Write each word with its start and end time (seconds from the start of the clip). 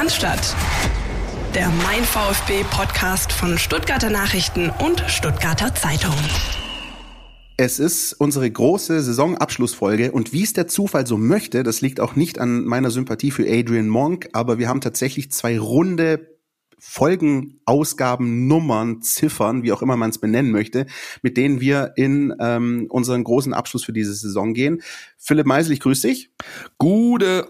Cannstatt. 0.00 0.56
Der 1.54 1.68
Mein 1.84 2.02
VfB 2.02 2.64
Podcast 2.70 3.34
von 3.34 3.58
Stuttgarter 3.58 4.08
Nachrichten 4.08 4.70
und 4.82 5.04
Stuttgarter 5.08 5.74
Zeitung. 5.74 6.14
Es 7.58 7.78
ist 7.78 8.14
unsere 8.14 8.50
große 8.50 9.02
Saisonabschlussfolge 9.02 10.12
und 10.12 10.32
wie 10.32 10.42
es 10.42 10.54
der 10.54 10.68
Zufall 10.68 11.06
so 11.06 11.18
möchte, 11.18 11.64
das 11.64 11.82
liegt 11.82 12.00
auch 12.00 12.16
nicht 12.16 12.38
an 12.38 12.64
meiner 12.64 12.90
Sympathie 12.90 13.30
für 13.30 13.46
Adrian 13.46 13.90
Monk, 13.90 14.30
aber 14.32 14.58
wir 14.58 14.70
haben 14.70 14.80
tatsächlich 14.80 15.32
zwei 15.32 15.58
runde 15.58 16.38
Folgen, 16.78 17.60
Ausgaben, 17.66 18.46
Nummern, 18.48 19.02
Ziffern, 19.02 19.64
wie 19.64 19.72
auch 19.72 19.82
immer 19.82 19.98
man 19.98 20.08
es 20.08 20.18
benennen 20.18 20.50
möchte, 20.50 20.86
mit 21.20 21.36
denen 21.36 21.60
wir 21.60 21.92
in 21.96 22.34
ähm, 22.40 22.86
unseren 22.88 23.22
großen 23.22 23.52
Abschluss 23.52 23.84
für 23.84 23.92
diese 23.92 24.14
Saison 24.14 24.54
gehen. 24.54 24.80
Philipp 25.18 25.44
Meisel, 25.44 25.74
ich 25.74 25.80
grüße 25.80 26.08
dich. 26.08 26.30
Gute 26.78 27.46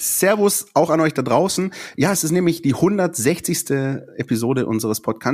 Servus 0.00 0.66
auch 0.74 0.90
an 0.90 1.00
euch 1.00 1.14
da 1.14 1.22
draußen. 1.22 1.72
Ja, 1.96 2.12
es 2.12 2.24
ist 2.24 2.30
nämlich 2.30 2.62
die 2.62 2.74
160. 2.74 3.70
Episode 4.16 4.66
unseres 4.66 5.00
Podcast 5.00 5.28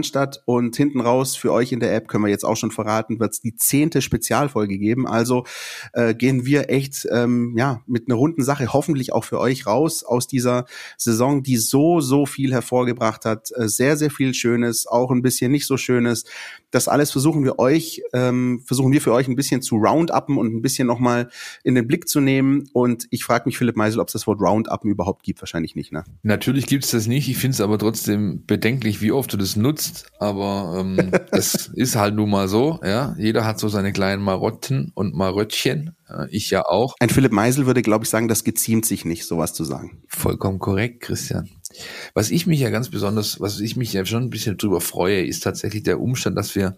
und 0.45 0.77
hinten 0.77 1.01
raus 1.01 1.37
für 1.37 1.53
euch 1.53 1.73
in 1.73 1.81
der 1.81 1.95
App 1.95 2.09
können 2.09 2.25
wir 2.25 2.31
jetzt 2.31 2.45
auch 2.45 2.57
schon 2.57 2.71
verraten, 2.71 3.21
wird 3.21 3.33
es 3.33 3.41
die 3.41 3.57
zehnte 3.57 4.01
Spezialfolge 4.03 4.79
geben. 4.79 5.07
Also 5.07 5.45
äh, 5.93 6.15
gehen 6.15 6.47
wir 6.47 6.71
echt 6.71 7.07
ähm, 7.11 7.55
ja 7.57 7.83
mit 7.87 8.09
einer 8.09 8.17
runden 8.17 8.43
Sache 8.43 8.73
hoffentlich 8.73 9.13
auch 9.13 9.25
für 9.25 9.39
euch 9.39 9.67
raus 9.67 10.05
aus 10.05 10.27
dieser 10.27 10.67
Saison, 10.97 11.43
die 11.43 11.57
so 11.57 12.01
so 12.01 12.27
viel 12.27 12.53
hervorgebracht 12.53 13.25
hat. 13.25 13.51
Äh, 13.57 13.69
sehr 13.69 13.97
sehr 13.97 14.11
viel 14.11 14.35
Schönes, 14.35 14.87
auch 14.87 15.11
ein 15.11 15.23
bisschen 15.23 15.53
nicht 15.53 15.67
so 15.67 15.77
Schönes. 15.77 16.25
Das 16.71 16.89
alles 16.89 17.13
versuchen 17.13 17.45
wir 17.45 17.61
euch, 17.61 18.03
ähm, 18.13 18.61
versuchen 18.67 18.91
wir 18.93 19.01
für 19.01 19.13
euch 19.13 19.29
ein 19.29 19.37
bisschen 19.37 19.63
zu 19.63 19.77
rounduppen 19.77 20.37
und 20.37 20.53
ein 20.53 20.61
bisschen 20.61 20.89
nochmal 20.89 21.29
in 21.63 21.77
den 21.77 21.87
Blick 21.87 22.09
zu 22.09 22.21
nehmen. 22.21 22.69
Und 22.73 23.07
ich 23.11 23.25
frage 23.25 23.45
mich, 23.47 23.59
Philipp 23.59 23.77
Meisel, 23.77 24.01
ob 24.01 24.09
es 24.09 24.13
das 24.13 24.27
Wort 24.27 24.41
Rounduppen 24.55 24.91
überhaupt 24.91 25.23
gibt. 25.23 25.43
Wahrscheinlich 25.43 25.75
nicht, 25.75 25.93
ne? 25.93 26.05
Natürlich 26.23 26.67
gibt's 26.67 26.91
das 26.91 27.07
nicht. 27.07 27.29
Ich 27.29 27.39
finde 27.39 27.55
es 27.55 27.61
aber 27.61 27.79
trotzdem 27.79 28.45
bedenklich, 28.47 29.01
wie 29.01 29.13
oft 29.13 29.33
du 29.33 29.37
das 29.37 29.57
nutzt. 29.57 30.07
Aber 30.19 30.77
ähm, 30.79 31.11
das 31.31 31.71
ist 31.75 31.97
halt 31.97 32.15
nun 32.15 32.31
mal 32.31 32.49
so. 32.49 32.81
Ja, 32.83 33.15
Jeder 33.19 33.45
hat 33.45 33.59
so 33.59 33.69
seine 33.69 33.93
kleinen 33.93 34.23
Marotten 34.23 34.93
und 34.95 35.15
Maröttchen. 35.15 35.95
Ich 36.31 36.51
ja 36.51 36.65
auch. 36.67 36.95
Ein 37.01 37.09
Philipp 37.09 37.33
Meisel 37.33 37.67
würde, 37.67 37.83
glaube 37.83 38.05
ich, 38.05 38.11
sagen, 38.11 38.29
das 38.29 38.45
geziemt 38.45 38.87
sich 38.87 39.05
nicht, 39.05 39.25
sowas 39.25 39.53
zu 39.53 39.65
sagen. 39.65 40.03
Vollkommen 40.07 40.59
korrekt, 40.59 41.01
Christian. 41.01 41.49
Was 42.13 42.31
ich 42.31 42.47
mich 42.47 42.61
ja 42.61 42.71
ganz 42.71 42.89
besonders, 42.89 43.41
was 43.41 43.59
ich 43.59 43.77
mich 43.77 43.93
ja 43.93 44.05
schon 44.05 44.25
ein 44.25 44.31
bisschen 44.31 44.57
drüber 44.57 44.81
freue, 44.81 45.25
ist 45.25 45.43
tatsächlich 45.43 45.83
der 45.83 46.01
Umstand, 46.01 46.37
dass 46.37 46.55
wir 46.55 46.77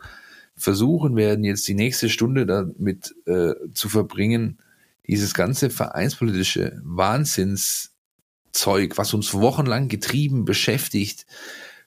versuchen 0.56 1.16
werden, 1.16 1.44
jetzt 1.44 1.68
die 1.68 1.74
nächste 1.74 2.08
Stunde 2.08 2.46
damit 2.46 3.14
äh, 3.26 3.52
zu 3.74 3.90
verbringen, 3.90 4.58
dieses 5.06 5.34
ganze 5.34 5.70
vereinspolitische 5.70 6.80
Wahnsinnszeug, 6.84 8.96
was 8.96 9.14
uns 9.14 9.34
wochenlang 9.34 9.88
getrieben, 9.88 10.44
beschäftigt, 10.44 11.26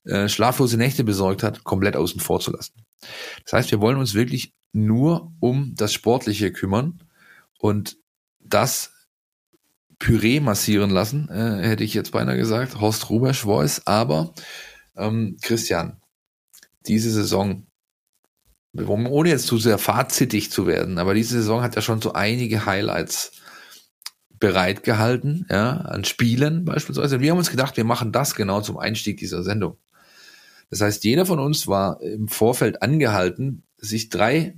äh, 0.05 0.29
schlaflose 0.29 0.77
Nächte 0.77 1.03
besorgt 1.03 1.43
hat, 1.43 1.63
komplett 1.63 1.95
außen 1.95 2.21
vor 2.21 2.39
zu 2.39 2.51
lassen. 2.51 2.85
Das 3.43 3.53
heißt, 3.53 3.71
wir 3.71 3.81
wollen 3.81 3.97
uns 3.97 4.13
wirklich 4.13 4.53
nur 4.71 5.33
um 5.39 5.73
das 5.75 5.93
Sportliche 5.93 6.51
kümmern 6.51 7.03
und 7.59 7.97
das 8.39 8.91
Püree 9.99 10.39
massieren 10.39 10.89
lassen, 10.89 11.29
äh, 11.29 11.67
hätte 11.67 11.83
ich 11.83 11.93
jetzt 11.93 12.11
beinahe 12.11 12.37
gesagt. 12.37 12.79
Horst 12.79 13.09
Rubesch 13.09 13.41
Voice. 13.41 13.81
Aber 13.85 14.33
ähm, 14.95 15.37
Christian, 15.41 16.01
diese 16.87 17.11
Saison, 17.11 17.67
ohne 18.73 19.29
jetzt 19.29 19.47
zu 19.47 19.57
sehr 19.57 19.77
fazitig 19.77 20.51
zu 20.51 20.67
werden, 20.67 20.97
aber 20.97 21.13
diese 21.13 21.35
Saison 21.35 21.61
hat 21.61 21.75
ja 21.75 21.81
schon 21.81 22.01
so 22.01 22.13
einige 22.13 22.65
Highlights 22.65 23.31
bereitgehalten, 24.39 25.45
ja, 25.49 25.71
an 25.71 26.05
Spielen 26.05 26.65
beispielsweise. 26.65 27.19
Wir 27.19 27.31
haben 27.31 27.39
uns 27.39 27.51
gedacht, 27.51 27.77
wir 27.77 27.83
machen 27.83 28.11
das 28.11 28.35
genau 28.35 28.61
zum 28.61 28.77
Einstieg 28.77 29.17
dieser 29.17 29.43
Sendung. 29.43 29.77
Das 30.69 30.81
heißt, 30.81 31.03
jeder 31.03 31.25
von 31.25 31.39
uns 31.39 31.67
war 31.67 31.99
im 32.01 32.27
Vorfeld 32.27 32.81
angehalten, 32.81 33.63
sich 33.77 34.09
drei 34.09 34.55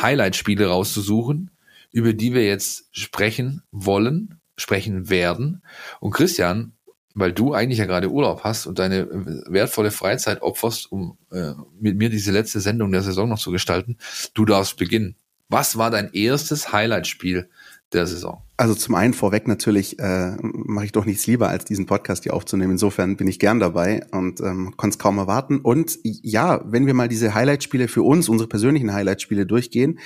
Highlight-Spiele 0.00 0.66
rauszusuchen, 0.66 1.50
über 1.92 2.12
die 2.12 2.34
wir 2.34 2.44
jetzt 2.44 2.88
sprechen 2.92 3.62
wollen 3.72 4.40
sprechen 4.60 5.08
werden. 5.08 5.62
Und 5.98 6.12
Christian, 6.12 6.72
weil 7.14 7.32
du 7.32 7.54
eigentlich 7.54 7.78
ja 7.78 7.86
gerade 7.86 8.10
Urlaub 8.10 8.44
hast 8.44 8.66
und 8.66 8.78
deine 8.78 9.08
wertvolle 9.48 9.90
Freizeit 9.90 10.42
opferst, 10.42 10.90
um 10.92 11.18
äh, 11.32 11.52
mit 11.80 11.96
mir 11.96 12.10
diese 12.10 12.30
letzte 12.30 12.60
Sendung 12.60 12.92
der 12.92 13.02
Saison 13.02 13.28
noch 13.28 13.38
zu 13.38 13.50
gestalten, 13.50 13.96
du 14.34 14.44
darfst 14.44 14.76
beginnen. 14.76 15.16
Was 15.48 15.76
war 15.76 15.90
dein 15.90 16.12
erstes 16.12 16.72
Highlight-Spiel 16.72 17.48
der 17.92 18.06
Saison? 18.06 18.42
Also 18.56 18.74
zum 18.74 18.94
einen 18.94 19.14
vorweg 19.14 19.48
natürlich 19.48 19.98
äh, 19.98 20.36
mache 20.40 20.84
ich 20.84 20.92
doch 20.92 21.04
nichts 21.04 21.26
lieber, 21.26 21.48
als 21.48 21.64
diesen 21.64 21.86
Podcast 21.86 22.22
hier 22.22 22.34
aufzunehmen. 22.34 22.72
Insofern 22.72 23.16
bin 23.16 23.26
ich 23.26 23.40
gern 23.40 23.58
dabei 23.58 24.06
und 24.12 24.40
ähm, 24.40 24.74
konnte 24.76 24.94
es 24.94 24.98
kaum 24.98 25.18
erwarten. 25.18 25.58
Und 25.58 25.98
ja, 26.04 26.62
wenn 26.64 26.86
wir 26.86 26.94
mal 26.94 27.08
diese 27.08 27.34
Highlight-Spiele 27.34 27.88
für 27.88 28.02
uns, 28.02 28.28
unsere 28.28 28.48
persönlichen 28.48 28.92
Highlight-Spiele 28.92 29.44
durchgehen, 29.44 29.98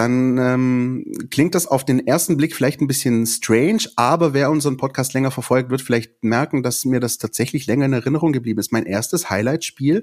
dann 0.00 0.38
ähm, 0.38 1.04
klingt 1.30 1.54
das 1.54 1.66
auf 1.66 1.84
den 1.84 2.06
ersten 2.06 2.38
Blick 2.38 2.56
vielleicht 2.56 2.80
ein 2.80 2.86
bisschen 2.86 3.26
strange, 3.26 3.82
aber 3.96 4.32
wer 4.32 4.50
unseren 4.50 4.78
Podcast 4.78 5.12
länger 5.12 5.30
verfolgt, 5.30 5.68
wird 5.68 5.82
vielleicht 5.82 6.24
merken, 6.24 6.62
dass 6.62 6.86
mir 6.86 7.00
das 7.00 7.18
tatsächlich 7.18 7.66
länger 7.66 7.84
in 7.84 7.92
Erinnerung 7.92 8.32
geblieben 8.32 8.60
ist. 8.60 8.72
Mein 8.72 8.86
erstes 8.86 9.28
Highlight-Spiel 9.28 10.02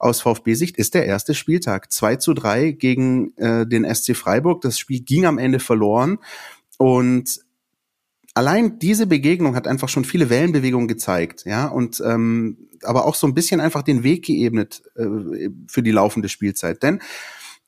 aus 0.00 0.22
VfB-Sicht 0.22 0.76
ist 0.76 0.94
der 0.94 1.06
erste 1.06 1.36
Spieltag. 1.36 1.92
2 1.92 2.16
zu 2.16 2.34
3 2.34 2.72
gegen 2.72 3.32
äh, 3.36 3.64
den 3.64 3.84
SC 3.94 4.16
Freiburg. 4.16 4.60
Das 4.60 4.76
Spiel 4.76 5.02
ging 5.02 5.24
am 5.24 5.38
Ende 5.38 5.60
verloren 5.60 6.18
und 6.76 7.38
allein 8.34 8.80
diese 8.80 9.06
Begegnung 9.06 9.54
hat 9.54 9.68
einfach 9.68 9.88
schon 9.88 10.04
viele 10.04 10.30
Wellenbewegungen 10.30 10.88
gezeigt, 10.88 11.44
ja, 11.44 11.68
und 11.68 12.02
ähm, 12.04 12.68
aber 12.82 13.06
auch 13.06 13.14
so 13.14 13.28
ein 13.28 13.34
bisschen 13.34 13.60
einfach 13.60 13.82
den 13.82 14.02
Weg 14.02 14.24
geebnet 14.24 14.82
äh, 14.96 15.48
für 15.68 15.84
die 15.84 15.92
laufende 15.92 16.28
Spielzeit. 16.28 16.82
Denn 16.82 17.00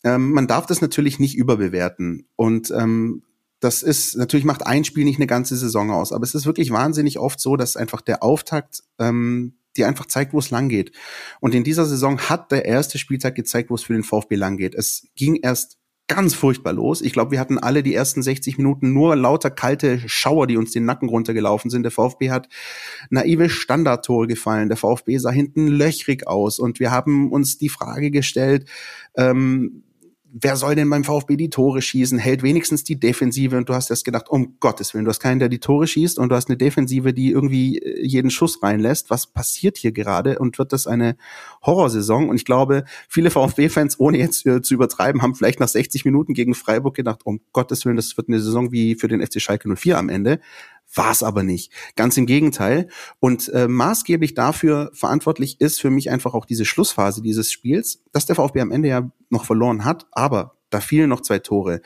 ähm, 0.05 0.33
man 0.33 0.47
darf 0.47 0.67
das 0.67 0.81
natürlich 0.81 1.19
nicht 1.19 1.37
überbewerten. 1.37 2.27
Und 2.37 2.71
ähm, 2.71 3.23
das 3.61 3.83
ist, 3.83 4.17
natürlich 4.17 4.47
macht 4.47 4.67
ein 4.67 4.85
Spiel 4.85 5.05
nicht 5.05 5.19
eine 5.19 5.27
ganze 5.27 5.57
Saison 5.57 5.91
aus, 5.91 6.13
aber 6.13 6.25
es 6.25 6.35
ist 6.35 6.47
wirklich 6.47 6.71
wahnsinnig 6.71 7.19
oft 7.19 7.41
so, 7.41 7.57
dass 7.57 7.77
einfach 7.77 8.01
der 8.01 8.23
Auftakt 8.23 8.83
ähm, 8.99 9.55
dir 9.77 9.87
einfach 9.87 10.07
zeigt, 10.07 10.33
wo 10.33 10.39
es 10.39 10.51
lang 10.51 10.69
geht. 10.69 10.93
Und 11.41 11.55
in 11.55 11.63
dieser 11.63 11.85
Saison 11.85 12.19
hat 12.19 12.51
der 12.51 12.65
erste 12.65 12.99
Spieltag 12.99 13.35
gezeigt, 13.35 13.71
wo 13.71 13.75
es 13.75 13.83
für 13.83 13.93
den 13.93 14.03
VfB 14.03 14.37
lang 14.37 14.57
geht. 14.57 14.75
Es 14.75 15.07
ging 15.15 15.37
erst 15.37 15.79
ganz 16.09 16.35
furchtbar 16.35 16.73
los. 16.73 17.03
Ich 17.03 17.13
glaube, 17.13 17.31
wir 17.31 17.39
hatten 17.39 17.59
alle 17.59 17.85
die 17.85 17.95
ersten 17.95 18.21
60 18.21 18.59
Minuten 18.59 18.93
nur 18.93 19.15
lauter 19.15 19.49
kalte 19.49 20.01
Schauer, 20.09 20.49
die 20.49 20.57
uns 20.57 20.73
den 20.73 20.85
Nacken 20.85 21.09
runtergelaufen 21.09 21.71
sind. 21.71 21.85
Der 21.85 21.93
VfB 21.93 22.31
hat 22.31 22.49
naive 23.11 23.49
Standardtore 23.49 24.27
gefallen. 24.27 24.69
Der 24.69 24.77
VfB 24.77 25.19
sah 25.19 25.31
hinten 25.31 25.69
löchrig 25.69 26.27
aus 26.27 26.59
und 26.59 26.81
wir 26.81 26.91
haben 26.91 27.31
uns 27.31 27.59
die 27.59 27.69
Frage 27.69 28.11
gestellt, 28.11 28.69
ähm, 29.17 29.85
wer 30.33 30.57
soll 30.57 30.75
denn 30.75 30.91
beim 30.91 31.05
VfB 31.05 31.37
die 31.37 31.51
Tore 31.51 31.83
schießen? 31.83 32.19
Hält 32.19 32.43
wenigstens 32.43 32.85
die 32.85 32.99
Defensive 32.99 33.57
und 33.57 33.69
du 33.69 33.75
hast 33.75 33.91
erst 33.91 34.05
gedacht, 34.05 34.29
um 34.29 34.57
Gottes 34.61 34.95
Willen, 34.95 35.05
du 35.05 35.11
hast 35.11 35.21
keinen, 35.21 35.39
der 35.39 35.49
die 35.49 35.59
Tore 35.59 35.87
schießt 35.87 36.19
und 36.19 36.29
du 36.29 36.37
hast 36.37 36.49
eine 36.49 36.57
Defensive, 36.57 37.13
die 37.13 37.31
irgendwie 37.31 37.79
äh, 37.79 38.07
jeden 38.07 38.31
Schuss 38.31 38.63
reinlässt. 38.63 39.11
Was 39.11 39.27
passiert 39.27 39.77
hier 39.77 39.93
gerade? 39.93 40.39
Und 40.39 40.59
wird 40.59 40.73
das 40.73 40.87
eine 40.87 41.17
Horrorsaison? 41.65 42.29
Und 42.29 42.37
ich 42.37 42.45
glaube, 42.45 42.85
viele 43.09 43.31
VfB-Fans, 43.31 43.99
ohne 43.99 44.19
jetzt 44.19 44.47
äh, 44.47 44.63
zu 44.63 44.75
übertreiben, 44.75 45.23
haben 45.23 45.35
vielleicht 45.35 45.61
nach 45.61 45.69
60 45.69 46.05
Minuten 46.05 46.35
gegen 46.35 46.55
Freiburg 46.55 46.95
gedacht, 46.95 47.21
um 47.25 47.41
Gottes 47.53 47.85
Willen, 47.85 47.97
das 47.97 48.17
wird 48.17 48.29
eine 48.29 48.41
Saison 48.41 48.73
wie 48.73 48.95
für 48.95 49.09
den 49.09 49.25
FC 49.25 49.41
Schalke 49.41 49.69
04 49.75 49.99
am 49.99 50.09
Ende. 50.09 50.41
War 50.95 51.13
es 51.13 51.23
aber 51.23 51.43
nicht. 51.43 51.73
Ganz 51.95 52.17
im 52.17 52.27
Gegenteil. 52.27 52.89
Und 53.21 53.49
äh, 53.51 53.69
maßgeblich 53.69 54.35
dafür 54.35 54.91
verantwortlich 54.93 55.61
ist 55.61 55.81
für 55.81 55.91
mich 55.91 56.11
einfach 56.11 56.35
auch 56.35 56.47
diese 56.47 56.65
Schlussphase 56.65 57.23
dieses 57.23 57.53
Spiels, 57.53 58.03
dass 58.13 58.27
der 58.27 58.37
VfB 58.37 58.61
am 58.61 58.73
Ende 58.73 58.89
ja 58.89 59.11
noch 59.29 59.45
verloren 59.45 59.85
hat, 59.85 60.07
aber 60.11 60.57
da 60.71 60.81
fielen 60.81 61.09
noch 61.09 61.21
zwei 61.21 61.39
Tore. 61.39 61.81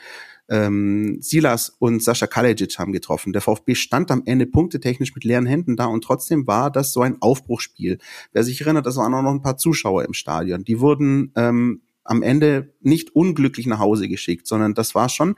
Ähm, 0.47 1.17
Silas 1.21 1.69
und 1.79 2.03
Sascha 2.03 2.27
Kalejic 2.27 2.77
haben 2.77 2.93
getroffen. 2.93 3.33
Der 3.33 3.41
VfB 3.41 3.73
stand 3.73 4.11
am 4.11 4.23
Ende 4.25 4.45
punktetechnisch 4.45 5.13
mit 5.15 5.23
leeren 5.23 5.47
Händen 5.47 5.75
da 5.75 5.85
und 5.85 6.03
trotzdem 6.03 6.45
war 6.45 6.69
das 6.71 6.93
so 6.93 7.01
ein 7.01 7.19
Aufbruchsspiel. 7.19 7.97
Wer 8.31 8.43
sich 8.43 8.61
erinnert, 8.61 8.85
das 8.85 8.97
waren 8.97 9.13
auch 9.13 9.23
noch 9.23 9.31
ein 9.31 9.41
paar 9.41 9.57
Zuschauer 9.57 10.05
im 10.05 10.13
Stadion. 10.13 10.63
Die 10.63 10.79
wurden 10.79 11.31
ähm, 11.35 11.81
am 12.03 12.21
Ende 12.21 12.73
nicht 12.81 13.15
unglücklich 13.15 13.65
nach 13.65 13.79
Hause 13.79 14.07
geschickt, 14.07 14.45
sondern 14.45 14.75
das 14.75 14.93
war 14.93 15.09
schon 15.09 15.35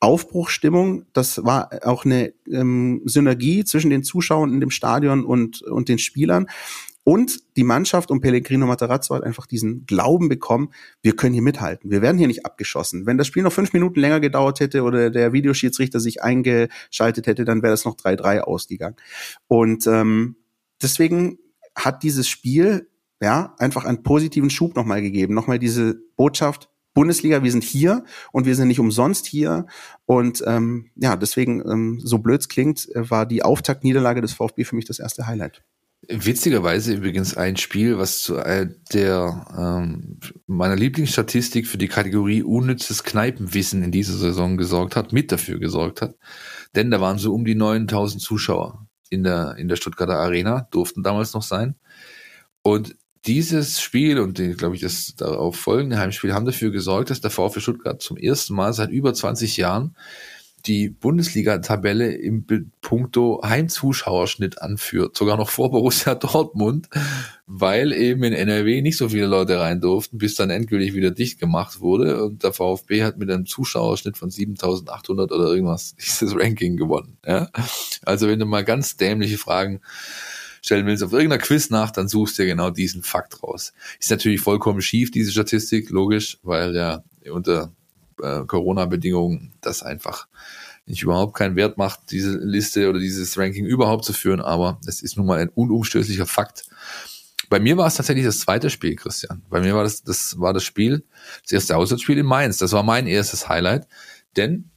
Aufbruchstimmung. 0.00 1.04
Das 1.12 1.44
war 1.44 1.70
auch 1.84 2.04
eine 2.04 2.32
ähm, 2.50 3.02
Synergie 3.04 3.64
zwischen 3.64 3.90
den 3.90 4.02
Zuschauern 4.02 4.52
in 4.52 4.60
dem 4.60 4.70
Stadion 4.70 5.24
und, 5.24 5.62
und 5.62 5.88
den 5.88 5.98
Spielern. 5.98 6.46
Und 7.04 7.40
die 7.56 7.64
Mannschaft 7.64 8.10
um 8.10 8.20
Pellegrino 8.20 8.66
Matarazzo 8.66 9.14
hat 9.14 9.24
einfach 9.24 9.46
diesen 9.46 9.86
Glauben 9.86 10.28
bekommen, 10.28 10.70
wir 11.02 11.16
können 11.16 11.32
hier 11.32 11.42
mithalten. 11.42 11.90
Wir 11.90 12.02
werden 12.02 12.18
hier 12.18 12.26
nicht 12.26 12.46
abgeschossen. 12.46 13.06
Wenn 13.06 13.18
das 13.18 13.26
Spiel 13.26 13.42
noch 13.42 13.52
fünf 13.52 13.72
Minuten 13.72 14.00
länger 14.00 14.20
gedauert 14.20 14.60
hätte 14.60 14.82
oder 14.82 15.10
der 15.10 15.32
Videoschiedsrichter 15.32 15.98
sich 16.00 16.22
eingeschaltet 16.22 17.26
hätte, 17.26 17.44
dann 17.44 17.62
wäre 17.62 17.72
das 17.72 17.84
noch 17.84 17.96
3-3 17.96 18.40
ausgegangen. 18.40 18.96
Und 19.48 19.86
ähm, 19.86 20.36
deswegen 20.82 21.38
hat 21.74 22.02
dieses 22.02 22.28
Spiel 22.28 22.88
ja 23.20 23.54
einfach 23.58 23.84
einen 23.84 24.02
positiven 24.02 24.50
Schub 24.50 24.76
nochmal 24.76 25.02
gegeben. 25.02 25.34
Nochmal 25.34 25.58
diese 25.58 26.00
Botschaft, 26.16 26.69
Bundesliga, 26.94 27.42
wir 27.42 27.52
sind 27.52 27.64
hier 27.64 28.04
und 28.32 28.46
wir 28.46 28.54
sind 28.54 28.68
nicht 28.68 28.80
umsonst 28.80 29.26
hier. 29.26 29.66
Und 30.06 30.42
ähm, 30.46 30.90
ja, 30.96 31.16
deswegen, 31.16 31.60
ähm, 31.60 32.00
so 32.02 32.18
blöd 32.18 32.48
klingt, 32.48 32.88
war 32.94 33.26
die 33.26 33.42
Auftaktniederlage 33.42 34.20
des 34.20 34.32
VfB 34.32 34.64
für 34.64 34.76
mich 34.76 34.86
das 34.86 34.98
erste 34.98 35.26
Highlight. 35.26 35.62
Witzigerweise 36.08 36.94
übrigens 36.94 37.36
ein 37.36 37.56
Spiel, 37.56 37.98
was 37.98 38.22
zu 38.22 38.38
äh, 38.38 38.68
der 38.92 39.46
ähm, 39.56 40.18
meiner 40.46 40.74
Lieblingsstatistik 40.74 41.66
für 41.66 41.76
die 41.76 41.88
Kategorie 41.88 42.42
unnützes 42.42 43.04
Kneipenwissen 43.04 43.82
in 43.82 43.92
dieser 43.92 44.14
Saison 44.14 44.56
gesorgt 44.56 44.96
hat, 44.96 45.12
mit 45.12 45.30
dafür 45.30 45.58
gesorgt 45.58 46.00
hat. 46.00 46.16
Denn 46.74 46.90
da 46.90 47.00
waren 47.00 47.18
so 47.18 47.34
um 47.34 47.44
die 47.44 47.54
9000 47.54 48.20
Zuschauer 48.20 48.88
in 49.10 49.24
der, 49.24 49.56
in 49.58 49.68
der 49.68 49.76
Stuttgarter 49.76 50.16
Arena, 50.16 50.68
durften 50.70 51.02
damals 51.02 51.34
noch 51.34 51.42
sein. 51.42 51.76
Und 52.62 52.96
dieses 53.26 53.80
Spiel 53.80 54.18
und 54.18 54.40
glaube 54.56 54.74
ich 54.74 54.80
das 54.80 55.14
darauf 55.16 55.56
folgende 55.56 55.98
Heimspiel 55.98 56.32
haben 56.32 56.46
dafür 56.46 56.70
gesorgt, 56.70 57.10
dass 57.10 57.20
der 57.20 57.30
VfB 57.30 57.60
Stuttgart 57.60 58.00
zum 58.00 58.16
ersten 58.16 58.54
Mal 58.54 58.72
seit 58.72 58.90
über 58.90 59.12
20 59.12 59.56
Jahren 59.56 59.94
die 60.66 60.88
Bundesliga-Tabelle 60.88 62.12
im 62.12 62.44
Punkto 62.80 63.40
Heimzuschauerschnitt 63.44 64.60
anführt, 64.60 65.16
sogar 65.16 65.36
noch 65.36 65.48
vor 65.48 65.70
Borussia 65.70 66.14
Dortmund, 66.14 66.88
weil 67.46 67.92
eben 67.92 68.22
in 68.24 68.32
NRW 68.32 68.82
nicht 68.82 68.96
so 68.96 69.08
viele 69.08 69.26
Leute 69.26 69.58
rein 69.58 69.80
durften, 69.80 70.18
bis 70.18 70.34
dann 70.34 70.50
endgültig 70.50 70.94
wieder 70.94 71.10
dicht 71.10 71.38
gemacht 71.40 71.80
wurde 71.80 72.22
und 72.24 72.42
der 72.42 72.52
VfB 72.52 73.02
hat 73.02 73.18
mit 73.18 73.30
einem 73.30 73.46
Zuschauerschnitt 73.46 74.18
von 74.18 74.30
7800 74.30 75.32
oder 75.32 75.46
irgendwas 75.46 75.94
dieses 75.96 76.34
Ranking 76.36 76.76
gewonnen. 76.76 77.16
Ja? 77.26 77.48
Also 78.04 78.28
wenn 78.28 78.38
du 78.38 78.46
mal 78.46 78.64
ganz 78.64 78.96
dämliche 78.96 79.38
Fragen 79.38 79.80
stellen 80.62 80.86
willst 80.86 81.02
auf 81.02 81.12
irgendeiner 81.12 81.42
Quiz 81.42 81.70
nach, 81.70 81.90
dann 81.90 82.08
suchst 82.08 82.38
du 82.38 82.46
genau 82.46 82.70
diesen 82.70 83.02
Fakt 83.02 83.42
raus. 83.42 83.72
Ist 83.98 84.10
natürlich 84.10 84.40
vollkommen 84.40 84.82
schief, 84.82 85.10
diese 85.10 85.30
Statistik, 85.30 85.90
logisch, 85.90 86.38
weil 86.42 86.74
ja 86.74 87.02
unter 87.30 87.72
äh, 88.22 88.44
Corona-Bedingungen 88.44 89.52
das 89.60 89.82
einfach 89.82 90.26
nicht 90.86 91.02
überhaupt 91.02 91.34
keinen 91.34 91.56
Wert 91.56 91.78
macht, 91.78 92.10
diese 92.10 92.36
Liste 92.38 92.88
oder 92.88 92.98
dieses 92.98 93.38
Ranking 93.38 93.64
überhaupt 93.64 94.04
zu 94.04 94.12
führen, 94.12 94.40
aber 94.40 94.80
es 94.86 95.02
ist 95.02 95.16
nun 95.16 95.26
mal 95.26 95.38
ein 95.38 95.48
unumstößlicher 95.48 96.26
Fakt. 96.26 96.68
Bei 97.48 97.58
mir 97.58 97.76
war 97.76 97.86
es 97.86 97.94
tatsächlich 97.94 98.24
das 98.24 98.40
zweite 98.40 98.70
Spiel, 98.70 98.96
Christian. 98.96 99.42
Bei 99.50 99.60
mir 99.60 99.74
war 99.74 99.82
das, 99.82 100.02
das 100.02 100.38
war 100.38 100.52
das 100.52 100.64
Spiel, 100.64 101.04
das 101.42 101.52
erste 101.52 101.76
Auswärtsspiel 101.76 102.18
in 102.18 102.26
Mainz. 102.26 102.58
Das 102.58 102.72
war 102.72 102.82
mein 102.82 103.06
erstes 103.06 103.48
Highlight, 103.48 103.86
denn 104.36 104.70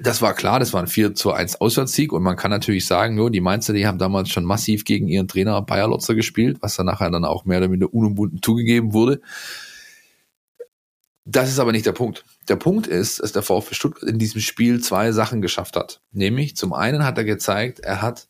das 0.00 0.22
war 0.22 0.34
klar, 0.34 0.58
das 0.60 0.72
war 0.72 0.82
ein 0.82 0.86
4 0.86 1.14
zu 1.14 1.32
1 1.32 1.60
Auswärtssieg 1.60 2.12
und 2.12 2.22
man 2.22 2.36
kann 2.36 2.50
natürlich 2.50 2.86
sagen, 2.86 3.16
jo, 3.16 3.28
die 3.28 3.40
Mainzer, 3.40 3.72
die 3.72 3.86
haben 3.86 3.98
damals 3.98 4.30
schon 4.30 4.44
massiv 4.44 4.84
gegen 4.84 5.08
ihren 5.08 5.28
Trainer 5.28 5.60
Bayer 5.62 5.88
Lotzer 5.88 6.14
gespielt, 6.14 6.58
was 6.60 6.76
dann 6.76 6.86
nachher 6.86 7.10
dann 7.10 7.24
auch 7.24 7.44
mehr 7.44 7.58
oder 7.58 7.68
minder 7.68 7.92
unumwunden 7.92 8.40
zugegeben 8.42 8.92
wurde. 8.92 9.20
Das 11.24 11.48
ist 11.48 11.58
aber 11.58 11.72
nicht 11.72 11.86
der 11.86 11.92
Punkt. 11.92 12.24
Der 12.48 12.56
Punkt 12.56 12.86
ist, 12.86 13.20
dass 13.20 13.32
der 13.32 13.42
VfB 13.42 13.74
Stuttgart 13.74 14.08
in 14.08 14.18
diesem 14.18 14.40
Spiel 14.40 14.80
zwei 14.80 15.10
Sachen 15.10 15.42
geschafft 15.42 15.76
hat. 15.76 16.00
Nämlich, 16.12 16.56
zum 16.56 16.72
einen 16.72 17.04
hat 17.04 17.18
er 17.18 17.24
gezeigt, 17.24 17.80
er 17.80 18.00
hat 18.00 18.28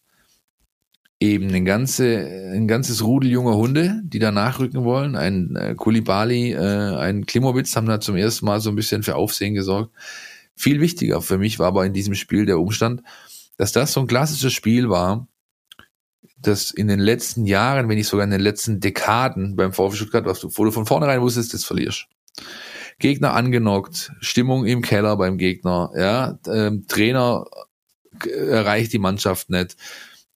eben 1.21 1.53
ein, 1.53 1.65
ganze, 1.65 2.19
ein 2.55 2.69
ganzes 2.69 3.05
Rudel 3.05 3.31
junger 3.31 3.57
Hunde, 3.57 4.01
die 4.05 4.19
da 4.19 4.33
nachrücken 4.33 4.85
wollen. 4.85 5.15
Ein 5.15 5.57
äh, 5.57 5.75
Kulibali, 5.75 6.53
äh, 6.53 6.97
ein 6.97 7.27
Klimowitz 7.27 7.77
haben 7.77 7.87
da 7.87 8.01
zum 8.01 8.17
ersten 8.17 8.47
Mal 8.47 8.61
so 8.61 8.71
ein 8.71 8.77
bisschen 8.77 9.03
für 9.03 9.17
Aufsehen 9.17 9.55
gesorgt. 9.55 9.93
Viel 10.57 10.81
wichtiger 10.81 11.23
für 11.23 11.39
mich 11.39 11.59
war 11.59 11.69
aber 11.69 11.85
in 11.85 11.93
diesem 11.93 12.15
Spiel 12.15 12.47
der 12.47 12.59
Umstand, 12.59 13.03
dass 13.57 13.73
das 13.73 13.93
so 13.93 14.01
ein 14.01 14.07
klassisches 14.07 14.53
Spiel 14.53 14.89
war, 14.89 15.29
das 16.39 16.71
in 16.71 16.89
den 16.89 17.01
letzten 17.01 17.47
Jahren, 17.47 17.89
wenn 17.89 17.97
nicht 17.97 18.09
sogar 18.09 18.25
in 18.25 18.31
den 18.31 18.41
letzten 18.41 18.81
Dekaden 18.81 19.57
beim 19.57 19.73
VfB 19.73 19.97
Stuttgart, 19.97 20.25
was 20.25 20.41
du, 20.41 20.51
wo 20.55 20.65
du 20.65 20.71
von 20.71 20.87
vornherein 20.87 21.21
wusstest, 21.21 21.55
das 21.55 21.65
verlierst. 21.65 22.07
Gegner 22.99 23.35
angenockt, 23.35 24.13
Stimmung 24.21 24.67
im 24.67 24.83
Keller 24.83 25.17
beim 25.17 25.39
Gegner, 25.39 25.91
ja, 25.97 26.39
ähm, 26.47 26.87
Trainer 26.87 27.45
erreicht 28.25 28.93
die 28.93 28.99
Mannschaft 28.99 29.51
nicht. 29.51 29.77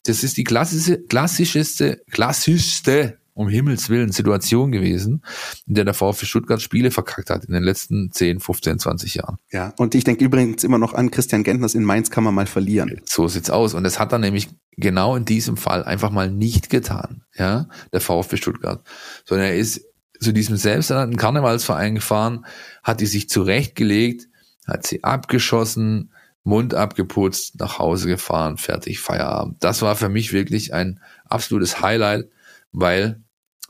Das 0.05 0.23
ist 0.23 0.37
die 0.37 0.44
klassische, 0.44 1.02
klassischste, 1.02 2.02
klassischste 2.11 3.19
um 3.40 3.48
Himmels 3.48 3.88
Willen 3.88 4.12
Situation 4.12 4.70
gewesen, 4.70 5.25
in 5.66 5.75
der 5.75 5.87
der 5.87 5.94
VfB 5.94 6.26
Stuttgart 6.26 6.60
Spiele 6.60 6.90
verkackt 6.90 7.31
hat 7.31 7.46
in 7.46 7.54
den 7.54 7.62
letzten 7.62 8.12
10, 8.12 8.38
15, 8.38 8.78
20 8.78 9.14
Jahren. 9.14 9.38
Ja, 9.50 9.72
und 9.78 9.94
ich 9.94 10.04
denke 10.04 10.22
übrigens 10.22 10.62
immer 10.62 10.76
noch 10.76 10.92
an 10.92 11.10
Christian 11.10 11.42
Gentners 11.42 11.75
in 11.75 11.82
Mainz 11.82 12.10
kann 12.10 12.22
man 12.22 12.34
mal 12.34 12.44
verlieren. 12.44 13.00
So 13.06 13.28
sieht's 13.28 13.48
aus. 13.48 13.72
Und 13.72 13.84
das 13.84 13.98
hat 13.98 14.12
er 14.12 14.19
nämlich 14.19 14.50
genau 14.76 15.16
in 15.16 15.25
diesem 15.25 15.56
Fall 15.56 15.84
einfach 15.84 16.10
mal 16.10 16.31
nicht 16.31 16.69
getan, 16.69 17.22
ja, 17.34 17.66
der 17.94 18.02
VfB 18.02 18.37
Stuttgart. 18.37 18.87
Sondern 19.25 19.46
er 19.46 19.56
ist 19.56 19.87
zu 20.20 20.32
diesem 20.32 20.56
selbsternannten 20.56 21.16
Karnevalsverein 21.16 21.94
gefahren, 21.94 22.44
hat 22.82 23.00
die 23.00 23.06
sich 23.06 23.31
zurechtgelegt, 23.31 24.28
hat 24.66 24.87
sie 24.87 25.02
abgeschossen, 25.02 26.12
Mund 26.44 26.75
abgeputzt, 26.75 27.58
nach 27.58 27.78
Hause 27.78 28.06
gefahren, 28.06 28.58
fertig, 28.58 29.00
Feierabend. 29.00 29.64
Das 29.64 29.81
war 29.81 29.96
für 29.96 30.10
mich 30.10 30.34
wirklich 30.34 30.75
ein 30.75 31.00
absolutes 31.25 31.81
Highlight 31.81 32.28
weil 32.72 33.22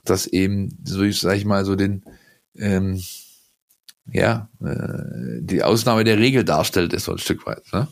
das 0.04 0.26
eben, 0.26 0.78
so 0.84 1.02
ich 1.02 1.20
sag 1.20 1.36
ich 1.36 1.44
mal, 1.44 1.64
so 1.64 1.76
den 1.76 2.04
ähm, 2.56 3.00
ja, 4.12 4.48
äh, 4.60 5.40
die 5.40 5.62
Ausnahme 5.62 6.04
der 6.04 6.18
Regel 6.18 6.44
darstellt, 6.44 6.92
ist 6.92 7.04
so 7.04 7.12
ein 7.12 7.18
Stück 7.18 7.46
weit. 7.46 7.62
Ne? 7.72 7.88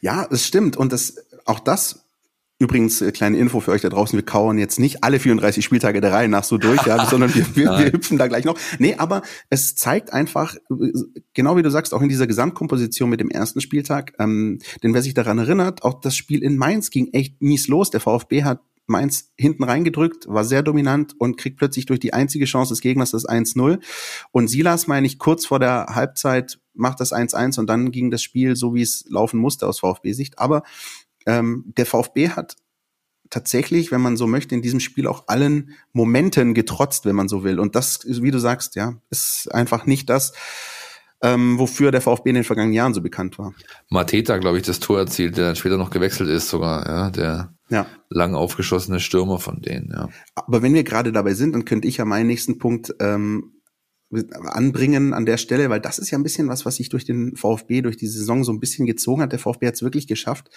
Ja, 0.00 0.26
es 0.30 0.46
stimmt. 0.46 0.76
Und 0.76 0.92
das, 0.92 1.16
auch 1.44 1.60
das 1.60 2.04
Übrigens, 2.60 3.00
äh, 3.00 3.12
kleine 3.12 3.38
Info 3.38 3.60
für 3.60 3.70
euch 3.70 3.82
da 3.82 3.88
draußen, 3.88 4.18
wir 4.18 4.24
kauern 4.24 4.58
jetzt 4.58 4.80
nicht 4.80 5.04
alle 5.04 5.20
34 5.20 5.64
Spieltage 5.64 6.00
der 6.00 6.10
Reihe 6.10 6.28
nach 6.28 6.42
so 6.42 6.58
durch, 6.58 6.84
ja, 6.86 7.06
sondern 7.10 7.32
wir, 7.32 7.46
wir, 7.54 7.78
wir 7.78 7.92
hüpfen 7.92 8.18
da 8.18 8.26
gleich 8.26 8.44
noch. 8.44 8.58
Nee, 8.80 8.96
aber 8.98 9.22
es 9.48 9.76
zeigt 9.76 10.12
einfach, 10.12 10.56
genau 11.34 11.56
wie 11.56 11.62
du 11.62 11.70
sagst, 11.70 11.94
auch 11.94 12.02
in 12.02 12.08
dieser 12.08 12.26
Gesamtkomposition 12.26 13.08
mit 13.08 13.20
dem 13.20 13.30
ersten 13.30 13.60
Spieltag, 13.60 14.14
ähm, 14.18 14.58
denn 14.82 14.92
wer 14.92 15.02
sich 15.02 15.14
daran 15.14 15.38
erinnert, 15.38 15.84
auch 15.84 16.00
das 16.00 16.16
Spiel 16.16 16.42
in 16.42 16.56
Mainz 16.56 16.90
ging 16.90 17.12
echt 17.12 17.40
mies 17.40 17.68
los. 17.68 17.90
Der 17.90 18.00
VfB 18.00 18.42
hat 18.42 18.60
Mainz 18.88 19.32
hinten 19.36 19.64
reingedrückt, 19.64 20.26
war 20.28 20.44
sehr 20.44 20.62
dominant 20.62 21.14
und 21.18 21.36
kriegt 21.36 21.58
plötzlich 21.58 21.86
durch 21.86 22.00
die 22.00 22.12
einzige 22.12 22.44
Chance 22.44 22.72
des 22.72 22.80
Gegners 22.80 23.10
das 23.10 23.26
1-0. 23.26 23.80
Und 24.32 24.48
Silas, 24.48 24.86
meine 24.86 25.06
ich, 25.06 25.18
kurz 25.18 25.46
vor 25.46 25.58
der 25.58 25.86
Halbzeit 25.90 26.58
macht 26.74 27.00
das 27.00 27.12
1-1 27.12 27.58
und 27.58 27.66
dann 27.68 27.90
ging 27.90 28.10
das 28.10 28.22
Spiel 28.22 28.56
so, 28.56 28.74
wie 28.74 28.82
es 28.82 29.04
laufen 29.08 29.38
musste 29.38 29.66
aus 29.66 29.80
VfB-Sicht. 29.80 30.38
Aber 30.38 30.62
ähm, 31.26 31.64
der 31.76 31.86
VfB 31.86 32.30
hat 32.30 32.56
tatsächlich, 33.30 33.92
wenn 33.92 34.00
man 34.00 34.16
so 34.16 34.26
möchte, 34.26 34.54
in 34.54 34.62
diesem 34.62 34.80
Spiel 34.80 35.06
auch 35.06 35.24
allen 35.26 35.76
Momenten 35.92 36.54
getrotzt, 36.54 37.04
wenn 37.04 37.16
man 37.16 37.28
so 37.28 37.44
will. 37.44 37.58
Und 37.60 37.74
das, 37.74 38.00
wie 38.06 38.30
du 38.30 38.38
sagst, 38.38 38.74
ja, 38.74 38.94
ist 39.10 39.52
einfach 39.52 39.86
nicht 39.86 40.08
das, 40.08 40.32
ähm, 41.22 41.58
wofür 41.58 41.90
der 41.90 42.00
VfB 42.00 42.30
in 42.30 42.36
den 42.36 42.44
vergangenen 42.44 42.74
Jahren 42.74 42.94
so 42.94 43.02
bekannt 43.02 43.38
war. 43.38 43.54
Mateta, 43.90 44.38
glaube 44.38 44.58
ich, 44.58 44.62
das 44.64 44.80
Tor 44.80 44.98
erzielt, 44.98 45.36
der 45.36 45.46
dann 45.46 45.56
später 45.56 45.76
noch 45.76 45.90
gewechselt 45.90 46.30
ist 46.30 46.48
sogar, 46.48 46.86
ja, 46.88 47.10
der 47.10 47.57
ja. 47.70 47.86
lang 48.10 48.34
aufgeschossene 48.34 49.00
Stürmer 49.00 49.38
von 49.38 49.60
denen, 49.60 49.90
ja. 49.92 50.08
Aber 50.34 50.62
wenn 50.62 50.74
wir 50.74 50.84
gerade 50.84 51.12
dabei 51.12 51.34
sind, 51.34 51.54
dann 51.54 51.64
könnte 51.64 51.88
ich 51.88 51.98
ja 51.98 52.04
meinen 52.04 52.26
nächsten 52.26 52.58
Punkt 52.58 52.94
ähm, 53.00 53.52
anbringen 54.10 55.12
an 55.12 55.26
der 55.26 55.36
Stelle, 55.36 55.68
weil 55.68 55.80
das 55.80 55.98
ist 55.98 56.10
ja 56.10 56.18
ein 56.18 56.22
bisschen 56.22 56.48
was, 56.48 56.64
was 56.64 56.76
sich 56.76 56.88
durch 56.88 57.04
den 57.04 57.36
VfB, 57.36 57.82
durch 57.82 57.98
die 57.98 58.06
Saison 58.06 58.42
so 58.42 58.52
ein 58.52 58.60
bisschen 58.60 58.86
gezogen 58.86 59.20
hat. 59.20 59.32
Der 59.32 59.38
VfB 59.38 59.66
hat 59.66 59.74
es 59.74 59.82
wirklich 59.82 60.06
geschafft, 60.06 60.48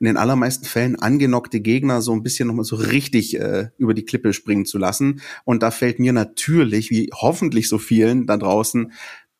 in 0.00 0.06
den 0.06 0.16
allermeisten 0.16 0.64
Fällen 0.64 0.96
angenockte 0.96 1.60
Gegner 1.60 2.00
so 2.00 2.12
ein 2.12 2.22
bisschen 2.22 2.48
nochmal 2.48 2.64
so 2.64 2.76
richtig 2.76 3.38
äh, 3.38 3.68
über 3.76 3.92
die 3.92 4.04
Klippe 4.04 4.32
springen 4.32 4.64
zu 4.64 4.78
lassen. 4.78 5.20
Und 5.44 5.62
da 5.62 5.70
fällt 5.70 5.98
mir 5.98 6.14
natürlich, 6.14 6.90
wie 6.90 7.10
hoffentlich 7.14 7.68
so 7.68 7.76
vielen 7.76 8.26
da 8.26 8.38
draußen, 8.38 8.92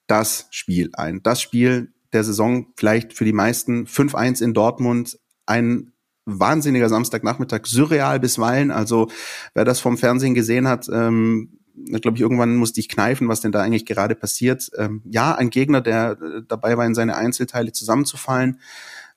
das 0.06 0.48
Spiel 0.50 0.90
ein. 0.92 1.22
Das 1.22 1.40
Spiel 1.40 1.92
der 2.12 2.24
Saison 2.24 2.66
vielleicht 2.76 3.14
für 3.14 3.24
die 3.24 3.32
meisten 3.32 3.86
5-1 3.86 4.42
in 4.42 4.52
Dortmund, 4.52 5.18
ein 5.46 5.92
wahnsinniger 6.26 6.88
Samstagnachmittag, 6.88 7.66
surreal 7.66 8.20
bisweilen. 8.20 8.70
Also 8.70 9.08
wer 9.54 9.64
das 9.64 9.80
vom 9.80 9.96
Fernsehen 9.96 10.34
gesehen 10.34 10.68
hat, 10.68 10.88
ähm, 10.92 11.58
glaube 12.00 12.16
ich, 12.16 12.22
irgendwann 12.22 12.56
musste 12.56 12.80
ich 12.80 12.88
kneifen, 12.88 13.28
was 13.28 13.40
denn 13.40 13.52
da 13.52 13.62
eigentlich 13.62 13.86
gerade 13.86 14.14
passiert. 14.14 14.70
Ähm, 14.76 15.02
ja, 15.04 15.34
ein 15.34 15.50
Gegner, 15.50 15.80
der 15.80 16.18
äh, 16.20 16.42
dabei 16.46 16.76
war, 16.76 16.84
in 16.84 16.94
seine 16.94 17.16
Einzelteile 17.16 17.72
zusammenzufallen, 17.72 18.60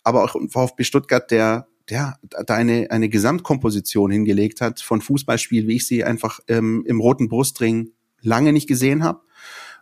aber 0.04 0.24
auch 0.24 0.36
VfB 0.50 0.84
Stuttgart, 0.84 1.30
der 1.32 1.68
der 1.90 2.20
da 2.30 2.54
eine, 2.54 2.92
eine 2.92 3.10
Gesamtkomposition 3.10 4.12
hingelegt 4.12 4.62
hat 4.62 4.80
von 4.80 5.02
Fußballspiel, 5.02 5.68
wie 5.68 5.78
ich 5.78 5.88
sie 5.88 6.04
einfach 6.04 6.40
ähm, 6.48 6.84
im 6.86 7.02
roten 7.02 7.30
Brustring 7.30 7.94
lange 8.22 8.54
nicht 8.54 8.68
gesehen 8.68 9.04
habe. 9.04 9.22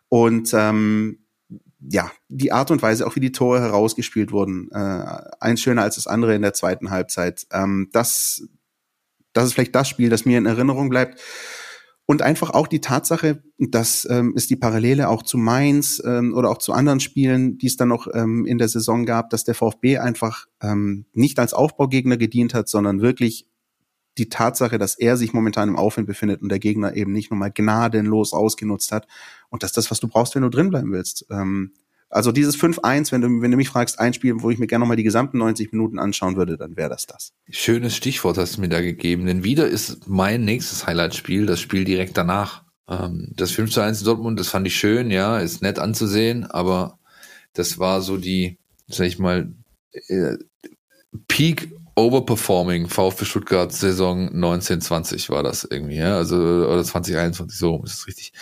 Und 0.10 0.52
ähm, 0.54 1.20
ja, 1.80 2.12
die 2.28 2.52
Art 2.52 2.72
und 2.72 2.82
Weise, 2.82 3.06
auch 3.06 3.16
wie 3.16 3.22
die 3.22 3.32
Tore 3.32 3.62
herausgespielt 3.62 4.32
wurden, 4.32 4.70
äh, 4.72 5.22
eins 5.40 5.62
schöner 5.62 5.84
als 5.84 5.96
das 5.96 6.08
andere 6.08 6.36
in 6.36 6.42
der 6.42 6.54
zweiten 6.54 6.90
Halbzeit. 6.90 7.46
Ähm, 7.52 7.90
das, 7.92 8.48
das 9.34 9.46
ist 9.46 9.54
vielleicht 9.54 9.76
das 9.76 9.88
Spiel, 9.88 10.10
das 10.10 10.26
mir 10.26 10.38
in 10.38 10.46
Erinnerung 10.46 10.90
bleibt. 10.90 11.22
Und 12.10 12.22
einfach 12.22 12.52
auch 12.52 12.68
die 12.68 12.80
Tatsache, 12.80 13.44
das 13.58 14.08
ähm, 14.10 14.34
ist 14.34 14.50
die 14.50 14.56
Parallele 14.56 15.10
auch 15.10 15.24
zu 15.24 15.38
Mainz 15.38 16.02
ähm, 16.06 16.34
oder 16.34 16.50
auch 16.50 16.58
zu 16.58 16.72
anderen 16.72 17.02
Spielen, 17.02 17.58
die 17.58 17.68
es 17.68 17.76
dann 17.76 17.90
noch 17.90 18.08
ähm, 18.14 18.46
in 18.46 18.58
der 18.58 18.70
Saison 18.70 19.06
gab, 19.06 19.30
dass 19.30 19.44
der 19.44 19.56
VfB 19.56 19.98
einfach 19.98 20.46
ähm, 20.62 21.06
nicht 21.12 21.38
als 21.38 21.54
Aufbaugegner 21.54 22.16
gedient 22.16 22.54
hat, 22.54 22.70
sondern 22.70 23.02
wirklich 23.02 23.46
die 24.18 24.30
Tatsache, 24.30 24.78
dass 24.78 24.96
er 24.96 25.18
sich 25.18 25.34
momentan 25.34 25.70
im 25.70 25.76
Aufwind 25.76 26.08
befindet 26.08 26.42
und 26.42 26.50
der 26.50 26.60
Gegner 26.60 26.96
eben 26.96 27.12
nicht 27.12 27.32
nochmal 27.32 27.52
gnadenlos 27.52 28.34
ausgenutzt 28.34 28.92
hat. 28.92 29.08
Und 29.50 29.64
das 29.64 29.72
ist 29.72 29.78
das, 29.78 29.92
was 29.92 30.00
du 30.00 30.08
brauchst, 30.08 30.36
wenn 30.36 30.44
du 30.44 30.50
drinbleiben 30.50 30.92
willst. 30.92 31.26
Ähm, 31.30 31.74
also 32.10 32.32
dieses 32.32 32.58
5-1, 32.58 33.12
wenn 33.12 33.22
du, 33.22 33.42
wenn 33.42 33.52
du 33.52 33.58
mich 33.58 33.70
fragst, 33.70 34.00
ein 34.00 34.14
Spiel, 34.14 34.36
wo 34.38 34.50
ich 34.50 34.60
mir 34.60 34.68
gerne 34.68 34.84
nochmal 34.84 34.98
die 34.98 35.04
gesamten 35.04 35.38
90 35.40 35.74
Minuten 35.74 36.00
anschauen 36.00 36.38
würde, 36.38 36.58
dann 36.58 36.78
wäre 36.78 36.90
das 36.90 37.06
das. 37.06 37.34
Schönes 37.50 37.96
Stichwort 37.96 38.38
hast 38.38 38.58
du 38.58 38.62
mir 38.62 38.70
da 38.70 38.82
gegeben, 38.82 39.26
denn 39.26 39.44
wieder 39.44 39.68
ist 39.68 40.08
mein 40.08 40.46
nächstes 40.46 40.88
Highlight-Spiel, 40.88 41.46
das 41.46 41.60
Spiel 41.60 41.84
direkt 41.84 42.18
danach. 42.18 42.64
Ähm, 42.88 43.34
das 43.36 43.52
5 43.52 43.72
zu 43.72 43.82
1 43.82 44.00
in 44.00 44.06
Dortmund, 44.06 44.40
das 44.40 44.48
fand 44.48 44.66
ich 44.68 44.78
schön, 44.78 45.12
ja, 45.12 45.40
ist 45.40 45.62
nett 45.62 45.80
anzusehen, 45.80 46.46
aber 46.46 46.98
das 47.54 47.78
war 47.78 48.02
so 48.02 48.18
die, 48.18 48.58
sag 48.88 49.08
ich 49.08 49.20
mal, 49.20 49.54
äh, 50.08 50.38
Peak 51.28 51.74
Overperforming 51.98 52.88
VfB 52.88 53.26
Stuttgart 53.26 53.74
Saison 53.74 54.28
1920 54.28 55.30
war 55.30 55.44
das 55.44 55.64
irgendwie, 55.64 55.98
ja, 55.98 56.16
also 56.16 56.38
oder 56.38 56.84
2021 56.84 57.58
so 57.58 57.84
ist 57.84 57.94
es 57.94 58.08
richtig 58.08 58.34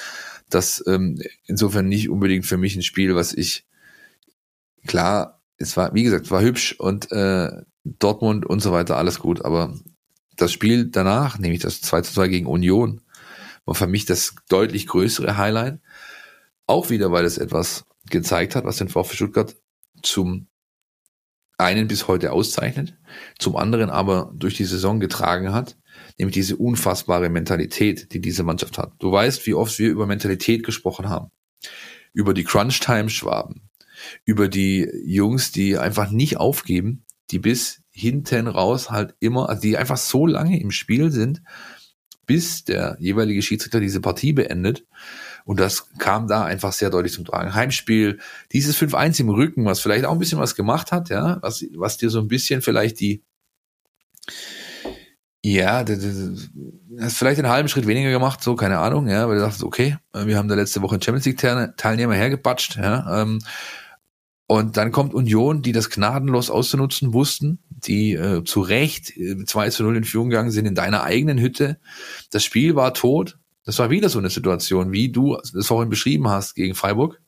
das 0.50 0.84
ähm, 0.88 1.22
insofern 1.46 1.88
nicht 1.88 2.10
unbedingt 2.10 2.46
für 2.46 2.58
mich 2.58 2.76
ein 2.76 2.84
Spiel, 2.84 3.16
was 3.16 3.34
ich 3.34 3.66
klar, 4.86 5.42
es 5.58 5.76
war, 5.78 5.94
wie 5.94 6.04
gesagt, 6.04 6.32
war 6.32 6.42
hübsch 6.42 6.76
und 6.78 7.12
äh, 7.12 7.52
Dortmund 7.84 8.46
und 8.46 8.62
so 8.62 8.72
weiter, 8.72 8.98
alles 8.98 9.20
gut, 9.20 9.44
aber 9.44 9.74
das 10.36 10.52
Spiel 10.52 10.86
danach, 10.86 11.40
nämlich 11.40 11.62
das 11.62 11.82
2 11.82 12.02
zu 12.02 12.14
2 12.14 12.28
gegen 12.28 12.46
Union, 12.46 13.02
war 13.66 13.76
für 13.76 13.88
mich 13.88 14.06
das 14.06 14.36
deutlich 14.50 14.88
größere 14.88 15.38
Highlight. 15.38 15.80
Auch 16.68 16.90
wieder, 16.90 17.12
weil 17.12 17.26
es 17.26 17.38
etwas 17.38 17.86
gezeigt 18.10 18.56
hat, 18.56 18.66
was 18.66 18.78
den 18.78 18.90
VfB 18.90 19.16
Stuttgart 19.16 19.56
zum 20.04 20.48
einen 21.58 21.88
bis 21.88 22.08
heute 22.08 22.32
auszeichnet, 22.32 22.96
zum 23.40 23.56
anderen 23.56 23.90
aber 23.90 24.32
durch 24.36 24.56
die 24.56 24.66
Saison 24.66 25.00
getragen 25.00 25.54
hat, 25.54 25.78
nämlich 26.18 26.34
diese 26.34 26.58
unfassbare 26.58 27.30
Mentalität, 27.30 28.14
die 28.14 28.22
diese 28.22 28.44
Mannschaft 28.44 28.78
hat. 28.78 28.94
Du 29.00 29.12
weißt, 29.12 29.46
wie 29.46 29.54
oft 29.54 29.78
wir 29.80 29.90
über 29.90 30.06
Mentalität 30.06 30.64
gesprochen 30.64 31.10
haben. 31.10 31.32
Über 32.14 32.34
die 32.34 32.44
Crunch-Time-Schwaben. 32.44 33.70
Über 34.26 34.48
die 34.48 34.90
Jungs, 35.06 35.52
die 35.52 35.78
einfach 35.78 36.12
nicht 36.12 36.38
aufgeben, 36.38 37.06
die 37.32 37.40
bis 37.40 37.82
hinten 37.92 38.48
raus 38.48 38.92
halt 38.92 39.16
immer, 39.20 39.50
also 39.50 39.62
die 39.62 39.78
einfach 39.78 39.98
so 39.98 40.28
lange 40.28 40.60
im 40.60 40.72
Spiel 40.72 41.12
sind, 41.12 41.42
bis 42.26 42.64
der 42.66 42.98
jeweilige 43.00 43.42
Schiedsrichter 43.42 43.80
diese 43.80 44.02
Partie 44.02 44.34
beendet. 44.34 44.86
Und 45.46 45.60
das 45.60 45.90
kam 46.00 46.28
da 46.28 46.44
einfach 46.44 46.74
sehr 46.74 46.90
deutlich 46.90 47.14
zum 47.14 47.24
Tragen. 47.24 47.54
Heimspiel, 47.54 48.20
dieses 48.52 48.78
5-1 48.78 49.22
im 49.22 49.30
Rücken, 49.30 49.64
was 49.66 49.80
vielleicht 49.80 50.06
auch 50.06 50.12
ein 50.12 50.20
bisschen 50.20 50.40
was 50.40 50.56
gemacht 50.56 50.92
hat, 50.92 51.10
ja, 51.10 51.38
was, 51.42 51.64
was 51.76 51.98
dir 51.98 52.10
so 52.10 52.20
ein 52.20 52.28
bisschen 52.28 52.62
vielleicht 52.62 53.00
die, 53.00 53.24
ja, 55.44 55.84
du 55.84 55.94
hast 57.00 57.18
vielleicht 57.18 57.40
einen 57.40 57.50
halben 57.52 57.70
Schritt 57.70 57.86
weniger 57.86 58.10
gemacht, 58.10 58.42
so, 58.44 58.56
keine 58.56 58.80
Ahnung, 58.80 59.08
ja, 59.08 59.28
weil 59.30 59.36
du 59.36 59.42
dachtest, 59.42 59.64
okay, 59.64 59.98
wir 60.14 60.38
haben 60.38 60.48
da 60.48 60.56
letzte 60.56 60.82
Woche 60.82 61.00
Champions 61.00 61.26
League 61.26 61.78
Teilnehmer 61.78 62.16
hergebatscht, 62.16 62.78
ja, 62.78 63.22
ähm, 63.22 63.40
und 64.48 64.78
dann 64.78 64.92
kommt 64.92 65.14
Union, 65.14 65.62
die 65.62 65.72
das 65.72 65.90
gnadenlos 65.90 66.50
auszunutzen 66.50 67.14
wussten, 67.14 67.60
die 67.70 68.14
äh, 68.14 68.44
zu 68.44 68.62
Recht 68.62 69.18
äh, 69.18 69.44
2 69.44 69.70
zu 69.72 69.84
0 69.84 69.98
in 69.98 70.04
Führung 70.04 70.30
gegangen 70.30 70.52
sind 70.52 70.68
in 70.68 70.76
deiner 70.76 71.04
eigenen 71.04 71.40
Hütte. 71.40 71.80
Das 72.32 72.44
Spiel 72.44 72.76
war 72.76 72.94
tot. 72.94 73.40
Das 73.66 73.80
war 73.80 73.90
wieder 73.90 74.10
so 74.10 74.20
eine 74.20 74.30
Situation, 74.30 74.92
wie 74.92 75.12
du 75.12 75.36
es 75.36 75.68
vorhin 75.68 75.90
beschrieben 75.90 76.30
hast 76.30 76.56
gegen 76.56 76.76
Freiburg 76.76 77.22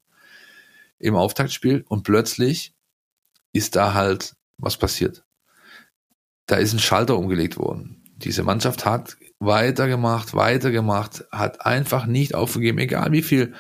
im 1.00 1.16
Auftaktspiel. 1.16 1.84
Und 1.88 2.04
plötzlich 2.04 2.74
ist 3.54 3.76
da 3.76 3.94
halt 3.94 4.36
was 4.58 4.78
passiert. 4.78 5.26
Da 6.46 6.56
ist 6.56 6.74
ein 6.74 6.80
Schalter 6.80 7.18
umgelegt 7.18 7.58
worden 7.58 7.98
diese 8.18 8.44
Mannschaft 8.44 8.86
hat 8.86 9.18
weitergemacht, 9.40 10.34
weitergemacht, 10.34 11.26
hat 11.32 11.66
einfach 11.66 12.06
nicht 12.06 12.34
aufgegeben, 12.36 12.80
egal 12.80 13.12
wie 13.12 13.22
viel 13.22 13.54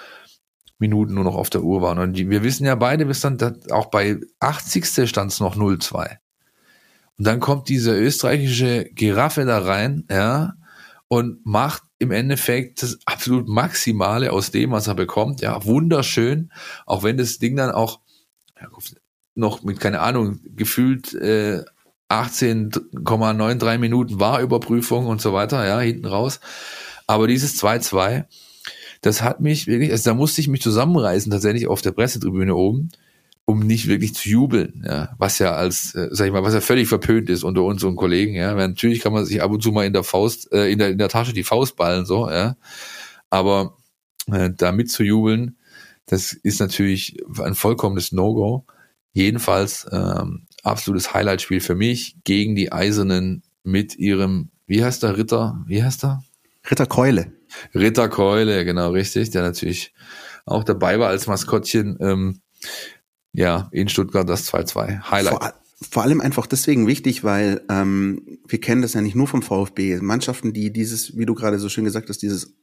Minuten 0.80 1.14
nur 1.14 1.24
noch 1.24 1.36
auf 1.36 1.50
der 1.50 1.64
Uhr 1.64 1.82
waren. 1.82 2.00
Und 2.00 2.18
wir 2.18 2.44
wissen 2.44 2.66
ja 2.66 2.76
beide, 2.76 3.06
bis 3.06 3.22
dann 3.22 3.38
auch 3.72 3.88
bei 3.88 4.20
80. 4.40 5.08
stand 5.08 5.32
es 5.32 5.40
noch 5.40 5.56
0-2. 5.56 6.18
Und 7.18 7.28
dann 7.28 7.40
kommt 7.40 7.70
diese 7.70 7.98
österreichische 7.98 8.86
Giraffe 8.86 9.46
da 9.46 9.60
rein, 9.60 10.06
ja, 10.10 10.54
und 11.08 11.46
macht 11.46 11.84
im 12.00 12.12
Endeffekt 12.12 12.84
das 12.84 13.00
absolut 13.06 13.48
Maximale 13.48 14.32
aus 14.32 14.52
dem, 14.52 14.72
was 14.72 14.88
er 14.88 14.96
bekommt. 14.96 15.42
Ja, 15.42 15.66
wunderschön, 15.66 16.52
auch 16.86 17.04
wenn 17.04 17.18
das 17.18 17.40
Ding 17.40 17.56
dann 17.56 17.72
auch 17.72 18.00
noch 19.36 19.64
mit, 19.64 19.80
keine 19.80 20.02
Ahnung, 20.02 20.40
gefühlt 20.56 21.14
äh, 21.14 21.64
18,93 22.10 23.78
Minuten 23.78 24.20
war 24.20 24.42
Überprüfung 24.42 25.08
und 25.08 25.22
so 25.22 25.34
weiter, 25.34 25.66
ja, 25.68 25.80
hinten 25.80 26.06
raus. 26.06 26.40
Aber 27.06 27.28
dieses 27.28 27.62
2-2, 27.62 28.26
das 29.02 29.22
hat 29.22 29.42
mich 29.42 29.68
wirklich, 29.68 29.92
also 29.92 30.12
da 30.12 30.14
musste 30.16 30.42
ich 30.42 30.48
mich 30.48 30.62
zusammenreißen, 30.62 31.32
tatsächlich 31.32 31.68
auf 31.68 31.82
der 31.82 31.92
Pressetribüne 31.92 32.56
oben, 32.56 32.90
um 33.50 33.60
nicht 33.60 33.88
wirklich 33.88 34.14
zu 34.14 34.28
jubeln, 34.28 34.84
ja, 34.86 35.16
was 35.18 35.40
ja 35.40 35.54
als, 35.56 35.96
äh, 35.96 36.10
sag 36.12 36.28
ich 36.28 36.34
mal, 36.34 36.44
was 36.44 36.54
ja 36.54 36.60
völlig 36.60 36.90
verpönt 36.90 37.30
ist 37.30 37.44
unter 37.44 37.64
uns 37.64 37.82
und 37.84 37.96
Kollegen, 37.96 38.36
ja, 38.36 38.54
natürlich 38.54 39.00
kann 39.00 39.14
man 39.14 39.26
sich 39.26 39.42
ab 39.42 39.52
und 39.52 39.64
zu 39.64 39.72
mal 39.72 39.86
in 39.86 39.94
der 39.94 40.04
Faust, 40.04 40.52
äh, 40.52 40.70
in 40.70 40.80
der, 40.80 40.90
in 40.90 40.98
der 40.98 41.08
Tasche 41.08 41.32
die 41.32 41.46
Faust 41.46 41.78
ballen, 41.78 42.06
so, 42.06 42.30
ja, 42.30 42.58
aber 43.30 43.78
äh, 44.30 44.50
da 44.56 44.74
mitzujubeln, 44.74 45.58
das 46.08 46.34
ist 46.34 46.60
natürlich 46.60 47.18
ein 47.42 47.56
vollkommenes 47.56 48.12
No-Go. 48.12 48.66
Jedenfalls 49.14 49.88
ähm, 49.92 50.48
absolutes 50.64 51.14
Highlight-Spiel 51.14 51.60
für 51.60 51.76
mich 51.76 52.18
gegen 52.24 52.56
die 52.56 52.72
Eisernen 52.72 53.44
mit 53.64 53.96
ihrem, 53.98 54.52
wie 54.68 54.84
heißt 54.84 55.04
der 55.04 55.18
Ritter? 55.18 55.64
Wie 55.68 55.84
heißt 55.84 56.06
er? 56.06 56.24
Ritter 56.70 56.86
Keule. 56.86 57.34
Ritter 57.74 58.10
Keule, 58.10 58.64
genau 58.64 58.92
richtig, 58.92 59.32
der 59.32 59.42
natürlich 59.42 59.94
auch 60.46 60.64
dabei 60.64 61.00
war 61.00 61.10
als 61.10 61.28
Maskottchen. 61.28 61.98
Ähm, 62.00 62.42
ja, 63.38 63.70
in 63.72 63.88
Stuttgart 63.88 64.28
das 64.28 64.52
2-2. 64.52 65.12
Highlight. 65.12 65.34
Vor, 65.34 65.54
vor, 65.92 66.04
allem 66.04 66.22
einfach 66.22 66.48
deswegen 66.48 66.88
wichtig, 66.88 67.24
weil 67.24 67.62
ähm, 67.70 68.40
wir 68.48 68.60
kennen 68.60 68.82
das 68.82 68.94
ja 68.94 69.02
nicht 69.02 69.16
nur 69.16 69.28
vom 69.28 69.44
VfB. 69.44 70.00
Mannschaften, 70.02 70.54
die 70.54 70.74
dieses, 70.74 71.16
wie 71.18 71.28
du 71.28 71.36
gerade 71.36 71.60
so 71.60 71.70
schön 71.70 71.84
gesagt 71.84 72.10
hast, 72.10 72.24
dieses 72.24 72.56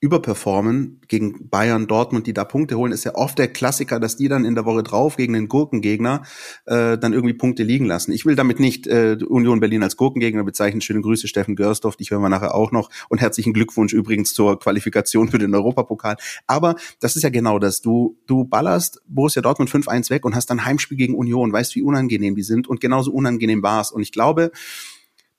überperformen 0.00 1.00
gegen 1.08 1.50
Bayern, 1.50 1.86
Dortmund, 1.86 2.26
die 2.26 2.32
da 2.32 2.44
Punkte 2.44 2.78
holen, 2.78 2.90
ist 2.90 3.04
ja 3.04 3.14
oft 3.14 3.38
der 3.38 3.48
Klassiker, 3.48 4.00
dass 4.00 4.16
die 4.16 4.28
dann 4.28 4.46
in 4.46 4.54
der 4.54 4.64
Woche 4.64 4.82
drauf 4.82 5.16
gegen 5.16 5.34
den 5.34 5.46
Gurkengegner 5.46 6.22
äh, 6.64 6.96
dann 6.96 7.12
irgendwie 7.12 7.34
Punkte 7.34 7.62
liegen 7.62 7.84
lassen. 7.84 8.12
Ich 8.12 8.24
will 8.24 8.34
damit 8.34 8.60
nicht 8.60 8.86
äh, 8.86 9.18
Union 9.28 9.60
Berlin 9.60 9.82
als 9.82 9.98
Gurkengegner 9.98 10.42
bezeichnen. 10.42 10.80
Schöne 10.80 11.02
Grüße, 11.02 11.28
Steffen 11.28 11.54
Görsdorf, 11.54 11.96
dich 11.96 12.10
hören 12.10 12.22
wir 12.22 12.30
nachher 12.30 12.54
auch 12.54 12.72
noch. 12.72 12.88
Und 13.10 13.20
herzlichen 13.20 13.52
Glückwunsch 13.52 13.92
übrigens 13.92 14.32
zur 14.32 14.58
Qualifikation 14.58 15.28
für 15.28 15.38
den 15.38 15.54
Europapokal. 15.54 16.16
Aber 16.46 16.76
das 17.00 17.16
ist 17.16 17.22
ja 17.22 17.30
genau 17.30 17.58
das. 17.58 17.82
Du, 17.82 18.16
du 18.26 18.44
ballerst 18.44 19.02
Borussia 19.06 19.42
Dortmund 19.42 19.70
5-1 19.70 20.08
weg 20.08 20.24
und 20.24 20.34
hast 20.34 20.48
dann 20.48 20.64
Heimspiel 20.64 20.96
gegen 20.96 21.14
Union, 21.14 21.52
weißt, 21.52 21.74
wie 21.76 21.82
unangenehm 21.82 22.36
die 22.36 22.42
sind 22.42 22.68
und 22.68 22.80
genauso 22.80 23.12
unangenehm 23.12 23.62
war 23.62 23.82
es. 23.82 23.90
Und 23.90 24.00
ich 24.00 24.12
glaube, 24.12 24.50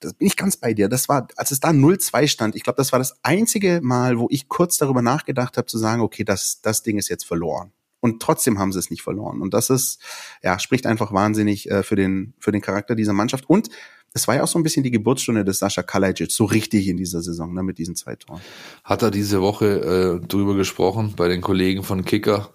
das 0.01 0.13
bin 0.13 0.27
ich 0.27 0.35
ganz 0.35 0.57
bei 0.57 0.73
dir. 0.73 0.89
Das 0.89 1.07
war, 1.07 1.27
als 1.37 1.51
es 1.51 1.59
da 1.59 1.69
0-2 1.69 2.27
stand, 2.27 2.55
ich 2.55 2.63
glaube, 2.63 2.77
das 2.77 2.91
war 2.91 2.99
das 2.99 3.15
einzige 3.23 3.79
Mal, 3.81 4.19
wo 4.19 4.27
ich 4.29 4.49
kurz 4.49 4.77
darüber 4.77 5.01
nachgedacht 5.01 5.57
habe, 5.57 5.67
zu 5.67 5.77
sagen, 5.77 6.01
okay, 6.01 6.23
das, 6.23 6.61
das 6.61 6.83
Ding 6.83 6.97
ist 6.97 7.09
jetzt 7.09 7.25
verloren. 7.25 7.71
Und 8.01 8.21
trotzdem 8.21 8.59
haben 8.59 8.73
sie 8.73 8.79
es 8.79 8.89
nicht 8.89 9.03
verloren. 9.03 9.41
Und 9.41 9.53
das 9.53 9.69
ist, 9.69 9.99
ja, 10.41 10.57
spricht 10.59 10.87
einfach 10.87 11.13
wahnsinnig 11.13 11.69
äh, 11.69 11.83
für 11.83 11.95
den, 11.95 12.33
für 12.39 12.51
den 12.51 12.61
Charakter 12.61 12.95
dieser 12.95 13.13
Mannschaft. 13.13 13.47
Und 13.47 13.69
es 14.13 14.27
war 14.27 14.35
ja 14.35 14.43
auch 14.43 14.47
so 14.47 14.59
ein 14.59 14.63
bisschen 14.63 14.83
die 14.83 14.91
Geburtsstunde 14.91 15.45
des 15.45 15.59
Sascha 15.59 15.83
Kalajic, 15.83 16.31
so 16.31 16.45
richtig 16.45 16.87
in 16.87 16.97
dieser 16.97 17.21
Saison, 17.21 17.53
ne, 17.53 17.63
mit 17.63 17.77
diesen 17.77 17.95
zwei 17.95 18.15
Toren. 18.15 18.41
Hat 18.83 19.03
er 19.03 19.11
diese 19.11 19.41
Woche 19.41 20.19
äh, 20.21 20.27
drüber 20.27 20.55
gesprochen 20.55 21.13
bei 21.15 21.27
den 21.27 21.41
Kollegen 21.41 21.83
von 21.83 22.03
Kicker 22.03 22.49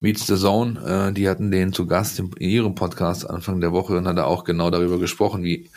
Meets 0.00 0.26
the 0.26 0.36
Zone. 0.36 1.08
Äh, 1.08 1.12
die 1.12 1.28
hatten 1.28 1.50
den 1.50 1.72
zu 1.72 1.86
Gast 1.86 2.18
in, 2.18 2.32
in 2.38 2.50
ihrem 2.50 2.74
Podcast 2.74 3.28
Anfang 3.28 3.60
der 3.60 3.72
Woche 3.72 3.96
und 3.96 4.08
hat 4.08 4.16
er 4.16 4.26
auch 4.26 4.44
genau 4.44 4.70
darüber 4.70 4.98
gesprochen, 4.98 5.44
wie 5.44 5.70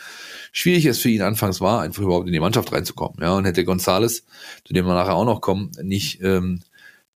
schwierig 0.54 0.86
es 0.86 1.00
für 1.00 1.10
ihn 1.10 1.20
anfangs 1.20 1.60
war, 1.60 1.82
einfach 1.82 2.02
überhaupt 2.02 2.28
in 2.28 2.32
die 2.32 2.40
Mannschaft 2.40 2.72
reinzukommen. 2.72 3.18
Ja, 3.20 3.34
und 3.34 3.44
hätte 3.44 3.64
Gonzales, 3.64 4.24
zu 4.64 4.72
dem 4.72 4.86
wir 4.86 4.94
nachher 4.94 5.16
auch 5.16 5.24
noch 5.24 5.40
kommen, 5.40 5.72
nicht 5.82 6.22
ähm, 6.22 6.60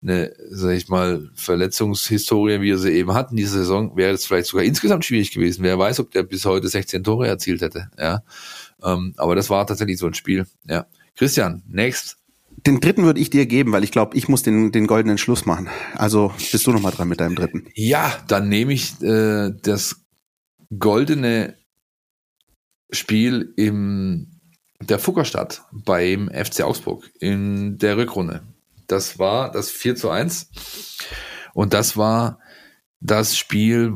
eine, 0.02 0.32
sag 0.50 0.72
ich 0.72 0.88
mal, 0.88 1.30
Verletzungshistorie, 1.34 2.60
wie 2.60 2.72
er 2.72 2.78
sie 2.78 2.90
eben 2.90 3.14
hat 3.14 3.30
in 3.30 3.36
dieser 3.36 3.58
Saison, 3.58 3.96
wäre 3.96 4.12
es 4.12 4.26
vielleicht 4.26 4.48
sogar 4.48 4.64
insgesamt 4.64 5.04
schwierig 5.04 5.30
gewesen. 5.30 5.62
Wer 5.62 5.78
weiß, 5.78 6.00
ob 6.00 6.10
der 6.10 6.24
bis 6.24 6.44
heute 6.44 6.68
16 6.68 7.04
Tore 7.04 7.28
erzielt 7.28 7.62
hätte. 7.62 7.88
Ja, 7.96 8.22
ähm, 8.82 9.14
aber 9.16 9.36
das 9.36 9.50
war 9.50 9.66
tatsächlich 9.66 9.98
so 9.98 10.06
ein 10.06 10.14
Spiel. 10.14 10.46
Ja, 10.68 10.86
Christian, 11.16 11.62
next. 11.68 12.16
Den 12.66 12.80
dritten 12.80 13.04
würde 13.04 13.20
ich 13.20 13.30
dir 13.30 13.46
geben, 13.46 13.70
weil 13.70 13.84
ich 13.84 13.92
glaube, 13.92 14.16
ich 14.16 14.28
muss 14.28 14.42
den, 14.42 14.72
den 14.72 14.88
goldenen 14.88 15.16
Schluss 15.16 15.46
machen. 15.46 15.68
Also 15.94 16.32
bist 16.50 16.66
du 16.66 16.72
nochmal 16.72 16.90
dran 16.90 17.06
mit 17.06 17.20
deinem 17.20 17.36
dritten. 17.36 17.68
Ja, 17.74 18.12
dann 18.26 18.48
nehme 18.48 18.72
ich 18.72 19.00
äh, 19.00 19.52
das 19.62 20.00
goldene 20.76 21.54
Spiel 22.90 23.52
im 23.56 24.40
der 24.80 24.98
Fuggerstadt 24.98 25.62
beim 25.72 26.28
FC 26.28 26.62
Augsburg 26.62 27.10
in 27.20 27.78
der 27.78 27.96
Rückrunde. 27.96 28.42
Das 28.86 29.18
war 29.18 29.50
das 29.50 29.70
4 29.70 29.96
zu 29.96 30.10
1. 30.10 30.50
Und 31.52 31.74
das 31.74 31.96
war 31.96 32.38
das 33.00 33.36
Spiel, 33.36 33.94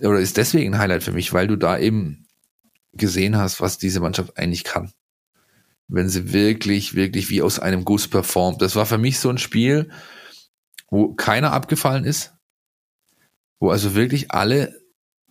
oder 0.00 0.20
ist 0.20 0.36
deswegen 0.36 0.74
ein 0.74 0.78
Highlight 0.78 1.02
für 1.02 1.12
mich, 1.12 1.32
weil 1.32 1.48
du 1.48 1.56
da 1.56 1.78
eben 1.78 2.26
gesehen 2.92 3.36
hast, 3.36 3.60
was 3.60 3.78
diese 3.78 4.00
Mannschaft 4.00 4.36
eigentlich 4.36 4.64
kann. 4.64 4.92
wenn 5.88 6.08
sie 6.08 6.32
wirklich, 6.32 6.94
wirklich 6.94 7.30
wie 7.30 7.42
aus 7.42 7.58
einem 7.58 7.84
Guss 7.84 8.08
performt. 8.08 8.62
Das 8.62 8.76
war 8.76 8.86
für 8.86 8.98
mich 8.98 9.18
so 9.18 9.28
ein 9.28 9.38
Spiel, 9.38 9.90
wo 10.90 11.14
keiner 11.14 11.52
abgefallen 11.52 12.04
ist, 12.04 12.32
wo 13.58 13.70
also 13.70 13.94
wirklich 13.94 14.30
alle 14.30 14.80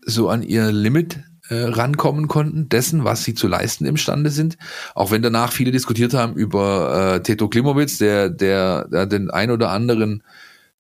so 0.05 0.29
an 0.29 0.43
ihr 0.43 0.71
Limit 0.71 1.19
äh, 1.49 1.55
rankommen 1.55 2.27
konnten, 2.27 2.69
dessen, 2.69 3.03
was 3.03 3.23
sie 3.23 3.33
zu 3.33 3.47
leisten 3.47 3.85
imstande 3.85 4.29
sind. 4.29 4.57
Auch 4.95 5.11
wenn 5.11 5.21
danach 5.21 5.51
viele 5.51 5.71
diskutiert 5.71 6.13
haben 6.13 6.35
über 6.35 7.15
äh, 7.15 7.23
Teto 7.23 7.49
Klimowitz, 7.49 7.97
der, 7.97 8.29
der, 8.29 8.87
der 8.87 9.05
den 9.05 9.29
ein 9.29 9.51
oder 9.51 9.69
anderen, 9.69 10.23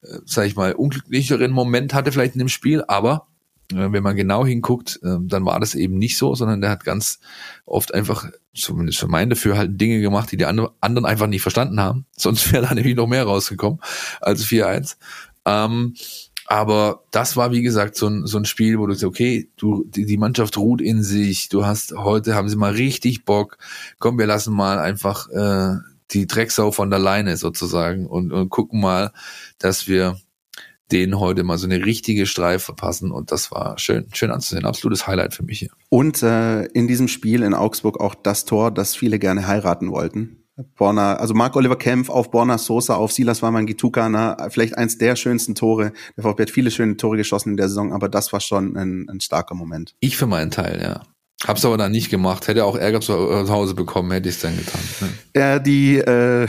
äh, 0.01 0.19
sag 0.25 0.47
ich 0.47 0.55
mal, 0.55 0.73
unglücklicheren 0.73 1.51
Moment 1.51 1.93
hatte 1.93 2.11
vielleicht 2.11 2.35
in 2.35 2.39
dem 2.39 2.49
Spiel, 2.49 2.83
aber 2.87 3.27
äh, 3.71 3.91
wenn 3.91 4.03
man 4.03 4.15
genau 4.15 4.45
hinguckt, 4.45 4.99
äh, 5.03 5.17
dann 5.21 5.45
war 5.45 5.59
das 5.59 5.75
eben 5.75 5.97
nicht 5.97 6.17
so, 6.17 6.35
sondern 6.35 6.61
der 6.61 6.69
hat 6.69 6.83
ganz 6.83 7.19
oft 7.65 7.93
einfach, 7.93 8.29
zumindest 8.55 8.99
für 8.99 9.07
mein 9.07 9.29
Dafür, 9.29 9.57
halt 9.57 9.79
Dinge 9.79 10.01
gemacht, 10.01 10.31
die 10.31 10.37
die 10.37 10.45
anderen 10.45 11.05
einfach 11.05 11.27
nicht 11.27 11.41
verstanden 11.41 11.79
haben. 11.79 12.05
Sonst 12.15 12.51
wäre 12.53 12.67
da 12.67 12.73
nämlich 12.73 12.95
noch 12.95 13.07
mehr 13.07 13.23
rausgekommen 13.23 13.79
als 14.21 14.45
4-1. 14.45 14.95
Ähm, 15.45 15.95
aber 16.45 17.03
das 17.11 17.37
war, 17.37 17.51
wie 17.51 17.61
gesagt, 17.61 17.95
so 17.95 18.07
ein, 18.07 18.25
so 18.25 18.37
ein 18.37 18.45
Spiel, 18.45 18.79
wo 18.79 18.85
du 18.85 18.93
sagst, 18.93 19.05
okay, 19.05 19.49
du, 19.57 19.85
die, 19.87 20.05
die 20.05 20.17
Mannschaft 20.17 20.57
ruht 20.57 20.81
in 20.81 21.03
sich, 21.03 21.49
du 21.49 21.65
hast, 21.65 21.93
heute 21.93 22.35
haben 22.35 22.49
sie 22.49 22.55
mal 22.55 22.73
richtig 22.73 23.25
Bock, 23.25 23.57
komm, 23.99 24.17
wir 24.17 24.27
lassen 24.27 24.53
mal 24.53 24.79
einfach 24.79 25.29
äh, 25.29 25.77
die 26.11 26.27
Drecksau 26.27 26.71
von 26.71 26.89
der 26.89 26.99
Leine 26.99 27.37
sozusagen 27.37 28.05
und, 28.07 28.31
und 28.31 28.49
gucken 28.49 28.81
mal, 28.81 29.11
dass 29.57 29.87
wir 29.87 30.17
denen 30.91 31.19
heute 31.19 31.43
mal 31.43 31.57
so 31.57 31.65
eine 31.65 31.83
richtige 31.85 32.25
Streif 32.25 32.63
verpassen 32.63 33.11
und 33.11 33.31
das 33.31 33.51
war 33.51 33.79
schön, 33.79 34.05
schön 34.13 34.29
anzusehen. 34.29 34.65
Absolutes 34.65 35.07
Highlight 35.07 35.33
für 35.33 35.43
mich 35.43 35.59
hier. 35.59 35.71
Und 35.89 36.21
äh, 36.21 36.65
in 36.65 36.87
diesem 36.87 37.07
Spiel 37.07 37.41
in 37.41 37.53
Augsburg 37.53 37.99
auch 37.99 38.15
das 38.15 38.45
Tor, 38.45 38.69
das 38.69 38.95
viele 38.95 39.17
gerne 39.17 39.47
heiraten 39.47 39.91
wollten. 39.91 40.42
Borna, 40.75 41.15
also 41.15 41.33
Marc 41.33 41.55
Oliver 41.55 41.75
Kempf 41.75 42.09
auf 42.09 42.29
Borna 42.29 42.57
Sosa, 42.57 42.95
auf 42.95 43.11
Silas 43.11 43.41
Wamangituka, 43.41 44.07
na, 44.09 44.49
vielleicht 44.49 44.77
eins 44.77 44.97
der 44.97 45.15
schönsten 45.15 45.55
Tore. 45.55 45.93
Der 46.15 46.23
VfB 46.23 46.43
hat 46.43 46.49
viele 46.51 46.69
schöne 46.69 46.95
Tore 46.97 47.17
geschossen 47.17 47.49
in 47.49 47.57
der 47.57 47.69
Saison, 47.69 47.91
aber 47.91 48.07
das 48.07 48.31
war 48.33 48.39
schon 48.39 48.77
ein, 48.77 49.07
ein 49.09 49.19
starker 49.19 49.55
Moment. 49.55 49.95
Ich 49.99 50.15
für 50.15 50.27
meinen 50.27 50.51
Teil, 50.51 50.79
ja. 50.81 51.01
Hab's 51.47 51.65
aber 51.65 51.77
dann 51.77 51.91
nicht 51.91 52.09
gemacht. 52.09 52.47
Hätte 52.47 52.63
auch 52.63 52.75
Ärger 52.75 53.01
zu 53.01 53.13
Hause 53.49 53.73
bekommen, 53.73 54.11
hätte 54.11 54.29
ich 54.29 54.35
es 54.35 54.41
dann 54.41 54.55
getan. 54.55 54.79
Ja, 55.35 55.59
die 55.59 55.97
äh, 55.97 56.47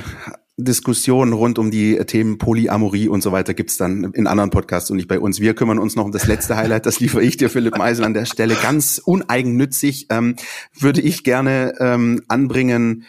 Diskussion 0.57 1.33
rund 1.33 1.59
um 1.59 1.73
die 1.73 1.97
Themen 2.07 2.39
Polyamorie 2.39 3.09
und 3.09 3.23
so 3.23 3.33
weiter 3.33 3.55
gibt's 3.55 3.77
dann 3.77 4.13
in 4.13 4.29
anderen 4.29 4.51
Podcasts 4.51 4.89
und 4.91 4.99
nicht 4.99 5.09
bei 5.09 5.19
uns. 5.19 5.41
Wir 5.41 5.55
kümmern 5.55 5.81
uns 5.81 5.97
noch 5.97 6.05
um 6.05 6.13
das 6.13 6.29
letzte 6.29 6.57
Highlight, 6.57 6.87
das 6.87 7.01
liefere 7.01 7.23
ich 7.23 7.37
dir, 7.37 7.51
Philipp 7.51 7.77
Meisel, 7.77 8.05
an 8.05 8.15
der 8.15 8.25
Stelle. 8.25 8.55
Ganz 8.55 9.01
uneigennützig 9.05 10.07
ähm, 10.11 10.37
würde 10.79 11.01
ich 11.01 11.25
gerne 11.25 11.75
ähm, 11.81 12.23
anbringen, 12.29 13.05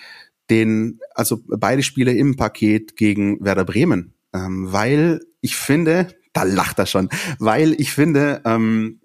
den, 0.50 1.00
also 1.14 1.42
beide 1.48 1.84
Spiele 1.84 2.14
im 2.14 2.36
Paket 2.36 2.96
gegen 2.96 3.44
Werder 3.44 3.66
Bremen, 3.66 4.14
ähm, 4.34 4.72
weil 4.72 5.22
ich 5.42 5.56
finde, 5.56 6.08
da 6.34 6.44
lacht 6.44 6.80
er 6.80 6.86
schon, 6.86 7.10
weil 7.40 7.74
ich 7.80 7.92
finde, 7.92 8.42
ähm, 8.46 9.00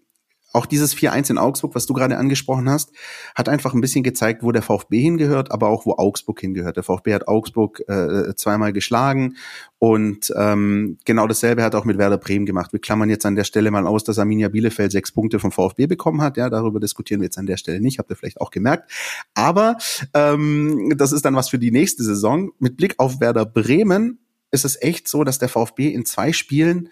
auch 0.52 0.66
dieses 0.66 0.97
4-1 0.97 1.30
in 1.30 1.38
Augsburg, 1.38 1.75
was 1.75 1.87
du 1.87 1.95
gerade 1.95 2.16
angesprochen 2.16 2.69
hast, 2.69 2.90
hat 3.35 3.49
einfach 3.49 3.75
ein 3.75 3.80
bisschen 3.80 4.02
gezeigt, 4.02 4.42
wo 4.42 4.52
der 4.52 4.62
VfB 4.62 5.00
hingehört, 5.00 5.52
aber 5.52 5.69
auch 5.69 5.87
wo 5.87 5.92
Augsburg 5.92 6.40
hingehört. 6.40 6.76
Der 6.76 6.83
VfB 6.83 7.14
hat 7.14 7.28
Augsburg 7.28 7.83
äh, 7.88 8.35
zweimal 8.35 8.73
geschlagen 8.73 9.37
und 9.78 10.33
ähm, 10.37 10.99
genau 11.04 11.26
dasselbe 11.26 11.62
hat 11.62 11.75
auch 11.75 11.85
mit 11.85 11.99
Werder 11.99 12.19
Bremen 12.19 12.47
gemacht. 12.47 12.73
Wir 12.73 12.80
klammern 12.80 13.09
jetzt 13.09 13.25
an 13.25 13.37
der 13.37 13.45
Stelle 13.45 13.71
mal 13.71 13.87
aus, 13.87 14.04
dass 14.04 14.19
Arminia 14.19 14.49
Bielefeld 14.49 14.92
sechs 14.92 15.12
Punkte 15.12 15.38
vom 15.38 15.52
VfB 15.52 15.87
bekommen 15.87 16.21
hat. 16.21 16.37
Ja, 16.37 16.50
darüber 16.50 16.80
diskutieren 16.80 17.21
wir 17.21 17.26
jetzt 17.26 17.38
an 17.38 17.47
der 17.47 17.57
Stelle 17.57 17.80
nicht, 17.80 17.99
habt 17.99 18.11
ihr 18.11 18.16
vielleicht 18.16 18.40
auch 18.40 18.50
gemerkt. 18.50 18.90
Aber 19.35 19.78
ähm, 20.14 20.92
das 20.97 21.12
ist 21.12 21.25
dann 21.25 21.37
was 21.37 21.49
für 21.49 21.59
die 21.59 21.71
nächste 21.71 22.02
Saison. 22.02 22.50
Mit 22.59 22.76
Blick 22.76 22.95
auf 22.99 23.21
Werder 23.21 23.47
Bremen 23.47 24.19
ist 24.50 24.64
es 24.64 24.80
echt 24.83 25.09
so, 25.09 25.25
dass 25.25 25.38
der 25.38 25.49
VfB 25.49 25.88
in 25.88 26.04
zwei 26.04 26.33
Spielen, 26.33 26.88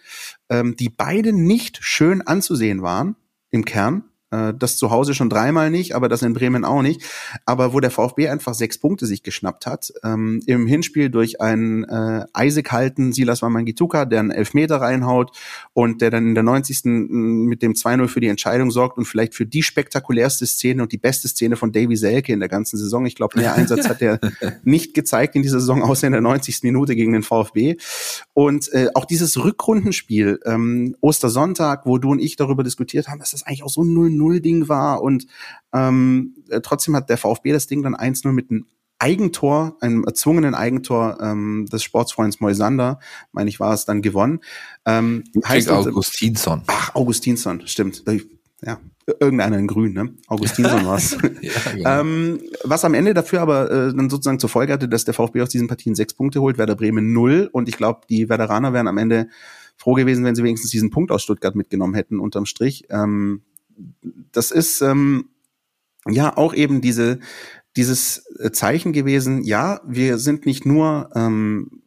ähm, 0.48 0.76
die 0.76 0.88
beide 0.88 1.32
nicht 1.32 1.78
schön 1.82 2.22
anzusehen 2.22 2.82
waren, 2.82 3.16
im 3.50 3.64
Kern. 3.64 4.07
Äh, 4.30 4.52
das 4.58 4.76
zu 4.76 4.90
Hause 4.90 5.14
schon 5.14 5.30
dreimal 5.30 5.70
nicht, 5.70 5.94
aber 5.94 6.08
das 6.08 6.22
in 6.22 6.34
Bremen 6.34 6.64
auch 6.64 6.82
nicht. 6.82 7.02
Aber 7.46 7.72
wo 7.72 7.80
der 7.80 7.90
VfB 7.90 8.28
einfach 8.28 8.54
sechs 8.54 8.78
Punkte 8.78 9.06
sich 9.06 9.22
geschnappt 9.22 9.66
hat, 9.66 9.92
ähm, 10.04 10.42
im 10.46 10.66
Hinspiel 10.66 11.08
durch 11.08 11.40
einen 11.40 11.84
äh, 11.84 12.24
eisighalten 12.32 13.12
Silas 13.12 13.40
Wamangituka, 13.40 14.04
der 14.04 14.20
einen 14.20 14.30
Elfmeter 14.30 14.76
reinhaut 14.76 15.36
und 15.72 16.02
der 16.02 16.10
dann 16.10 16.26
in 16.26 16.34
der 16.34 16.44
90. 16.44 16.84
mit 16.84 17.62
dem 17.62 17.72
2-0 17.72 18.08
für 18.08 18.20
die 18.20 18.28
Entscheidung 18.28 18.70
sorgt 18.70 18.98
und 18.98 19.06
vielleicht 19.06 19.34
für 19.34 19.46
die 19.46 19.62
spektakulärste 19.62 20.46
Szene 20.46 20.82
und 20.82 20.92
die 20.92 20.98
beste 20.98 21.28
Szene 21.28 21.56
von 21.56 21.72
Davy 21.72 21.96
Selke 21.96 22.32
in 22.32 22.40
der 22.40 22.48
ganzen 22.48 22.76
Saison. 22.76 23.06
Ich 23.06 23.14
glaube, 23.14 23.38
mehr 23.38 23.54
Einsatz 23.54 23.88
hat 23.88 24.02
er 24.02 24.20
nicht 24.62 24.92
gezeigt 24.92 25.36
in 25.36 25.42
dieser 25.42 25.60
Saison, 25.60 25.82
außer 25.82 26.06
in 26.06 26.12
der 26.12 26.22
90. 26.22 26.62
Minute 26.64 26.94
gegen 26.94 27.12
den 27.12 27.22
VfB. 27.22 27.76
Und 28.34 28.70
äh, 28.72 28.88
auch 28.94 29.06
dieses 29.06 29.42
Rückrundenspiel, 29.42 30.40
ähm, 30.44 30.96
Ostersonntag, 31.00 31.86
wo 31.86 31.96
du 31.96 32.10
und 32.10 32.18
ich 32.18 32.36
darüber 32.36 32.62
diskutiert 32.62 33.08
haben, 33.08 33.20
dass 33.20 33.30
das 33.30 33.44
eigentlich 33.44 33.62
auch 33.62 33.70
so 33.70 33.84
0 33.84 34.17
0-0-Ding 34.18 34.68
war 34.68 35.02
und 35.02 35.26
ähm, 35.72 36.34
äh, 36.48 36.60
trotzdem 36.60 36.96
hat 36.96 37.10
der 37.10 37.18
VfB 37.18 37.52
das 37.52 37.66
Ding 37.66 37.82
dann 37.82 37.94
1-0 37.94 38.32
mit 38.32 38.50
einem 38.50 38.66
Eigentor, 38.98 39.76
einem 39.80 40.04
erzwungenen 40.04 40.54
Eigentor 40.54 41.18
ähm, 41.20 41.66
des 41.70 41.84
Sportsfreunds 41.84 42.40
Moisander, 42.40 42.98
meine 43.30 43.48
ich, 43.48 43.60
war 43.60 43.72
es 43.72 43.84
dann 43.84 44.02
gewonnen. 44.02 44.40
Ähm, 44.84 45.24
heißt 45.46 45.70
Augustinsson. 45.70 46.62
Ach, 46.66 46.94
Augustinsson, 46.96 47.62
stimmt. 47.66 48.04
Ja, 48.60 48.80
irgendeiner 49.20 49.56
in 49.56 49.68
Grün, 49.68 49.92
ne? 49.92 50.14
Augustinsson 50.26 50.84
war 50.86 50.96
es. 50.96 51.16
ja, 51.40 51.52
genau. 51.72 52.00
ähm, 52.00 52.40
was 52.64 52.84
am 52.84 52.94
Ende 52.94 53.14
dafür 53.14 53.40
aber 53.40 53.70
äh, 53.70 53.94
dann 53.94 54.10
sozusagen 54.10 54.40
zur 54.40 54.50
Folge 54.50 54.72
hatte, 54.72 54.88
dass 54.88 55.04
der 55.04 55.14
VfB 55.14 55.42
aus 55.42 55.48
diesen 55.50 55.68
Partien 55.68 55.94
sechs 55.94 56.12
Punkte 56.14 56.40
holt, 56.40 56.58
Werder 56.58 56.74
Bremen 56.74 57.12
null 57.12 57.48
und 57.52 57.68
ich 57.68 57.76
glaube, 57.76 58.00
die 58.10 58.28
Werderaner 58.28 58.72
wären 58.72 58.88
am 58.88 58.98
Ende 58.98 59.28
froh 59.76 59.94
gewesen, 59.94 60.24
wenn 60.24 60.34
sie 60.34 60.42
wenigstens 60.42 60.72
diesen 60.72 60.90
Punkt 60.90 61.12
aus 61.12 61.22
Stuttgart 61.22 61.54
mitgenommen 61.54 61.94
hätten 61.94 62.18
unterm 62.18 62.46
Strich. 62.46 62.86
Ähm, 62.90 63.42
das 64.32 64.50
ist 64.50 64.80
ähm, 64.80 65.30
ja 66.08 66.36
auch 66.36 66.54
eben 66.54 66.80
diese 66.80 67.20
dieses 67.76 68.24
Zeichen 68.52 68.92
gewesen. 68.92 69.44
Ja, 69.44 69.80
wir 69.86 70.18
sind 70.18 70.46
nicht 70.46 70.66
nur 70.66 71.10
ähm, 71.14 71.82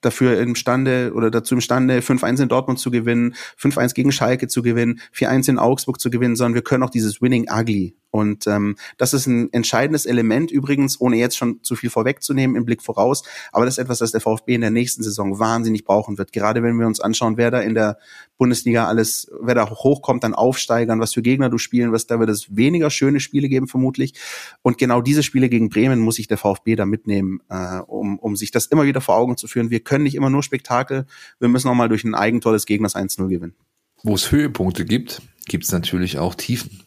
dafür 0.00 0.38
imstande 0.40 1.12
oder 1.14 1.30
dazu 1.30 1.54
imstande, 1.54 2.00
5-1 2.00 2.42
in 2.42 2.48
Dortmund 2.48 2.78
zu 2.78 2.90
gewinnen, 2.90 3.34
5-1 3.58 3.94
gegen 3.94 4.12
Schalke 4.12 4.48
zu 4.48 4.62
gewinnen, 4.62 5.00
4-1 5.14 5.50
in 5.50 5.58
Augsburg 5.58 6.00
zu 6.00 6.10
gewinnen, 6.10 6.36
sondern 6.36 6.54
wir 6.54 6.62
können 6.62 6.82
auch 6.82 6.90
dieses 6.90 7.20
Winning 7.22 7.48
Ugly 7.50 7.96
und 8.12 8.46
ähm, 8.46 8.76
das 8.98 9.14
ist 9.14 9.26
ein 9.26 9.50
entscheidendes 9.54 10.04
Element 10.04 10.50
übrigens, 10.50 11.00
ohne 11.00 11.16
jetzt 11.16 11.34
schon 11.34 11.62
zu 11.62 11.76
viel 11.76 11.88
vorwegzunehmen 11.88 12.56
im 12.56 12.66
Blick 12.66 12.82
voraus. 12.82 13.22
Aber 13.52 13.64
das 13.64 13.74
ist 13.74 13.78
etwas, 13.78 14.00
das 14.00 14.12
der 14.12 14.20
VfB 14.20 14.54
in 14.54 14.60
der 14.60 14.70
nächsten 14.70 15.02
Saison 15.02 15.38
wahnsinnig 15.38 15.86
brauchen 15.86 16.18
wird. 16.18 16.30
Gerade 16.30 16.62
wenn 16.62 16.78
wir 16.78 16.86
uns 16.86 17.00
anschauen, 17.00 17.38
wer 17.38 17.50
da 17.50 17.60
in 17.60 17.74
der 17.74 17.96
Bundesliga 18.36 18.86
alles, 18.86 19.30
wer 19.40 19.54
da 19.54 19.68
hochkommt, 19.70 20.24
dann 20.24 20.34
aufsteigern, 20.34 21.00
was 21.00 21.14
für 21.14 21.22
Gegner 21.22 21.48
du 21.48 21.56
spielen 21.56 21.90
wirst, 21.90 22.10
da 22.10 22.20
wird 22.20 22.28
es 22.28 22.54
weniger 22.54 22.90
schöne 22.90 23.18
Spiele 23.18 23.48
geben 23.48 23.66
vermutlich. 23.66 24.12
Und 24.60 24.76
genau 24.76 25.00
diese 25.00 25.22
Spiele 25.22 25.48
gegen 25.48 25.70
Bremen 25.70 25.98
muss 25.98 26.16
sich 26.16 26.28
der 26.28 26.36
VfB 26.36 26.76
da 26.76 26.84
mitnehmen, 26.84 27.40
äh, 27.48 27.78
um, 27.78 28.18
um 28.18 28.36
sich 28.36 28.50
das 28.50 28.66
immer 28.66 28.84
wieder 28.84 29.00
vor 29.00 29.16
Augen 29.16 29.38
zu 29.38 29.46
führen. 29.46 29.70
Wir 29.70 29.80
können 29.80 30.04
nicht 30.04 30.16
immer 30.16 30.28
nur 30.28 30.42
Spektakel, 30.42 31.06
wir 31.40 31.48
müssen 31.48 31.68
auch 31.68 31.74
mal 31.74 31.88
durch 31.88 32.04
ein 32.04 32.14
Eigentor 32.14 32.52
des 32.52 32.66
Gegners 32.66 32.94
1-0 32.94 33.28
gewinnen. 33.28 33.54
Wo 34.02 34.14
es 34.14 34.30
Höhepunkte 34.30 34.84
gibt, 34.84 35.22
gibt 35.46 35.64
es 35.64 35.72
natürlich 35.72 36.18
auch 36.18 36.34
Tiefen. 36.34 36.82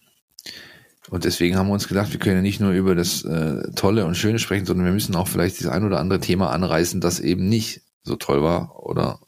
Und 1.10 1.24
deswegen 1.24 1.56
haben 1.56 1.68
wir 1.68 1.74
uns 1.74 1.88
gedacht, 1.88 2.12
wir 2.12 2.20
können 2.20 2.38
ja 2.38 2.42
nicht 2.42 2.60
nur 2.60 2.72
über 2.72 2.96
das 2.96 3.24
äh, 3.24 3.72
Tolle 3.76 4.06
und 4.06 4.16
Schöne 4.16 4.40
sprechen, 4.40 4.66
sondern 4.66 4.86
wir 4.86 4.94
müssen 4.94 5.16
auch 5.16 5.28
vielleicht 5.28 5.60
das 5.60 5.68
ein 5.68 5.84
oder 5.84 6.00
andere 6.00 6.20
Thema 6.20 6.50
anreißen, 6.52 7.02
das 7.02 7.20
eben 7.20 7.48
nicht 7.48 7.82
so 8.04 8.16
toll 8.16 8.42
war 8.42 8.84
oder 8.84 9.20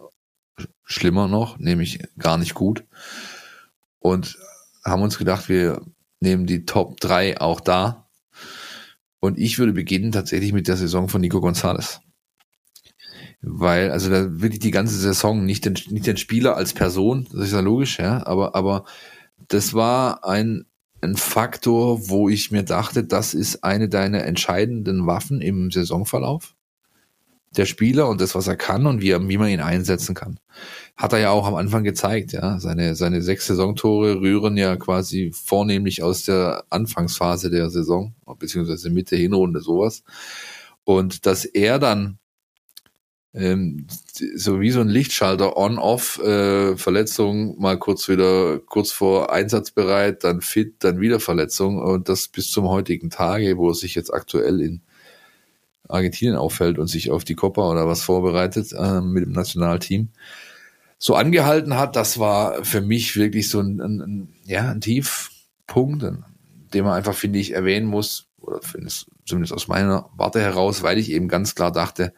schlimmer 0.83 1.27
noch, 1.27 1.59
nämlich 1.59 1.99
gar 2.17 2.37
nicht 2.37 2.53
gut. 2.53 2.85
Und 3.99 4.37
haben 4.83 5.01
uns 5.01 5.17
gedacht, 5.17 5.49
wir 5.49 5.81
nehmen 6.19 6.45
die 6.45 6.65
Top 6.65 6.99
3 6.99 7.41
auch 7.41 7.59
da. 7.59 8.07
Und 9.19 9.37
ich 9.37 9.59
würde 9.59 9.73
beginnen 9.73 10.11
tatsächlich 10.11 10.53
mit 10.53 10.67
der 10.67 10.77
Saison 10.77 11.09
von 11.09 11.21
Nico 11.21 11.41
Gonzalez. 11.41 11.99
Weil, 13.41 13.91
also 13.91 14.09
da 14.09 14.41
wirklich 14.41 14.59
die 14.59 14.71
ganze 14.71 14.95
Saison, 14.95 15.45
nicht 15.45 15.65
den, 15.65 15.77
nicht 15.89 16.07
den 16.07 16.17
Spieler 16.17 16.55
als 16.55 16.73
Person, 16.73 17.27
das 17.31 17.47
ist 17.47 17.53
ja 17.53 17.59
logisch, 17.59 17.99
ja, 17.99 18.25
aber, 18.25 18.55
aber 18.55 18.85
das 19.47 19.73
war 19.73 20.25
ein 20.25 20.65
ein 21.01 21.15
Faktor, 21.15 22.09
wo 22.09 22.29
ich 22.29 22.51
mir 22.51 22.63
dachte, 22.63 23.03
das 23.03 23.33
ist 23.33 23.63
eine 23.63 23.89
deiner 23.89 24.23
entscheidenden 24.23 25.05
Waffen 25.05 25.41
im 25.41 25.71
Saisonverlauf. 25.71 26.55
Der 27.55 27.65
Spieler 27.65 28.09
und 28.09 28.19
das, 28.19 28.35
was 28.35 28.47
er 28.47 28.55
kann 28.55 28.85
und 28.85 29.01
wie, 29.01 29.11
er, 29.11 29.27
wie 29.27 29.37
man 29.37 29.49
ihn 29.49 29.61
einsetzen 29.61 30.15
kann. 30.15 30.39
Hat 30.95 31.13
er 31.13 31.19
ja 31.19 31.29
auch 31.31 31.47
am 31.47 31.55
Anfang 31.55 31.83
gezeigt, 31.83 32.33
ja. 32.33 32.59
Seine, 32.59 32.95
seine 32.95 33.21
sechs 33.21 33.47
Saisontore 33.47 34.19
rühren 34.19 34.57
ja 34.57 34.75
quasi 34.75 35.31
vornehmlich 35.33 36.03
aus 36.03 36.23
der 36.23 36.65
Anfangsphase 36.69 37.49
der 37.49 37.69
Saison, 37.69 38.13
beziehungsweise 38.37 38.89
Mitte 38.89 39.15
Hinrunde 39.15 39.61
sowas. 39.61 40.03
Und 40.83 41.25
dass 41.25 41.45
er 41.45 41.79
dann 41.79 42.19
ähm, 43.33 43.87
so 44.35 44.59
wie 44.59 44.71
so 44.71 44.81
ein 44.81 44.87
Lichtschalter 44.87 45.57
on-off, 45.57 46.19
äh, 46.19 46.75
Verletzung, 46.77 47.59
mal 47.59 47.77
kurz 47.77 48.07
wieder, 48.07 48.59
kurz 48.59 48.91
vor 48.91 49.31
einsatzbereit, 49.31 50.23
dann 50.23 50.41
fit, 50.41 50.75
dann 50.79 50.99
wieder 50.99 51.19
Verletzung. 51.19 51.79
Und 51.79 52.09
das 52.09 52.27
bis 52.27 52.49
zum 52.51 52.67
heutigen 52.67 53.09
Tage, 53.09 53.57
wo 53.57 53.69
er 53.69 53.75
sich 53.75 53.95
jetzt 53.95 54.13
aktuell 54.13 54.61
in 54.61 54.81
Argentinien 55.87 56.35
auffällt 56.35 56.79
und 56.79 56.87
sich 56.87 57.11
auf 57.11 57.23
die 57.23 57.35
Copa 57.35 57.69
oder 57.69 57.87
was 57.87 58.01
vorbereitet 58.01 58.73
äh, 58.73 59.01
mit 59.01 59.23
dem 59.25 59.31
Nationalteam, 59.31 60.09
so 60.99 61.15
angehalten 61.15 61.77
hat, 61.77 61.95
das 61.95 62.17
war 62.19 62.63
für 62.65 62.81
mich 62.81 63.15
wirklich 63.15 63.49
so 63.49 63.59
ein, 63.59 63.79
ein, 63.79 64.01
ein 64.01 64.35
ja, 64.45 64.71
ein 64.71 64.81
Tiefpunkt, 64.81 66.03
den 66.73 66.83
man 66.83 66.93
einfach, 66.93 67.13
finde 67.13 67.39
ich, 67.39 67.53
erwähnen 67.53 67.85
muss, 67.85 68.27
oder 68.39 68.61
zumindest 69.25 69.53
aus 69.53 69.67
meiner 69.67 70.09
Warte 70.15 70.39
heraus, 70.39 70.81
weil 70.81 70.97
ich 70.97 71.11
eben 71.11 71.27
ganz 71.27 71.53
klar 71.53 71.71
dachte, 71.71 72.13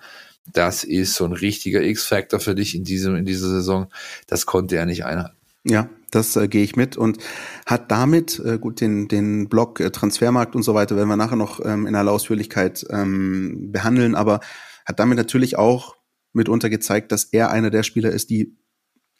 das 0.53 0.83
ist 0.83 1.15
so 1.15 1.25
ein 1.25 1.33
richtiger 1.33 1.81
X-Factor 1.81 2.39
für 2.39 2.55
dich 2.55 2.75
in 2.75 2.83
diesem, 2.83 3.15
in 3.15 3.25
dieser 3.25 3.49
Saison. 3.49 3.87
Das 4.27 4.45
konnte 4.45 4.75
er 4.75 4.85
nicht 4.85 5.05
einhalten. 5.05 5.35
Ja, 5.63 5.89
das 6.11 6.35
äh, 6.35 6.47
gehe 6.47 6.63
ich 6.63 6.75
mit 6.75 6.97
und 6.97 7.17
hat 7.65 7.91
damit, 7.91 8.39
äh, 8.39 8.57
gut, 8.57 8.81
den, 8.81 9.07
den 9.07 9.49
Block 9.49 9.79
äh, 9.79 9.91
Transfermarkt 9.91 10.55
und 10.55 10.63
so 10.63 10.73
weiter 10.73 10.95
werden 10.95 11.09
wir 11.09 11.17
nachher 11.17 11.35
noch 11.35 11.63
ähm, 11.63 11.85
in 11.85 11.95
aller 11.95 12.11
Ausführlichkeit 12.11 12.85
ähm, 12.89 13.71
behandeln, 13.71 14.15
aber 14.15 14.39
hat 14.85 14.99
damit 14.99 15.17
natürlich 15.17 15.57
auch 15.57 15.95
mitunter 16.33 16.69
gezeigt, 16.69 17.11
dass 17.11 17.25
er 17.25 17.51
einer 17.51 17.69
der 17.69 17.83
Spieler 17.83 18.11
ist, 18.11 18.29
die 18.29 18.55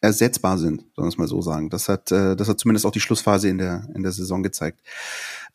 ersetzbar 0.01 0.57
sind, 0.57 0.85
sollen 0.95 1.07
wir 1.07 1.09
es 1.09 1.17
mal 1.17 1.27
so 1.27 1.41
sagen. 1.41 1.69
Das 1.69 1.89
hat, 1.89 2.11
äh, 2.11 2.35
das 2.35 2.47
hat 2.47 2.59
zumindest 2.59 2.85
auch 2.85 2.91
die 2.91 3.01
Schlussphase 3.01 3.49
in 3.49 3.57
der, 3.57 3.87
in 3.93 4.03
der 4.03 4.13
Saison 4.13 4.41
gezeigt. 4.41 4.81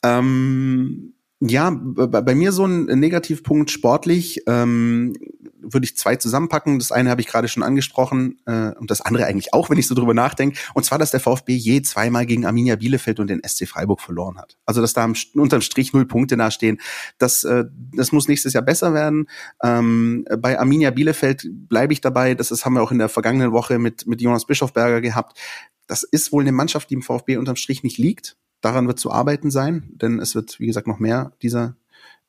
Ähm, 0.03 1.15
ja, 1.51 1.71
bei, 1.71 2.35
mir 2.35 2.53
so 2.53 2.65
ein 2.65 2.85
Negativpunkt 2.87 3.71
sportlich 3.71 4.43
ähm, 4.47 5.15
würde 5.61 5.85
ich 5.85 5.97
zwei 5.97 6.17
zusammenpacken. 6.17 6.79
Das 6.79 6.93
eine 6.93 7.11
habe 7.11 7.21
ich 7.21 7.27
gerade 7.27 7.49
schon 7.49 7.63
angesprochen 7.63 8.39
äh, 8.47 8.73
und 8.79 8.91
das 8.91 9.01
andere 9.01 9.27
eigentlich 9.27 9.53
auch, 9.53 9.71
wenn 9.71 9.79
ich 9.79 9.87
so 9.87 9.95
drüber 9.95 10.15
nachdenke. 10.15 10.59
Und 10.75 10.85
zwar, 10.85 10.99
dass 10.99 11.11
der 11.11 11.21
VfB 11.21 11.55
je 11.55 11.83
zweimal 11.83 12.27
gegen 12.27 12.47
Arminia 12.47 12.77
Bielefeld 12.77 13.21
und 13.21 13.29
den 13.29 13.43
SC 13.47 13.67
Freiburg 13.67 14.01
verloren 14.01 14.39
hat. 14.39 14.57
Also 14.67 14.81
dass 14.81 14.93
da 14.93 15.11
unterm 15.35 15.61
Strich 15.61 15.93
null 15.93 16.07
Punkte 16.07 16.37
dastehen. 16.37 16.81
Das, 17.19 17.45
äh, 17.45 17.65
das 17.95 18.13
muss 18.13 18.29
nächstes 18.29 18.53
Jahr 18.53 18.65
besser 18.65 18.95
werden. 18.95 19.29
Ähm, 19.63 20.27
bei 20.39 20.59
Arminia 20.59 20.91
Bielefeld 20.91 21.49
bleibe 21.53 21.93
ich 21.93 22.01
dabei. 22.01 22.35
Das 22.35 22.51
ist, 22.51 22.65
haben 22.65 22.75
wir 22.75 22.83
auch 22.83 22.93
in 22.93 22.99
der 22.99 23.09
vergangenen 23.09 23.53
Woche 23.53 23.79
mit, 23.79 24.07
mit 24.07 24.21
Jonas 24.21 24.47
Bischofberger 24.47 25.01
gehabt. 25.01 25.39
Das 25.87 26.03
ist 26.03 26.33
wohl 26.33 26.43
eine 26.43 26.53
Mannschaft, 26.53 26.91
die 26.91 26.95
im 26.95 27.03
VfB 27.03 27.37
unterm 27.37 27.57
Strich 27.57 27.83
nicht 27.83 27.99
liegt. 27.99 28.37
Daran 28.64 28.87
wird 28.87 28.98
zu 28.98 29.11
arbeiten 29.11 29.50
sein, 29.50 29.90
denn 29.90 30.18
es 30.20 30.35
wird, 30.35 30.59
wie 30.59 30.66
gesagt, 30.66 30.87
noch 30.87 30.98
mehr 30.98 31.33
dieser 31.42 31.77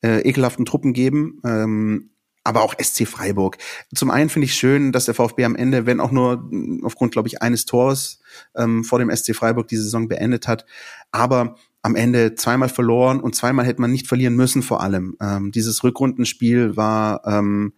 äh, 0.04 0.20
ekelhaften 0.28 0.66
Truppen 0.66 0.92
geben. 0.92 1.40
Ähm, 1.46 2.10
aber 2.44 2.62
auch 2.62 2.76
SC 2.80 3.08
Freiburg. 3.08 3.58
Zum 3.96 4.12
einen 4.12 4.30
finde 4.30 4.46
ich 4.46 4.54
schön, 4.54 4.92
dass 4.92 5.06
der 5.06 5.16
VfB 5.16 5.46
am 5.46 5.56
Ende, 5.56 5.88
wenn 5.88 6.00
auch 6.00 6.12
nur 6.12 6.48
aufgrund, 6.84 7.12
glaube 7.14 7.28
ich, 7.28 7.42
eines 7.42 7.66
Tors 7.66 8.20
ähm, 8.56 8.84
vor 8.84 9.00
dem 9.00 9.10
SC 9.10 9.34
Freiburg 9.36 9.68
die 9.68 9.78
Saison 9.78 10.08
beendet 10.08 10.48
hat, 10.48 10.66
aber 11.12 11.56
am 11.82 11.96
Ende 11.96 12.36
zweimal 12.36 12.70
verloren 12.70 13.20
und 13.20 13.36
zweimal 13.36 13.66
hätte 13.66 13.82
man 13.82 13.92
nicht 13.92 14.08
verlieren 14.08 14.36
müssen 14.36 14.62
vor 14.62 14.82
allem. 14.82 15.16
Ähm, 15.22 15.52
dieses 15.52 15.84
Rückrundenspiel 15.84 16.76
war 16.76 17.26
ähm, 17.26 17.74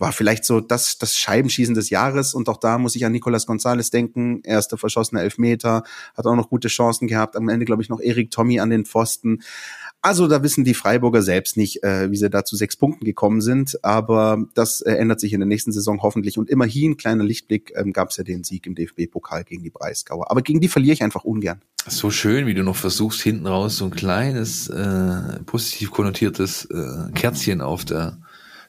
war 0.00 0.12
vielleicht 0.12 0.46
so 0.46 0.60
das, 0.60 0.96
das 0.96 1.16
Scheibenschießen 1.18 1.74
des 1.74 1.90
Jahres. 1.90 2.32
Und 2.32 2.48
auch 2.48 2.56
da 2.56 2.78
muss 2.78 2.96
ich 2.96 3.04
an 3.04 3.12
Nicolas 3.12 3.46
Gonzalez 3.46 3.90
denken. 3.90 4.40
Erster 4.42 4.78
verschossener 4.78 5.22
Elfmeter, 5.22 5.84
hat 6.16 6.26
auch 6.26 6.34
noch 6.34 6.48
gute 6.48 6.68
Chancen 6.68 7.06
gehabt. 7.06 7.36
Am 7.36 7.50
Ende, 7.50 7.66
glaube 7.66 7.82
ich, 7.82 7.90
noch 7.90 8.00
Erik 8.00 8.30
Tommy 8.30 8.60
an 8.60 8.70
den 8.70 8.86
Pfosten. 8.86 9.42
Also 10.00 10.26
da 10.26 10.42
wissen 10.42 10.64
die 10.64 10.72
Freiburger 10.72 11.20
selbst 11.20 11.58
nicht, 11.58 11.84
äh, 11.84 12.10
wie 12.10 12.16
sie 12.16 12.30
da 12.30 12.46
zu 12.46 12.56
sechs 12.56 12.76
Punkten 12.76 13.04
gekommen 13.04 13.42
sind. 13.42 13.84
Aber 13.84 14.42
das 14.54 14.80
äh, 14.80 14.92
ändert 14.92 15.20
sich 15.20 15.34
in 15.34 15.40
der 15.40 15.46
nächsten 15.46 15.70
Saison 15.70 16.00
hoffentlich. 16.00 16.38
Und 16.38 16.48
immerhin, 16.48 16.96
kleiner 16.96 17.22
Lichtblick, 17.22 17.74
ähm, 17.76 17.92
gab 17.92 18.08
es 18.08 18.16
ja 18.16 18.24
den 18.24 18.42
Sieg 18.42 18.66
im 18.66 18.74
DFB-Pokal 18.74 19.44
gegen 19.44 19.62
die 19.62 19.70
Breisgauer. 19.70 20.30
Aber 20.30 20.40
gegen 20.40 20.60
die 20.60 20.68
verliere 20.68 20.94
ich 20.94 21.02
einfach 21.02 21.24
ungern. 21.24 21.60
So 21.86 22.10
schön, 22.10 22.46
wie 22.46 22.54
du 22.54 22.62
noch 22.62 22.76
versuchst, 22.76 23.20
hinten 23.20 23.46
raus 23.46 23.76
so 23.76 23.84
ein 23.84 23.90
kleines, 23.90 24.68
äh, 24.70 25.40
positiv 25.44 25.90
konnotiertes 25.90 26.64
äh, 26.66 27.12
Kerzchen 27.14 27.60
auf 27.60 27.84
der 27.84 28.18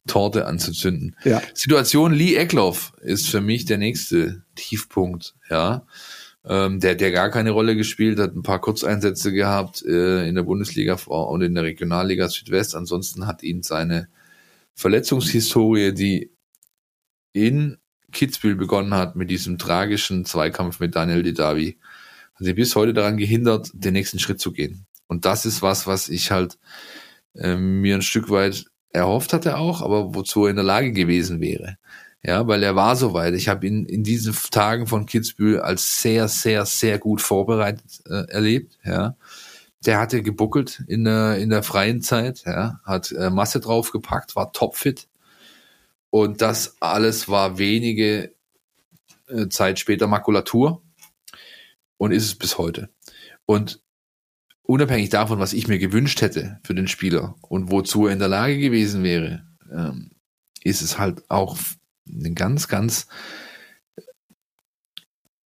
Torte 0.07 0.45
anzuzünden. 0.47 1.15
Ja. 1.23 1.41
Situation 1.53 2.13
Lee 2.13 2.35
Eckloff 2.35 2.93
ist 3.01 3.29
für 3.29 3.41
mich 3.41 3.65
der 3.65 3.77
nächste 3.77 4.43
Tiefpunkt, 4.55 5.35
ja. 5.49 5.85
Ähm, 6.43 6.79
der, 6.79 6.95
der 6.95 7.11
gar 7.11 7.29
keine 7.29 7.51
Rolle 7.51 7.75
gespielt 7.75 8.17
hat, 8.17 8.35
ein 8.35 8.41
paar 8.41 8.59
Kurzeinsätze 8.59 9.31
gehabt 9.31 9.85
äh, 9.85 10.27
in 10.27 10.33
der 10.33 10.41
Bundesliga 10.41 10.95
und 11.05 11.43
in 11.43 11.53
der 11.53 11.63
Regionalliga 11.63 12.29
Südwest. 12.29 12.75
Ansonsten 12.75 13.27
hat 13.27 13.43
ihn 13.43 13.61
seine 13.61 14.07
Verletzungshistorie, 14.73 15.93
die 15.93 16.31
in 17.31 17.77
Kitzbühel 18.11 18.55
begonnen 18.55 18.95
hat 18.95 19.15
mit 19.15 19.29
diesem 19.29 19.59
tragischen 19.59 20.25
Zweikampf 20.25 20.79
mit 20.79 20.95
Daniel 20.95 21.21
Didavi, 21.21 21.77
hat 22.33 22.45
sie 22.45 22.53
bis 22.53 22.75
heute 22.75 22.93
daran 22.93 23.17
gehindert, 23.17 23.69
den 23.73 23.93
nächsten 23.93 24.17
Schritt 24.17 24.41
zu 24.41 24.51
gehen. 24.51 24.87
Und 25.07 25.25
das 25.25 25.45
ist 25.45 25.61
was, 25.61 25.85
was 25.85 26.09
ich 26.09 26.31
halt 26.31 26.57
äh, 27.35 27.55
mir 27.55 27.95
ein 27.95 28.01
Stück 28.01 28.31
weit 28.31 28.65
erhofft 28.93 29.33
hatte 29.33 29.57
auch, 29.57 29.81
aber 29.81 30.15
wozu 30.15 30.45
er 30.45 30.51
in 30.51 30.55
der 30.57 30.65
Lage 30.65 30.91
gewesen 30.91 31.39
wäre. 31.41 31.77
Ja, 32.23 32.47
weil 32.47 32.61
er 32.61 32.75
war 32.75 32.95
soweit. 32.95 33.33
Ich 33.33 33.47
habe 33.47 33.65
ihn 33.65 33.85
in 33.85 34.03
diesen 34.03 34.35
Tagen 34.51 34.85
von 34.85 35.07
Kitzbühel 35.07 35.59
als 35.59 36.01
sehr, 36.01 36.27
sehr, 36.27 36.65
sehr 36.65 36.99
gut 36.99 37.21
vorbereitet 37.21 38.01
äh, 38.07 38.29
erlebt. 38.31 38.77
Ja, 38.85 39.15
der 39.85 39.99
hatte 39.99 40.21
gebuckelt 40.21 40.83
in 40.87 41.03
der 41.05 41.37
in 41.37 41.49
der 41.49 41.63
freien 41.63 42.01
Zeit. 42.01 42.43
Ja, 42.45 42.79
hat 42.85 43.11
äh, 43.11 43.31
Masse 43.31 43.59
draufgepackt, 43.59 44.35
war 44.35 44.53
topfit 44.53 45.07
und 46.11 46.41
das 46.41 46.75
alles 46.79 47.27
war 47.27 47.57
wenige 47.57 48.33
äh, 49.27 49.47
Zeit 49.47 49.79
später 49.79 50.07
Makulatur 50.07 50.83
und 51.97 52.11
ist 52.11 52.25
es 52.25 52.35
bis 52.35 52.57
heute. 52.57 52.89
Und 53.45 53.80
unabhängig 54.71 55.09
davon, 55.09 55.39
was 55.39 55.51
ich 55.51 55.67
mir 55.67 55.79
gewünscht 55.79 56.21
hätte 56.21 56.59
für 56.63 56.73
den 56.73 56.87
Spieler 56.87 57.35
und 57.41 57.71
wozu 57.71 58.07
er 58.07 58.13
in 58.13 58.19
der 58.19 58.29
Lage 58.29 58.57
gewesen 58.57 59.03
wäre, 59.03 59.45
ähm, 59.69 60.11
ist 60.63 60.81
es 60.81 60.97
halt 60.97 61.29
auch 61.29 61.57
ein 62.07 62.35
ganz, 62.35 62.69
ganz 62.69 63.07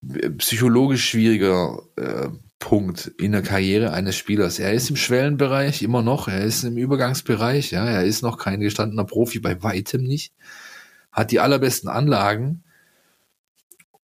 äh, 0.02 0.28
psychologisch 0.30 1.08
schwieriger 1.08 1.80
äh, 1.96 2.28
Punkt 2.58 3.12
in 3.18 3.32
der 3.32 3.40
Karriere 3.40 3.94
eines 3.94 4.14
Spielers. 4.14 4.58
Er 4.58 4.74
ist 4.74 4.90
im 4.90 4.96
Schwellenbereich 4.96 5.82
immer 5.82 6.02
noch, 6.02 6.28
er 6.28 6.44
ist 6.44 6.62
im 6.62 6.76
Übergangsbereich, 6.76 7.70
ja, 7.70 7.86
er 7.86 8.04
ist 8.04 8.20
noch 8.20 8.36
kein 8.36 8.60
gestandener 8.60 9.04
Profi, 9.04 9.40
bei 9.40 9.62
weitem 9.62 10.02
nicht, 10.02 10.34
hat 11.12 11.30
die 11.30 11.40
allerbesten 11.40 11.88
Anlagen 11.88 12.62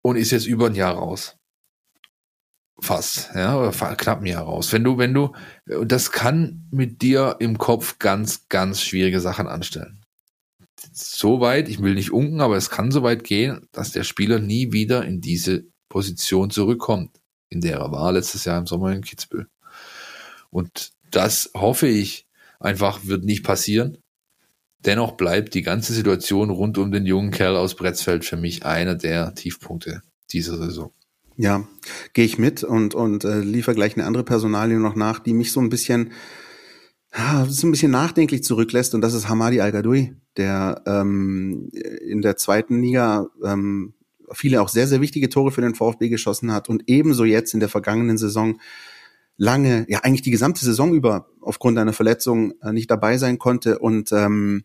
und 0.01 0.17
ist 0.17 0.31
jetzt 0.31 0.47
über 0.47 0.69
ein 0.69 0.75
Jahr 0.75 0.95
raus 0.95 1.37
fast, 2.81 3.31
ja, 3.35 3.59
oder 3.59 3.73
knapp 3.97 4.21
ein 4.21 4.27
Jahr 4.27 4.45
raus. 4.45 4.73
Wenn 4.73 4.85
du, 4.85 4.99
wenn 4.99 5.15
du, 5.15 5.33
das 5.67 6.13
kann 6.13 6.67
mit 6.71 7.03
dir 7.03 7.37
im 7.39 7.59
Kopf 7.59 7.99
ganz, 7.99 8.49
ganz 8.49 8.83
schwierige 8.83 9.21
Sachen 9.21 9.47
anstellen. 9.47 10.05
So 10.93 11.41
weit, 11.41 11.69
ich 11.69 11.83
will 11.83 11.95
nicht 11.95 12.11
unken, 12.11 12.41
aber 12.41 12.57
es 12.57 12.71
kann 12.71 12.91
so 12.91 13.03
weit 13.03 13.25
gehen, 13.25 13.69
dass 13.73 13.93
der 13.93 14.05
Spieler 14.05 14.39
nie 14.39 14.73
wieder 14.73 15.05
in 15.05 15.21
diese 15.21 15.65
Position 15.89 16.51
zurückkommt, 16.51 17.21
in 17.51 17.61
der 17.61 17.79
er 17.79 17.93
war 17.93 18.13
letztes 18.13 18.45
Jahr 18.45 18.59
im 18.59 18.67
Sommer 18.67 18.93
in 18.93 19.03
Kitzbühel. 19.03 19.47
Und 20.51 20.93
das 21.11 21.51
hoffe 21.55 21.87
ich 21.87 22.27
einfach 22.59 23.05
wird 23.05 23.25
nicht 23.25 23.45
passieren. 23.45 23.99
Dennoch 24.79 25.13
bleibt 25.13 25.55
die 25.55 25.63
ganze 25.63 25.93
Situation 25.93 26.49
rund 26.49 26.79
um 26.79 26.91
den 26.91 27.05
jungen 27.05 27.31
Kerl 27.31 27.57
aus 27.57 27.75
Bretzfeld 27.75 28.25
für 28.25 28.37
mich 28.37 28.65
einer 28.65 28.95
der 28.95 29.35
Tiefpunkte 29.35 30.03
dieser 30.33 30.57
Saison. 30.57 30.93
Ja, 31.43 31.67
gehe 32.13 32.27
ich 32.27 32.37
mit 32.37 32.65
und, 32.65 32.95
und 32.95 33.25
äh, 33.25 33.41
liefere 33.41 33.75
gleich 33.75 33.97
eine 33.97 34.05
andere 34.05 34.25
Personalie 34.25 34.79
noch 34.79 34.95
nach, 34.95 35.21
die 35.21 35.33
mich 35.33 35.53
so 35.53 35.61
ein 35.61 35.71
bisschen, 35.71 36.13
ja, 37.17 37.47
so 37.49 37.67
ein 37.67 37.71
bisschen 37.71 37.91
nachdenklich 37.91 38.45
zurücklässt. 38.45 38.95
Und 38.95 39.01
das 39.01 39.15
ist 39.15 39.27
Hamadi 39.27 39.59
Al-Gadoui, 39.59 40.15
der 40.37 40.83
ähm, 40.85 41.71
in 42.07 42.21
der 42.21 42.37
zweiten 42.37 42.83
Liga 42.83 43.29
ähm, 43.43 43.95
viele 44.31 44.61
auch 44.61 44.69
sehr, 44.69 44.87
sehr 44.87 45.01
wichtige 45.01 45.31
Tore 45.31 45.51
für 45.51 45.63
den 45.63 45.75
VfB 45.75 46.11
geschossen 46.11 46.53
hat 46.53 46.69
und 46.69 46.83
ebenso 46.89 47.25
jetzt 47.25 47.55
in 47.55 47.61
der 47.61 47.71
vergangenen 47.71 48.19
Saison 48.19 48.61
lange, 49.39 49.87
ja 49.89 50.01
eigentlich 50.01 50.21
die 50.21 50.31
gesamte 50.31 50.63
Saison 50.63 50.93
über 50.93 51.31
aufgrund 51.41 51.79
einer 51.79 51.95
Verletzung 51.95 52.53
äh, 52.61 52.75
nicht 52.75 52.91
dabei 52.91 53.17
sein 53.17 53.39
konnte. 53.39 53.79
Und 53.79 54.13
ähm, 54.13 54.65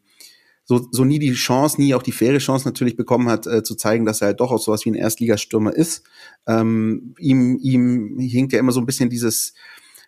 so, 0.65 0.87
so 0.91 1.05
nie 1.05 1.19
die 1.19 1.33
Chance, 1.33 1.79
nie 1.79 1.93
auch 1.93 2.03
die 2.03 2.11
faire 2.11 2.39
Chance 2.39 2.67
natürlich 2.67 2.97
bekommen 2.97 3.29
hat, 3.29 3.45
äh, 3.47 3.63
zu 3.63 3.75
zeigen, 3.75 4.05
dass 4.05 4.21
er 4.21 4.27
halt 4.27 4.39
doch 4.39 4.51
auch 4.51 4.59
sowas 4.59 4.83
wie 4.85 4.91
ein 4.91 4.95
Erstligastürmer 4.95 5.73
ist. 5.73 6.03
Ähm, 6.47 7.13
ihm, 7.19 7.57
ihm 7.61 8.17
hinkt 8.19 8.51
ja 8.51 8.59
immer 8.59 8.71
so 8.71 8.79
ein 8.79 8.87
bisschen 8.87 9.09
dieses 9.09 9.53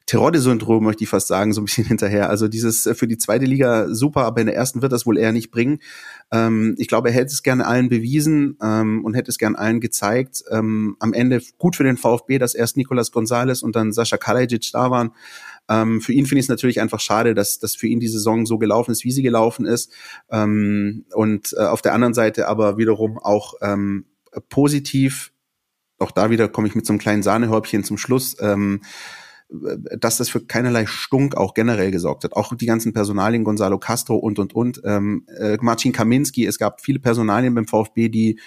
Terodde-Syndrom, 0.07 0.85
möchte 0.85 1.03
ich 1.03 1.09
fast 1.09 1.27
sagen, 1.27 1.53
so 1.53 1.61
ein 1.61 1.65
bisschen 1.65 1.85
hinterher. 1.87 2.29
Also 2.29 2.47
dieses 2.47 2.85
äh, 2.87 2.95
für 2.95 3.07
die 3.07 3.17
zweite 3.17 3.45
Liga 3.45 3.93
super, 3.93 4.23
aber 4.23 4.41
in 4.41 4.47
der 4.47 4.55
ersten 4.55 4.81
wird 4.81 4.93
das 4.93 5.05
wohl 5.05 5.17
eher 5.17 5.31
nicht 5.31 5.51
bringen. 5.51 5.79
Ähm, 6.31 6.75
ich 6.79 6.87
glaube, 6.87 7.09
er 7.09 7.13
hätte 7.13 7.33
es 7.33 7.43
gerne 7.43 7.67
allen 7.67 7.89
bewiesen 7.89 8.57
ähm, 8.61 9.05
und 9.05 9.13
hätte 9.13 9.29
es 9.29 9.37
gerne 9.37 9.59
allen 9.59 9.79
gezeigt. 9.79 10.43
Ähm, 10.49 10.95
am 10.99 11.13
Ende 11.13 11.41
gut 11.57 11.75
für 11.75 11.83
den 11.83 11.97
VfB, 11.97 12.39
dass 12.39 12.55
erst 12.55 12.77
Nicolas 12.77 13.11
Gonzalez 13.11 13.61
und 13.61 13.75
dann 13.75 13.91
Sascha 13.91 14.17
Kalajic 14.17 14.71
da 14.71 14.89
waren. 14.89 15.11
Ähm, 15.69 16.01
für 16.01 16.13
ihn 16.13 16.25
finde 16.25 16.39
ich 16.39 16.45
es 16.45 16.49
natürlich 16.49 16.81
einfach 16.81 16.99
schade, 16.99 17.33
dass, 17.33 17.59
dass 17.59 17.75
für 17.75 17.87
ihn 17.87 17.99
die 17.99 18.07
Saison 18.07 18.45
so 18.45 18.57
gelaufen 18.57 18.91
ist, 18.91 19.03
wie 19.03 19.11
sie 19.11 19.23
gelaufen 19.23 19.65
ist. 19.65 19.91
Ähm, 20.29 21.05
und 21.13 21.53
äh, 21.57 21.63
auf 21.63 21.81
der 21.81 21.93
anderen 21.93 22.13
Seite 22.13 22.47
aber 22.47 22.77
wiederum 22.77 23.17
auch 23.17 23.55
ähm, 23.61 24.05
positiv, 24.49 25.31
auch 25.99 26.11
da 26.11 26.29
wieder 26.29 26.47
komme 26.47 26.67
ich 26.67 26.75
mit 26.75 26.85
so 26.85 26.93
einem 26.93 26.99
kleinen 26.99 27.23
Sahnehäubchen 27.23 27.83
zum 27.83 27.97
Schluss, 27.97 28.37
ähm, 28.39 28.81
äh, 29.49 29.97
dass 29.97 30.17
das 30.17 30.29
für 30.29 30.45
keinerlei 30.45 30.85
Stunk 30.85 31.35
auch 31.35 31.53
generell 31.53 31.91
gesorgt 31.91 32.23
hat. 32.23 32.33
Auch 32.33 32.55
die 32.55 32.65
ganzen 32.65 32.93
Personalien, 32.93 33.43
Gonzalo 33.43 33.79
Castro 33.79 34.15
und, 34.15 34.39
und, 34.39 34.53
und, 34.53 34.81
ähm, 34.85 35.25
äh, 35.37 35.57
Marcin 35.61 35.91
Kaminski, 35.91 36.45
es 36.45 36.57
gab 36.57 36.81
viele 36.81 36.99
Personalien 36.99 37.53
beim 37.55 37.67
VfB, 37.67 38.09
die 38.09 38.39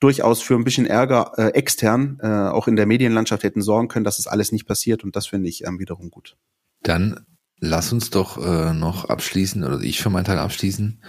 durchaus 0.00 0.40
für 0.40 0.54
ein 0.54 0.64
bisschen 0.64 0.86
Ärger 0.86 1.32
äh, 1.36 1.48
extern, 1.54 2.18
äh, 2.22 2.26
auch 2.26 2.68
in 2.68 2.76
der 2.76 2.86
Medienlandschaft 2.86 3.42
hätten 3.42 3.62
sorgen 3.62 3.88
können, 3.88 4.04
dass 4.04 4.18
das 4.18 4.26
alles 4.26 4.52
nicht 4.52 4.66
passiert 4.66 5.04
und 5.04 5.16
das 5.16 5.26
finde 5.26 5.48
ich 5.48 5.64
ähm, 5.66 5.78
wiederum 5.78 6.10
gut. 6.10 6.36
Dann 6.82 7.26
lass 7.60 7.92
uns 7.92 8.10
doch 8.10 8.38
äh, 8.38 8.72
noch 8.72 9.06
abschließen, 9.06 9.64
oder 9.64 9.80
ich 9.80 10.00
für 10.00 10.10
meinen 10.10 10.24
Teil 10.24 10.38
abschließen. 10.38 11.02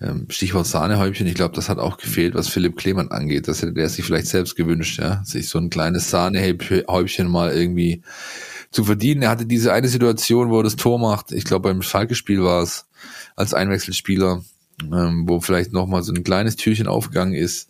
Ähm, 0.00 0.26
Stichwort 0.30 0.66
Sahnehäubchen, 0.66 1.26
ich 1.26 1.34
glaube, 1.34 1.54
das 1.54 1.68
hat 1.68 1.78
auch 1.78 1.98
gefehlt, 1.98 2.34
was 2.34 2.48
Philipp 2.48 2.76
Klemann 2.76 3.10
angeht. 3.10 3.48
Das 3.48 3.60
hätte 3.60 3.78
er 3.78 3.88
sich 3.90 4.04
vielleicht 4.04 4.28
selbst 4.28 4.56
gewünscht, 4.56 4.98
ja, 4.98 5.22
sich 5.24 5.48
so 5.48 5.58
ein 5.58 5.68
kleines 5.68 6.08
Sahnehäubchen 6.08 7.28
mal 7.28 7.52
irgendwie 7.52 8.02
zu 8.70 8.84
verdienen. 8.84 9.22
Er 9.22 9.28
hatte 9.28 9.44
diese 9.44 9.74
eine 9.74 9.88
Situation, 9.88 10.48
wo 10.48 10.60
er 10.60 10.64
das 10.64 10.76
Tor 10.76 10.98
macht. 10.98 11.32
Ich 11.32 11.44
glaube, 11.44 11.68
beim 11.68 11.82
Schalke-Spiel 11.82 12.42
war 12.42 12.62
es 12.62 12.86
als 13.36 13.52
Einwechselspieler, 13.52 14.42
ähm, 14.82 15.24
wo 15.26 15.40
vielleicht 15.40 15.74
nochmal 15.74 16.02
so 16.02 16.14
ein 16.14 16.24
kleines 16.24 16.56
Türchen 16.56 16.86
aufgegangen 16.86 17.34
ist 17.34 17.68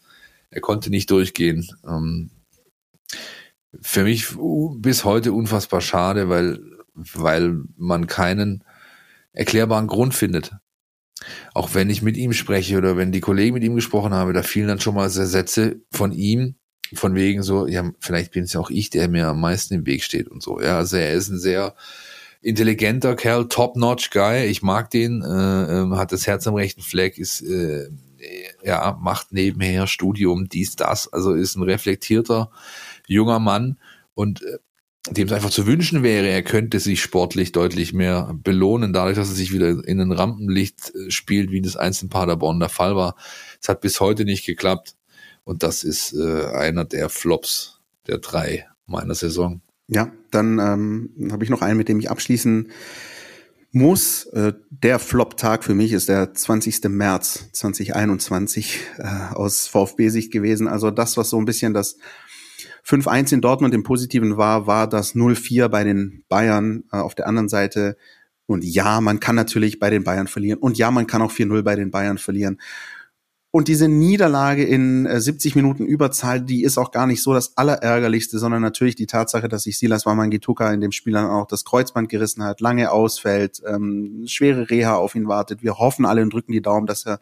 er 0.50 0.60
konnte 0.60 0.90
nicht 0.90 1.10
durchgehen. 1.10 1.68
Ähm, 1.86 2.30
für 3.80 4.04
mich 4.04 4.26
bis 4.76 5.04
heute 5.04 5.32
unfassbar 5.32 5.80
schade, 5.80 6.28
weil, 6.28 6.60
weil 6.94 7.62
man 7.76 8.06
keinen 8.06 8.64
erklärbaren 9.32 9.86
Grund 9.86 10.14
findet. 10.14 10.52
Auch 11.54 11.74
wenn 11.74 11.90
ich 11.90 12.02
mit 12.02 12.16
ihm 12.16 12.32
spreche 12.32 12.78
oder 12.78 12.96
wenn 12.96 13.12
die 13.12 13.20
Kollegen 13.20 13.54
mit 13.54 13.62
ihm 13.62 13.74
gesprochen 13.74 14.12
haben, 14.12 14.32
da 14.32 14.42
fielen 14.42 14.68
dann 14.68 14.80
schon 14.80 14.94
mal 14.94 15.10
Sätze 15.10 15.80
von 15.92 16.12
ihm, 16.12 16.56
von 16.94 17.14
wegen 17.14 17.42
so, 17.42 17.66
ja, 17.66 17.88
vielleicht 18.00 18.32
bin 18.32 18.44
es 18.44 18.54
ja 18.54 18.60
auch 18.60 18.70
ich, 18.70 18.90
der 18.90 19.08
mir 19.08 19.28
am 19.28 19.40
meisten 19.40 19.74
im 19.74 19.86
Weg 19.86 20.02
steht 20.02 20.28
und 20.28 20.42
so. 20.42 20.60
Ja, 20.60 20.78
also 20.78 20.96
er 20.96 21.12
ist 21.12 21.28
ein 21.28 21.38
sehr 21.38 21.76
intelligenter 22.42 23.14
Kerl, 23.14 23.48
top-notch 23.48 24.10
Guy. 24.10 24.46
Ich 24.46 24.62
mag 24.62 24.90
den, 24.90 25.22
äh, 25.22 25.82
äh, 25.82 25.96
hat 25.96 26.10
das 26.10 26.26
Herz 26.26 26.46
am 26.46 26.54
rechten 26.54 26.82
Fleck, 26.82 27.18
ist 27.18 27.42
äh, 27.42 27.90
ja, 28.62 28.98
macht 29.00 29.32
nebenher 29.32 29.86
Studium, 29.86 30.48
dies, 30.48 30.76
das, 30.76 31.12
also 31.12 31.32
ist 31.32 31.56
ein 31.56 31.62
reflektierter 31.62 32.50
junger 33.06 33.38
Mann 33.38 33.78
und 34.14 34.42
äh, 34.42 34.58
dem 35.08 35.26
es 35.26 35.32
einfach 35.32 35.50
zu 35.50 35.66
wünschen 35.66 36.02
wäre, 36.02 36.28
er 36.28 36.42
könnte 36.42 36.78
sich 36.78 37.00
sportlich 37.00 37.52
deutlich 37.52 37.94
mehr 37.94 38.34
belohnen, 38.42 38.92
dadurch, 38.92 39.16
dass 39.16 39.30
er 39.30 39.34
sich 39.34 39.52
wieder 39.52 39.82
in 39.86 40.00
ein 40.00 40.12
Rampenlicht 40.12 40.94
äh, 40.94 41.10
spielt, 41.10 41.50
wie 41.50 41.62
das 41.62 41.76
einst 41.76 42.02
in 42.02 42.10
Paderborn 42.10 42.60
der 42.60 42.68
Fall 42.68 42.96
war. 42.96 43.16
Es 43.62 43.68
hat 43.68 43.80
bis 43.80 44.00
heute 44.00 44.24
nicht 44.24 44.44
geklappt 44.44 44.94
und 45.44 45.62
das 45.62 45.84
ist 45.84 46.12
äh, 46.12 46.46
einer 46.46 46.84
der 46.84 47.08
Flops 47.08 47.80
der 48.06 48.18
drei 48.18 48.66
meiner 48.86 49.14
Saison. 49.14 49.62
Ja, 49.88 50.12
dann 50.30 50.58
ähm, 50.58 51.30
habe 51.32 51.44
ich 51.44 51.50
noch 51.50 51.62
einen, 51.62 51.78
mit 51.78 51.88
dem 51.88 51.98
ich 51.98 52.10
abschließen 52.10 52.70
muss. 53.72 54.26
Äh, 54.26 54.52
der 54.70 54.98
Flop-Tag 54.98 55.64
für 55.64 55.74
mich 55.74 55.92
ist 55.92 56.08
der 56.08 56.34
20. 56.34 56.84
März 56.88 57.50
2021 57.52 58.80
äh, 58.98 59.34
aus 59.34 59.66
VfB-Sicht 59.68 60.32
gewesen. 60.32 60.68
Also 60.68 60.90
das, 60.90 61.16
was 61.16 61.30
so 61.30 61.38
ein 61.38 61.44
bisschen 61.44 61.74
das 61.74 61.96
5-1 62.86 63.34
in 63.34 63.40
Dortmund 63.40 63.74
im 63.74 63.82
Positiven 63.82 64.36
war, 64.36 64.66
war 64.66 64.88
das 64.88 65.14
0-4 65.14 65.68
bei 65.68 65.84
den 65.84 66.24
Bayern 66.28 66.84
äh, 66.92 66.96
auf 66.96 67.14
der 67.14 67.26
anderen 67.26 67.48
Seite. 67.48 67.96
Und 68.46 68.64
ja, 68.64 69.00
man 69.00 69.20
kann 69.20 69.36
natürlich 69.36 69.78
bei 69.78 69.90
den 69.90 70.02
Bayern 70.02 70.26
verlieren. 70.26 70.58
Und 70.58 70.76
ja, 70.76 70.90
man 70.90 71.06
kann 71.06 71.22
auch 71.22 71.32
4-0 71.32 71.62
bei 71.62 71.76
den 71.76 71.90
Bayern 71.90 72.18
verlieren. 72.18 72.60
Und 73.52 73.66
diese 73.66 73.88
Niederlage 73.88 74.62
in 74.64 75.06
äh, 75.06 75.20
70 75.20 75.56
Minuten 75.56 75.84
Überzahl, 75.84 76.40
die 76.40 76.62
ist 76.62 76.78
auch 76.78 76.92
gar 76.92 77.06
nicht 77.06 77.20
so 77.20 77.34
das 77.34 77.56
Allerärgerlichste, 77.56 78.38
sondern 78.38 78.62
natürlich 78.62 78.94
die 78.94 79.06
Tatsache, 79.06 79.48
dass 79.48 79.64
sich 79.64 79.76
Silas 79.76 80.06
Wamangituka 80.06 80.72
in 80.72 80.80
dem 80.80 80.92
Spiel 80.92 81.14
dann 81.14 81.26
auch 81.26 81.46
das 81.46 81.64
Kreuzband 81.64 82.08
gerissen 82.08 82.44
hat, 82.44 82.60
lange 82.60 82.92
ausfällt, 82.92 83.60
ähm, 83.66 84.22
schwere 84.26 84.70
Reha 84.70 84.94
auf 84.94 85.16
ihn 85.16 85.26
wartet. 85.26 85.64
Wir 85.64 85.78
hoffen 85.78 86.04
alle 86.04 86.22
und 86.22 86.32
drücken 86.32 86.52
die 86.52 86.62
Daumen, 86.62 86.86
dass 86.86 87.04
er 87.06 87.20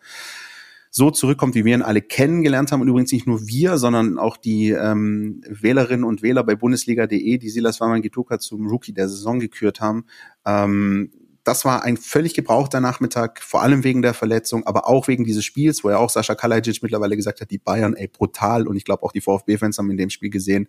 so 0.91 1.11
zurückkommt, 1.11 1.55
wie 1.55 1.64
wir 1.64 1.75
ihn 1.75 1.83
alle 1.83 2.03
kennengelernt 2.03 2.73
haben. 2.73 2.83
Und 2.83 2.88
übrigens 2.88 3.12
nicht 3.12 3.27
nur 3.27 3.47
wir, 3.47 3.79
sondern 3.79 4.19
auch 4.19 4.37
die 4.37 4.71
ähm, 4.71 5.43
Wählerinnen 5.49 6.05
und 6.05 6.23
Wähler 6.23 6.45
bei 6.45 6.57
Bundesliga.de, 6.57 7.38
die 7.38 7.49
Silas 7.49 7.81
Wamangituka 7.81 8.38
zum 8.38 8.67
Rookie 8.67 8.93
der 8.93 9.09
Saison 9.09 9.38
gekürt 9.38 9.81
haben. 9.81 10.05
Ähm, 10.45 11.11
das 11.49 11.65
war 11.65 11.83
ein 11.83 11.97
völlig 11.97 12.35
gebrauchter 12.35 12.79
Nachmittag, 12.79 13.43
vor 13.43 13.63
allem 13.63 13.83
wegen 13.83 14.03
der 14.03 14.13
Verletzung, 14.13 14.67
aber 14.67 14.87
auch 14.87 15.09
wegen 15.09 15.25
dieses 15.25 15.47
Spiels, 15.47 15.83
wo 15.83 15.89
ja 15.89 15.97
auch 15.97 16.11
Sascha 16.11 16.35
Kalajic 16.35 16.83
mittlerweile 16.83 17.17
gesagt 17.17 17.41
hat, 17.41 17.51
die 17.51 17.57
Bayern, 17.57 17.95
ey, 17.95 18.07
brutal. 18.07 18.69
Und 18.69 18.77
ich 18.77 18.85
glaube 18.85 19.03
auch 19.03 19.13
die 19.13 19.23
VfB-Fans 19.23 19.79
haben 19.79 19.91
in 19.91 19.97
dem 19.97 20.11
Spiel 20.11 20.29
gesehen, 20.29 20.69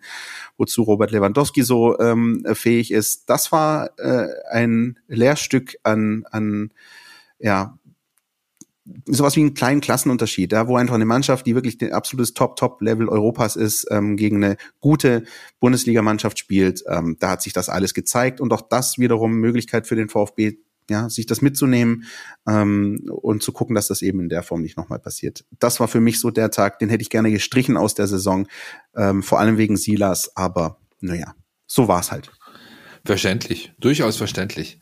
wozu 0.56 0.82
Robert 0.82 1.10
Lewandowski 1.10 1.64
so 1.64 1.98
ähm, 2.00 2.46
fähig 2.54 2.92
ist. 2.92 3.28
Das 3.28 3.52
war 3.52 3.90
äh, 3.98 4.28
ein 4.50 4.98
Lehrstück 5.06 5.76
an, 5.82 6.24
an 6.30 6.72
ja, 7.38 7.78
sowas 9.04 9.36
wie 9.36 9.40
einen 9.40 9.52
kleinen 9.52 9.82
Klassenunterschied, 9.82 10.52
ja, 10.52 10.66
wo 10.66 10.76
einfach 10.76 10.94
eine 10.94 11.04
Mannschaft, 11.04 11.46
die 11.46 11.54
wirklich 11.54 11.78
ein 11.82 11.92
absolutes 11.92 12.32
Top-Top-Level 12.32 13.06
Europas 13.06 13.54
ist, 13.54 13.86
ähm, 13.90 14.16
gegen 14.16 14.42
eine 14.42 14.56
gute 14.80 15.24
Bundesligamannschaft 15.60 16.38
spielt. 16.38 16.82
Ähm, 16.88 17.18
da 17.20 17.32
hat 17.32 17.42
sich 17.42 17.52
das 17.52 17.68
alles 17.68 17.92
gezeigt 17.92 18.40
und 18.40 18.50
auch 18.54 18.62
das 18.62 18.98
wiederum 18.98 19.34
Möglichkeit 19.34 19.86
für 19.86 19.96
den 19.96 20.08
VfB 20.08 20.56
ja, 20.90 21.08
sich 21.08 21.26
das 21.26 21.40
mitzunehmen 21.40 22.04
ähm, 22.46 23.00
und 23.10 23.42
zu 23.42 23.52
gucken, 23.52 23.74
dass 23.74 23.88
das 23.88 24.02
eben 24.02 24.20
in 24.20 24.28
der 24.28 24.42
Form 24.42 24.60
nicht 24.60 24.76
nochmal 24.76 24.98
passiert. 24.98 25.44
Das 25.58 25.80
war 25.80 25.88
für 25.88 26.00
mich 26.00 26.20
so 26.20 26.30
der 26.30 26.50
Tag, 26.50 26.78
den 26.78 26.90
hätte 26.90 27.02
ich 27.02 27.10
gerne 27.10 27.30
gestrichen 27.30 27.76
aus 27.76 27.94
der 27.94 28.06
Saison, 28.06 28.46
ähm, 28.94 29.22
vor 29.22 29.40
allem 29.40 29.56
wegen 29.56 29.76
Silas, 29.76 30.36
aber 30.36 30.78
naja, 31.00 31.34
so 31.66 31.88
war's 31.88 32.12
halt. 32.12 32.30
Verständlich, 33.04 33.72
durchaus 33.78 34.16
verständlich. 34.16 34.80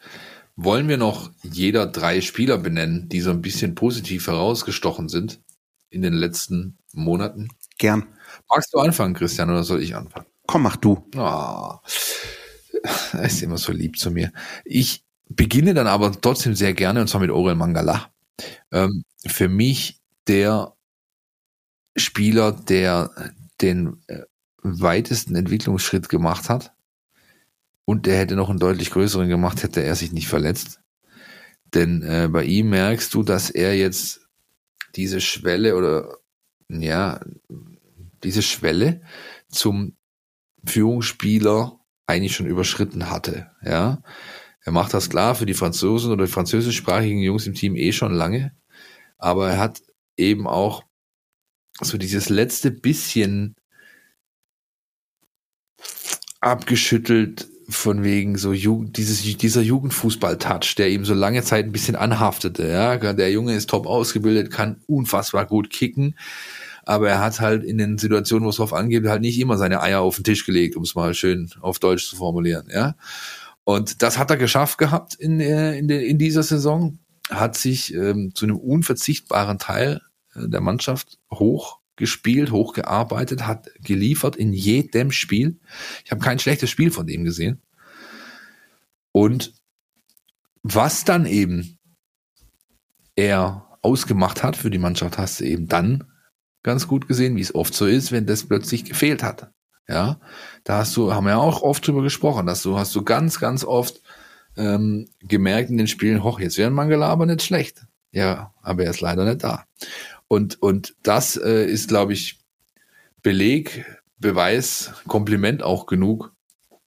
Wollen 0.56 0.88
wir 0.88 0.96
noch 0.96 1.30
jeder 1.42 1.86
drei 1.86 2.20
Spieler 2.20 2.58
benennen, 2.58 3.08
die 3.08 3.20
so 3.20 3.30
ein 3.30 3.42
bisschen 3.42 3.76
positiv 3.76 4.26
herausgestochen 4.26 5.08
sind 5.08 5.40
in 5.90 6.02
den 6.02 6.14
letzten 6.14 6.78
Monaten? 6.92 7.48
Gern. 7.78 8.06
Magst 8.50 8.74
du 8.74 8.78
anfangen, 8.78 9.14
Christian, 9.14 9.50
oder 9.50 9.62
soll 9.62 9.82
ich 9.82 9.94
anfangen? 9.94 10.26
Komm, 10.48 10.62
mach 10.62 10.76
du. 10.76 11.06
Oh, 11.16 11.74
er 13.12 13.24
ist 13.24 13.42
immer 13.42 13.58
so 13.58 13.70
lieb 13.70 13.98
zu 13.98 14.10
mir. 14.10 14.32
Ich 14.64 15.04
beginne 15.28 15.74
dann 15.74 15.86
aber 15.86 16.12
trotzdem 16.12 16.54
sehr 16.54 16.74
gerne, 16.74 17.00
und 17.00 17.08
zwar 17.08 17.20
mit 17.20 17.30
Orel 17.30 17.54
Mangala. 17.54 18.10
Ähm, 18.72 19.04
für 19.26 19.48
mich 19.48 20.00
der 20.26 20.74
Spieler, 21.96 22.52
der 22.52 23.10
den 23.60 24.00
äh, 24.06 24.22
weitesten 24.62 25.34
Entwicklungsschritt 25.34 26.08
gemacht 26.08 26.48
hat. 26.48 26.72
Und 27.84 28.06
der 28.06 28.18
hätte 28.18 28.36
noch 28.36 28.50
einen 28.50 28.58
deutlich 28.58 28.90
größeren 28.90 29.28
gemacht, 29.28 29.62
hätte 29.62 29.82
er 29.82 29.96
sich 29.96 30.12
nicht 30.12 30.28
verletzt. 30.28 30.80
Denn 31.74 32.02
äh, 32.02 32.28
bei 32.30 32.44
ihm 32.44 32.70
merkst 32.70 33.12
du, 33.14 33.22
dass 33.22 33.50
er 33.50 33.76
jetzt 33.76 34.20
diese 34.94 35.20
Schwelle 35.20 35.76
oder 35.76 36.16
ja, 36.68 37.20
diese 38.22 38.42
Schwelle 38.42 39.02
zum 39.48 39.96
Führungsspieler 40.64 41.78
eigentlich 42.06 42.34
schon 42.34 42.46
überschritten 42.46 43.10
hatte. 43.10 43.50
Ja, 43.62 44.02
er 44.68 44.72
macht 44.72 44.92
das 44.92 45.08
klar 45.08 45.34
für 45.34 45.46
die 45.46 45.54
Franzosen 45.54 46.12
oder 46.12 46.26
die 46.26 46.30
französischsprachigen 46.30 47.20
Jungs 47.20 47.46
im 47.46 47.54
Team 47.54 47.74
eh 47.74 47.90
schon 47.92 48.12
lange. 48.12 48.52
Aber 49.16 49.48
er 49.50 49.58
hat 49.58 49.80
eben 50.18 50.46
auch 50.46 50.84
so 51.80 51.96
dieses 51.96 52.28
letzte 52.28 52.70
bisschen 52.70 53.56
abgeschüttelt 56.42 57.48
von 57.70 58.04
wegen 58.04 58.36
so 58.36 58.52
Jugend, 58.52 58.98
dieses, 58.98 59.22
dieser 59.38 59.62
Jugendfußball-Touch, 59.62 60.74
der 60.74 60.90
ihm 60.90 61.06
so 61.06 61.14
lange 61.14 61.42
Zeit 61.42 61.64
ein 61.64 61.72
bisschen 61.72 61.96
anhaftete. 61.96 62.68
Ja, 62.68 62.98
der 62.98 63.30
Junge 63.30 63.54
ist 63.54 63.70
top 63.70 63.86
ausgebildet, 63.86 64.50
kann 64.50 64.82
unfassbar 64.86 65.46
gut 65.46 65.70
kicken, 65.70 66.14
aber 66.84 67.08
er 67.08 67.20
hat 67.20 67.40
halt 67.40 67.64
in 67.64 67.78
den 67.78 67.96
Situationen, 67.96 68.44
wo 68.44 68.50
es 68.50 68.56
drauf 68.56 68.74
angeht, 68.74 69.06
halt 69.06 69.22
nicht 69.22 69.40
immer 69.40 69.56
seine 69.56 69.80
Eier 69.80 70.02
auf 70.02 70.16
den 70.16 70.24
Tisch 70.24 70.44
gelegt, 70.44 70.76
um 70.76 70.82
es 70.82 70.94
mal 70.94 71.14
schön 71.14 71.48
auf 71.62 71.78
Deutsch 71.78 72.06
zu 72.06 72.16
formulieren. 72.16 72.68
Ja, 72.70 72.96
und 73.68 74.00
das 74.00 74.16
hat 74.16 74.30
er 74.30 74.38
geschafft 74.38 74.78
gehabt 74.78 75.14
in, 75.16 75.40
äh, 75.40 75.76
in, 75.76 75.90
in 75.90 76.16
dieser 76.16 76.42
Saison, 76.42 77.00
hat 77.28 77.54
sich 77.54 77.92
ähm, 77.92 78.34
zu 78.34 78.46
einem 78.46 78.56
unverzichtbaren 78.56 79.58
Teil 79.58 80.00
äh, 80.34 80.48
der 80.48 80.62
Mannschaft 80.62 81.18
hochgespielt, 81.30 82.50
hochgearbeitet, 82.50 83.46
hat 83.46 83.68
geliefert 83.84 84.36
in 84.36 84.54
jedem 84.54 85.12
Spiel. 85.12 85.60
Ich 86.02 86.10
habe 86.10 86.22
kein 86.22 86.38
schlechtes 86.38 86.70
Spiel 86.70 86.90
von 86.90 87.06
dem 87.06 87.24
gesehen. 87.24 87.60
Und 89.12 89.52
was 90.62 91.04
dann 91.04 91.26
eben 91.26 91.78
er 93.16 93.78
ausgemacht 93.82 94.42
hat 94.42 94.56
für 94.56 94.70
die 94.70 94.78
Mannschaft, 94.78 95.18
hast 95.18 95.40
du 95.40 95.44
eben 95.44 95.68
dann 95.68 96.04
ganz 96.62 96.88
gut 96.88 97.06
gesehen, 97.06 97.36
wie 97.36 97.42
es 97.42 97.54
oft 97.54 97.74
so 97.74 97.84
ist, 97.84 98.12
wenn 98.12 98.24
das 98.24 98.48
plötzlich 98.48 98.86
gefehlt 98.86 99.22
hat. 99.22 99.52
Ja, 99.88 100.20
da 100.64 100.78
hast 100.78 100.96
du, 100.96 101.14
haben 101.14 101.24
wir 101.24 101.30
ja 101.30 101.38
auch 101.38 101.62
oft 101.62 101.86
drüber 101.86 102.02
gesprochen, 102.02 102.46
dass 102.46 102.62
du, 102.62 102.78
hast 102.78 102.94
du 102.94 103.02
ganz, 103.02 103.40
ganz 103.40 103.64
oft 103.64 104.02
ähm, 104.56 105.08
gemerkt 105.20 105.70
in 105.70 105.78
den 105.78 105.86
Spielen, 105.86 106.22
hoch, 106.22 106.40
jetzt 106.40 106.58
wäre 106.58 106.70
Mangala 106.70 107.08
aber 107.08 107.24
nicht 107.24 107.42
schlecht. 107.42 107.86
Ja, 108.12 108.52
aber 108.62 108.84
er 108.84 108.90
ist 108.90 109.00
leider 109.00 109.24
nicht 109.24 109.44
da. 109.44 109.64
Und, 110.28 110.60
und 110.60 110.94
das 111.02 111.36
äh, 111.36 111.64
ist, 111.64 111.88
glaube 111.88 112.12
ich, 112.12 112.38
Beleg, 113.22 113.86
Beweis, 114.18 114.92
Kompliment 115.06 115.62
auch 115.62 115.86
genug, 115.86 116.32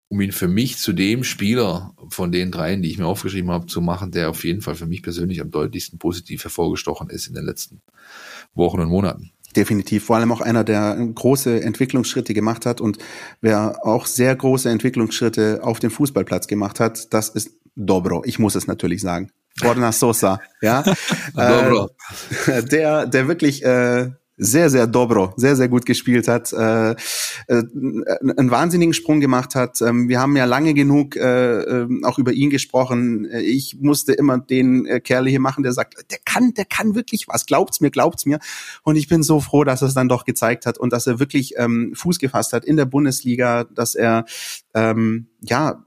um 0.10 0.22
ihn 0.22 0.32
für 0.32 0.48
mich 0.48 0.78
zu 0.78 0.94
dem 0.94 1.24
Spieler 1.24 1.96
von 2.10 2.32
den 2.32 2.52
dreien, 2.52 2.82
die 2.82 2.92
ich 2.92 2.98
mir 2.98 3.08
aufgeschrieben 3.08 3.52
habe, 3.52 3.66
zu 3.66 3.82
machen, 3.82 4.12
der 4.12 4.30
auf 4.30 4.44
jeden 4.44 4.62
Fall 4.62 4.76
für 4.76 4.86
mich 4.86 5.02
persönlich 5.02 5.42
am 5.42 5.52
deutlichsten 5.52 5.98
positiv 5.98 6.44
hervorgestochen 6.44 7.10
ist 7.10 7.28
in 7.28 7.34
den 7.34 7.46
letzten 7.46 7.82
Wochen 8.54 8.82
und 8.82 8.90
Monaten. 8.90 9.32
Definitiv, 9.54 10.06
vor 10.06 10.16
allem 10.16 10.32
auch 10.32 10.42
einer, 10.42 10.64
der 10.64 10.96
große 10.96 11.62
Entwicklungsschritte 11.62 12.34
gemacht 12.34 12.66
hat 12.66 12.80
und 12.80 12.98
wer 13.42 13.86
auch 13.86 14.06
sehr 14.06 14.36
große 14.36 14.70
Entwicklungsschritte 14.70 15.60
auf 15.64 15.80
dem 15.80 15.92
Fußballplatz 15.92 16.48
gemacht 16.48 16.80
hat, 16.80 17.14
das 17.14 17.30
ist 17.30 17.52
Dobro. 17.76 18.24
Ich 18.26 18.40
muss 18.40 18.56
es 18.56 18.68
natürlich 18.68 19.02
sagen. 19.02 19.32
Borna 19.62 19.92
Sosa, 19.92 20.40
ja, 20.62 20.84
äh, 21.38 22.64
der, 22.64 23.06
der 23.06 23.28
wirklich 23.28 23.64
äh, 23.64 24.12
sehr, 24.44 24.72
sehr 24.72 24.88
dobro, 24.88 25.34
sehr, 25.38 25.56
sehr 25.56 25.70
gut 25.70 25.86
gespielt 25.86 26.28
hat, 26.28 26.52
äh, 26.52 26.92
äh, 26.92 26.96
einen 27.48 28.50
wahnsinnigen 28.50 28.94
Sprung 28.94 29.20
gemacht 29.20 29.54
hat. 29.54 29.82
Ähm, 29.82 30.10
wir 30.10 30.20
haben 30.20 30.36
ja 30.36 30.46
lange 30.46 30.74
genug 30.74 31.16
äh, 31.16 31.62
äh, 31.62 31.88
auch 32.04 32.18
über 32.18 32.34
ihn 32.34 32.50
gesprochen. 32.50 33.30
Ich 33.32 33.78
musste 33.80 34.14
immer 34.14 34.40
den 34.40 34.88
äh, 34.88 35.00
Kerl 35.00 35.28
hier 35.28 35.40
machen, 35.40 35.62
der 35.62 35.74
sagt, 35.74 36.10
der 36.10 36.18
kann, 36.26 36.56
der 36.56 36.66
kann 36.66 36.96
wirklich 36.96 37.28
was, 37.28 37.46
glaubt's 37.46 37.82
mir, 37.82 37.92
glaubt's 37.92 38.26
mir. 38.26 38.40
Und 38.82 38.96
ich 38.96 39.08
bin 39.08 39.22
so 39.22 39.40
froh, 39.40 39.64
dass 39.64 39.84
er 39.84 39.90
es 39.90 39.94
dann 39.94 40.10
doch 40.10 40.26
gezeigt 40.26 40.66
hat 40.66 40.80
und 40.80 40.92
dass 40.92 41.06
er 41.06 41.20
wirklich 41.20 41.54
ähm, 41.58 41.94
Fuß 41.96 42.18
gefasst 42.18 42.52
hat 42.54 42.66
in 42.66 42.78
der 42.78 42.86
Bundesliga, 42.86 43.66
dass 43.66 43.94
er 43.94 44.26
ähm, 44.74 45.28
ja 45.42 45.84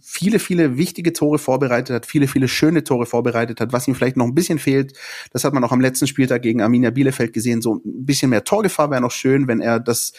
viele, 0.00 0.38
viele 0.38 0.76
wichtige 0.76 1.12
Tore 1.12 1.38
vorbereitet 1.38 1.94
hat, 1.94 2.06
viele, 2.06 2.28
viele 2.28 2.48
schöne 2.48 2.84
Tore 2.84 3.06
vorbereitet 3.06 3.60
hat. 3.60 3.72
Was 3.72 3.88
ihm 3.88 3.94
vielleicht 3.94 4.16
noch 4.16 4.26
ein 4.26 4.34
bisschen 4.34 4.58
fehlt, 4.58 4.96
das 5.32 5.44
hat 5.44 5.54
man 5.54 5.64
auch 5.64 5.72
am 5.72 5.80
letzten 5.80 6.06
Spieltag 6.06 6.42
gegen 6.42 6.62
Arminia 6.62 6.90
Bielefeld 6.90 7.32
gesehen, 7.32 7.62
so 7.62 7.76
ein 7.76 8.04
bisschen 8.06 8.30
mehr 8.30 8.44
Torgefahr 8.44 8.90
wäre 8.90 9.00
noch 9.00 9.10
schön, 9.10 9.48
wenn 9.48 9.60
er 9.60 9.80
das 9.80 10.12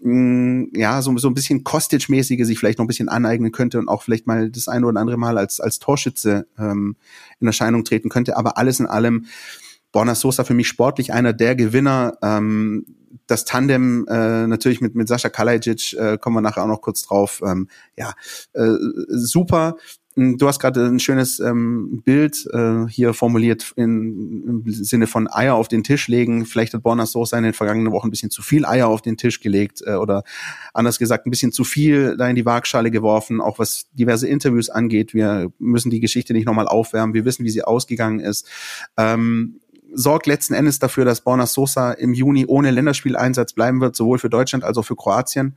mm, 0.00 0.64
ja, 0.74 1.02
so, 1.02 1.16
so 1.18 1.28
ein 1.28 1.34
bisschen 1.34 1.64
Kostic-mäßige 1.64 2.44
sich 2.44 2.58
vielleicht 2.58 2.78
noch 2.78 2.84
ein 2.84 2.88
bisschen 2.88 3.08
aneignen 3.08 3.52
könnte 3.52 3.78
und 3.78 3.88
auch 3.88 4.02
vielleicht 4.02 4.26
mal 4.26 4.50
das 4.50 4.68
eine 4.68 4.86
oder 4.86 5.00
andere 5.00 5.16
Mal 5.16 5.38
als, 5.38 5.60
als 5.60 5.78
Torschütze 5.78 6.46
ähm, 6.58 6.96
in 7.40 7.46
Erscheinung 7.46 7.84
treten 7.84 8.08
könnte. 8.08 8.36
Aber 8.36 8.58
alles 8.58 8.80
in 8.80 8.86
allem, 8.86 9.26
Borna 9.94 10.16
Sosa 10.16 10.42
für 10.42 10.54
mich 10.54 10.66
sportlich 10.66 11.12
einer 11.12 11.32
der 11.32 11.54
Gewinner. 11.54 12.18
Ähm, 12.20 12.84
das 13.28 13.44
Tandem 13.44 14.06
äh, 14.08 14.46
natürlich 14.48 14.80
mit 14.80 14.96
mit 14.96 15.06
Sascha 15.06 15.28
Kalajic 15.28 15.94
äh, 15.94 16.18
kommen 16.18 16.36
wir 16.36 16.40
nachher 16.40 16.64
auch 16.64 16.68
noch 16.68 16.82
kurz 16.82 17.02
drauf. 17.02 17.40
Ähm, 17.46 17.68
ja, 17.96 18.12
äh, 18.54 18.74
super. 19.08 19.76
Hm, 20.16 20.36
du 20.36 20.48
hast 20.48 20.58
gerade 20.58 20.84
ein 20.84 20.98
schönes 20.98 21.38
ähm, 21.38 22.02
Bild 22.04 22.44
äh, 22.52 22.86
hier 22.88 23.14
formuliert 23.14 23.72
in, 23.76 24.62
im 24.66 24.72
Sinne 24.72 25.06
von 25.06 25.28
Eier 25.28 25.54
auf 25.54 25.68
den 25.68 25.84
Tisch 25.84 26.08
legen. 26.08 26.44
Vielleicht 26.44 26.74
hat 26.74 26.82
Borna 26.82 27.06
Sosa 27.06 27.38
in 27.38 27.44
den 27.44 27.52
vergangenen 27.52 27.92
Wochen 27.92 28.08
ein 28.08 28.10
bisschen 28.10 28.30
zu 28.30 28.42
viel 28.42 28.64
Eier 28.64 28.88
auf 28.88 29.00
den 29.00 29.16
Tisch 29.16 29.40
gelegt 29.40 29.80
äh, 29.86 29.94
oder 29.94 30.24
anders 30.72 30.98
gesagt 30.98 31.24
ein 31.26 31.30
bisschen 31.30 31.52
zu 31.52 31.62
viel 31.62 32.16
da 32.16 32.28
in 32.28 32.34
die 32.36 32.46
Waagschale 32.46 32.90
geworfen, 32.90 33.40
auch 33.40 33.60
was 33.60 33.86
diverse 33.92 34.26
Interviews 34.26 34.70
angeht. 34.70 35.14
Wir 35.14 35.52
müssen 35.60 35.90
die 35.90 36.00
Geschichte 36.00 36.32
nicht 36.32 36.46
nochmal 36.46 36.66
aufwärmen. 36.66 37.14
Wir 37.14 37.24
wissen, 37.24 37.44
wie 37.44 37.50
sie 37.50 37.62
ausgegangen 37.62 38.18
ist. 38.18 38.48
Ähm, 38.96 39.60
sorgt 39.94 40.26
letzten 40.26 40.54
Endes 40.54 40.78
dafür, 40.78 41.04
dass 41.04 41.22
Borna 41.22 41.46
Sosa 41.46 41.92
im 41.92 42.12
Juni 42.12 42.46
ohne 42.46 42.70
Länderspieleinsatz 42.70 43.52
bleiben 43.52 43.80
wird, 43.80 43.96
sowohl 43.96 44.18
für 44.18 44.30
Deutschland 44.30 44.64
als 44.64 44.76
auch 44.76 44.84
für 44.84 44.96
Kroatien. 44.96 45.56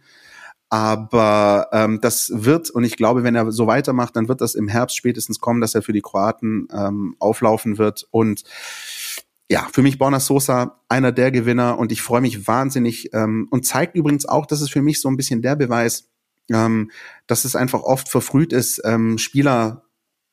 Aber 0.69 1.69
ähm, 1.71 2.01
das 2.01 2.31
wird, 2.33 2.69
und 2.69 2.83
ich 2.83 2.97
glaube, 2.97 3.23
wenn 3.23 3.35
er 3.35 3.51
so 3.51 3.67
weitermacht, 3.67 4.15
dann 4.15 4.27
wird 4.27 4.41
das 4.41 4.53
im 4.53 4.67
Herbst 4.67 4.97
spätestens 4.97 5.39
kommen, 5.39 5.61
dass 5.61 5.75
er 5.75 5.81
für 5.81 5.93
die 5.93 6.01
Kroaten 6.01 6.67
ähm, 6.73 7.15
auflaufen 7.19 7.77
wird. 7.77 8.05
Und 8.11 8.43
ja, 9.49 9.67
für 9.71 9.81
mich 9.81 9.97
Borna 9.97 10.19
Sosa 10.19 10.81
einer 10.89 11.13
der 11.13 11.31
Gewinner 11.31 11.79
und 11.79 11.93
ich 11.93 12.01
freue 12.01 12.19
mich 12.19 12.47
wahnsinnig 12.47 13.13
ähm, 13.13 13.47
und 13.49 13.65
zeigt 13.65 13.95
übrigens 13.95 14.25
auch, 14.25 14.45
dass 14.45 14.59
es 14.59 14.69
für 14.69 14.81
mich 14.81 14.99
so 14.99 15.07
ein 15.07 15.15
bisschen 15.15 15.41
der 15.41 15.55
Beweis, 15.55 16.09
ähm, 16.51 16.91
dass 17.27 17.45
es 17.45 17.55
einfach 17.55 17.81
oft 17.83 18.09
verfrüht 18.09 18.51
ist, 18.51 18.81
ähm, 18.83 19.17
Spieler 19.17 19.86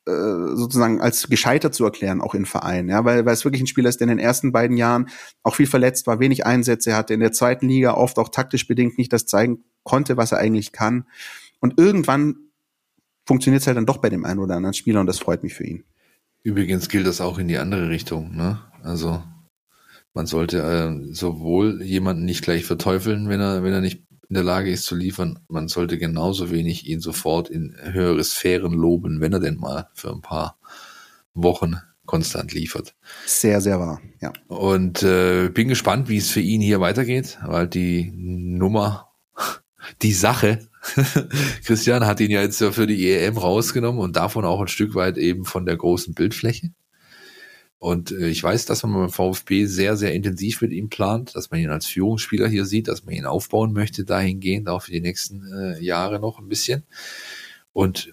sozusagen 0.06 1.00
als 1.00 1.28
gescheitert 1.28 1.74
zu 1.74 1.84
erklären, 1.84 2.20
auch 2.20 2.34
in 2.34 2.44
Vereinen, 2.44 2.90
ja, 2.90 3.04
weil, 3.04 3.24
weil 3.24 3.32
es 3.32 3.44
wirklich 3.44 3.62
ein 3.62 3.66
Spieler 3.66 3.88
ist, 3.88 4.00
der 4.00 4.08
in 4.08 4.16
den 4.16 4.24
ersten 4.24 4.52
beiden 4.52 4.76
Jahren 4.76 5.08
auch 5.42 5.54
viel 5.54 5.66
verletzt 5.66 6.06
war, 6.06 6.20
wenig 6.20 6.44
Einsätze 6.44 6.94
hatte, 6.94 7.14
in 7.14 7.20
der 7.20 7.32
zweiten 7.32 7.68
Liga 7.68 7.94
oft 7.94 8.18
auch 8.18 8.28
taktisch 8.28 8.66
bedingt 8.68 8.98
nicht 8.98 9.12
das 9.12 9.24
zeigen 9.24 9.64
konnte, 9.82 10.16
was 10.16 10.32
er 10.32 10.38
eigentlich 10.38 10.72
kann. 10.72 11.06
Und 11.60 11.78
irgendwann 11.78 12.36
funktioniert 13.26 13.62
es 13.62 13.66
halt 13.66 13.78
dann 13.78 13.86
doch 13.86 13.98
bei 13.98 14.10
dem 14.10 14.26
einen 14.26 14.40
oder 14.40 14.56
anderen 14.56 14.74
Spieler 14.74 15.00
und 15.00 15.06
das 15.06 15.18
freut 15.18 15.42
mich 15.42 15.54
für 15.54 15.64
ihn. 15.64 15.84
Übrigens 16.42 16.90
gilt 16.90 17.06
das 17.06 17.22
auch 17.22 17.38
in 17.38 17.48
die 17.48 17.56
andere 17.56 17.88
Richtung, 17.88 18.36
ne? 18.36 18.60
Also 18.82 19.22
man 20.12 20.26
sollte 20.26 20.58
äh, 20.58 21.14
sowohl 21.14 21.82
jemanden 21.82 22.26
nicht 22.26 22.44
gleich 22.44 22.66
verteufeln, 22.66 23.30
wenn 23.30 23.40
er, 23.40 23.62
wenn 23.62 23.72
er 23.72 23.80
nicht 23.80 24.04
in 24.28 24.34
der 24.34 24.44
Lage 24.44 24.70
ist 24.70 24.84
zu 24.84 24.94
liefern. 24.94 25.38
Man 25.48 25.68
sollte 25.68 25.98
genauso 25.98 26.50
wenig 26.50 26.86
ihn 26.86 27.00
sofort 27.00 27.48
in 27.48 27.76
höhere 27.80 28.22
Sphären 28.24 28.72
loben, 28.72 29.20
wenn 29.20 29.32
er 29.32 29.40
denn 29.40 29.56
mal 29.56 29.88
für 29.94 30.10
ein 30.10 30.20
paar 30.20 30.58
Wochen 31.34 31.76
konstant 32.06 32.52
liefert. 32.52 32.94
Sehr, 33.26 33.60
sehr 33.60 33.80
wahr, 33.80 34.00
ja. 34.20 34.32
Und 34.48 35.02
äh, 35.02 35.48
bin 35.48 35.68
gespannt, 35.68 36.08
wie 36.08 36.18
es 36.18 36.30
für 36.30 36.40
ihn 36.40 36.60
hier 36.60 36.80
weitergeht, 36.80 37.38
weil 37.44 37.66
die 37.66 38.12
Nummer, 38.14 39.10
die 40.02 40.12
Sache, 40.12 40.68
Christian 41.64 42.06
hat 42.06 42.20
ihn 42.20 42.30
ja 42.30 42.42
jetzt 42.42 42.62
für 42.62 42.86
die 42.86 43.10
EM 43.10 43.38
rausgenommen 43.38 44.00
und 44.00 44.16
davon 44.16 44.44
auch 44.44 44.60
ein 44.60 44.68
Stück 44.68 44.94
weit 44.94 45.16
eben 45.16 45.44
von 45.44 45.64
der 45.64 45.76
großen 45.76 46.14
Bildfläche. 46.14 46.70
Und 47.84 48.12
äh, 48.12 48.28
ich 48.28 48.42
weiß, 48.42 48.64
dass 48.64 48.82
man 48.82 48.94
beim 48.94 49.10
VfB 49.10 49.66
sehr, 49.66 49.98
sehr 49.98 50.14
intensiv 50.14 50.62
mit 50.62 50.72
ihm 50.72 50.88
plant, 50.88 51.36
dass 51.36 51.50
man 51.50 51.60
ihn 51.60 51.68
als 51.68 51.84
Führungsspieler 51.84 52.48
hier 52.48 52.64
sieht, 52.64 52.88
dass 52.88 53.04
man 53.04 53.14
ihn 53.14 53.26
aufbauen 53.26 53.74
möchte 53.74 54.04
dahingehend, 54.06 54.70
auch 54.70 54.84
für 54.84 54.92
die 54.92 55.02
nächsten 55.02 55.52
äh, 55.52 55.84
Jahre 55.84 56.18
noch 56.18 56.38
ein 56.38 56.48
bisschen. 56.48 56.84
Und 57.74 58.10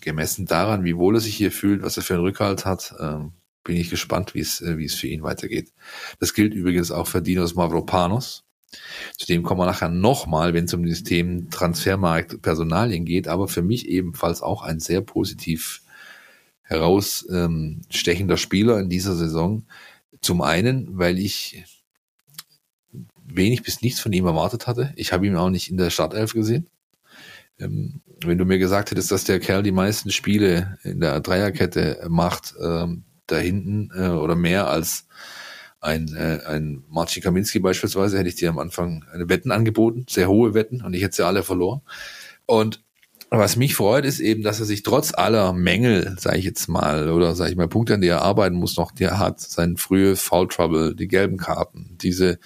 gemessen 0.00 0.46
daran, 0.46 0.84
wie 0.84 0.96
wohl 0.96 1.14
er 1.14 1.20
sich 1.20 1.36
hier 1.36 1.52
fühlt, 1.52 1.82
was 1.82 1.98
er 1.98 2.04
für 2.04 2.14
einen 2.14 2.22
Rückhalt 2.22 2.64
hat, 2.64 2.94
äh, 2.98 3.18
bin 3.64 3.76
ich 3.76 3.90
gespannt, 3.90 4.34
wie 4.34 4.40
es, 4.40 4.62
äh, 4.62 4.78
wie 4.78 4.86
es 4.86 4.94
für 4.94 5.08
ihn 5.08 5.22
weitergeht. 5.22 5.74
Das 6.18 6.32
gilt 6.32 6.54
übrigens 6.54 6.90
auch 6.90 7.06
für 7.06 7.20
Dinos 7.20 7.54
Mavropanos. 7.54 8.44
Zu 9.18 9.26
dem 9.26 9.42
kommen 9.42 9.60
wir 9.60 9.66
nachher 9.66 9.90
nochmal, 9.90 10.54
wenn 10.54 10.64
es 10.64 10.72
um 10.72 10.86
das 10.86 11.02
Thema 11.02 11.42
Transfermarkt 11.50 12.40
Personalien 12.40 13.04
geht, 13.04 13.28
aber 13.28 13.46
für 13.46 13.62
mich 13.62 13.90
ebenfalls 13.90 14.40
auch 14.40 14.62
ein 14.62 14.80
sehr 14.80 15.02
positiv 15.02 15.82
herausstechender 16.66 18.34
ähm, 18.34 18.38
Spieler 18.38 18.78
in 18.78 18.88
dieser 18.88 19.14
Saison. 19.14 19.66
Zum 20.20 20.42
einen, 20.42 20.98
weil 20.98 21.18
ich 21.18 21.64
wenig 23.24 23.62
bis 23.62 23.82
nichts 23.82 24.00
von 24.00 24.12
ihm 24.12 24.26
erwartet 24.26 24.66
hatte. 24.66 24.92
Ich 24.96 25.12
habe 25.12 25.26
ihn 25.26 25.36
auch 25.36 25.50
nicht 25.50 25.70
in 25.70 25.76
der 25.76 25.90
Startelf 25.90 26.32
gesehen. 26.32 26.68
Ähm, 27.58 28.00
wenn 28.24 28.38
du 28.38 28.44
mir 28.44 28.58
gesagt 28.58 28.90
hättest, 28.90 29.10
dass 29.10 29.24
der 29.24 29.40
Kerl 29.40 29.62
die 29.62 29.72
meisten 29.72 30.10
Spiele 30.10 30.78
in 30.82 31.00
der 31.00 31.20
Dreierkette 31.20 32.06
macht, 32.08 32.54
ähm, 32.60 33.04
da 33.26 33.38
hinten 33.38 33.90
äh, 33.94 34.08
oder 34.08 34.36
mehr 34.36 34.68
als 34.68 35.06
ein, 35.80 36.14
äh, 36.14 36.40
ein 36.46 36.84
Marcin 36.88 37.22
Kaminski 37.22 37.58
beispielsweise, 37.58 38.18
hätte 38.18 38.28
ich 38.28 38.36
dir 38.36 38.50
am 38.50 38.58
Anfang 38.58 39.04
eine 39.12 39.28
Wetten 39.28 39.52
angeboten, 39.52 40.06
sehr 40.08 40.28
hohe 40.28 40.54
Wetten, 40.54 40.82
und 40.82 40.94
ich 40.94 41.02
hätte 41.02 41.16
sie 41.16 41.26
alle 41.26 41.42
verloren. 41.42 41.82
Und 42.46 42.84
was 43.38 43.56
mich 43.56 43.74
freut, 43.74 44.04
ist 44.04 44.20
eben, 44.20 44.42
dass 44.42 44.60
er 44.60 44.66
sich 44.66 44.82
trotz 44.82 45.12
aller 45.14 45.52
Mängel, 45.52 46.16
sage 46.18 46.38
ich 46.38 46.44
jetzt 46.44 46.68
mal, 46.68 47.10
oder 47.10 47.34
sage 47.34 47.50
ich 47.50 47.56
mal, 47.56 47.68
Punkte, 47.68 47.94
an 47.94 48.00
die 48.00 48.08
er 48.08 48.22
arbeiten 48.22 48.56
muss, 48.56 48.76
noch, 48.76 48.92
der 48.92 49.18
hat 49.18 49.40
sein 49.40 49.76
frühes 49.76 50.20
Foul 50.20 50.48
Trouble, 50.48 50.94
die 50.94 51.08
gelben 51.08 51.36
Karten, 51.36 51.96
diese 52.00 52.38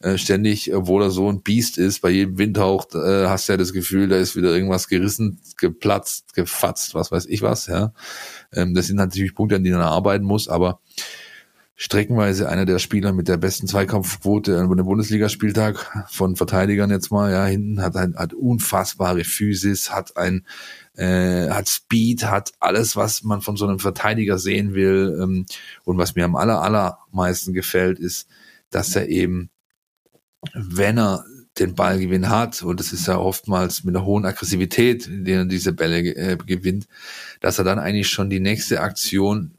äh, 0.00 0.18
ständig, 0.18 0.74
obwohl 0.74 1.02
er 1.02 1.10
so 1.10 1.30
ein 1.30 1.42
Biest 1.42 1.78
ist, 1.78 2.00
bei 2.00 2.10
jedem 2.10 2.38
Windhauch 2.38 2.86
äh, 2.94 3.26
hast 3.26 3.48
du 3.48 3.54
ja 3.54 3.56
das 3.56 3.72
Gefühl, 3.72 4.08
da 4.08 4.16
ist 4.16 4.36
wieder 4.36 4.54
irgendwas 4.54 4.88
gerissen, 4.88 5.40
geplatzt, 5.56 6.34
gefatzt, 6.34 6.94
was 6.94 7.10
weiß 7.10 7.26
ich 7.26 7.42
was, 7.42 7.66
ja. 7.66 7.92
Ähm, 8.52 8.74
das 8.74 8.86
sind 8.86 8.96
natürlich 8.96 9.34
Punkte, 9.34 9.56
an 9.56 9.64
denen 9.64 9.80
er 9.80 9.86
arbeiten 9.86 10.24
muss, 10.24 10.48
aber 10.48 10.80
streckenweise 11.78 12.48
einer 12.48 12.64
der 12.64 12.78
Spieler 12.78 13.12
mit 13.12 13.28
der 13.28 13.36
besten 13.36 13.68
Zweikampfquote 13.68 14.62
über 14.62 14.74
den 14.74 14.86
Bundesligaspieltag 14.86 16.06
von 16.08 16.34
Verteidigern 16.34 16.90
jetzt 16.90 17.10
mal, 17.10 17.30
ja, 17.30 17.44
hinten 17.44 17.82
hat 17.82 17.96
ein, 17.96 18.16
hat 18.16 18.32
unfassbare 18.32 19.24
Physis, 19.24 19.92
hat 19.92 20.16
ein, 20.16 20.46
äh, 20.94 21.50
hat 21.50 21.68
Speed, 21.68 22.24
hat 22.24 22.52
alles, 22.60 22.96
was 22.96 23.22
man 23.24 23.42
von 23.42 23.58
so 23.58 23.66
einem 23.66 23.78
Verteidiger 23.78 24.38
sehen 24.38 24.74
will. 24.74 25.18
Ähm, 25.22 25.44
und 25.84 25.98
was 25.98 26.14
mir 26.14 26.24
am 26.24 26.34
aller, 26.34 26.62
allermeisten 26.62 27.52
gefällt, 27.52 27.98
ist, 27.98 28.26
dass 28.70 28.96
er 28.96 29.08
eben, 29.08 29.50
wenn 30.54 30.98
er 30.98 31.26
den 31.58 31.74
Ballgewinn 31.74 32.30
hat, 32.30 32.62
und 32.62 32.80
das 32.80 32.92
ist 32.94 33.06
ja 33.06 33.18
oftmals 33.18 33.84
mit 33.84 33.94
einer 33.94 34.04
hohen 34.06 34.24
Aggressivität, 34.24 35.06
in 35.06 35.24
der 35.26 35.40
er 35.40 35.44
diese 35.44 35.74
Bälle 35.74 35.98
äh, 35.98 36.36
gewinnt, 36.36 36.86
dass 37.40 37.58
er 37.58 37.64
dann 37.64 37.78
eigentlich 37.78 38.08
schon 38.08 38.30
die 38.30 38.40
nächste 38.40 38.80
Aktion 38.80 39.55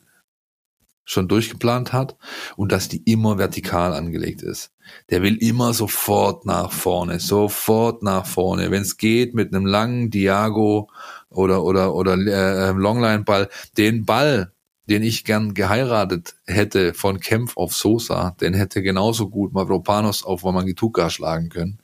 schon 1.07 1.29
durchgeplant 1.29 1.93
hat 1.93 2.17
und 2.57 2.71
dass 2.73 2.89
die 2.89 3.01
immer 3.09 3.37
vertikal 3.37 3.93
angelegt 3.93 4.41
ist. 4.41 4.71
Der 5.09 5.23
will 5.23 5.35
immer 5.35 5.73
sofort 5.73 6.45
nach 6.45 6.71
vorne, 6.71 7.21
sofort 7.21 8.03
nach 8.03 8.25
vorne. 8.25 8.71
Wenn 8.71 8.81
es 8.81 8.97
geht 8.97 9.33
mit 9.33 9.53
einem 9.53 9.65
langen 9.65 10.11
Diago 10.11 10.89
oder 11.29 11.63
oder 11.63 11.95
oder 11.95 12.13
äh, 12.13 12.71
Longline 12.71 13.23
Ball, 13.23 13.49
den 13.77 14.05
Ball, 14.05 14.51
den 14.89 15.01
ich 15.01 15.23
gern 15.23 15.53
geheiratet 15.53 16.35
hätte 16.45 16.93
von 16.93 17.21
Kempf 17.21 17.55
auf 17.55 17.73
Sosa, 17.73 18.35
den 18.41 18.53
hätte 18.53 18.81
genauso 18.81 19.29
gut 19.29 19.53
Mavropanos 19.53 20.25
auf 20.25 20.43
Wamangituka 20.43 21.09
schlagen 21.09 21.47
können. 21.47 21.79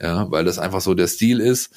Ja, 0.00 0.30
weil 0.30 0.46
das 0.46 0.58
einfach 0.58 0.80
so 0.80 0.94
der 0.94 1.08
Stil 1.08 1.40
ist. 1.40 1.74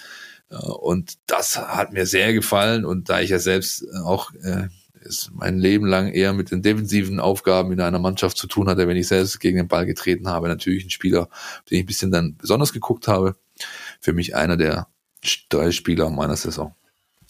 Und 0.50 1.18
das 1.28 1.58
hat 1.58 1.92
mir 1.92 2.06
sehr 2.06 2.34
gefallen. 2.34 2.86
Und 2.86 3.10
da 3.10 3.20
ich 3.20 3.32
ja 3.32 3.40
selbst 3.40 3.86
auch 4.04 4.32
äh, 4.44 4.70
es 5.06 5.32
mein 5.34 5.58
Leben 5.58 5.86
lang 5.86 6.10
eher 6.10 6.34
mit 6.34 6.52
den 6.52 6.62
defensiven 6.62 7.20
Aufgaben 7.20 7.72
in 7.72 7.82
einer 7.82 8.00
Mannschaft 8.00 8.38
zu 8.38 8.48
tun 8.48 8.68
hatte, 8.68 8.88
wenn 8.88 8.98
ich 8.98 9.08
selbst 9.08 9.40
gegen 9.40 9.58
den 9.58 9.68
Ball 9.68 9.86
getreten 9.86 10.28
habe, 10.28 10.48
natürlich 10.48 10.86
ein 10.86 10.90
Spieler, 10.90 11.30
den 11.70 11.78
ich 11.78 11.84
ein 11.84 11.88
bisschen 11.88 12.12
dann 12.12 12.36
besonders 12.36 12.74
geguckt 12.74 13.08
habe. 13.08 13.36
Für 14.00 14.14
mich 14.14 14.36
einer 14.36 14.58
der 14.58 14.88
drei 15.50 15.72
Spieler 15.72 16.10
meiner 16.10 16.36
Saison. 16.36 16.76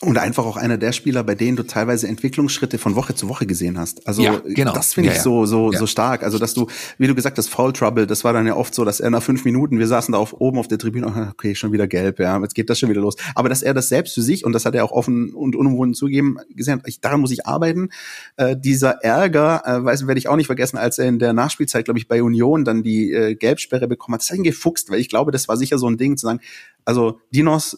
Und 0.01 0.17
einfach 0.17 0.45
auch 0.45 0.57
einer 0.57 0.77
der 0.77 0.91
Spieler, 0.91 1.23
bei 1.23 1.35
denen 1.35 1.55
du 1.55 1.63
teilweise 1.63 2.09
Entwicklungsschritte 2.09 2.77
von 2.77 2.95
Woche 2.95 3.15
zu 3.15 3.29
Woche 3.29 3.45
gesehen 3.45 3.79
hast. 3.79 4.05
Also 4.05 4.23
ja, 4.23 4.41
genau. 4.43 4.73
das 4.73 4.93
finde 4.93 5.11
ich 5.11 5.17
ja, 5.17 5.21
so 5.21 5.45
so 5.45 5.71
ja. 5.71 5.79
so 5.79 5.87
stark. 5.87 6.21
Also 6.21 6.37
dass 6.37 6.53
du, 6.53 6.67
wie 6.97 7.07
du 7.07 7.15
gesagt 7.15 7.37
hast, 7.37 7.47
Foul 7.47 7.71
Trouble, 7.71 8.05
das 8.05 8.25
war 8.25 8.33
dann 8.33 8.45
ja 8.45 8.57
oft 8.57 8.75
so, 8.75 8.83
dass 8.83 8.99
er 8.99 9.09
nach 9.09 9.23
fünf 9.23 9.45
Minuten, 9.45 9.79
wir 9.79 9.87
saßen 9.87 10.11
da 10.11 10.17
auf, 10.17 10.33
oben 10.33 10.59
auf 10.59 10.67
der 10.67 10.79
Tribüne, 10.79 11.29
okay, 11.31 11.55
schon 11.55 11.71
wieder 11.71 11.87
gelb, 11.87 12.19
ja, 12.19 12.37
jetzt 12.41 12.55
geht 12.55 12.69
das 12.69 12.77
schon 12.77 12.89
wieder 12.89 12.99
los. 12.99 13.15
Aber 13.35 13.47
dass 13.47 13.61
er 13.61 13.73
das 13.73 13.87
selbst 13.87 14.15
für 14.15 14.21
sich 14.21 14.43
und 14.43 14.51
das 14.51 14.65
hat 14.65 14.75
er 14.75 14.83
auch 14.83 14.91
offen 14.91 15.33
und 15.33 15.55
unumwunden 15.55 15.93
zugeben 15.93 16.39
gesehen, 16.49 16.81
ich, 16.85 16.99
daran 16.99 17.21
muss 17.21 17.31
ich 17.31 17.45
arbeiten. 17.45 17.89
Äh, 18.35 18.57
dieser 18.57 19.01
Ärger, 19.01 19.63
äh, 19.65 19.85
weiß 19.85 20.07
werde 20.07 20.19
ich 20.19 20.27
auch 20.27 20.35
nicht 20.35 20.47
vergessen, 20.47 20.77
als 20.77 20.97
er 20.97 21.07
in 21.07 21.19
der 21.19 21.31
Nachspielzeit, 21.31 21.85
glaube 21.85 21.99
ich, 21.99 22.09
bei 22.09 22.21
Union 22.21 22.65
dann 22.65 22.83
die 22.83 23.13
äh, 23.13 23.35
Gelbsperre 23.35 23.87
bekommen 23.87 24.15
hat. 24.15 24.21
Das 24.21 24.29
hat 24.29 24.37
ihn 24.37 24.43
gefuchst, 24.43 24.89
weil 24.89 24.99
ich 24.99 25.07
glaube, 25.07 25.31
das 25.31 25.47
war 25.47 25.55
sicher 25.55 25.77
so 25.77 25.87
ein 25.87 25.97
Ding 25.97 26.17
zu 26.17 26.25
sagen. 26.25 26.41
Also 26.83 27.21
Dinos 27.31 27.77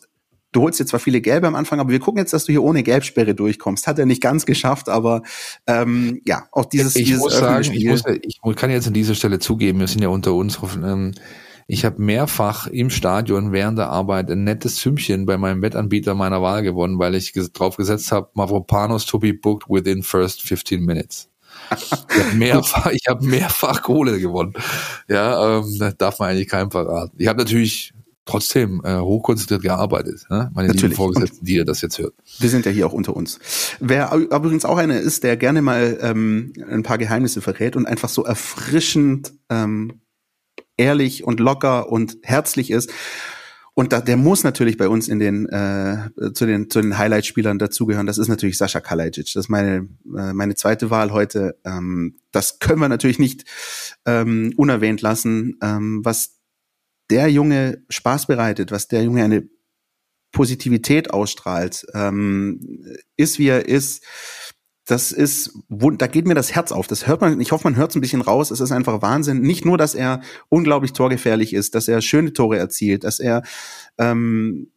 du 0.58 0.64
holst 0.64 0.80
jetzt 0.80 0.89
zwar 0.89 0.99
viele 0.99 1.22
Gelbe 1.22 1.47
am 1.47 1.55
Anfang, 1.55 1.80
aber 1.80 1.91
wir 1.91 1.99
gucken 1.99 2.20
jetzt, 2.20 2.34
dass 2.34 2.45
du 2.45 2.51
hier 2.51 2.64
ohne 2.64 2.82
Gelbsperre 2.82 3.36
durchkommst. 3.36 3.86
Hat 3.86 3.99
er 3.99 4.08
nicht 4.08 4.22
ganz 4.22 4.45
geschafft, 4.45 4.89
aber 4.89 5.22
ähm, 5.68 6.20
ja, 6.26 6.47
auch 6.51 6.66
dieses, 6.66 6.95
ich 6.95 7.05
dieses 7.05 7.22
muss 7.22 7.38
sagen, 7.38 7.72
ich, 7.72 7.86
muss, 7.86 8.03
ich 8.08 8.39
kann 8.55 8.72
jetzt 8.72 8.88
an 8.88 8.93
dieser 8.93 9.14
Stelle 9.14 9.38
zugeben, 9.38 9.80
wir 9.80 9.88
sind 9.88 10.01
ja 10.01 10.10
unter 10.10 10.34
uns. 10.34 10.60
Ähm, 10.84 11.14
ich 11.68 11.86
habe 11.86 12.01
mehrfach 12.01 12.66
im 12.68 12.89
Stadion 12.89 13.51
während 13.51 13.78
der 13.78 13.89
Arbeit 13.89 14.32
ein 14.32 14.45
nettes 14.45 14.78
Sümmchen 14.78 15.26
bei 15.26 15.38
meinem 15.38 15.62
Wettanbieter 15.62 16.16
meiner 16.16 16.41
Wahl 16.41 16.64
gewonnen, 16.64 16.97
weil 16.97 17.14
ich 17.14 17.34
drauf 17.53 17.78
gesetzt 17.78 18.12
habe, 18.12 18.30
Mavropanos 18.34 19.05
to 19.05 19.20
be 19.20 19.34
booked 19.34 19.70
within 19.70 20.01
first 20.01 20.41
15 20.41 20.84
minutes. 20.84 21.30
ich 21.76 21.91
habe 21.91 22.36
mehrfach, 22.36 22.91
ich 22.91 23.03
hab 23.08 23.22
mehrfach 23.22 23.82
Kohle 23.84 24.20
gewonnen. 24.20 24.53
Ja, 25.08 25.60
ähm, 25.60 25.76
das 25.78 25.97
darf 25.97 26.20
man 26.20 26.30
eigentlich 26.30 26.47
keinem 26.47 26.72
verraten. 26.72 27.16
Ich 27.20 27.28
habe 27.28 27.38
natürlich 27.38 27.93
trotzdem 28.28 28.82
äh, 28.84 28.97
hochkonzentriert 28.97 29.61
gearbeitet. 29.61 30.25
Ne? 30.30 30.51
Meine 30.53 30.67
Natürlich. 30.67 30.84
lieben 30.84 30.95
Vorgesetzten, 30.95 31.45
die 31.45 31.55
ihr 31.55 31.65
das 31.65 31.82
jetzt 31.82 31.97
hört. 31.97 32.13
Wir 32.39 32.49
sind 32.49 32.65
ja 32.65 32.71
hier 32.71 32.88
auch 32.88 32.93
unter 32.93 33.15
uns. 33.15 33.39
Wer 33.80 34.13
übrigens 34.13 34.65
auch 34.65 34.78
einer 34.78 34.99
ist, 34.99 35.23
der 35.23 35.38
gerne 35.38 35.61
mal 35.61 35.97
ähm, 36.01 36.53
ein 36.69 36.84
paar 36.84 36.97
Geheimnisse 36.97 37.41
verrät 37.41 37.75
und 37.75 37.86
einfach 37.88 38.09
so 38.09 38.23
erfrischend 38.23 39.34
ähm, 39.49 40.01
ehrlich 40.78 41.23
und 41.23 41.39
locker 41.39 41.91
und 41.91 42.17
herzlich 42.23 42.71
ist. 42.71 42.91
Und 43.73 43.93
da, 43.93 44.01
der 44.01 44.17
muss 44.17 44.43
natürlich 44.43 44.78
bei 44.78 44.89
uns 44.89 45.07
in 45.07 45.19
den 45.19 45.47
äh, 45.49 46.09
zu 46.34 46.47
den 46.47 46.67
zu 46.67 46.82
den 46.82 46.97
Highlight-Spielern 46.97 47.59
dazugehören. 47.59 48.07
Das 48.07 48.17
ist 48.17 48.28
natürlich 48.28 48.57
Sascha 48.57 48.80
Kalajic. 48.80 49.25
Das 49.25 49.36
ist 49.36 49.49
meine 49.49 49.88
äh, 50.17 50.34
meine 50.34 50.55
zweite 50.55 50.89
Wahl 50.89 51.11
heute. 51.11 51.59
Ähm, 51.63 52.15
das 52.32 52.57
können 52.57 52.80
wir 52.80 52.89
natürlich 52.89 53.19
nicht 53.19 53.45
ähm, 54.07 54.51
unerwähnt 54.57 55.01
lassen, 55.03 55.59
ähm, 55.61 56.01
was 56.03 56.36
der 57.10 57.30
Junge 57.30 57.84
Spaß 57.89 58.28
bereitet, 58.28 58.72
was 58.72 58.88
der 58.88 59.03
Junge 59.03 59.24
eine 59.24 59.49
Positivität 60.32 61.12
ausstrahlt, 61.12 61.86
ähm, 61.93 62.86
ist 63.16 63.39
wie 63.39 63.47
er 63.47 63.68
ist, 63.68 64.03
das 64.86 65.12
ist, 65.12 65.51
da 65.70 66.08
geht 66.08 66.28
mir 66.28 66.34
das 66.34 66.55
Herz 66.55 66.72
auf. 66.72 66.88
Das 66.88 67.08
hört 67.08 67.20
man, 67.20 67.41
ich 67.41 67.51
hoffe, 67.51 67.66
man 67.66 67.76
hört 67.76 67.91
es 67.91 67.97
ein 67.97 68.01
bisschen 68.01 68.22
raus. 68.22 68.51
Es 68.51 68.62
ist 68.62 68.72
einfach 68.72 69.01
Wahnsinn. 69.01 69.41
Nicht 69.41 69.66
nur, 69.66 69.78
dass 69.78 69.95
er 69.95 70.22
unglaublich 70.47 70.93
torgefährlich 70.93 71.53
ist, 71.53 71.76
dass 71.76 71.89
er 71.89 72.01
schöne 72.01 72.32
Tore 72.32 72.58
erzielt, 72.58 73.03
dass 73.03 73.20
er 73.20 73.43
ähm, 73.97 74.72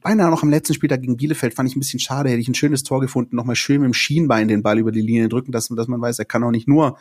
beinahe 0.00 0.30
noch 0.30 0.42
am 0.42 0.50
letzten 0.50 0.72
Spieltag 0.72 1.02
gegen 1.02 1.18
Bielefeld 1.18 1.54
fand 1.54 1.68
ich 1.68 1.76
ein 1.76 1.80
bisschen 1.80 2.00
schade, 2.00 2.30
hätte 2.30 2.40
ich 2.40 2.48
ein 2.48 2.54
schönes 2.54 2.84
Tor 2.84 3.00
gefunden, 3.00 3.36
nochmal 3.36 3.54
schön 3.54 3.82
mit 3.82 3.88
dem 3.88 3.94
Schienbein 3.94 4.48
den 4.48 4.62
Ball 4.62 4.78
über 4.78 4.92
die 4.92 5.02
Linie 5.02 5.28
drücken, 5.28 5.52
dass, 5.52 5.68
dass 5.68 5.88
man 5.88 6.00
weiß, 6.00 6.18
er 6.18 6.24
kann 6.24 6.42
auch 6.42 6.50
nicht 6.50 6.66
nur 6.66 6.98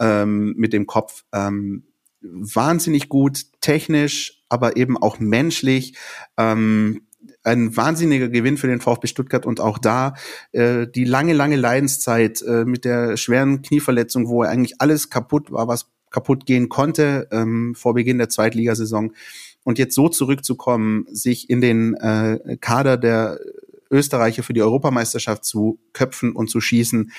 ähm, 0.00 0.54
mit 0.56 0.72
dem 0.72 0.86
Kopf. 0.86 1.24
Ähm, 1.32 1.84
wahnsinnig 2.22 3.08
gut, 3.08 3.46
technisch, 3.60 4.42
aber 4.48 4.76
eben 4.76 4.96
auch 4.96 5.18
menschlich. 5.18 5.96
Ähm, 6.36 7.02
ein 7.44 7.76
wahnsinniger 7.76 8.28
Gewinn 8.28 8.56
für 8.56 8.68
den 8.68 8.80
VfB 8.80 9.06
Stuttgart 9.08 9.46
und 9.46 9.60
auch 9.60 9.78
da 9.78 10.14
äh, 10.52 10.86
die 10.86 11.04
lange, 11.04 11.32
lange 11.32 11.56
Leidenszeit 11.56 12.42
äh, 12.42 12.64
mit 12.64 12.84
der 12.84 13.16
schweren 13.16 13.62
Knieverletzung, 13.62 14.28
wo 14.28 14.42
er 14.42 14.50
eigentlich 14.50 14.80
alles 14.80 15.10
kaputt 15.10 15.50
war, 15.50 15.66
was 15.68 15.90
kaputt 16.10 16.46
gehen 16.46 16.68
konnte 16.68 17.28
ähm, 17.32 17.74
vor 17.74 17.94
Beginn 17.94 18.18
der 18.18 18.28
Zweitligasaison. 18.28 19.12
Und 19.64 19.78
jetzt 19.78 19.94
so 19.94 20.08
zurückzukommen, 20.08 21.06
sich 21.08 21.48
in 21.48 21.60
den 21.60 21.94
äh, 21.94 22.56
Kader 22.60 22.96
der 22.96 23.38
Österreicher 23.90 24.42
für 24.42 24.52
die 24.52 24.62
Europameisterschaft 24.62 25.44
zu 25.44 25.78
köpfen 25.92 26.32
und 26.32 26.48
zu 26.48 26.60
schießen, 26.60 27.12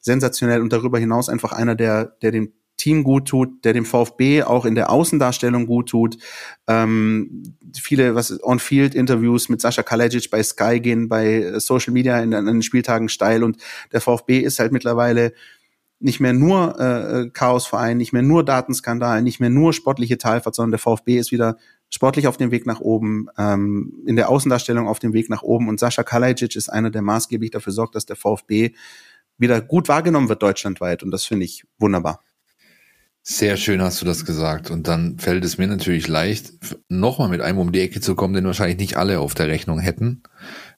sensationell 0.00 0.60
und 0.60 0.72
darüber 0.72 0.98
hinaus 0.98 1.28
einfach 1.28 1.52
einer, 1.52 1.74
der, 1.74 2.16
der 2.22 2.32
den 2.32 2.52
Team 2.76 3.04
gut 3.04 3.26
tut, 3.28 3.64
der 3.64 3.72
dem 3.72 3.84
VfB 3.84 4.42
auch 4.42 4.64
in 4.64 4.74
der 4.74 4.90
Außendarstellung 4.90 5.66
gut 5.66 5.88
tut. 5.88 6.18
Ähm, 6.66 7.56
viele 7.74 8.14
was 8.14 8.42
On-Field-Interviews 8.42 9.48
mit 9.48 9.60
Sascha 9.60 9.82
Kalajic 9.82 10.30
bei 10.30 10.42
Sky 10.42 10.80
gehen, 10.80 11.08
bei 11.08 11.58
Social 11.58 11.92
Media 11.92 12.20
in, 12.20 12.32
in 12.32 12.46
den 12.46 12.62
Spieltagen 12.62 13.08
steil 13.08 13.42
und 13.42 13.58
der 13.92 14.00
VfB 14.00 14.38
ist 14.38 14.58
halt 14.58 14.72
mittlerweile 14.72 15.32
nicht 15.98 16.20
mehr 16.20 16.34
nur 16.34 16.78
äh, 16.78 17.30
Chaosverein, 17.30 17.96
nicht 17.96 18.12
mehr 18.12 18.22
nur 18.22 18.44
Datenskandal, 18.44 19.22
nicht 19.22 19.40
mehr 19.40 19.50
nur 19.50 19.72
sportliche 19.72 20.18
Talfahrt, 20.18 20.54
sondern 20.54 20.72
der 20.72 20.78
VfB 20.78 21.16
ist 21.16 21.32
wieder 21.32 21.56
sportlich 21.88 22.26
auf 22.28 22.36
dem 22.36 22.50
Weg 22.50 22.66
nach 22.66 22.80
oben, 22.80 23.28
ähm, 23.38 24.02
in 24.06 24.16
der 24.16 24.28
Außendarstellung 24.28 24.88
auf 24.88 24.98
dem 24.98 25.14
Weg 25.14 25.30
nach 25.30 25.42
oben 25.42 25.68
und 25.68 25.80
Sascha 25.80 26.02
Kalajic 26.02 26.54
ist 26.56 26.68
einer, 26.68 26.90
der 26.90 27.02
maßgeblich 27.02 27.50
dafür 27.50 27.72
sorgt, 27.72 27.94
dass 27.94 28.04
der 28.04 28.16
VfB 28.16 28.72
wieder 29.38 29.60
gut 29.60 29.88
wahrgenommen 29.88 30.28
wird 30.28 30.42
deutschlandweit 30.42 31.02
und 31.02 31.10
das 31.10 31.24
finde 31.24 31.46
ich 31.46 31.64
wunderbar. 31.78 32.22
Sehr 33.28 33.56
schön 33.56 33.82
hast 33.82 34.00
du 34.00 34.06
das 34.06 34.24
gesagt. 34.24 34.70
Und 34.70 34.86
dann 34.86 35.18
fällt 35.18 35.44
es 35.44 35.58
mir 35.58 35.66
natürlich 35.66 36.06
leicht, 36.06 36.52
nochmal 36.88 37.28
mit 37.28 37.40
einem 37.40 37.58
um 37.58 37.72
die 37.72 37.80
Ecke 37.80 38.00
zu 38.00 38.14
kommen, 38.14 38.34
den 38.34 38.44
wahrscheinlich 38.44 38.78
nicht 38.78 38.96
alle 38.96 39.18
auf 39.18 39.34
der 39.34 39.48
Rechnung 39.48 39.80
hätten, 39.80 40.22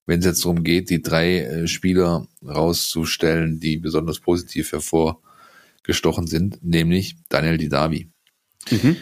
wenn 0.06 0.20
es 0.20 0.24
jetzt 0.24 0.46
darum 0.46 0.64
geht, 0.64 0.88
die 0.88 1.02
drei 1.02 1.40
äh, 1.40 1.68
Spieler 1.68 2.26
rauszustellen, 2.42 3.60
die 3.60 3.76
besonders 3.76 4.20
positiv 4.20 4.72
hervorgestochen 4.72 6.26
sind, 6.26 6.64
nämlich 6.64 7.16
Daniel 7.28 7.58
Didavi. 7.58 8.08
Mhm. 8.70 8.96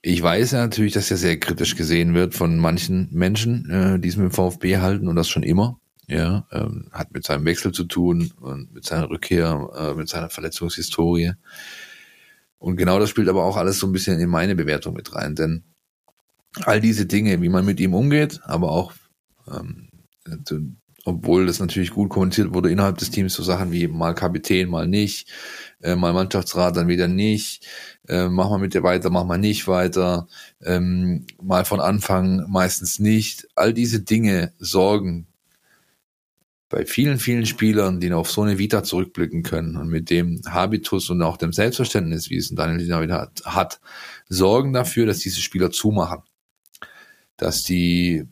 Ich 0.00 0.22
weiß 0.22 0.52
ja 0.52 0.60
natürlich, 0.60 0.94
dass 0.94 1.10
er 1.10 1.18
sehr 1.18 1.38
kritisch 1.38 1.76
gesehen 1.76 2.14
wird 2.14 2.34
von 2.34 2.56
manchen 2.56 3.10
Menschen, 3.12 3.68
äh, 3.68 3.98
die 4.00 4.08
es 4.08 4.16
mit 4.16 4.24
dem 4.24 4.32
VfB 4.32 4.78
halten 4.78 5.08
und 5.08 5.16
das 5.16 5.28
schon 5.28 5.42
immer. 5.42 5.78
Ja, 6.08 6.46
ähm, 6.50 6.88
hat 6.92 7.12
mit 7.12 7.26
seinem 7.26 7.44
Wechsel 7.44 7.72
zu 7.72 7.84
tun 7.84 8.32
und 8.40 8.72
mit 8.72 8.86
seiner 8.86 9.10
Rückkehr, 9.10 9.68
äh, 9.76 9.94
mit 9.94 10.08
seiner 10.08 10.30
Verletzungshistorie. 10.30 11.32
Und 12.66 12.74
genau 12.74 12.98
das 12.98 13.10
spielt 13.10 13.28
aber 13.28 13.44
auch 13.44 13.56
alles 13.56 13.78
so 13.78 13.86
ein 13.86 13.92
bisschen 13.92 14.18
in 14.18 14.28
meine 14.28 14.56
Bewertung 14.56 14.94
mit 14.94 15.14
rein, 15.14 15.36
denn 15.36 15.62
all 16.64 16.80
diese 16.80 17.06
Dinge, 17.06 17.40
wie 17.40 17.48
man 17.48 17.64
mit 17.64 17.78
ihm 17.78 17.94
umgeht, 17.94 18.40
aber 18.42 18.72
auch, 18.72 18.92
ähm, 19.48 19.88
obwohl 21.04 21.46
das 21.46 21.60
natürlich 21.60 21.92
gut 21.92 22.08
kommuniziert 22.10 22.52
wurde 22.52 22.72
innerhalb 22.72 22.98
des 22.98 23.12
Teams, 23.12 23.34
so 23.34 23.44
Sachen 23.44 23.70
wie 23.70 23.86
mal 23.86 24.16
Kapitän, 24.16 24.68
mal 24.68 24.88
nicht, 24.88 25.30
äh, 25.80 25.94
mal 25.94 26.12
Mannschaftsrat, 26.12 26.76
dann 26.76 26.88
wieder 26.88 27.06
nicht, 27.06 27.64
äh, 28.08 28.28
mach 28.28 28.50
mal 28.50 28.58
mit 28.58 28.74
dir 28.74 28.82
weiter, 28.82 29.10
mach 29.10 29.24
mal 29.24 29.38
nicht 29.38 29.68
weiter, 29.68 30.26
ähm, 30.60 31.24
mal 31.40 31.64
von 31.64 31.78
Anfang 31.78 32.50
meistens 32.50 32.98
nicht. 32.98 33.46
All 33.54 33.74
diese 33.74 34.00
Dinge 34.00 34.54
sorgen 34.58 35.28
bei 36.68 36.84
vielen, 36.84 37.18
vielen 37.18 37.46
Spielern, 37.46 38.00
die 38.00 38.12
auf 38.12 38.30
so 38.30 38.42
eine 38.42 38.58
Vita 38.58 38.82
zurückblicken 38.82 39.42
können 39.42 39.76
und 39.76 39.88
mit 39.88 40.10
dem 40.10 40.40
Habitus 40.46 41.10
und 41.10 41.22
auch 41.22 41.36
dem 41.36 41.52
Selbstverständnis, 41.52 42.28
wie 42.30 42.36
es 42.36 42.48
Daniel 42.54 42.78
Dinavid 42.78 43.10
hat, 43.12 43.42
hat, 43.44 43.80
sorgen 44.28 44.72
dafür, 44.72 45.06
dass 45.06 45.18
diese 45.18 45.40
Spieler 45.40 45.70
zumachen. 45.70 46.22
Dass 47.36 47.62
die 47.62 48.24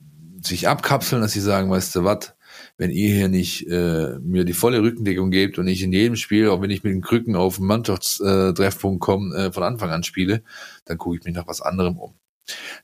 sich 0.42 0.66
abkapseln, 0.66 1.22
dass 1.22 1.32
sie 1.32 1.40
sagen, 1.40 1.70
weißt 1.70 1.94
du 1.94 2.04
was, 2.04 2.34
wenn 2.76 2.90
ihr 2.90 3.14
hier 3.14 3.28
nicht 3.28 3.68
äh, 3.68 4.18
mir 4.20 4.44
die 4.44 4.52
volle 4.52 4.82
Rückendeckung 4.82 5.30
gebt 5.30 5.58
und 5.58 5.68
ich 5.68 5.82
in 5.82 5.92
jedem 5.92 6.16
Spiel, 6.16 6.48
auch 6.48 6.60
wenn 6.60 6.70
ich 6.70 6.82
mit 6.82 6.92
den 6.92 7.02
Krücken 7.02 7.36
auf 7.36 7.56
den 7.56 7.66
Mannschaftstreffpunkt 7.66 9.00
komme, 9.00 9.34
äh, 9.36 9.52
von 9.52 9.62
Anfang 9.62 9.90
an 9.90 10.02
spiele, 10.02 10.42
dann 10.84 10.98
gucke 10.98 11.16
ich 11.16 11.24
mich 11.24 11.34
nach 11.34 11.46
was 11.46 11.60
anderem 11.60 11.98
um. 11.98 12.14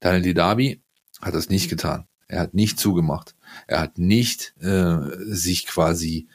Daniel 0.00 0.22
Didavi 0.22 0.82
hat 1.20 1.34
das 1.34 1.48
nicht 1.48 1.68
getan. 1.68 2.06
Er 2.28 2.40
hat 2.40 2.54
nicht 2.54 2.78
zugemacht. 2.78 3.34
Er 3.66 3.80
hat 3.80 3.98
nicht 3.98 4.54
äh, 4.60 4.98
sich 5.26 5.66
quasi 5.66 6.28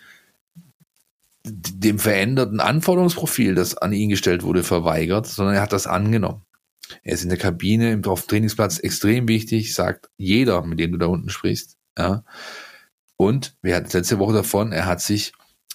dem 1.47 1.99
veränderten 1.99 2.59
Anforderungsprofil, 2.59 3.55
das 3.55 3.77
an 3.77 3.93
ihn 3.93 4.09
gestellt 4.09 4.43
wurde, 4.43 4.63
verweigert, 4.63 5.27
sondern 5.27 5.55
er 5.55 5.61
hat 5.61 5.73
das 5.73 5.87
angenommen. 5.87 6.41
Er 7.03 7.13
ist 7.13 7.23
in 7.23 7.29
der 7.29 7.37
Kabine, 7.37 7.91
im 7.91 8.01
Trainingsplatz 8.01 8.79
extrem 8.79 9.27
wichtig, 9.27 9.73
sagt 9.73 10.09
jeder, 10.17 10.63
mit 10.63 10.79
dem 10.79 10.91
du 10.91 10.97
da 10.97 11.07
unten 11.07 11.29
sprichst. 11.29 11.77
Ja. 11.97 12.23
Und 13.17 13.55
wir 13.61 13.75
hatten 13.75 13.89
letzte 13.91 14.19
Woche 14.19 14.33
davon, 14.33 14.71
er 14.71 14.85
hat 14.85 15.01
sich 15.01 15.33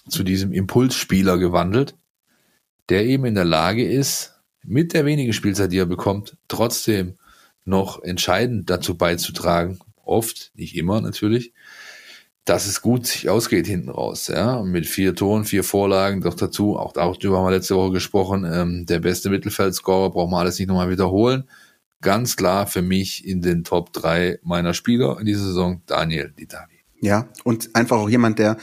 zu 0.09 0.23
diesem 0.23 0.51
Impulsspieler 0.51 1.37
gewandelt, 1.37 1.95
der 2.89 3.05
eben 3.05 3.25
in 3.25 3.35
der 3.35 3.45
Lage 3.45 3.85
ist, 3.85 4.39
mit 4.63 4.93
der 4.93 5.05
wenigen 5.05 5.33
Spielzeit, 5.33 5.71
die 5.71 5.77
er 5.77 5.85
bekommt, 5.85 6.37
trotzdem 6.47 7.17
noch 7.65 8.01
entscheidend 8.03 8.69
dazu 8.69 8.95
beizutragen, 8.97 9.79
oft, 10.11 10.51
nicht 10.55 10.75
immer 10.75 11.01
natürlich, 11.01 11.53
dass 12.45 12.67
es 12.67 12.81
gut 12.81 13.05
sich 13.05 13.29
ausgeht 13.29 13.67
hinten 13.67 13.89
raus, 13.89 14.27
ja, 14.27 14.63
mit 14.63 14.87
vier 14.87 15.15
Toren, 15.15 15.45
vier 15.45 15.63
Vorlagen, 15.63 16.21
doch 16.21 16.33
dazu, 16.33 16.77
auch 16.77 16.93
darüber 16.93 17.37
haben 17.37 17.45
wir 17.45 17.51
letzte 17.51 17.75
Woche 17.75 17.93
gesprochen, 17.93 18.49
ähm, 18.51 18.85
der 18.85 18.99
beste 18.99 19.29
Mittelfeldscorer, 19.29 20.09
braucht 20.09 20.31
man 20.31 20.41
alles 20.41 20.57
nicht 20.57 20.67
nochmal 20.67 20.89
wiederholen. 20.89 21.47
Ganz 22.01 22.35
klar 22.35 22.65
für 22.65 22.81
mich 22.81 23.27
in 23.27 23.41
den 23.41 23.63
Top 23.63 23.93
drei 23.93 24.39
meiner 24.41 24.73
Spieler 24.73 25.19
in 25.19 25.27
dieser 25.27 25.45
Saison, 25.45 25.83
Daniel 25.85 26.33
Ditavi. 26.37 26.79
Ja, 26.99 27.29
und 27.43 27.75
einfach 27.75 27.97
auch 27.97 28.09
jemand, 28.09 28.39
der 28.39 28.57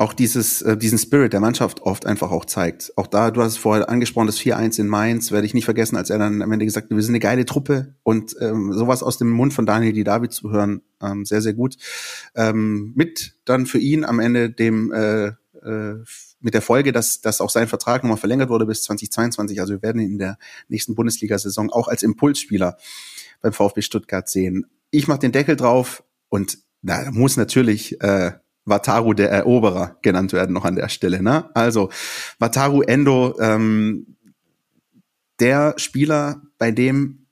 auch 0.00 0.14
dieses, 0.14 0.62
äh, 0.62 0.78
diesen 0.78 0.98
Spirit 0.98 1.34
der 1.34 1.40
Mannschaft 1.40 1.82
oft 1.82 2.06
einfach 2.06 2.30
auch 2.30 2.46
zeigt. 2.46 2.90
Auch 2.96 3.06
da, 3.06 3.30
du 3.30 3.42
hast 3.42 3.52
es 3.52 3.58
vorher 3.58 3.90
angesprochen, 3.90 4.28
das 4.28 4.38
4-1 4.38 4.80
in 4.80 4.88
Mainz, 4.88 5.30
werde 5.30 5.46
ich 5.46 5.52
nicht 5.52 5.66
vergessen, 5.66 5.96
als 5.96 6.08
er 6.08 6.18
dann 6.18 6.40
am 6.40 6.50
Ende 6.50 6.64
gesagt 6.64 6.86
hat, 6.86 6.96
wir 6.96 7.02
sind 7.02 7.12
eine 7.12 7.20
geile 7.20 7.44
Truppe 7.44 7.94
und 8.02 8.34
ähm, 8.40 8.72
sowas 8.72 9.02
aus 9.02 9.18
dem 9.18 9.28
Mund 9.28 9.52
von 9.52 9.66
Daniel 9.66 9.92
Di 9.92 10.02
David 10.02 10.32
zu 10.32 10.50
hören, 10.50 10.80
ähm, 11.02 11.26
sehr, 11.26 11.42
sehr 11.42 11.52
gut. 11.52 11.76
Ähm, 12.34 12.94
mit 12.96 13.36
dann 13.44 13.66
für 13.66 13.78
ihn 13.78 14.06
am 14.06 14.20
Ende 14.20 14.48
dem 14.48 14.90
äh, 14.90 15.26
äh, 15.62 15.96
mit 16.40 16.54
der 16.54 16.62
Folge, 16.62 16.92
dass, 16.92 17.20
dass 17.20 17.42
auch 17.42 17.50
sein 17.50 17.68
Vertrag 17.68 18.02
nochmal 18.02 18.16
verlängert 18.16 18.48
wurde 18.48 18.64
bis 18.64 18.82
2022. 18.84 19.60
Also 19.60 19.74
wir 19.74 19.82
werden 19.82 20.00
ihn 20.00 20.12
in 20.12 20.18
der 20.18 20.38
nächsten 20.68 20.94
Bundesliga-Saison 20.94 21.68
auch 21.68 21.88
als 21.88 22.02
Impulsspieler 22.02 22.78
beim 23.42 23.52
VfB 23.52 23.82
Stuttgart 23.82 24.26
sehen. 24.30 24.64
Ich 24.90 25.08
mache 25.08 25.18
den 25.18 25.32
Deckel 25.32 25.56
drauf 25.56 26.04
und 26.30 26.56
da 26.80 27.10
muss 27.10 27.36
natürlich 27.36 28.00
äh, 28.00 28.32
Wataru 28.70 29.12
der 29.12 29.30
Eroberer 29.30 29.98
genannt 30.00 30.32
werden 30.32 30.52
noch 30.54 30.64
an 30.64 30.76
der 30.76 30.88
Stelle. 30.88 31.22
Ne? 31.22 31.50
Also 31.54 31.90
Wataru 32.38 32.80
Endo, 32.82 33.38
ähm, 33.40 34.16
der 35.40 35.74
Spieler, 35.76 36.40
bei 36.58 36.70
dem 36.70 37.26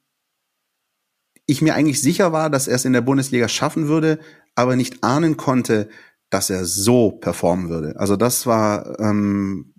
ich 1.47 1.63
mir 1.63 1.75
eigentlich 1.75 2.03
sicher 2.03 2.33
war, 2.33 2.51
dass 2.51 2.69
er 2.69 2.77
es 2.77 2.85
in 2.85 2.93
der 2.93 3.01
Bundesliga 3.01 3.49
schaffen 3.49 3.89
würde, 3.89 4.19
aber 4.55 4.77
nicht 4.77 5.03
ahnen 5.03 5.39
konnte, 5.39 5.89
dass 6.29 6.51
er 6.51 6.67
so 6.67 7.13
performen 7.13 7.71
würde. 7.71 7.99
Also 7.99 8.17
das 8.17 8.47
war, 8.47 9.01
ähm, 9.01 9.73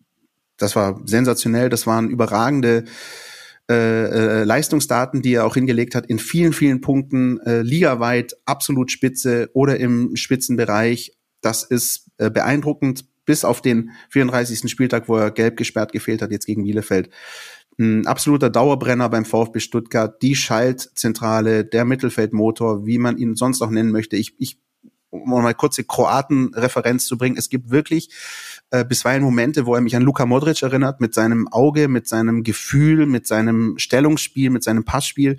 das 0.57 0.75
war 0.75 0.99
sensationell, 1.05 1.69
das 1.69 1.85
waren 1.85 2.09
überragende 2.09 2.85
äh, 3.69 4.05
äh, 4.05 4.43
Leistungsdaten, 4.45 5.21
die 5.21 5.35
er 5.35 5.45
auch 5.45 5.53
hingelegt 5.53 5.93
hat, 5.93 6.07
in 6.07 6.17
vielen, 6.17 6.53
vielen 6.53 6.81
Punkten, 6.81 7.39
äh, 7.41 7.61
ligaweit, 7.61 8.35
absolut 8.45 8.89
spitze 8.89 9.51
oder 9.53 9.77
im 9.77 10.15
Spitzenbereich. 10.15 11.18
Das 11.41 11.63
ist 11.63 12.09
äh, 12.17 12.29
beeindruckend, 12.29 13.05
bis 13.25 13.45
auf 13.45 13.61
den 13.61 13.91
34. 14.09 14.69
Spieltag, 14.69 15.07
wo 15.07 15.17
er 15.17 15.31
gelb 15.31 15.57
gesperrt 15.57 15.91
gefehlt 15.91 16.21
hat, 16.21 16.31
jetzt 16.31 16.45
gegen 16.45 16.63
Bielefeld. 16.63 17.09
Ein 17.77 18.07
absoluter 18.07 18.49
Dauerbrenner 18.49 19.07
beim 19.07 19.23
VfB 19.23 19.59
Stuttgart, 19.59 20.21
die 20.21 20.35
Schaltzentrale, 20.35 21.63
der 21.63 21.85
Mittelfeldmotor, 21.85 22.85
wie 22.85 22.97
man 22.97 23.17
ihn 23.17 23.35
sonst 23.35 23.61
auch 23.61 23.69
nennen 23.69 23.91
möchte. 23.91 24.17
Ich, 24.17 24.35
ich 24.39 24.59
um 25.11 25.29
mal 25.29 25.53
kurze 25.53 25.83
Kroaten-Referenz 25.83 27.05
zu 27.05 27.17
bringen, 27.17 27.37
es 27.37 27.49
gibt 27.49 27.71
wirklich 27.71 28.09
äh, 28.71 28.85
bisweilen 28.85 29.23
Momente, 29.23 29.65
wo 29.65 29.75
er 29.75 29.81
mich 29.81 29.95
an 29.95 30.03
Luka 30.03 30.25
Modric 30.25 30.61
erinnert, 30.61 31.01
mit 31.01 31.13
seinem 31.13 31.47
Auge, 31.47 31.87
mit 31.87 32.07
seinem 32.07 32.43
Gefühl, 32.43 33.05
mit 33.05 33.25
seinem 33.25 33.77
Stellungsspiel, 33.77 34.49
mit 34.49 34.63
seinem 34.63 34.85
Passspiel. 34.85 35.37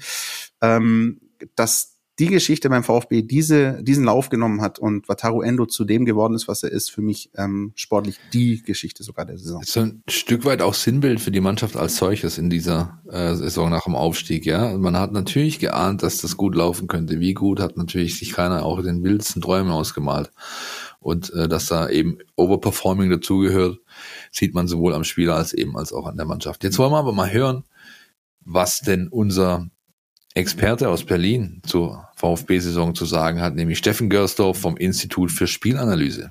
Ähm, 0.60 1.20
dass 1.54 1.99
die 2.20 2.26
Geschichte 2.26 2.68
beim 2.68 2.84
VfB 2.84 3.22
diese, 3.22 3.82
diesen 3.82 4.04
Lauf 4.04 4.28
genommen 4.28 4.60
hat 4.60 4.78
und 4.78 5.08
Wataru 5.08 5.40
Endo 5.40 5.64
zu 5.64 5.84
dem 5.84 6.04
geworden 6.04 6.34
ist, 6.34 6.48
was 6.48 6.62
er 6.62 6.70
ist, 6.70 6.90
für 6.90 7.00
mich 7.00 7.30
ähm, 7.34 7.72
sportlich 7.74 8.20
die 8.34 8.62
Geschichte 8.62 9.02
sogar 9.02 9.24
der 9.24 9.38
Saison. 9.38 9.62
So 9.64 9.80
ein 9.80 10.02
Stück 10.06 10.44
weit 10.44 10.60
auch 10.60 10.74
Sinnbild 10.74 11.20
für 11.20 11.30
die 11.30 11.40
Mannschaft 11.40 11.76
als 11.76 11.96
solches 11.96 12.36
in 12.36 12.50
dieser 12.50 13.00
äh, 13.10 13.34
Saison 13.34 13.70
nach 13.70 13.84
dem 13.84 13.96
Aufstieg, 13.96 14.44
ja. 14.44 14.76
Man 14.76 14.98
hat 14.98 15.12
natürlich 15.12 15.58
geahnt, 15.58 16.02
dass 16.02 16.18
das 16.18 16.36
gut 16.36 16.54
laufen 16.54 16.88
könnte. 16.88 17.20
Wie 17.20 17.32
gut 17.32 17.58
hat 17.58 17.78
natürlich 17.78 18.18
sich 18.18 18.32
keiner 18.32 18.66
auch 18.66 18.78
in 18.78 18.84
den 18.84 19.02
wildesten 19.02 19.40
Träumen 19.40 19.72
ausgemalt. 19.72 20.30
Und 20.98 21.32
äh, 21.32 21.48
dass 21.48 21.66
da 21.66 21.88
eben 21.88 22.18
Overperforming 22.36 23.08
dazugehört, 23.08 23.78
sieht 24.30 24.54
man 24.54 24.68
sowohl 24.68 24.92
am 24.92 25.04
Spieler 25.04 25.36
als 25.36 25.54
eben 25.54 25.74
als 25.76 25.94
auch 25.94 26.06
an 26.06 26.18
der 26.18 26.26
Mannschaft. 26.26 26.62
Jetzt 26.64 26.78
wollen 26.78 26.92
wir 26.92 26.98
aber 26.98 27.12
mal 27.12 27.32
hören, 27.32 27.64
was 28.42 28.80
denn 28.80 29.08
unser 29.08 29.70
Experte 30.34 30.88
aus 30.88 31.04
Berlin 31.04 31.60
zur 31.64 32.09
VfB-Saison 32.20 32.94
zu 32.94 33.04
sagen 33.04 33.40
hat, 33.40 33.54
nämlich 33.54 33.78
Steffen 33.78 34.10
Görsdorf 34.10 34.60
vom 34.60 34.76
Institut 34.76 35.30
für 35.30 35.46
Spielanalyse. 35.46 36.30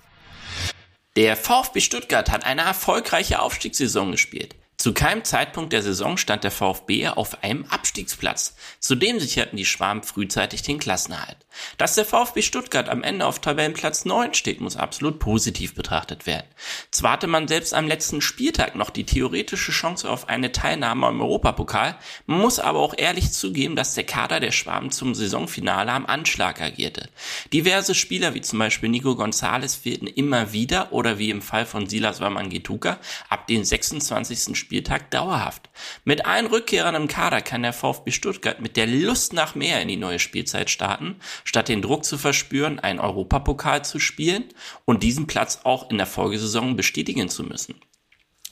Der 1.15 1.35
VfB 1.35 1.81
Stuttgart 1.81 2.31
hat 2.31 2.45
eine 2.45 2.61
erfolgreiche 2.61 3.41
Aufstiegssaison 3.41 4.11
gespielt. 4.11 4.55
Zu 4.77 4.93
keinem 4.93 5.25
Zeitpunkt 5.25 5.73
der 5.73 5.83
Saison 5.83 6.15
stand 6.15 6.45
der 6.45 6.51
VfB 6.51 7.09
auf 7.09 7.43
einem 7.43 7.65
Abstiegsplatz. 7.65 8.55
Zudem 8.79 9.19
sicherten 9.19 9.57
die 9.57 9.65
Schwarm 9.65 10.03
frühzeitig 10.03 10.61
den 10.61 10.79
Klassenerhalt. 10.79 11.45
Dass 11.78 11.95
der 11.95 12.06
VfB 12.06 12.41
Stuttgart 12.41 12.89
am 12.89 13.04
Ende 13.04 13.26
auf 13.26 13.39
Tabellenplatz 13.39 14.06
9 14.06 14.34
steht, 14.34 14.62
muss 14.62 14.78
absolut 14.78 15.20
positiv 15.20 15.76
betrachtet 15.76 16.26
werden. 16.26 16.47
Zwar 16.91 17.14
hatte 17.14 17.28
man 17.28 17.47
selbst 17.47 17.74
am 17.74 17.88
letzten 17.88 18.22
Spieltag 18.22 18.76
noch 18.76 18.89
die 18.89 19.06
theoretische 19.06 19.72
Chance 19.72 20.10
auf 20.10 20.30
eine 20.30 20.52
Teilnahme 20.52 21.08
am 21.08 21.22
Europapokal, 21.22 21.97
muss 22.26 22.60
aber 22.60 22.80
auch 22.80 22.93
ehrlich 22.97 23.32
zugeben, 23.32 23.76
dass 23.76 23.95
der 23.95 24.04
Kader 24.04 24.39
der 24.39 24.52
Schwaben 24.52 24.91
zum 24.91 25.16
Saisonfinale 25.16 25.91
am 25.91 26.06
Anschlag 26.06 26.62
agierte. 26.62 27.10
Diverse 27.54 27.95
Spieler 27.95 28.34
wie 28.34 28.41
zum 28.41 28.60
Beispiel 28.60 28.89
Nico 28.89 29.16
Gonzalez 29.16 29.76
fehlten 29.76 30.08
immer 30.08 30.54
wieder 30.54 30.91
oder 30.91 31.18
wie 31.18 31.30
im 31.30 31.41
Fall 31.41 31.66
von 31.66 31.88
Silas 31.88 32.20
Wamangituka 32.20 33.00
ab 33.30 33.47
den 33.47 33.64
26. 33.64 34.58
Spieltag 34.58 35.12
dauerhaft. 35.12 35.70
Mit 36.04 36.26
allen 36.26 36.47
Rückkehrern 36.47 36.95
im 36.95 37.08
Kader 37.08 37.41
kann 37.41 37.64
der 37.64 37.74
VfB 37.74 38.12
Stuttgart 38.12 38.60
mit 38.60 38.78
der 38.78 38.88
Lust 38.88 39.34
nach 39.34 39.56
mehr 39.56 39.82
in 39.82 39.88
die 39.88 39.97
neue 39.97 40.20
Spielzeit 40.20 40.70
starten, 40.70 41.16
statt 41.50 41.68
den 41.68 41.82
Druck 41.82 42.06
zu 42.06 42.20
verspüren, 42.20 42.78
einen 42.78 43.00
Europapokal 43.00 43.84
zu 43.84 44.00
spielen 44.00 44.43
und 44.86 45.02
diesen 45.02 45.26
Platz 45.26 45.62
auch 45.64 45.89
in 45.89 45.97
der 45.97 46.06
Folgesaison 46.06 46.76
bestätigen 46.76 47.28
zu 47.28 47.41
müssen. 47.41 47.74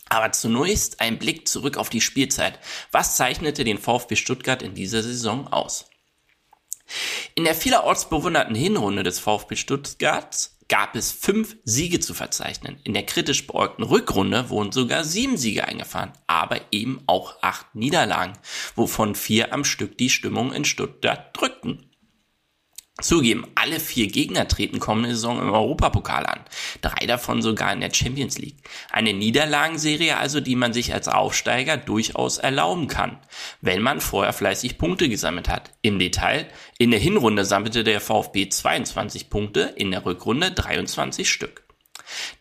Aber 0.09 0.31
zunächst 0.31 0.99
ein 0.99 1.19
Blick 1.19 1.47
zurück 1.47 1.77
auf 1.77 1.89
die 1.89 2.01
Spielzeit. 2.01 2.57
Was 2.91 3.15
zeichnete 3.15 3.63
den 3.63 3.77
VfB 3.77 4.15
Stuttgart 4.15 4.63
in 4.63 4.73
dieser 4.73 5.03
Saison 5.03 5.45
aus? 5.47 5.91
In 7.35 7.43
der 7.43 7.53
vielerorts 7.53 8.09
bewunderten 8.09 8.55
Hinrunde 8.55 9.03
des 9.03 9.19
VfB 9.19 9.57
Stuttgarts 9.57 10.57
gab 10.67 10.95
es 10.95 11.11
fünf 11.11 11.55
Siege 11.65 11.99
zu 11.99 12.15
verzeichnen. 12.15 12.79
In 12.83 12.95
der 12.95 13.05
kritisch 13.05 13.45
beäugten 13.45 13.83
Rückrunde 13.83 14.49
wurden 14.49 14.71
sogar 14.71 15.03
sieben 15.03 15.37
Siege 15.37 15.67
eingefahren, 15.67 16.13
aber 16.25 16.61
eben 16.71 17.03
auch 17.05 17.35
acht 17.43 17.75
Niederlagen, 17.75 18.33
wovon 18.75 19.13
vier 19.13 19.53
am 19.53 19.63
Stück 19.63 19.99
die 19.99 20.09
Stimmung 20.09 20.51
in 20.51 20.65
Stuttgart 20.65 21.29
drückten. 21.37 21.87
Zugeben, 22.99 23.45
alle 23.53 23.79
vier 23.79 24.07
Gegner 24.07 24.47
treten 24.47 24.79
kommende 24.79 25.11
Saison 25.11 25.39
im 25.39 25.51
Europapokal 25.51 26.25
an. 26.25 26.39
Drei 26.81 27.05
davon 27.05 27.43
sogar 27.43 27.71
in 27.71 27.79
der 27.79 27.93
Champions 27.93 28.39
League. 28.39 28.57
Eine 28.91 29.13
Niederlagenserie 29.13 30.17
also, 30.17 30.39
die 30.39 30.55
man 30.55 30.73
sich 30.73 30.95
als 30.95 31.07
Aufsteiger 31.07 31.77
durchaus 31.77 32.39
erlauben 32.39 32.87
kann, 32.87 33.19
wenn 33.61 33.83
man 33.83 34.01
vorher 34.01 34.33
fleißig 34.33 34.79
Punkte 34.79 35.09
gesammelt 35.09 35.47
hat. 35.47 35.73
Im 35.83 35.99
Detail, 35.99 36.47
in 36.79 36.89
der 36.89 36.99
Hinrunde 36.99 37.45
sammelte 37.45 37.83
der 37.83 38.01
VfB 38.01 38.49
22 38.49 39.29
Punkte, 39.29 39.73
in 39.75 39.91
der 39.91 40.03
Rückrunde 40.03 40.51
23 40.51 41.29
Stück. 41.29 41.66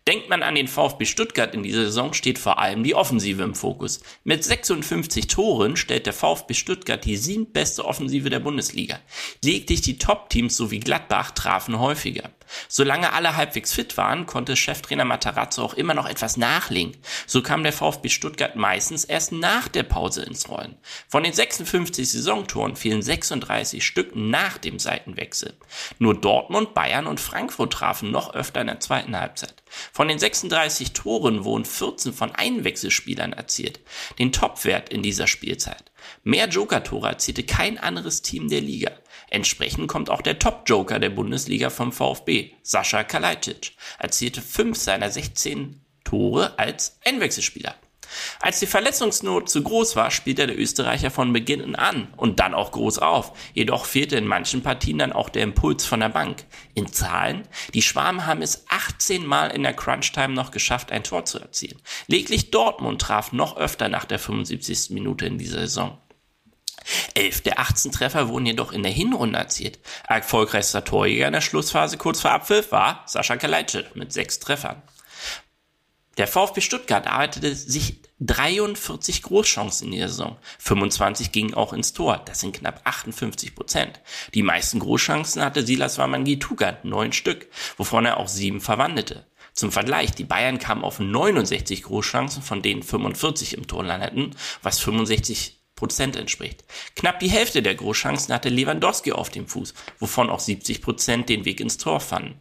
Denkt 0.07 0.29
man 0.29 0.43
an 0.43 0.55
den 0.55 0.69
VfB 0.69 1.05
Stuttgart 1.05 1.55
in 1.55 1.62
dieser 1.62 1.85
Saison, 1.87 2.12
steht 2.12 2.39
vor 2.39 2.59
allem 2.59 2.85
die 2.85 2.95
Offensive 2.95 3.43
im 3.43 3.55
Fokus. 3.55 4.01
Mit 4.25 4.45
56 4.45 5.27
Toren 5.27 5.77
stellt 5.77 6.07
der 6.07 6.12
VfB 6.12 6.55
Stuttgart 6.55 7.05
die 7.05 7.17
siebtbeste 7.17 7.85
Offensive 7.85 8.31
der 8.31 8.41
Bundesliga. 8.41 8.99
Lediglich 9.43 9.81
die 9.83 9.99
Top-Teams 9.99 10.57
sowie 10.57 10.81
Gladbach 10.81 11.33
trafen 11.33 11.79
häufiger. 11.79 12.31
Solange 12.68 13.12
alle 13.12 13.36
halbwegs 13.36 13.72
fit 13.72 13.97
waren, 13.97 14.26
konnte 14.26 14.57
Cheftrainer 14.57 15.05
Matarazzo 15.05 15.62
auch 15.62 15.74
immer 15.74 15.94
noch 15.94 16.09
etwas 16.09 16.36
nachlegen. 16.36 16.97
So 17.26 17.42
kam 17.42 17.62
der 17.62 17.72
VfB 17.72 18.09
Stuttgart 18.09 18.57
meistens 18.57 19.05
erst 19.05 19.32
nach 19.32 19.68
der 19.68 19.82
Pause 19.82 20.22
ins 20.22 20.49
Rollen. 20.49 20.76
Von 21.09 21.22
den 21.22 21.32
56 21.32 22.11
Saisontoren 22.11 22.76
fielen 22.76 23.03
36 23.03 23.84
Stück 23.84 24.14
nach 24.14 24.59
dem 24.59 24.78
Seitenwechsel. 24.78 25.55
Nur 25.99 26.14
Dortmund, 26.20 26.74
Bayern 26.74 27.07
und 27.07 27.20
Frankfurt 27.20 27.72
trafen 27.72 28.11
noch 28.11 28.34
öfter 28.34 28.61
in 28.61 28.68
der 28.68 28.80
zweiten 28.80 29.18
Halbzeit. 29.18 29.55
Von 29.92 30.09
den 30.09 30.18
36 30.18 30.92
Toren 30.92 31.44
wurden 31.44 31.64
14 31.64 32.12
von 32.12 32.32
Einwechselspielern 32.34 33.32
erzielt. 33.32 33.80
Den 34.18 34.32
Topwert 34.32 34.88
in 34.88 35.03
dieser 35.03 35.26
Spielzeit. 35.26 35.90
Mehr 36.22 36.49
Joker-Tore 36.49 37.09
erzielte 37.09 37.42
kein 37.42 37.78
anderes 37.78 38.22
Team 38.22 38.49
der 38.49 38.61
Liga. 38.61 38.92
Entsprechend 39.31 39.89
kommt 39.89 40.11
auch 40.11 40.22
der 40.22 40.39
Top-Joker 40.39 40.99
der 40.99 41.11
Bundesliga 41.11 41.70
vom 41.70 41.93
VfB, 41.93 42.53
Sascha 42.62 43.05
Kalajdzic, 43.05 43.72
erzielte 43.99 44.41
fünf 44.41 44.77
seiner 44.77 45.11
16 45.11 45.81
Tore 46.05 46.59
als 46.59 46.99
Einwechselspieler. 47.05 47.74
Als 48.41 48.61
die 48.61 48.66
Verletzungsnot 48.66 49.49
zu 49.49 49.62
groß 49.62 49.97
war, 49.97 50.11
spielte 50.11 50.47
der 50.47 50.59
Österreicher 50.59 51.11
von 51.11 51.33
Beginn 51.33 51.74
an 51.74 52.09
und 52.16 52.41
dann 52.41 52.55
auch 52.55 52.72
groß 52.72 52.99
auf. 52.99 53.33
Jedoch 53.55 53.85
fehlte 53.85 54.16
in 54.16 54.27
manchen 54.27 54.62
Partien 54.62 54.99
dann 54.99 55.12
auch 55.12 55.29
der 55.29 55.43
Impuls 55.43 55.85
von 55.85 56.01
der 56.01 56.09
Bank. 56.09 56.45
In 56.74 56.93
Zahlen, 56.93 57.43
die 57.74 57.83
Schwaben 57.83 58.27
haben 58.27 58.43
es 58.43 58.64
18 58.68 59.27
Mal 59.27 59.49
in 59.49 59.62
der 59.62 59.74
Crunch-Time 59.74 60.35
noch 60.35 60.51
geschafft, 60.51 60.93
ein 60.93 61.05
Tor 61.05 61.24
zu 61.24 61.39
erzielen. 61.39 61.81
Lediglich 62.07 62.51
Dortmund 62.51 63.01
traf 63.01 63.33
noch 63.33 63.57
öfter 63.57 63.89
nach 63.89 64.05
der 64.05 64.18
75. 64.18 64.91
Minute 64.91 65.27
in 65.27 65.39
dieser 65.39 65.61
Saison. 65.61 65.99
Elf 67.14 67.41
der 67.41 67.59
18 67.59 67.93
Treffer 67.93 68.29
wurden 68.29 68.47
jedoch 68.47 68.72
in 68.72 68.83
der 68.83 68.93
Hinrunde 68.93 69.39
erzielt. 69.39 69.79
Erfolgreichster 70.07 70.85
Torjäger 70.85 71.27
in 71.27 71.33
der 71.33 71.41
Schlussphase 71.41 71.97
kurz 71.97 72.20
vor 72.20 72.33
Abpfiff 72.33 72.72
war 72.72 73.03
Sascha 73.07 73.37
Kalajdzic 73.37 73.97
mit 73.97 74.12
sechs 74.12 74.39
Treffern. 74.39 74.83
Der 76.16 76.27
VfB 76.27 76.62
Stuttgart 76.62 77.07
arbeitete 77.07 77.55
sich 77.55 78.01
43 78.20 79.22
Großchancen 79.22 79.93
in 79.93 79.99
der 79.99 80.09
Saison. 80.09 80.39
25 80.59 81.31
gingen 81.31 81.53
auch 81.53 81.74
ins 81.74 81.93
Tor. 81.93 82.22
Das 82.24 82.41
sind 82.41 82.57
knapp 82.57 82.81
58 82.85 83.55
Prozent. 83.55 84.01
Die 84.33 84.43
meisten 84.43 84.79
Großchancen 84.79 85.43
hatte 85.43 85.66
Silas 85.66 85.99
Wamangituka, 85.99 86.79
neun 86.83 87.12
Stück, 87.12 87.49
wovon 87.77 88.07
er 88.07 88.16
auch 88.16 88.29
sieben 88.29 88.62
verwandelte. 88.62 89.27
Zum 89.53 89.72
Vergleich, 89.72 90.12
die 90.12 90.24
Bayern 90.24 90.59
kamen 90.59 90.85
auf 90.85 91.01
69 91.01 91.83
Großchancen, 91.83 92.43
von 92.43 92.62
denen 92.62 92.83
45 92.83 93.55
im 93.55 93.66
Tor 93.66 93.85
landeten, 93.85 94.35
was 94.62 94.81
65 94.81 95.59
Prozent 95.77 96.16
entspricht. 96.16 96.64
Knapp 96.97 97.20
die 97.20 97.31
Hälfte 97.31 97.62
der 97.62 97.74
Großchancen 97.74 98.35
hatte 98.35 98.49
Lewandowski 98.49 99.12
auf 99.12 99.31
dem 99.31 99.47
Fuß, 99.47 99.74
wovon 99.99 100.31
auch 100.31 100.41
70 100.41 100.83
Prozent 100.83 101.29
den 101.29 101.45
Weg 101.45 101.61
ins 101.61 101.79
Tor 101.79 102.01
fanden. 102.01 102.41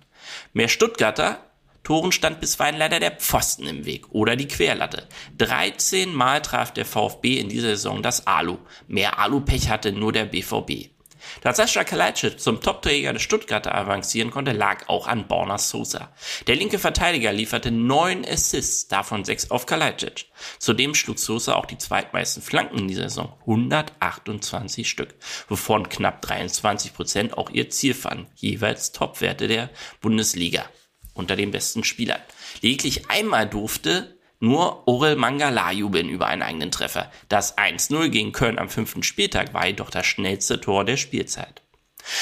Mehr 0.53 0.69
Stuttgarter 0.69 1.39
Toren 1.83 2.11
stand 2.11 2.39
bisweilen 2.41 2.79
leider 2.79 2.99
der 2.99 3.11
Pfosten 3.11 3.67
im 3.67 3.85
Weg 3.85 4.09
oder 4.09 4.35
die 4.35 4.47
Querlatte. 4.47 5.07
13 5.37 6.15
Mal 6.15 6.41
traf 6.41 6.73
der 6.73 6.83
VfB 6.83 7.37
in 7.37 7.47
dieser 7.47 7.69
Saison 7.69 8.01
das 8.01 8.25
Alu. 8.25 8.57
Mehr 8.87 9.19
Alu-Pech 9.19 9.69
hatte 9.69 9.91
nur 9.91 10.11
der 10.11 10.25
BVB. 10.25 10.94
Dass 11.41 11.57
Sascha 11.57 11.83
Kalajdzic 11.83 12.39
zum 12.39 12.61
Topträger 12.61 13.13
des 13.13 13.21
Stuttgarter 13.21 13.75
avancieren 13.75 14.31
konnte, 14.31 14.51
lag 14.51 14.87
auch 14.87 15.07
an 15.07 15.27
Borna 15.27 15.57
Sosa. 15.57 16.11
Der 16.47 16.55
linke 16.55 16.79
Verteidiger 16.79 17.31
lieferte 17.33 17.71
neun 17.71 18.25
Assists, 18.25 18.87
davon 18.87 19.25
sechs 19.25 19.51
auf 19.51 19.65
Kalajdzic. 19.65 20.25
Zudem 20.59 20.95
schlug 20.95 21.19
Sosa 21.19 21.55
auch 21.55 21.65
die 21.65 21.77
zweitmeisten 21.77 22.43
Flanken 22.43 22.79
in 22.79 22.87
dieser 22.87 23.09
Saison, 23.09 23.33
128 23.41 24.89
Stück, 24.89 25.15
wovon 25.47 25.89
knapp 25.89 26.21
23 26.21 26.93
Prozent 26.93 27.37
auch 27.37 27.49
ihr 27.49 27.69
Ziel 27.69 27.93
fanden, 27.93 28.27
jeweils 28.35 28.91
Topwerte 28.91 29.47
der 29.47 29.69
Bundesliga 30.01 30.65
unter 31.13 31.35
den 31.35 31.51
besten 31.51 31.83
Spielern. 31.83 32.21
Lediglich 32.61 33.09
einmal 33.09 33.47
durfte 33.47 34.14
nur 34.39 34.87
Orel 34.87 35.15
Mangala 35.15 35.71
jubeln 35.71 36.09
über 36.09 36.27
einen 36.27 36.41
eigenen 36.41 36.71
Treffer. 36.71 37.11
Das 37.29 37.57
1-0 37.57 38.09
gegen 38.09 38.31
Köln 38.31 38.59
am 38.59 38.69
fünften 38.69 39.03
Spieltag 39.03 39.53
war 39.53 39.67
jedoch 39.67 39.89
das 39.89 40.05
schnellste 40.05 40.59
Tor 40.59 40.85
der 40.85 40.97
Spielzeit. 40.97 41.61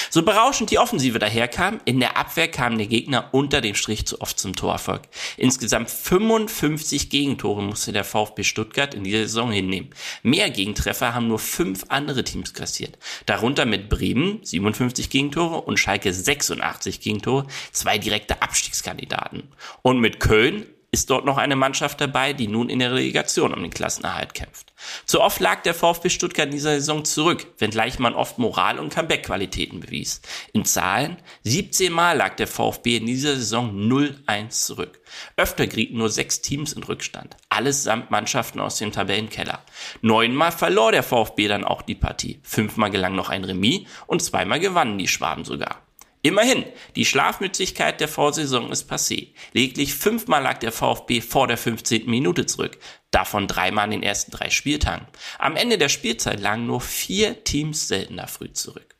So 0.09 0.24
berauschend 0.24 0.72
die 0.72 0.80
Offensive 0.80 1.20
daherkam, 1.20 1.82
in 1.86 1.99
der 1.99 2.18
Abwehr 2.18 2.47
kamen 2.47 2.78
die 2.78 2.88
Gegner 2.88 3.30
unter 3.32 3.61
dem 3.61 3.76
Strich 3.76 4.05
zu 4.05 4.22
oft 4.22 4.39
zum 4.39 4.55
Torerfolg. 4.55 5.01
Insgesamt 5.38 5.89
55 5.89 7.09
Gegentore 7.09 7.61
musste 7.61 7.91
der 7.91 8.03
VfB 8.03 8.43
Stuttgart 8.43 8.93
in 8.93 9.03
dieser 9.03 9.24
Saison 9.24 9.51
hinnehmen. 9.51 9.89
Mehr 10.22 10.49
Gegentreffer 10.49 11.14
haben 11.14 11.28
nur 11.28 11.39
fünf 11.39 11.86
andere 11.89 12.24
Teams 12.24 12.53
kassiert. 12.53 12.97
Darunter 13.26 13.66
mit 13.66 13.89
Bremen 13.89 14.39
57 14.43 15.09
Gegentore 15.09 15.61
und 15.61 15.78
Schalke 15.78 16.14
86 16.14 17.01
Gegentore, 17.01 17.47
zwei 17.72 17.97
direkte 17.97 18.41
Abstiegskandidaten. 18.41 19.49
Und 19.82 19.99
mit 19.99 20.20
Köln 20.20 20.66
ist 20.94 21.10
dort 21.10 21.26
noch 21.26 21.38
eine 21.38 21.56
Mannschaft 21.56 22.00
dabei, 22.00 22.34
die 22.34 22.48
nun 22.48 22.70
in 22.70 22.78
der 22.78 22.94
Relegation 22.94 23.52
um 23.52 23.64
den 23.64 23.72
Klassenerhalt 23.72 24.36
kämpft. 24.36 24.74
Zu 25.06 25.22
oft 25.22 25.39
lag 25.39 25.64
der 25.64 25.74
VfB 25.74 26.10
Stuttgart 26.10 26.46
in 26.46 26.52
dieser 26.52 26.76
Saison 26.76 27.04
zurück, 27.04 27.48
wenngleich 27.58 27.98
man 27.98 28.14
oft 28.14 28.38
Moral- 28.38 28.78
und 28.78 28.94
Comeback-Qualitäten 28.94 29.80
bewies. 29.80 30.22
In 30.54 30.66
Zahlen, 30.66 31.18
17 31.44 31.91
Mal 31.91 32.16
lag 32.16 32.36
der 32.36 32.46
VfB 32.46 32.98
in 32.98 33.08
dieser 33.08 33.36
Saison 33.36 33.76
0-1 33.76 34.50
zurück. 34.50 35.02
Öfter 35.36 35.66
gerieten 35.66 35.98
nur 35.98 36.10
sechs 36.10 36.41
Teams 36.41 36.74
in 36.74 36.84
Rückstand, 36.84 37.38
allesamt 37.50 38.12
Mannschaften 38.12 38.60
aus 38.60 38.78
dem 38.78 38.91
Tabellenkeller. 38.91 39.64
Neunmal 40.02 40.52
verlor 40.52 40.91
der 40.91 41.04
VfB 41.04 41.48
dann 41.48 41.64
auch 41.64 41.82
die 41.82 41.96
Partie, 41.96 42.39
fünfmal 42.44 42.91
gelang 42.91 43.16
noch 43.16 43.30
ein 43.30 43.46
Remis 43.46 43.88
und 44.06 44.22
zweimal 44.22 44.60
gewannen 44.60 45.00
die 45.00 45.08
Schwaben 45.08 45.44
sogar. 45.44 45.82
Immerhin, 46.26 46.63
die 46.95 47.03
Schlafmützigkeit 47.03 47.99
der 47.99 48.07
Vorsaison 48.07 48.71
ist 48.71 48.89
passé. 48.89 49.34
Lediglich 49.51 49.93
fünfmal 49.93 50.41
lag 50.41 50.57
der 50.57 50.71
VfB 50.71 51.19
vor 51.19 51.47
der 51.47 51.57
15. 51.57 52.09
Minute 52.09 52.45
zurück, 52.45 52.80
davon 53.11 53.45
dreimal 53.45 53.86
in 53.88 53.91
den 53.91 54.03
ersten 54.03 54.32
drei 54.32 54.49
Spieltagen. 54.49 55.05
Am 55.38 55.57
Ende 55.57 55.78
der 55.78 55.89
Spielzeit 55.89 56.39
lagen 56.39 56.65
nur 56.65 56.80
vier 56.80 57.43
Teams 57.43 57.89
seltener 57.89 58.30
früh 58.30 58.53
zurück. 58.53 58.93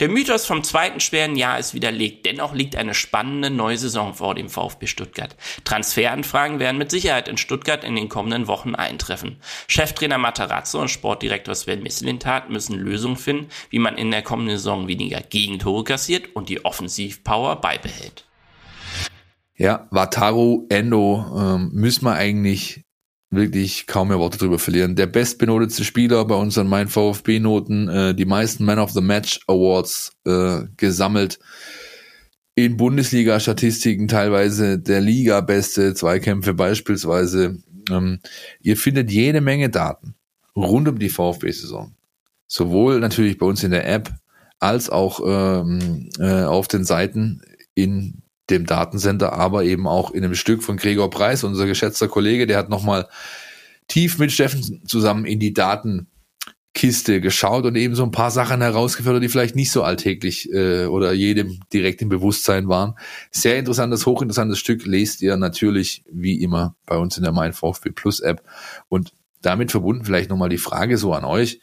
Der 0.00 0.08
Mythos 0.08 0.46
vom 0.46 0.62
zweiten 0.62 1.00
schweren 1.00 1.36
Jahr 1.36 1.58
ist 1.58 1.74
widerlegt, 1.74 2.26
dennoch 2.26 2.54
liegt 2.54 2.76
eine 2.76 2.94
spannende 2.94 3.50
neue 3.50 3.76
Saison 3.76 4.14
vor 4.14 4.34
dem 4.34 4.48
VfB 4.48 4.86
Stuttgart. 4.86 5.36
Transferanfragen 5.64 6.58
werden 6.58 6.78
mit 6.78 6.90
Sicherheit 6.90 7.28
in 7.28 7.36
Stuttgart 7.36 7.84
in 7.84 7.96
den 7.96 8.08
kommenden 8.08 8.46
Wochen 8.46 8.74
eintreffen. 8.74 9.36
Cheftrainer 9.68 10.18
Matarazzo 10.18 10.80
und 10.80 10.90
Sportdirektor 10.90 11.54
Sven 11.54 11.82
Misselintat 11.82 12.50
müssen 12.50 12.78
Lösungen 12.78 13.16
finden, 13.16 13.48
wie 13.70 13.78
man 13.78 13.96
in 13.96 14.10
der 14.10 14.22
kommenden 14.22 14.56
Saison 14.56 14.88
weniger 14.88 15.20
Gegentore 15.20 15.84
kassiert 15.84 16.34
und 16.34 16.48
die 16.48 16.64
Offensivpower 16.64 17.56
beibehält. 17.56 18.26
Ja, 19.56 19.88
Wataru 19.90 20.66
Endo 20.70 21.24
ähm, 21.36 21.70
müssen 21.74 22.06
wir 22.06 22.14
eigentlich 22.14 22.82
wirklich 23.30 23.86
kaum 23.86 24.08
mehr 24.08 24.18
Worte 24.18 24.38
drüber 24.38 24.58
verlieren. 24.58 24.96
Der 24.96 25.06
bestbenotete 25.06 25.84
Spieler 25.84 26.24
bei 26.24 26.34
unseren 26.34 26.68
Mein 26.68 26.88
VfB-Noten, 26.88 27.88
äh, 27.88 28.14
die 28.14 28.24
meisten 28.24 28.64
Man 28.64 28.78
of 28.78 28.90
the 28.90 29.00
Match 29.00 29.40
Awards 29.46 30.12
äh, 30.26 30.62
gesammelt. 30.76 31.38
In 32.56 32.76
Bundesliga-Statistiken 32.76 34.08
teilweise 34.08 34.78
der 34.78 35.00
Liga-beste 35.00 35.94
Zweikämpfe 35.94 36.54
beispielsweise. 36.54 37.58
Ähm, 37.88 38.20
ihr 38.60 38.76
findet 38.76 39.10
jede 39.10 39.40
Menge 39.40 39.70
Daten 39.70 40.14
rund 40.56 40.88
um 40.88 40.98
die 40.98 41.08
VfB-Saison. 41.08 41.94
Sowohl 42.48 42.98
natürlich 42.98 43.38
bei 43.38 43.46
uns 43.46 43.62
in 43.62 43.70
der 43.70 43.88
App 43.88 44.12
als 44.58 44.90
auch 44.90 45.20
ähm, 45.24 46.10
äh, 46.18 46.42
auf 46.42 46.66
den 46.66 46.84
Seiten 46.84 47.40
in 47.74 48.19
dem 48.50 48.66
Datencenter, 48.66 49.32
aber 49.32 49.64
eben 49.64 49.86
auch 49.86 50.10
in 50.10 50.24
einem 50.24 50.34
Stück 50.34 50.62
von 50.62 50.76
Gregor 50.76 51.10
Preis, 51.10 51.44
unser 51.44 51.66
geschätzter 51.66 52.08
Kollege, 52.08 52.46
der 52.46 52.58
hat 52.58 52.68
nochmal 52.68 53.08
tief 53.88 54.18
mit 54.18 54.32
Steffen 54.32 54.82
zusammen 54.86 55.24
in 55.24 55.40
die 55.40 55.52
Datenkiste 55.52 57.20
geschaut 57.20 57.64
und 57.64 57.76
eben 57.76 57.94
so 57.94 58.04
ein 58.04 58.12
paar 58.12 58.30
Sachen 58.30 58.60
herausgefördert, 58.62 59.22
die 59.22 59.28
vielleicht 59.28 59.56
nicht 59.56 59.72
so 59.72 59.82
alltäglich 59.82 60.50
äh, 60.52 60.86
oder 60.86 61.12
jedem 61.12 61.60
direkt 61.72 62.00
im 62.00 62.08
Bewusstsein 62.08 62.68
waren. 62.68 62.94
Sehr 63.30 63.58
interessantes, 63.58 64.06
hochinteressantes 64.06 64.58
Stück 64.58 64.86
lest 64.86 65.22
ihr 65.22 65.36
natürlich 65.36 66.04
wie 66.10 66.40
immer 66.42 66.76
bei 66.86 66.96
uns 66.96 67.16
in 67.16 67.24
der 67.24 67.32
Mein 67.32 67.52
VfB 67.52 67.90
Plus 67.90 68.20
App 68.20 68.42
und 68.88 69.12
damit 69.42 69.70
verbunden 69.70 70.04
vielleicht 70.04 70.30
nochmal 70.30 70.50
die 70.50 70.58
Frage 70.58 70.98
so 70.98 71.12
an 71.12 71.24
euch. 71.24 71.60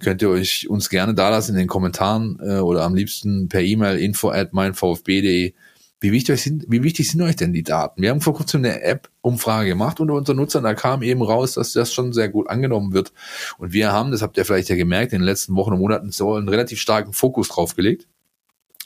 Könnt 0.00 0.22
ihr 0.22 0.30
euch 0.30 0.68
uns 0.68 0.90
gerne 0.90 1.14
da 1.14 1.28
lassen 1.28 1.52
in 1.52 1.58
den 1.58 1.66
Kommentaren 1.66 2.38
äh, 2.40 2.58
oder 2.58 2.84
am 2.84 2.94
liebsten 2.94 3.48
per 3.48 3.62
E-Mail 3.62 3.98
info 3.98 4.30
at 4.30 4.52
meinvfb.de 4.52 5.54
wie 6.00 6.12
wichtig, 6.12 6.40
sind, 6.40 6.64
wie 6.68 6.82
wichtig 6.82 7.10
sind 7.10 7.22
euch 7.22 7.36
denn 7.36 7.52
die 7.52 7.64
Daten? 7.64 8.00
Wir 8.00 8.10
haben 8.10 8.20
vor 8.20 8.34
kurzem 8.34 8.64
eine 8.64 8.82
App-Umfrage 8.82 9.68
gemacht 9.68 9.98
unter 9.98 10.14
unseren 10.14 10.36
Nutzern, 10.36 10.62
da 10.62 10.74
kam 10.74 11.02
eben 11.02 11.22
raus, 11.22 11.54
dass 11.54 11.72
das 11.72 11.92
schon 11.92 12.12
sehr 12.12 12.28
gut 12.28 12.48
angenommen 12.48 12.92
wird. 12.92 13.12
Und 13.58 13.72
wir 13.72 13.92
haben, 13.92 14.12
das 14.12 14.22
habt 14.22 14.36
ihr 14.36 14.44
vielleicht 14.44 14.68
ja 14.68 14.76
gemerkt, 14.76 15.12
in 15.12 15.20
den 15.20 15.26
letzten 15.26 15.56
Wochen 15.56 15.72
und 15.72 15.80
Monaten 15.80 16.12
so 16.12 16.34
einen 16.34 16.48
relativ 16.48 16.80
starken 16.80 17.12
Fokus 17.12 17.48
drauf 17.48 17.74
gelegt. 17.74 18.06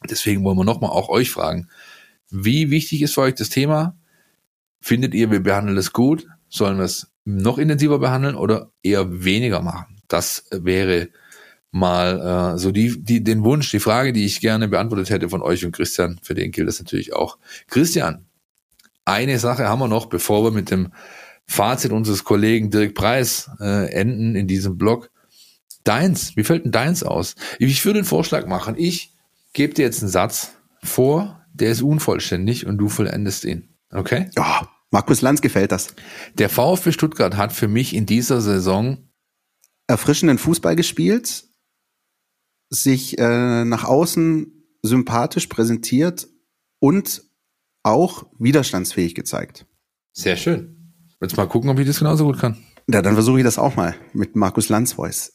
Deswegen 0.09 0.43
wollen 0.43 0.57
wir 0.57 0.65
nochmal 0.65 0.91
auch 0.91 1.11
euch 1.11 1.31
fragen, 1.31 1.69
wie 2.31 2.71
wichtig 2.71 3.03
ist 3.03 3.15
für 3.15 3.21
euch 3.21 3.35
das 3.35 3.51
Thema? 3.51 3.97
Findet 4.81 5.15
ihr, 5.15 5.31
wir 5.31 5.41
behandeln 5.41 5.77
es 5.77 5.93
gut? 5.93 6.27
Sollen 6.49 6.79
wir 6.79 6.85
es 6.85 7.13
noch 7.25 7.59
intensiver 7.59 7.99
behandeln 7.99 8.35
oder 8.35 8.73
eher 8.83 9.25
weniger 9.25 9.61
machen? 9.61 10.01
Das 10.09 10.47
wäre 10.51 11.11
mal 11.73 12.55
äh, 12.55 12.59
so 12.59 12.71
die, 12.71 13.03
die, 13.03 13.25
den 13.25 13.43
Wunsch, 13.43 13.71
die 13.71 13.81
Frage, 13.81 14.13
die 14.13 14.25
ich 14.25 14.41
gerne 14.41 14.69
beantwortet 14.69 15.11
hätte 15.11 15.29
von 15.29 15.43
euch 15.43 15.65
und 15.65 15.73
Christian, 15.73 16.21
für 16.23 16.35
den 16.35 16.53
gilt 16.53 16.69
das 16.69 16.79
natürlich 16.79 17.15
auch. 17.15 17.39
Christian, 17.67 18.27
eine 19.05 19.39
Sache 19.39 19.69
haben 19.69 19.81
wir 19.81 19.89
noch, 19.89 20.07
bevor 20.07 20.45
wir 20.45 20.51
mit 20.53 20.71
dem 20.71 20.93
Fazit 21.47 21.91
unseres 21.91 22.25
Kollegen 22.25 22.71
Dirk 22.71 22.95
Preis 22.95 23.51
äh, 23.59 23.91
enden 23.93 24.37
in 24.37 24.47
diesem 24.47 24.79
Blog. 24.79 25.11
Deins, 25.83 26.37
wie 26.37 26.45
fällt 26.45 26.65
denn 26.65 26.73
deins 26.73 27.03
aus? 27.03 27.35
Ich 27.59 27.85
würde 27.85 28.01
einen 28.01 28.07
Vorschlag 28.07 28.47
machen. 28.47 28.77
Ich 28.79 29.15
gebe 29.53 29.75
dir 29.75 29.83
jetzt 29.83 30.03
einen 30.03 30.11
Satz 30.11 30.53
vor, 30.85 31.45
der 31.53 31.71
ist 31.73 31.83
unvollständig 31.83 32.67
und 32.67 32.79
du 32.79 32.89
vollendest 32.89 33.45
ihn. 33.45 33.69
Okay? 33.91 34.31
Ja, 34.37 34.69
Markus 34.91 35.23
Lanz 35.23 35.41
gefällt 35.41 35.73
das. 35.73 35.95
Der 36.35 36.49
VfB 36.49 36.93
Stuttgart 36.93 37.37
hat 37.37 37.53
für 37.53 37.69
mich 37.69 37.95
in 37.95 38.07
dieser 38.07 38.41
Saison 38.41 39.09
erfrischenden 39.87 40.39
Fußball 40.39 40.77
gespielt, 40.77 41.45
sich 42.73 43.19
äh, 43.19 43.65
nach 43.65 43.85
außen 43.85 44.51
sympathisch 44.83 45.47
präsentiert 45.47 46.29
und 46.81 47.23
auch 47.83 48.27
widerstandsfähig 48.39 49.15
gezeigt. 49.15 49.67
Sehr 50.13 50.37
schön. 50.37 50.95
Jetzt 51.21 51.37
mal 51.37 51.47
gucken, 51.47 51.71
ob 51.71 51.79
ich 51.79 51.87
das 51.87 51.99
genauso 51.99 52.25
gut 52.25 52.39
kann. 52.39 52.57
Ja, 52.89 53.03
dann 53.03 53.15
versuche 53.15 53.39
ich 53.39 53.45
das 53.45 53.59
auch 53.59 53.77
mal 53.77 53.95
mit 54.13 54.35
Markus 54.35 54.69
Lanz 54.69 54.95
Voice. 54.95 55.31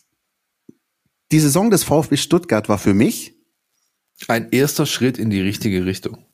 Die 1.31 1.39
Saison 1.39 1.69
des 1.69 1.83
VfB 1.83 2.17
Stuttgart 2.17 2.69
war 2.69 2.77
für 2.77 2.93
mich 2.93 3.35
ein 4.27 4.49
erster 4.51 4.85
Schritt 4.85 5.17
in 5.17 5.29
die 5.29 5.41
richtige 5.41 5.85
Richtung. 5.85 6.25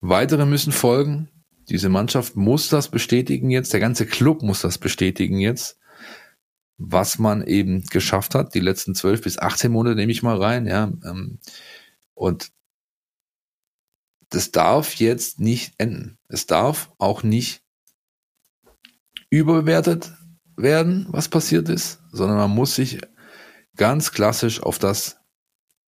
Weitere 0.00 0.46
müssen 0.46 0.72
folgen. 0.72 1.28
Diese 1.68 1.88
Mannschaft 1.88 2.36
muss 2.36 2.68
das 2.68 2.88
bestätigen 2.88 3.50
jetzt. 3.50 3.72
Der 3.72 3.80
ganze 3.80 4.06
Club 4.06 4.42
muss 4.42 4.62
das 4.62 4.78
bestätigen 4.78 5.38
jetzt. 5.38 5.79
Was 6.82 7.18
man 7.18 7.42
eben 7.46 7.84
geschafft 7.86 8.34
hat, 8.34 8.54
die 8.54 8.60
letzten 8.60 8.94
zwölf 8.94 9.20
bis 9.20 9.38
18 9.38 9.70
Monate 9.70 9.96
nehme 9.96 10.10
ich 10.10 10.22
mal 10.22 10.42
rein, 10.42 10.66
ja. 10.66 10.90
Ähm, 11.04 11.38
und 12.14 12.50
das 14.30 14.50
darf 14.50 14.94
jetzt 14.94 15.40
nicht 15.40 15.74
enden. 15.76 16.18
Es 16.28 16.46
darf 16.46 16.90
auch 16.98 17.22
nicht 17.22 17.62
überbewertet 19.28 20.12
werden, 20.56 21.06
was 21.10 21.28
passiert 21.28 21.68
ist, 21.68 22.00
sondern 22.12 22.38
man 22.38 22.50
muss 22.50 22.74
sich 22.74 23.00
ganz 23.76 24.12
klassisch 24.12 24.62
auf 24.62 24.78
das 24.78 25.18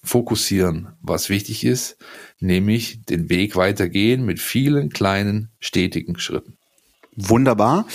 fokussieren, 0.04 0.98
was 1.02 1.30
wichtig 1.30 1.64
ist, 1.64 1.98
nämlich 2.40 3.06
den 3.06 3.30
Weg 3.30 3.56
weitergehen 3.56 4.26
mit 4.26 4.40
vielen 4.40 4.90
kleinen, 4.90 5.52
stetigen 5.60 6.20
Schritten. 6.20 6.58
Wunderbar. 7.16 7.86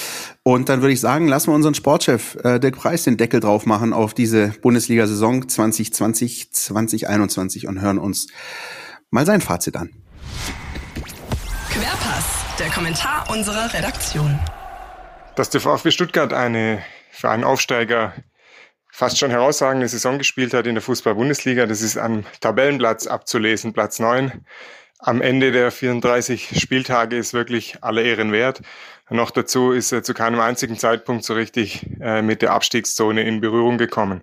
Und 0.43 0.69
dann 0.69 0.83
würde 0.83 0.93
ich 0.93 1.01
sagen, 1.01 1.27
lassen 1.27 1.51
wir 1.51 1.55
unseren 1.55 1.75
Sportchef 1.75 2.37
äh, 2.45 2.61
Dirk 2.61 2.77
Preis 2.77 3.05
den 3.05 3.17
Deckel 3.17 3.41
drauf 3.41 3.65
machen 3.65 3.93
auf 3.93 4.13
diese 4.13 4.49
Bundesliga-Saison 4.61 5.49
2020, 5.49 6.53
2021 6.53 7.67
und 7.67 7.81
hören 7.81 7.99
uns 7.99 8.27
mal 9.11 9.25
sein 9.25 9.41
Fazit 9.41 9.77
an. 9.77 9.91
Querpass, 11.71 12.45
der 12.59 12.69
Kommentar 12.69 13.31
unserer 13.31 13.73
Redaktion. 13.73 14.39
Dass 15.35 15.51
der 15.51 15.61
VfB 15.61 15.91
Stuttgart 15.91 16.33
eine 16.33 16.83
für 17.11 17.31
einen 17.31 17.45
Aufsteiger 17.45 18.13
fast 18.93 19.19
schon 19.19 19.31
herausragende 19.31 19.89
Saison 19.89 20.19
gespielt 20.19 20.55
hat 20.55 20.67
in 20.67 20.75
der 20.75 20.83
Fußball-Bundesliga, 20.83 21.67
das 21.67 21.83
ist 21.83 21.97
am 21.97 22.25
Tabellenplatz 22.41 23.07
abzulesen, 23.07 23.73
Platz 23.73 23.99
9. 23.99 24.45
Am 24.99 25.21
Ende 25.21 25.53
der 25.53 25.71
34 25.71 26.59
Spieltage 26.61 27.17
ist 27.17 27.35
wirklich 27.35 27.83
alle 27.83 28.03
Ehren 28.03 28.33
wert. 28.33 28.63
Noch 29.09 29.31
dazu 29.31 29.71
ist 29.71 29.93
er 29.93 30.03
zu 30.03 30.15
keinem 30.15 30.41
einzigen 30.41 30.77
Zeitpunkt 30.77 31.25
so 31.25 31.35
richtig 31.35 31.87
äh, 32.01 32.23
mit 32.23 32.43
der 32.43 32.51
Abstiegszone 32.53 33.23
in 33.23 33.41
Berührung 33.41 33.79
gekommen. 33.79 34.23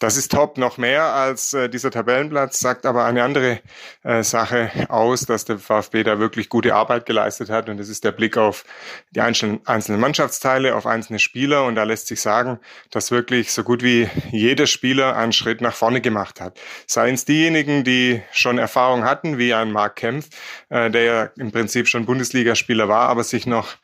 Das 0.00 0.16
ist 0.16 0.32
top, 0.32 0.58
noch 0.58 0.78
mehr 0.78 1.04
als 1.14 1.54
äh, 1.54 1.68
dieser 1.68 1.92
Tabellenplatz, 1.92 2.58
sagt 2.58 2.86
aber 2.86 3.04
eine 3.04 3.22
andere 3.22 3.60
äh, 4.02 4.24
Sache 4.24 4.72
aus, 4.88 5.26
dass 5.26 5.44
der 5.44 5.58
VfB 5.58 6.02
da 6.02 6.18
wirklich 6.18 6.48
gute 6.48 6.74
Arbeit 6.74 7.06
geleistet 7.06 7.50
hat. 7.50 7.68
Und 7.68 7.78
das 7.78 7.88
ist 7.88 8.02
der 8.02 8.10
Blick 8.10 8.36
auf 8.36 8.64
die 9.12 9.20
einzelnen, 9.20 9.60
Mannschaftsteile, 10.00 10.74
auf 10.74 10.86
einzelne 10.86 11.20
Spieler. 11.20 11.64
Und 11.64 11.76
da 11.76 11.84
lässt 11.84 12.08
sich 12.08 12.20
sagen, 12.20 12.58
dass 12.90 13.12
wirklich 13.12 13.52
so 13.52 13.62
gut 13.62 13.84
wie 13.84 14.10
jeder 14.32 14.66
Spieler 14.66 15.16
einen 15.16 15.32
Schritt 15.32 15.60
nach 15.60 15.74
vorne 15.74 16.00
gemacht 16.00 16.40
hat. 16.40 16.58
Seien 16.88 17.14
es 17.14 17.26
diejenigen, 17.26 17.84
die 17.84 18.22
schon 18.32 18.58
Erfahrung 18.58 19.04
hatten, 19.04 19.38
wie 19.38 19.54
ein 19.54 19.70
Mark 19.70 19.94
Kempf, 19.94 20.30
äh, 20.68 20.90
der 20.90 21.02
ja 21.04 21.22
im 21.38 21.52
Prinzip 21.52 21.86
schon 21.86 22.06
Bundesligaspieler 22.06 22.88
war, 22.88 23.08
aber 23.08 23.22
sich 23.22 23.46
noch 23.46 23.76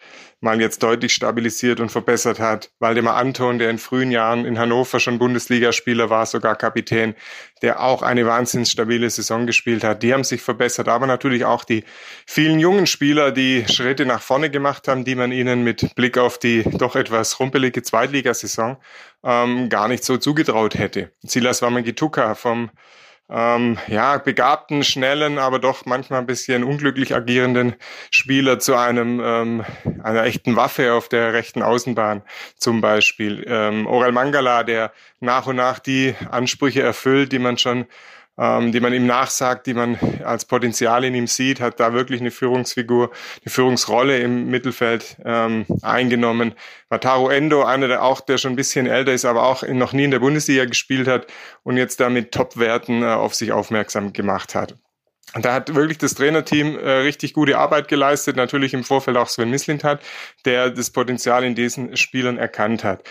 mal 0.43 0.61
jetzt 0.61 0.83
deutlich 0.83 1.15
stabilisiert 1.15 1.79
und 1.79 1.91
verbessert 1.91 2.41
hat. 2.41 2.71
Waldemar 2.81 3.17
Anton, 3.17 3.59
der 3.59 3.71
in 3.71 3.79
frühen 3.79 4.11
Jahren 4.11 4.45
in 4.45 4.59
Hannover 4.59 4.99
schon 4.99 5.19
Bundesligaspieler 5.19 6.11
war, 6.11 6.27
sogar 6.27 6.57
Kapitän, 6.57 7.15
der 7.63 7.81
auch 7.81 8.03
eine 8.03 8.27
wahnsinnig 8.27 8.69
stabile 8.69 9.09
Saison 9.09 9.47
gespielt 9.47 9.85
hat. 9.85 10.03
Die 10.03 10.13
haben 10.13 10.25
sich 10.25 10.43
verbessert, 10.43 10.89
aber 10.89 11.07
natürlich 11.07 11.45
auch 11.45 11.65
die 11.65 11.85
vielen 12.27 12.59
jungen 12.59 12.87
Spieler, 12.87 13.31
die 13.31 13.65
Schritte 13.69 14.05
nach 14.05 14.21
vorne 14.21 14.51
gemacht 14.51 14.89
haben, 14.89 15.05
die 15.05 15.15
man 15.15 15.31
ihnen 15.31 15.63
mit 15.63 15.95
Blick 15.95 16.19
auf 16.19 16.39
die 16.39 16.65
doch 16.65 16.97
etwas 16.97 17.39
rumpelige 17.39 17.83
Zweitligasaison 17.83 18.79
ähm, 19.23 19.69
gar 19.69 19.87
nicht 19.87 20.03
so 20.03 20.17
zugetraut 20.17 20.75
hätte. 20.75 21.13
Silas 21.23 21.63
Wamangituka 21.63 22.35
vom 22.35 22.71
ähm, 23.33 23.79
ja, 23.89 24.19
begabten, 24.19 24.85
schnellen, 24.85 25.39
aber 25.39 25.59
doch 25.59 25.87
manchmal 25.87 26.21
ein 26.21 26.27
bisschen 26.27 26.65
unglücklich 26.65 27.15
agierenden 27.15 27.75
Spieler 28.11 28.59
zu 28.59 28.77
einem 28.77 29.21
ähm, 29.25 29.65
einer 30.03 30.25
echten 30.25 30.55
Waffe 30.55 30.93
auf 30.93 31.09
der 31.09 31.33
rechten 31.33 31.63
Außenbahn 31.63 32.23
zum 32.57 32.83
Beispiel. 32.83 33.45
Ähm, 33.47 33.87
Oral 33.87 34.13
Mangala, 34.13 34.65
der 34.65 34.93
nach 35.21 35.47
und 35.47 35.57
nach 35.57 35.79
die 35.79 36.15
Ansprüche 36.31 36.83
erfüllt, 36.83 37.33
die 37.33 37.39
man 37.39 37.57
schon 37.57 37.87
ähm, 38.39 38.73
die 38.73 38.81
man 38.81 38.95
ihm 38.95 39.07
nachsagt, 39.07 39.67
die 39.67 39.75
man 39.75 39.99
als 40.25 40.45
Potenzial 40.45 41.05
in 41.05 41.15
ihm 41.15 41.27
sieht, 41.27 41.61
hat 41.61 41.81
da 41.81 41.93
wirklich 41.93 42.21
eine 42.21 42.31
Führungsfigur, 42.31 43.11
eine 43.45 43.51
Führungsrolle 43.51 44.19
im 44.19 44.49
Mittelfeld 44.49 45.17
ähm, 45.25 45.67
eingenommen. 45.83 46.55
Wataru 46.89 47.29
Endo, 47.29 47.65
einer 47.65 47.89
der 47.89 48.03
auch, 48.03 48.21
der 48.21 48.39
schon 48.39 48.53
ein 48.53 48.57
bisschen 48.57 48.87
älter 48.87 49.13
ist, 49.13 49.25
aber 49.25 49.45
auch 49.45 49.63
noch 49.63 49.93
nie 49.93 50.05
in 50.05 50.11
der 50.11 50.21
Bundesliga 50.21 50.65
gespielt 50.65 51.09
hat 51.09 51.27
und 51.63 51.77
jetzt 51.77 52.01
da 52.01 52.09
mit 52.09 52.33
Top-Werten 52.33 53.03
äh, 53.03 53.07
auf 53.07 53.35
sich 53.35 53.53
aufmerksam 53.53 54.13
gemacht 54.13 54.55
hat. 54.55 54.77
Und 55.35 55.45
da 55.45 55.55
hat 55.55 55.75
wirklich 55.75 55.99
das 55.99 56.15
Trainerteam 56.15 56.79
äh, 56.79 56.91
richtig 56.91 57.33
gute 57.33 57.57
Arbeit 57.57 57.89
geleistet, 57.89 58.37
natürlich 58.37 58.75
im 58.75 58.85
Vorfeld 58.85 59.17
auch 59.17 59.29
Sven 59.29 59.51
Mislintat, 59.51 60.03
der 60.45 60.71
das 60.71 60.91
Potenzial 60.91 61.45
in 61.45 61.55
diesen 61.55 61.97
Spielern 61.97 62.37
erkannt 62.37 62.85
hat. 62.85 63.03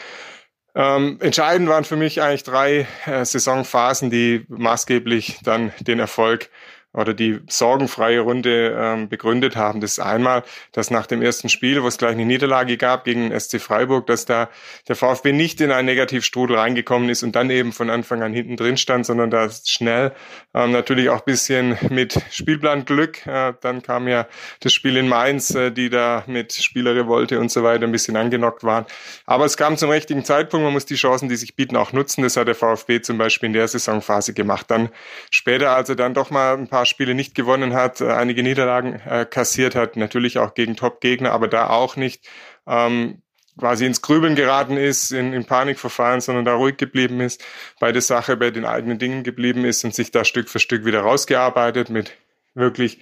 Ähm, 0.74 1.18
entscheidend 1.20 1.68
waren 1.68 1.84
für 1.84 1.98
mich 1.98 2.22
eigentlich 2.22 2.44
drei 2.44 2.88
äh, 3.06 3.26
Saisonphasen, 3.26 4.10
die 4.10 4.46
maßgeblich 4.48 5.40
dann 5.44 5.74
den 5.80 6.00
Erfolg 6.00 6.50
oder 6.94 7.14
die 7.14 7.40
sorgenfreie 7.48 8.20
Runde 8.20 8.78
ähm, 8.78 9.10
begründet 9.10 9.56
haben. 9.56 9.80
Das 9.80 9.94
ist 9.94 10.00
einmal, 10.00 10.44
dass 10.74 10.92
nach 10.92 11.08
dem 11.08 11.22
ersten 11.22 11.50
Spiel, 11.50 11.82
wo 11.84 11.88
es 11.88 11.98
gleich 11.98 12.12
eine 12.12 12.26
Niederlage 12.26 12.78
gab 12.78 13.06
gegen 13.06 13.38
SC 13.38 13.62
Freiburg, 13.62 14.08
dass 14.08 14.26
da 14.26 14.50
der 14.88 14.96
VfB 14.96 15.32
nicht 15.32 15.62
in 15.62 15.72
einen 15.72 15.86
Negativstrudel 15.86 16.58
reingekommen 16.58 17.10
ist 17.10 17.24
und 17.24 17.36
dann 17.36 17.50
eben 17.50 17.72
von 17.72 17.90
Anfang 17.90 18.22
an 18.24 18.34
hinten 18.34 18.58
drin 18.58 18.78
stand, 18.78 19.06
sondern 19.06 19.32
da 19.32 19.50
schnell 19.50 20.12
ähm, 20.54 20.72
natürlich 20.72 21.10
auch 21.10 21.22
bisschen 21.22 21.78
mit 21.90 22.20
Spielplanglück. 22.30 23.26
Äh, 23.26 23.54
dann 23.62 23.82
kam 23.82 24.08
ja 24.08 24.28
das 24.60 24.74
Spiel 24.74 24.98
in 24.98 25.08
Mainz, 25.08 25.56
äh, 25.56 25.72
die 25.72 25.90
da 25.90 26.24
mit 26.28 26.54
Spielerrevolte 26.54 27.40
und 27.40 27.52
so 27.52 27.64
weiter 27.64 27.86
ein 27.86 27.92
bisschen 27.92 28.18
angenockt 28.18 28.64
waren. 28.64 28.86
Aber 29.26 29.46
es 29.46 29.56
kam 29.56 29.78
zum 29.78 29.90
richtigen 29.90 30.26
Zeitpunkt. 30.26 30.64
Man 30.66 30.74
muss 30.74 30.86
die 30.86 30.96
Chancen, 30.96 31.30
die 31.30 31.36
sich 31.38 31.56
bieten, 31.56 31.78
auch 31.78 31.94
nutzen. 31.94 32.24
Das 32.24 32.36
hat 32.36 32.48
der 32.48 32.56
VfB 32.56 33.02
zum 33.02 33.18
Beispiel 33.18 33.48
in 33.48 33.54
der 33.54 33.68
Saisonphase 33.68 34.34
gemacht. 34.34 34.70
Dann 34.70 34.90
später, 35.30 35.72
als 35.76 35.92
dann 35.96 36.14
doch 36.14 36.30
mal 36.30 36.58
ein 36.58 36.68
paar 36.68 36.81
paar 36.82 36.88
Spiele 36.88 37.14
nicht 37.14 37.36
gewonnen 37.36 37.74
hat, 37.74 38.02
äh, 38.02 38.12
einige 38.12 38.42
Niederlagen 38.42 39.00
äh, 39.08 39.28
kassiert 39.30 39.76
hat, 39.76 39.98
natürlich 39.98 40.40
auch 40.40 40.56
gegen 40.56 40.76
Top-Gegner, 40.76 41.32
aber 41.32 41.48
da 41.48 41.70
auch 41.70 41.96
nicht 41.96 42.28
ähm, 42.66 43.22
quasi 43.60 43.86
ins 43.86 44.02
Grübeln 44.02 44.34
geraten 44.34 44.78
ist, 44.78 45.12
in, 45.12 45.32
in 45.32 45.46
Panik 45.46 45.78
verfallen, 45.78 46.22
sondern 46.22 46.44
da 46.44 46.56
ruhig 46.56 46.78
geblieben 46.78 47.20
ist, 47.20 47.44
bei 47.80 47.92
der 47.92 48.02
Sache, 48.02 48.36
bei 48.36 48.50
den 48.50 48.66
eigenen 48.66 48.98
Dingen 48.98 49.24
geblieben 49.24 49.64
ist 49.64 49.84
und 49.84 49.94
sich 49.94 50.10
da 50.10 50.26
Stück 50.26 50.50
für 50.50 50.58
Stück 50.58 50.84
wieder 50.84 51.02
rausgearbeitet 51.02 51.92
mit 51.92 52.14
wirklich 52.56 53.02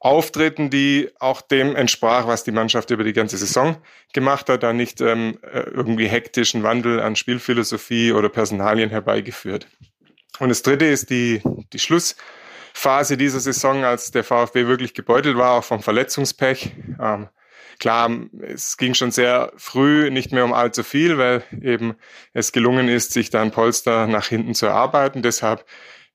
Auftritten, 0.00 0.68
die 0.68 1.10
auch 1.20 1.42
dem 1.42 1.76
entsprach, 1.76 2.26
was 2.26 2.42
die 2.42 2.50
Mannschaft 2.50 2.90
über 2.90 3.04
die 3.04 3.12
ganze 3.12 3.38
Saison 3.38 3.76
gemacht 4.12 4.48
hat, 4.48 4.64
da 4.64 4.72
nicht 4.72 5.00
ähm, 5.00 5.38
äh, 5.42 5.60
irgendwie 5.60 6.08
hektischen 6.08 6.64
Wandel 6.64 6.98
an 6.98 7.14
Spielphilosophie 7.14 8.10
oder 8.10 8.28
Personalien 8.28 8.90
herbeigeführt. 8.90 9.68
Und 10.40 10.48
das 10.48 10.62
dritte 10.62 10.86
ist 10.86 11.10
die, 11.10 11.40
die 11.72 11.78
Schluss, 11.78 12.16
Phase 12.74 13.16
dieser 13.16 13.40
Saison, 13.40 13.84
als 13.84 14.10
der 14.10 14.24
VfB 14.24 14.66
wirklich 14.66 14.94
gebeutelt 14.94 15.36
war, 15.36 15.52
auch 15.52 15.64
vom 15.64 15.82
Verletzungspech. 15.82 16.72
Ähm, 17.00 17.28
klar, 17.78 18.10
es 18.40 18.76
ging 18.76 18.94
schon 18.94 19.10
sehr 19.10 19.52
früh 19.56 20.10
nicht 20.10 20.32
mehr 20.32 20.44
um 20.44 20.52
allzu 20.52 20.82
viel, 20.82 21.18
weil 21.18 21.42
eben 21.60 21.94
es 22.32 22.52
gelungen 22.52 22.88
ist, 22.88 23.12
sich 23.12 23.30
da 23.30 23.42
ein 23.42 23.50
Polster 23.50 24.06
nach 24.06 24.26
hinten 24.26 24.54
zu 24.54 24.66
erarbeiten. 24.66 25.22
Deshalb 25.22 25.64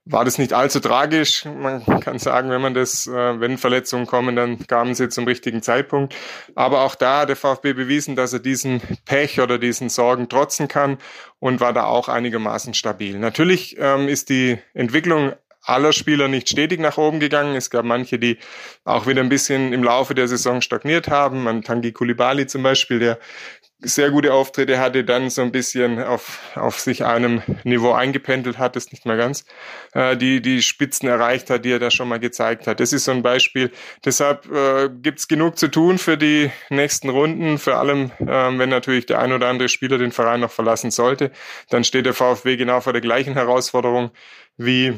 war 0.09 0.23
das 0.23 0.37
nicht 0.37 0.53
allzu 0.53 0.79
tragisch. 0.79 1.45
Man 1.45 1.83
kann 1.99 2.19
sagen, 2.19 2.49
wenn 2.49 2.61
man 2.61 2.73
das, 2.73 3.07
äh, 3.07 3.39
wenn 3.39 3.57
Verletzungen 3.57 4.05
kommen, 4.05 4.35
dann 4.35 4.65
kamen 4.65 4.95
sie 4.95 5.09
zum 5.09 5.25
richtigen 5.25 5.61
Zeitpunkt. 5.61 6.15
Aber 6.55 6.81
auch 6.81 6.95
da 6.95 7.21
hat 7.21 7.29
der 7.29 7.35
VfB 7.35 7.73
bewiesen, 7.73 8.15
dass 8.15 8.33
er 8.33 8.39
diesen 8.39 8.81
Pech 9.05 9.39
oder 9.39 9.57
diesen 9.57 9.89
Sorgen 9.89 10.29
trotzen 10.29 10.67
kann 10.67 10.97
und 11.39 11.59
war 11.59 11.73
da 11.73 11.85
auch 11.85 12.07
einigermaßen 12.07 12.73
stabil. 12.73 13.19
Natürlich 13.19 13.75
ähm, 13.79 14.07
ist 14.07 14.29
die 14.29 14.57
Entwicklung 14.73 15.33
aller 15.67 15.93
Spieler 15.93 16.27
nicht 16.27 16.49
stetig 16.49 16.79
nach 16.79 16.97
oben 16.97 17.19
gegangen. 17.19 17.55
Es 17.55 17.69
gab 17.69 17.85
manche, 17.85 18.19
die 18.19 18.37
auch 18.85 19.07
wieder 19.07 19.21
ein 19.21 19.29
bisschen 19.29 19.73
im 19.73 19.83
Laufe 19.83 20.15
der 20.15 20.27
Saison 20.27 20.61
stagniert 20.61 21.09
haben. 21.09 21.43
Man 21.43 21.61
Tangi 21.61 21.91
Kulibali 21.91 22.47
zum 22.47 22.63
Beispiel, 22.63 22.99
der 22.99 23.19
sehr 23.79 24.09
gute 24.09 24.33
Auftritte 24.33 24.79
hatte, 24.79 25.03
dann 25.03 25.29
so 25.29 25.43
ein 25.43 25.51
bisschen 25.51 26.01
auf, 26.01 26.39
auf 26.55 26.79
sich 26.79 27.05
einem 27.05 27.43
Niveau 27.63 27.91
eingependelt 27.91 28.57
hat, 28.57 28.75
es 28.75 28.91
nicht 28.91 29.05
mehr 29.05 29.17
ganz 29.17 29.45
äh, 29.93 30.17
die, 30.17 30.41
die 30.41 30.63
Spitzen 30.63 31.07
erreicht 31.07 31.51
hat, 31.51 31.63
die 31.63 31.71
er 31.71 31.79
da 31.79 31.91
schon 31.91 32.07
mal 32.07 32.19
gezeigt 32.19 32.65
hat. 32.65 32.79
Das 32.79 32.91
ist 32.91 33.05
so 33.05 33.11
ein 33.11 33.21
Beispiel. 33.21 33.71
Deshalb 34.03 34.51
äh, 34.51 34.89
gibt 34.89 35.29
genug 35.29 35.59
zu 35.59 35.67
tun 35.67 35.99
für 35.99 36.17
die 36.17 36.49
nächsten 36.69 37.09
Runden, 37.09 37.59
vor 37.59 37.75
allem 37.75 38.11
äh, 38.19 38.25
wenn 38.25 38.69
natürlich 38.69 39.05
der 39.05 39.19
ein 39.19 39.31
oder 39.31 39.47
andere 39.47 39.69
Spieler 39.69 39.99
den 39.99 40.11
Verein 40.11 40.39
noch 40.39 40.51
verlassen 40.51 40.89
sollte. 40.89 41.31
Dann 41.69 41.83
steht 41.83 42.07
der 42.07 42.15
VfW 42.15 42.57
genau 42.57 42.81
vor 42.81 42.93
der 42.93 43.01
gleichen 43.01 43.33
Herausforderung 43.33 44.09
wie 44.57 44.97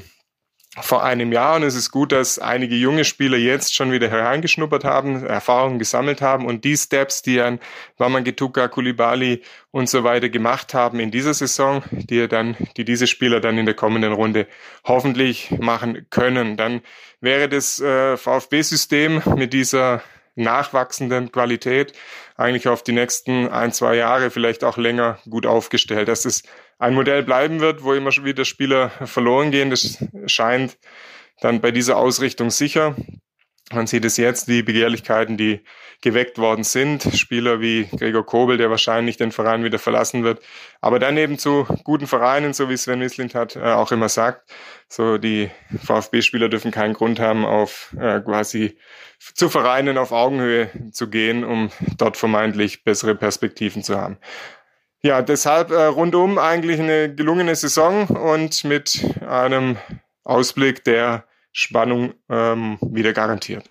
vor 0.78 1.04
einem 1.04 1.32
Jahr 1.32 1.56
und 1.56 1.64
es 1.64 1.76
ist 1.76 1.90
gut, 1.90 2.12
dass 2.12 2.38
einige 2.38 2.76
junge 2.76 3.04
Spieler 3.04 3.38
jetzt 3.38 3.74
schon 3.74 3.92
wieder 3.92 4.08
hereingeschnuppert 4.08 4.84
haben, 4.84 5.26
Erfahrungen 5.26 5.80
gesammelt 5.80 6.22
haben 6.22 6.46
und 6.46 6.64
die 6.64 6.78
Steps, 6.78 7.24
die 7.24 7.42
an 7.42 7.60
Wamangituka, 7.98 8.68
Kulibali 8.68 9.42
und 9.72 9.90
so 9.90 10.04
weiter 10.04 10.30
gemacht 10.30 10.76
haben 10.76 11.00
in 11.00 11.10
dieser 11.10 11.34
Saison, 11.34 11.84
die 11.92 12.28
dann, 12.28 12.56
die 12.78 12.86
diese 12.86 13.08
Spieler 13.08 13.40
dann 13.40 13.58
in 13.58 13.66
der 13.66 13.76
kommenden 13.76 14.14
Runde 14.14 14.48
hoffentlich 14.84 15.52
machen 15.60 16.06
können. 16.12 16.56
Dann 16.56 16.82
wäre 17.20 17.50
das 17.50 17.80
äh, 17.80 18.16
VfB-System 18.16 19.24
mit 19.36 19.54
dieser 19.54 20.04
nachwachsenden 20.36 21.32
Qualität 21.32 21.94
eigentlich 22.38 22.68
auf 22.68 22.84
die 22.84 22.94
nächsten 22.94 23.50
ein, 23.50 23.74
zwei 23.74 23.96
Jahre, 23.96 24.30
vielleicht 24.30 24.64
auch 24.64 24.78
länger 24.78 25.18
gut 25.30 25.46
aufgestellt. 25.46 26.08
Dass 26.08 26.26
es 26.26 26.44
ein 26.80 26.96
Modell 26.96 27.24
bleiben 27.24 27.60
wird, 27.60 27.84
wo 27.84 27.94
immer 27.94 28.12
wieder 28.24 28.46
Spieler 28.46 28.90
verloren 28.90 29.52
gehen, 29.52 29.70
das 29.70 30.04
scheint 30.26 30.78
dann 31.42 31.62
bei 31.62 31.72
dieser 31.72 31.98
Ausrichtung 31.98 32.50
sicher. 32.50 32.96
Man 33.72 33.86
sieht 33.86 34.04
es 34.04 34.18
jetzt, 34.18 34.48
die 34.48 34.64
Begehrlichkeiten, 34.64 35.38
die 35.38 35.62
geweckt 36.02 36.40
worden 36.40 36.64
sind. 36.64 37.04
Spieler 37.14 37.62
wie 37.62 37.86
Gregor 37.86 38.26
Kobel, 38.26 38.58
der 38.58 38.72
wahrscheinlich 38.72 39.18
den 39.18 39.32
Verein 39.32 39.64
wieder 39.64 39.78
verlassen 39.78 40.24
wird. 40.24 40.42
Aber 40.82 40.98
dann 40.98 41.18
eben 41.18 41.38
zu 41.38 41.68
guten 41.84 42.08
Vereinen, 42.08 42.54
so 42.54 42.70
wie 42.70 42.78
Sven 42.78 43.00
Mislint 43.00 43.36
hat 43.36 43.56
äh, 43.56 43.60
auch 43.60 43.92
immer 43.92 44.10
sagt. 44.10 44.50
So 44.88 45.20
die 45.20 45.52
VfB-Spieler 45.84 46.50
dürfen 46.50 46.72
keinen 46.72 46.96
Grund 46.96 47.20
haben, 47.20 47.46
auf 47.46 47.96
äh, 48.00 48.22
quasi 48.22 48.78
zu 49.20 49.50
Vereinen 49.50 50.00
auf 50.00 50.12
Augenhöhe 50.12 50.72
zu 50.92 51.10
gehen, 51.10 51.44
um 51.44 51.70
dort 51.98 52.18
vermeintlich 52.18 52.84
bessere 52.84 53.14
Perspektiven 53.14 53.84
zu 53.84 54.00
haben. 54.00 54.18
Ja, 55.02 55.22
deshalb 55.22 55.72
äh, 55.72 55.86
rundum 55.86 56.38
eigentlich 56.38 56.80
eine 56.80 57.14
gelungene 57.14 57.56
Saison 57.56 58.08
und 58.08 58.66
mit 58.66 59.06
einem 59.26 59.78
Ausblick, 60.26 60.84
der 60.84 61.24
Spannung 61.54 62.14
ähm, 62.30 62.78
wieder 62.82 63.14
garantiert. 63.14 63.70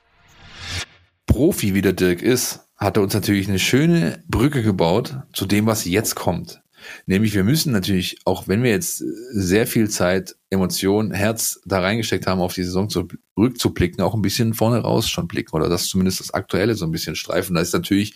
Profi 1.27 1.75
wie 1.75 1.83
der 1.83 1.93
Dirk 1.93 2.23
ist, 2.23 2.61
hat 2.77 2.97
er 2.97 3.03
uns 3.03 3.13
natürlich 3.13 3.49
eine 3.49 3.59
schöne 3.59 4.25
Brücke 4.27 4.63
gebaut 4.63 5.17
zu 5.35 5.45
dem, 5.45 5.67
was 5.67 5.85
jetzt 5.85 6.15
kommt. 6.15 6.63
Nämlich, 7.07 7.35
wir 7.35 7.45
müssen 7.45 7.73
natürlich, 7.73 8.19
auch 8.25 8.49
wenn 8.49 8.63
wir 8.63 8.71
jetzt 8.71 9.05
sehr 9.33 9.67
viel 9.67 9.91
Zeit, 9.91 10.37
Emotionen, 10.51 11.13
Herz 11.13 11.61
da 11.65 11.81
reingesteckt 11.81 12.27
haben, 12.27 12.41
auf 12.41 12.55
die 12.55 12.63
Saison 12.63 12.89
zurückzublicken, 12.89 14.03
auch 14.03 14.15
ein 14.15 14.23
bisschen 14.23 14.55
vorne 14.55 14.79
raus 14.79 15.09
schon 15.09 15.29
blicken 15.29 15.55
oder 15.55 15.69
das 15.69 15.89
zumindest 15.89 16.21
das 16.21 16.33
Aktuelle 16.33 16.75
so 16.75 16.87
ein 16.87 16.93
bisschen 16.93 17.17
streifen. 17.17 17.55
Da 17.55 17.61
ist 17.61 17.75
natürlich 17.75 18.15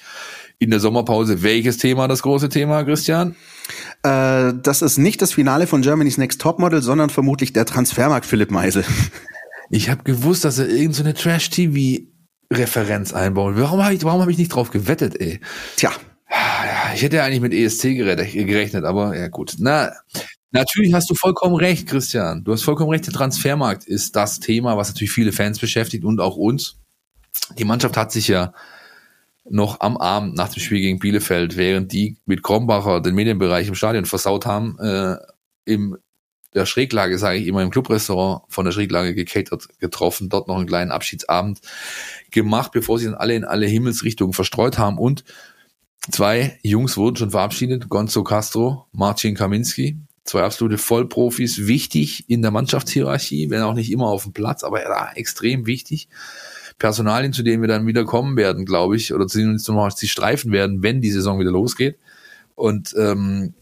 in 0.59 0.71
der 0.71 0.81
Sommerpause 0.81 1.43
welches 1.43 1.79
Thema 1.79 2.09
das 2.09 2.23
große 2.23 2.49
Thema, 2.49 2.85
Christian? 2.85 3.35
Äh, 4.03 4.53
das 4.63 4.83
ist 4.83 4.99
nicht 4.99 5.23
das 5.23 5.33
Finale 5.33 5.67
von 5.67 5.83
Germany's 5.83 6.19
Next 6.19 6.41
Topmodel, 6.41 6.83
sondern 6.83 7.11
vermutlich 7.11 7.53
der 7.53 7.67
Transfermarkt 7.67 8.27
Philipp 8.27 8.51
Meisel. 8.51 8.85
Ich 9.75 9.89
habe 9.89 10.03
gewusst, 10.03 10.45
dass 10.45 10.59
er 10.59 10.69
irgendeine 10.69 11.15
so 11.17 11.23
Trash-TV-Referenz 11.23 13.15
einbaut. 13.15 13.55
Warum 13.57 13.83
habe 13.83 13.95
ich, 13.95 14.05
warum 14.05 14.21
hab 14.21 14.29
ich 14.29 14.37
nicht 14.37 14.55
drauf 14.55 14.71
gewettet, 14.71 15.19
ey? 15.19 15.41
Tja. 15.77 15.91
Ich 16.95 17.03
hätte 17.03 17.17
ja 17.17 17.25
eigentlich 17.25 17.41
mit 17.41 17.55
ESC 17.55 17.95
gerechnet, 17.95 18.85
aber 18.85 19.17
ja 19.17 19.29
gut. 19.29 19.55
Na, 19.59 19.93
natürlich 20.51 20.93
hast 20.93 21.09
du 21.09 21.15
vollkommen 21.15 21.57
recht, 21.57 21.89
Christian. 21.89 22.45
Du 22.45 22.53
hast 22.53 22.63
vollkommen 22.65 22.91
recht. 22.91 23.07
Der 23.07 23.15
Transfermarkt 23.15 23.85
ist 23.85 24.15
das 24.15 24.41
Thema, 24.41 24.77
was 24.77 24.89
natürlich 24.89 25.13
viele 25.13 25.33
Fans 25.33 25.59
beschäftigt 25.59 26.05
und 26.05 26.21
auch 26.21 26.37
uns. 26.37 26.77
Die 27.59 27.65
Mannschaft 27.65 27.97
hat 27.97 28.13
sich 28.13 28.29
ja 28.29 28.53
noch 29.49 29.81
am 29.81 29.97
Abend 29.97 30.37
nach 30.37 30.49
dem 30.49 30.61
Spiel 30.61 30.81
gegen 30.81 30.99
Bielefeld, 30.99 31.57
während 31.57 31.93
die 31.93 32.17
mit 32.27 32.43
Krombacher 32.43 33.01
den 33.01 33.15
Medienbereich 33.15 33.69
im 33.69 33.75
Stadion 33.75 34.05
versaut 34.05 34.47
haben, 34.47 34.79
äh, 34.79 35.17
im 35.65 35.97
der 36.55 36.67
Schräglage, 36.67 37.19
sage 37.19 37.39
ich 37.39 37.47
immer, 37.47 37.63
im 37.63 37.71
Clubrestaurant 37.71 38.43
von 38.49 38.65
der 38.65 38.73
Schräglage 38.73 39.15
gecatert, 39.15 39.69
getroffen, 39.79 40.29
dort 40.29 40.49
noch 40.49 40.57
einen 40.57 40.67
kleinen 40.67 40.91
Abschiedsabend 40.91 41.61
gemacht, 42.31 42.73
bevor 42.73 42.99
sie 42.99 43.07
dann 43.07 43.15
alle 43.15 43.35
in 43.35 43.45
alle 43.45 43.67
Himmelsrichtungen 43.67 44.35
verstreut 44.35 44.79
haben. 44.79 44.99
Und 44.99 45.25
zwei 46.11 46.59
Jungs 46.63 46.97
wurden 46.97 47.17
schon 47.17 47.31
verabschiedet, 47.31 47.89
Gonzo 47.89 48.23
Castro, 48.23 48.87
Marcin 48.93 49.35
Kaminski, 49.35 49.99
zwei 50.25 50.43
absolute 50.43 50.79
Vollprofis, 50.79 51.67
wichtig 51.67 52.29
in 52.29 52.43
der 52.43 52.51
Mannschaftshierarchie, 52.51 53.49
wenn 53.51 53.63
auch 53.63 53.75
nicht 53.75 53.91
immer 53.91 54.09
auf 54.09 54.25
dem 54.25 54.33
Platz, 54.33 54.63
aber 54.63 54.83
ja, 54.83 55.11
extrem 55.15 55.67
wichtig. 55.67 56.09
Personalien, 56.83 57.33
zu 57.33 57.45
denen 57.45 57.63
wir 57.63 57.69
dann 57.69 57.87
wieder 57.87 58.05
kommen 58.05 58.37
werden, 58.37 58.65
glaube 58.65 58.97
ich, 58.97 59.15
oder 59.15 59.29
zu 59.29 59.39
denen 59.39 59.57
wir 59.57 59.83
uns 59.85 59.95
die 59.95 60.09
streifen 60.09 60.51
werden, 60.51 60.83
wenn 60.83 61.01
die 61.01 61.13
Saison 61.13 61.39
wieder 61.39 61.53
losgeht. 61.53 61.97
Und 62.57 62.93
ähm, 62.99 63.55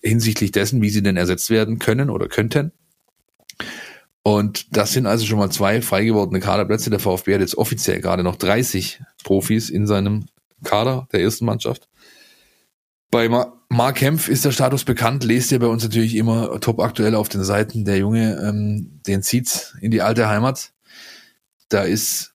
hinsichtlich 0.00 0.52
dessen, 0.52 0.80
wie 0.80 0.90
sie 0.90 1.02
denn 1.02 1.16
ersetzt 1.16 1.50
werden 1.50 1.80
können 1.80 2.08
oder 2.08 2.28
könnten. 2.28 2.70
Und 4.22 4.76
das 4.76 4.92
sind 4.92 5.06
also 5.06 5.26
schon 5.26 5.40
mal 5.40 5.50
zwei 5.50 5.82
frei 5.82 6.04
gewordene 6.04 6.38
Kaderplätze. 6.38 6.88
Der 6.88 7.00
VfB 7.00 7.34
hat 7.34 7.40
jetzt 7.40 7.58
offiziell 7.58 8.00
gerade 8.00 8.22
noch 8.22 8.36
30 8.36 9.02
Profis 9.24 9.68
in 9.68 9.88
seinem 9.88 10.26
Kader 10.62 11.08
der 11.10 11.20
ersten 11.20 11.44
Mannschaft. 11.44 11.88
Bei 13.10 13.28
Mark 13.28 13.96
Kempf 13.96 14.28
ist 14.28 14.44
der 14.44 14.52
Status 14.52 14.84
bekannt, 14.84 15.24
lest 15.24 15.50
ihr 15.50 15.58
bei 15.58 15.66
uns 15.66 15.82
natürlich 15.82 16.14
immer 16.14 16.60
top 16.60 16.78
aktuell 16.78 17.16
auf 17.16 17.28
den 17.28 17.42
Seiten. 17.42 17.84
Der 17.84 17.98
Junge, 17.98 18.40
ähm, 18.40 19.00
den 19.04 19.24
zieht's 19.24 19.74
in 19.80 19.90
die 19.90 20.00
alte 20.00 20.28
Heimat. 20.28 20.70
Da 21.68 21.82
ist 21.82 22.31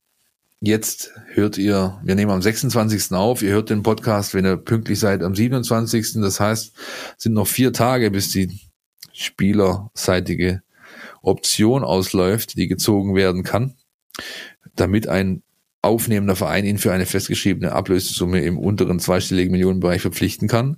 Jetzt 0.60 1.12
hört 1.34 1.60
ihr, 1.60 2.00
wir 2.04 2.16
nehmen 2.16 2.32
am 2.32 2.42
26. 2.42 3.12
auf, 3.12 3.44
ihr 3.44 3.52
hört 3.52 3.70
den 3.70 3.84
Podcast, 3.84 4.34
wenn 4.34 4.46
ihr 4.46 4.58
pünktlich 4.58 5.00
seid, 5.00 5.22
am 5.22 5.36
27. 5.36 6.14
Das 6.16 6.40
heißt, 6.40 6.76
sind 7.18 7.34
noch 7.34 7.48
vier 7.48 7.74
Tage, 7.74 8.10
bis 8.10 8.32
die 8.32 8.60
spielerseitige 9.14 10.64
Option 11.22 11.84
ausläuft, 11.84 12.58
die 12.58 12.68
gezogen 12.68 13.14
werden 13.14 13.44
kann, 13.44 13.76
damit 14.76 15.08
ein 15.08 15.44
aufnehmender 15.84 16.36
Verein 16.36 16.66
ihn 16.66 16.80
für 16.80 16.92
eine 16.92 17.06
festgeschriebene 17.06 17.72
Ablösesumme 17.72 18.42
im 18.42 18.58
unteren 18.58 19.00
zweistelligen 19.00 19.52
Millionenbereich 19.52 20.02
verpflichten 20.02 20.48
kann. 20.48 20.78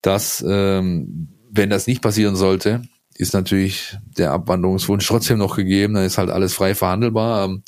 Das, 0.00 0.42
ähm, 0.46 1.28
wenn 1.50 1.68
das 1.68 1.86
nicht 1.86 2.00
passieren 2.00 2.34
sollte, 2.34 2.82
ist 3.16 3.34
natürlich 3.34 3.96
der 4.18 4.32
Abwanderungswunsch 4.32 5.06
trotzdem 5.08 5.38
noch 5.38 5.56
gegeben, 5.56 5.94
dann 5.94 6.04
ist 6.04 6.18
halt 6.18 6.30
alles 6.30 6.54
frei 6.54 6.74
verhandelbar. 6.74 7.44
Ähm, 7.44 7.62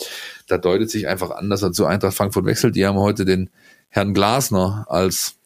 da 0.46 0.58
deutet 0.58 0.90
sich 0.90 1.08
einfach 1.08 1.30
an, 1.30 1.50
dass 1.50 1.62
er 1.62 1.72
zu 1.72 1.86
Eintracht 1.86 2.16
Frankfurt 2.16 2.44
wechselt. 2.44 2.76
Die 2.76 2.86
haben 2.86 2.98
heute 2.98 3.24
den 3.24 3.50
Herrn 3.88 4.14
Glasner 4.14 4.86
als 4.88 5.36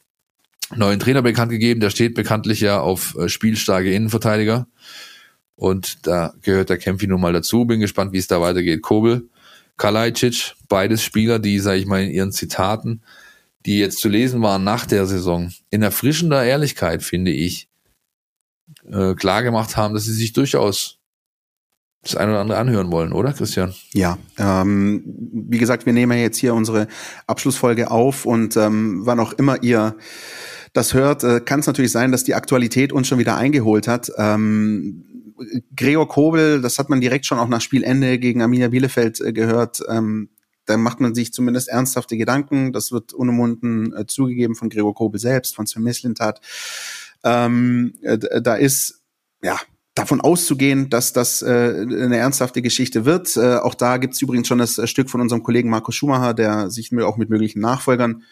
neuen 0.75 1.01
Trainer 1.01 1.23
bekannt 1.23 1.51
gegeben. 1.51 1.81
Der 1.81 1.91
steht 1.91 2.15
bekanntlich 2.15 2.61
ja 2.61 2.81
auf 2.81 3.17
äh, 3.17 3.29
spielstarke 3.29 3.93
Innenverteidiger. 3.93 4.67
Und 5.57 6.07
da 6.07 6.35
gehört 6.43 6.71
der 6.71 6.79
Kempfi 6.79 7.07
nun 7.07 7.21
mal 7.21 7.33
dazu. 7.33 7.65
Bin 7.65 7.81
gespannt, 7.81 8.13
wie 8.13 8.19
es 8.19 8.29
da 8.29 8.41
weitergeht. 8.41 8.81
Kobel, 8.81 9.29
Kalajdzic, 9.77 10.55
beides 10.69 11.03
Spieler, 11.03 11.39
die, 11.39 11.59
sage 11.59 11.79
ich 11.79 11.87
mal, 11.87 12.03
in 12.03 12.11
ihren 12.11 12.33
Zitaten, 12.33 13.03
die 13.67 13.79
jetzt 13.79 13.99
zu 13.99 14.09
lesen 14.09 14.41
waren 14.41 14.63
nach 14.63 14.87
der 14.87 15.07
Saison, 15.07 15.53
in 15.71 15.83
erfrischender 15.83 16.45
Ehrlichkeit, 16.45 17.03
finde 17.03 17.33
ich, 17.33 17.68
äh, 18.91 19.15
klar 19.15 19.43
gemacht 19.43 19.77
haben, 19.77 19.95
dass 19.95 20.05
sie 20.05 20.13
sich 20.13 20.33
durchaus 20.33 20.99
das 22.03 22.17
eine 22.17 22.33
oder 22.33 22.41
andere 22.41 22.59
anhören 22.59 22.93
wollen, 22.93 23.13
oder 23.13 23.33
Christian? 23.33 23.75
Ja, 23.93 24.19
ähm, 24.39 25.03
wie 25.05 25.59
gesagt, 25.59 25.85
wir 25.85 25.93
nehmen 25.93 26.19
jetzt 26.19 26.39
hier 26.39 26.55
unsere 26.55 26.87
Abschlussfolge 27.27 27.91
auf 27.91 28.25
und 28.25 28.57
ähm, 28.57 29.01
wann 29.05 29.21
auch 29.21 29.33
immer 29.33 29.63
ihr 29.63 29.97
das 30.73 30.95
hört, 30.95 31.25
äh, 31.25 31.41
kann 31.41 31.61
es 31.61 31.67
natürlich 31.67 31.93
sein, 31.93 32.13
dass 32.13 32.25
die 32.25 32.35
Aktualität 32.35 32.93
uns 32.93 33.09
schon 33.09 33.19
wieder 33.19 33.37
eingeholt 33.37 33.89
hat. 33.89 34.13
Ähm, 34.17 35.05
Gregor 35.75 36.09
Kobel, 36.09 36.61
das 36.61 36.79
hat 36.79 36.89
man 36.89 37.01
direkt 37.01 37.27
schon 37.27 37.39
auch 37.39 37.49
nach 37.49 37.61
Spielende 37.61 38.19
gegen 38.19 38.43
Arminia 38.43 38.69
Bielefeld 38.69 39.21
äh, 39.21 39.33
gehört. 39.33 39.81
Ähm, 39.89 40.31
da 40.67 40.77
macht 40.77 41.01
man 41.01 41.15
sich 41.15 41.33
zumindest 41.33 41.69
ernsthafte 41.69 42.17
Gedanken. 42.17 42.73
Das 42.73 42.93
wird 42.93 43.13
unumwunden 43.13 43.95
äh, 43.97 44.07
zugegeben 44.07 44.55
von 44.55 44.69
Gregor 44.69 44.95
Kobel 44.95 45.19
selbst, 45.19 45.57
von 45.57 45.67
Sven 45.67 45.83
Mislintat. 45.83 46.41
Ähm, 47.25 47.95
äh, 48.03 48.19
da 48.41 48.55
ist, 48.55 49.03
ja, 49.43 49.59
davon 49.99 50.21
auszugehen, 50.21 50.91
dass 50.91 51.13
das 51.13 51.43
äh, 51.43 51.47
eine 51.47 52.17
ernsthafte 52.17 52.63
Geschichte 52.63 53.05
wird. 53.05 53.37
Äh, 53.37 53.57
auch 53.57 53.75
da 53.75 53.97
gibt's 53.97 54.23
übrigens 54.23 54.47
schon 54.47 54.59
das 54.59 54.81
Stück 54.89 55.11
von 55.11 55.21
unserem 55.21 55.43
Kollegen 55.43 55.71
Markus 55.71 55.97
Schumacher, 55.97 56.35
der 56.35 56.71
sich 56.71 56.97
auch 57.01 57.17
mit 57.17 57.31
möglichen 57.31 57.61
Nachfolgern 57.61 58.23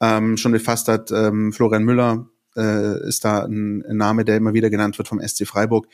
ähm, 0.00 0.36
schon 0.36 0.52
befasst 0.52 0.88
hat. 0.88 1.10
Ähm, 1.10 1.52
Florian 1.52 1.84
Müller 1.84 2.28
äh, 2.56 3.06
ist 3.08 3.24
da 3.24 3.44
ein, 3.44 3.84
ein 3.86 3.96
Name, 3.96 4.24
der 4.24 4.36
immer 4.36 4.52
wieder 4.52 4.68
genannt 4.68 4.98
wird 4.98 5.08
vom 5.08 5.20
SC 5.26 5.46
Freiburg. 5.46 5.88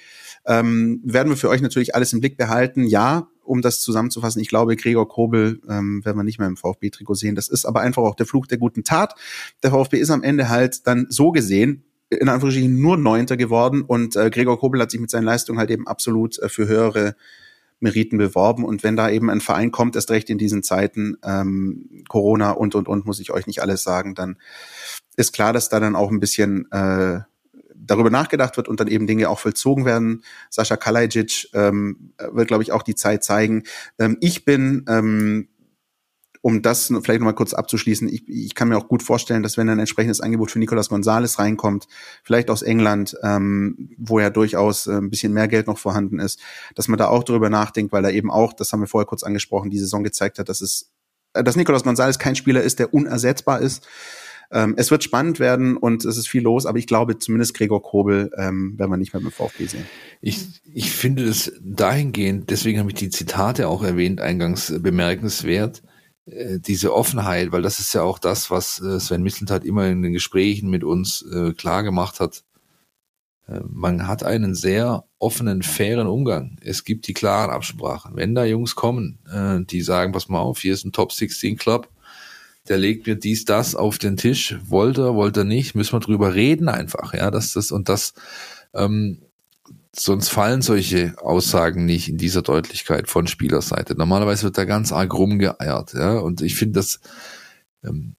Ähm, 0.47 1.01
werden 1.05 1.29
wir 1.29 1.37
für 1.37 1.49
euch 1.49 1.63
natürlich 1.63 1.95
alles 1.95 2.13
im 2.13 2.21
Blick 2.21 2.37
behalten. 2.37 2.85
Ja, 2.85 3.29
um 3.45 3.63
das 3.63 3.81
zusammenzufassen, 3.81 4.41
ich 4.41 4.49
glaube, 4.49 4.77
Gregor 4.77 5.09
Kobel 5.09 5.61
ähm, 5.69 6.05
werden 6.05 6.17
wir 6.17 6.25
nicht 6.25 6.39
mehr 6.39 6.49
im 6.49 6.57
VfB-Trikot 6.57 7.15
sehen. 7.15 7.35
Das 7.35 7.49
ist 7.49 7.67
aber 7.67 7.81
einfach 7.81 8.03
auch 8.03 8.17
der 8.17 8.27
Fluch 8.27 8.47
der 8.47 8.59
guten 8.59 8.85
Tat. 8.85 9.15
Der 9.63 9.71
VfB 9.71 9.99
ist 9.99 10.11
am 10.11 10.23
Ende 10.23 10.49
halt 10.49 10.87
dann 10.87 11.07
so 11.09 11.31
gesehen 11.31 11.85
in 12.11 12.29
Anführungsstrichen 12.29 12.81
nur 12.81 12.97
Neunter 12.97 13.37
geworden 13.37 13.83
und 13.83 14.17
äh, 14.17 14.31
Gregor 14.31 14.59
Kobel 14.59 14.81
hat 14.81 14.91
sich 14.91 15.01
mit 15.01 15.11
seinen 15.11 15.25
Leistungen 15.25 15.59
halt 15.59 15.71
eben 15.71 15.87
absolut 15.87 16.39
äh, 16.39 16.49
für 16.49 16.69
höhere 16.69 17.17
Meriten 17.81 18.19
beworben 18.19 18.65
und 18.65 18.83
wenn 18.83 18.97
da 18.97 19.11
eben 19.11 19.31
ein 19.31 19.41
Verein 19.41 19.71
kommt, 19.71 19.97
erst 19.97 20.11
recht 20.11 20.31
in 20.31 20.39
diesen 20.39 20.63
Zeiten 20.63 21.17
ähm, 21.25 22.05
Corona 22.09 22.53
und 22.53 22.75
und 22.75 22.89
und 22.89 23.05
muss 23.05 23.21
ich 23.21 23.31
euch 23.31 23.47
nicht 23.47 23.63
alles 23.63 23.83
sagen, 23.83 24.15
dann 24.15 24.37
ist 25.17 25.33
klar, 25.33 25.53
dass 25.53 25.69
da 25.69 25.81
dann 25.81 25.97
auch 25.97 26.11
ein 26.11 26.21
bisschen 26.21 26.71
äh, 26.71 27.21
darüber 27.87 28.11
nachgedacht 28.11 28.57
wird 28.57 28.69
und 28.69 28.81
dann 28.81 28.89
eben 28.89 29.07
Dinge 29.07 29.29
auch 29.29 29.39
vollzogen 29.39 29.85
werden. 29.85 30.23
Sascha 30.51 30.77
Kalajic 30.77 31.49
ähm, 31.53 32.13
wird, 32.33 32.49
glaube 32.49 32.63
ich, 32.63 32.73
auch 32.73 32.83
die 32.83 32.95
Zeit 32.95 33.23
zeigen. 33.25 33.65
Ähm, 33.99 34.17
ich 34.21 34.45
bin 34.45 34.85
ähm, 34.89 35.49
um 36.45 36.61
das 36.61 36.89
vielleicht 36.89 37.21
nochmal 37.21 37.35
kurz 37.35 37.55
abzuschließen, 37.55 38.07
ich, 38.07 38.29
ich 38.29 38.55
kann 38.55 38.69
mir 38.69 38.77
auch 38.77 38.87
gut 38.87 39.03
vorstellen, 39.03 39.43
dass 39.43 39.57
wenn 39.57 39.71
ein 39.71 39.79
entsprechendes 39.79 40.21
Angebot 40.21 40.51
für 40.51 40.59
Nicolas 40.59 40.91
Gonzalez 40.91 41.39
reinkommt, 41.39 41.89
vielleicht 42.23 42.51
aus 42.51 42.61
England, 42.61 43.17
ähm, 43.23 43.89
wo 43.97 44.21
ja 44.21 44.29
durchaus 44.29 44.87
äh, 44.87 44.93
ein 44.93 45.09
bisschen 45.09 45.33
mehr 45.33 45.49
Geld 45.49 45.69
noch 45.69 45.79
vorhanden 45.79 46.19
ist, 46.19 46.39
dass 46.75 46.87
man 46.87 46.99
da 46.99 47.09
auch 47.09 47.25
darüber 47.25 47.49
nachdenkt, 47.49 47.93
weil 47.93 48.05
er 48.05 48.13
eben 48.13 48.31
auch, 48.31 48.53
das 48.53 48.71
haben 48.75 48.81
wir 48.81 48.87
vorher 48.87 49.07
kurz 49.07 49.23
angesprochen, 49.23 49.71
die 49.71 49.79
Saison 49.79 50.05
gezeigt 50.05 50.39
hat, 50.39 50.51
dass 50.51 50.61
es 50.61 50.91
dass 51.33 51.57
Nicolas 51.57 51.83
Gonzalez 51.83 52.19
kein 52.19 52.37
Spieler 52.37 52.61
ist, 52.61 52.79
der 52.79 52.93
unersetzbar 52.93 53.61
ist. 53.61 53.89
Ähm, 54.53 54.75
es 54.77 54.91
wird 54.91 55.03
spannend 55.03 55.41
werden 55.41 55.79
und 55.79 56.05
es 56.05 56.19
ist 56.19 56.29
viel 56.29 56.43
los, 56.43 56.67
aber 56.67 56.79
ich 56.79 56.87
glaube, 56.87 57.19
zumindest 57.19 57.55
Gregor 57.55 57.83
Kobel 57.83 58.31
ähm, 58.37 58.79
werden 58.79 58.91
wir 58.91 58.99
nicht 58.99 59.15
mehr 59.15 59.23
mit 59.23 59.33
VfB 59.33 59.65
sehen. 59.65 59.87
Ich, 60.21 60.61
ich 60.75 60.91
finde 60.93 61.25
es 61.25 61.53
dahingehend, 61.63 62.51
deswegen 62.51 62.81
habe 62.81 62.91
ich 62.91 62.97
die 62.97 63.09
Zitate 63.09 63.67
auch 63.67 63.83
erwähnt, 63.83 64.21
eingangs 64.21 64.75
bemerkenswert, 64.79 65.79
äh, 65.79 65.94
diese 66.27 66.95
Offenheit, 66.95 67.53
weil 67.53 67.63
das 67.63 67.81
ist 67.81 67.93
ja 67.93 68.03
auch 68.03 68.19
das, 68.19 68.51
was 68.51 68.81
äh, 68.81 68.99
Sven 68.99 69.23
Mislintat 69.23 69.65
immer 69.65 69.87
in 69.87 70.03
den 70.03 70.15
Gesprächen 70.15 70.71
mit 70.71 70.83
uns 70.83 71.23
äh, 71.23 71.53
klar 71.53 71.83
gemacht 71.83 72.19
hat. 72.19 72.45
Äh, 73.47 73.61
man 73.69 74.09
hat 74.09 74.25
einen 74.25 74.55
sehr 74.55 75.05
offenen, 75.19 75.63
fairen 75.63 76.07
Umgang. 76.07 76.57
Es 76.63 76.85
gibt 76.85 77.07
die 77.09 77.15
klaren 77.15 77.51
Absprachen. 77.51 78.17
Wenn 78.17 78.35
da 78.35 78.45
Jungs 78.45 78.75
kommen, 78.75 79.19
äh, 79.31 79.65
die 79.65 79.83
sagen, 79.83 80.13
pass 80.13 80.29
mal 80.29 80.41
auf, 80.41 80.61
hier 80.61 80.73
ist 80.73 80.85
ein 80.85 80.93
Top 80.93 81.13
16 81.13 81.57
Club, 81.57 81.91
der 82.69 82.79
legt 82.79 83.07
mir 83.07 83.17
dies, 83.17 83.45
das 83.45 83.75
auf 83.75 83.99
den 83.99 84.17
Tisch, 84.17 84.57
wollte 84.67 85.03
er, 85.03 85.15
wollte 85.15 85.41
er 85.41 85.45
nicht, 85.45 85.75
müssen 85.75 85.93
wir 85.93 86.01
drüber 86.01 86.35
reden 86.35 86.69
einfach, 86.69 87.13
ja, 87.13 87.31
dass 87.31 87.53
das 87.53 87.71
und 87.71 87.91
das, 87.91 88.15
ähm, 88.73 89.21
sonst 89.97 90.29
fallen 90.29 90.63
solche 90.63 91.15
Aussagen 91.19 91.85
nicht 91.85 92.09
in 92.09 92.19
dieser 92.19 92.43
Deutlichkeit 92.43 93.09
von 93.09 93.27
Spielerseite. 93.27 93.95
Normalerweise 93.95 94.45
wird 94.45 94.59
da 94.59 94.65
ganz 94.65 94.93
arg 94.93 95.15
rumgeeiert, 95.15 95.95
ja, 95.95 96.19
und 96.19 96.41
ich 96.41 96.55
finde, 96.57 96.81
das 96.81 97.01
ähm, 97.85 98.17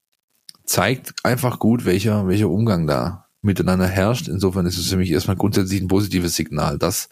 zeigt 0.66 1.14
einfach 1.24 1.60
gut, 1.60 1.86
welcher, 1.86 2.28
welcher 2.28 2.50
Umgang 2.50 2.88
da 2.88 3.26
miteinander 3.46 3.88
herrscht. 3.88 4.28
Insofern 4.28 4.66
ist 4.66 4.78
es 4.78 4.90
für 4.90 4.98
mich 4.98 5.12
erstmal 5.12 5.38
grundsätzlich 5.38 5.80
ein 5.80 5.88
positives 5.88 6.36
Signal, 6.36 6.78
dass 6.78 7.10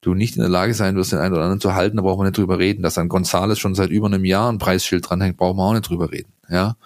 du 0.00 0.14
nicht 0.14 0.34
in 0.36 0.40
der 0.40 0.50
Lage 0.50 0.74
sein 0.74 0.96
wirst, 0.96 1.12
den 1.12 1.18
einen 1.18 1.34
oder 1.34 1.42
anderen 1.42 1.60
zu 1.60 1.74
halten, 1.74 1.98
da 1.98 2.02
brauchen 2.02 2.20
wir 2.20 2.24
nicht 2.24 2.38
drüber 2.38 2.58
reden. 2.58 2.82
Dass 2.82 2.98
an 2.98 3.08
Gonzales 3.08 3.58
schon 3.58 3.74
seit 3.74 3.90
über 3.90 4.06
einem 4.06 4.24
Jahr 4.24 4.50
ein 4.50 4.58
Preisschild 4.58 5.08
dranhängt, 5.08 5.36
brauchen 5.36 5.58
wir 5.58 5.62
auch 5.62 5.74
nicht 5.74 5.88
drüber 5.88 6.10
reden. 6.10 6.32
Ja, 6.48 6.76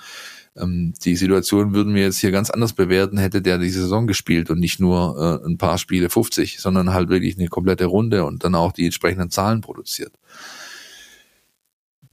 ähm, 0.61 0.95
die 1.05 1.17
Situation 1.17 1.75
würden 1.75 1.95
wir 1.95 2.03
jetzt 2.03 2.19
hier 2.19 2.31
ganz 2.31 2.51
anders 2.51 2.73
bewerten, 2.73 3.19
hätte 3.19 3.43
der 3.43 3.59
die 3.59 3.71
Saison 3.71 4.07
gespielt 4.07 4.51
und 4.51 4.59
nicht 4.59 4.81
nur 4.81 5.41
äh, 5.43 5.47
ein 5.47 5.59
paar 5.59 5.79
Spiele 5.79 6.11
50, 6.11 6.61
sondern 6.61 6.93
halt 6.93 7.09
wirklich 7.09 7.39
eine 7.39 7.49
komplette 7.49 7.87
Runde 7.87 8.25
und 8.25 8.45
dann 8.45 8.55
auch 8.55 8.73
die 8.73 8.87
entsprechenden 8.87 9.31
Zahlen 9.31 9.61
produziert. 9.61 10.13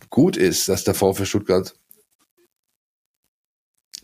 Gut 0.10 0.38
ist, 0.38 0.70
dass 0.70 0.84
der 0.84 0.94
VfL 0.94 1.26
Stuttgart 1.26 1.76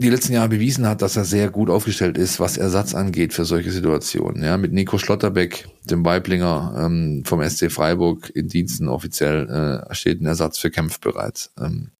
die 0.01 0.09
letzten 0.09 0.33
Jahre 0.33 0.49
bewiesen 0.49 0.87
hat, 0.87 1.01
dass 1.01 1.15
er 1.15 1.25
sehr 1.25 1.49
gut 1.49 1.69
aufgestellt 1.69 2.17
ist, 2.17 2.39
was 2.39 2.57
Ersatz 2.57 2.95
angeht 2.95 3.33
für 3.33 3.45
solche 3.45 3.71
Situationen. 3.71 4.43
Ja, 4.43 4.57
mit 4.57 4.73
Nico 4.73 4.97
Schlotterbeck, 4.97 5.67
dem 5.83 6.03
Weiblinger 6.03 6.75
ähm, 6.77 7.23
vom 7.25 7.47
SC 7.47 7.71
Freiburg 7.71 8.31
in 8.35 8.47
Diensten 8.47 8.87
offiziell 8.87 9.85
äh, 9.89 9.93
steht 9.93 10.21
ein 10.21 10.25
Ersatz 10.25 10.57
für 10.57 10.71
Kempf 10.71 10.99
bereit. 10.99 11.51
Ähm, 11.59 11.91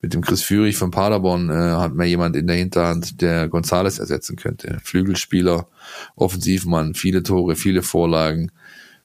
mit 0.00 0.14
dem 0.14 0.22
Chris 0.22 0.42
Führig 0.42 0.76
von 0.76 0.90
Paderborn 0.90 1.50
äh, 1.50 1.52
hat 1.52 1.94
man 1.94 2.06
jemand 2.06 2.36
in 2.36 2.46
der 2.46 2.56
Hinterhand, 2.56 3.20
der 3.20 3.48
Gonzales 3.48 3.98
ersetzen 3.98 4.36
könnte. 4.36 4.78
Flügelspieler, 4.82 5.68
Offensivmann, 6.16 6.94
viele 6.94 7.22
Tore, 7.22 7.56
viele 7.56 7.82
Vorlagen, 7.82 8.50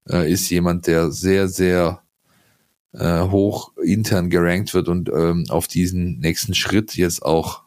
äh, 0.09 0.31
ist 0.31 0.49
jemand, 0.49 0.87
der 0.87 1.11
sehr, 1.11 1.47
sehr 1.47 2.01
äh, 2.93 3.21
hoch 3.21 3.73
intern 3.83 4.29
gerankt 4.29 4.73
wird 4.73 4.87
und 4.87 5.09
ähm, 5.09 5.45
auf 5.49 5.67
diesen 5.67 6.19
nächsten 6.19 6.53
Schritt 6.53 6.95
jetzt 6.95 7.23
auch 7.23 7.63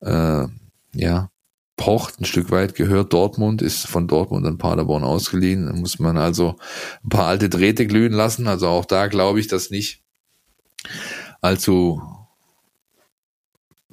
äh, 0.00 0.46
ja, 0.94 1.30
pocht 1.76 2.20
ein 2.20 2.24
Stück 2.24 2.50
weit, 2.50 2.74
gehört 2.74 3.12
Dortmund, 3.12 3.62
ist 3.62 3.86
von 3.86 4.08
Dortmund 4.08 4.46
an 4.46 4.58
Paderborn 4.58 5.04
ausgeliehen. 5.04 5.66
Da 5.66 5.72
muss 5.72 5.98
man 5.98 6.16
also 6.16 6.56
ein 7.04 7.08
paar 7.08 7.26
alte 7.26 7.48
Drähte 7.48 7.86
glühen 7.86 8.12
lassen. 8.12 8.46
Also 8.46 8.68
auch 8.68 8.84
da 8.84 9.06
glaube 9.06 9.40
ich, 9.40 9.48
dass 9.48 9.70
nicht 9.70 10.02
allzu, 11.40 12.02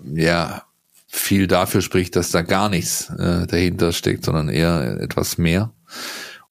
ja, 0.03 0.63
viel 1.07 1.47
dafür 1.47 1.81
spricht, 1.81 2.15
dass 2.15 2.31
da 2.31 2.41
gar 2.41 2.69
nichts 2.69 3.09
äh, 3.09 3.47
dahinter 3.47 3.93
steckt, 3.93 4.25
sondern 4.25 4.49
eher 4.49 4.99
etwas 4.99 5.37
mehr. 5.37 5.71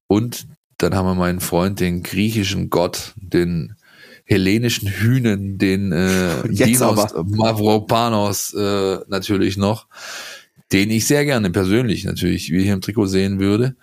Und 0.07 0.47
dann 0.78 0.95
haben 0.95 1.07
wir 1.07 1.14
meinen 1.14 1.40
Freund, 1.40 1.80
den 1.80 2.03
griechischen 2.03 2.70
Gott, 2.70 3.12
den 3.16 3.76
hellenischen 4.24 4.88
Hühnen, 4.88 5.59
den 5.59 5.92
äh, 5.92 6.49
Dinos 6.49 7.14
Mavropanos 7.24 8.55
äh, 8.55 8.99
natürlich 9.09 9.57
noch, 9.57 9.86
den 10.72 10.90
ich 10.90 11.07
sehr 11.07 11.24
gerne 11.24 11.51
persönlich 11.51 12.05
natürlich 12.05 12.51
wie 12.51 12.64
hier 12.64 12.72
im 12.72 12.80
Trikot 12.80 13.07
sehen 13.07 13.38
würde, 13.38 13.76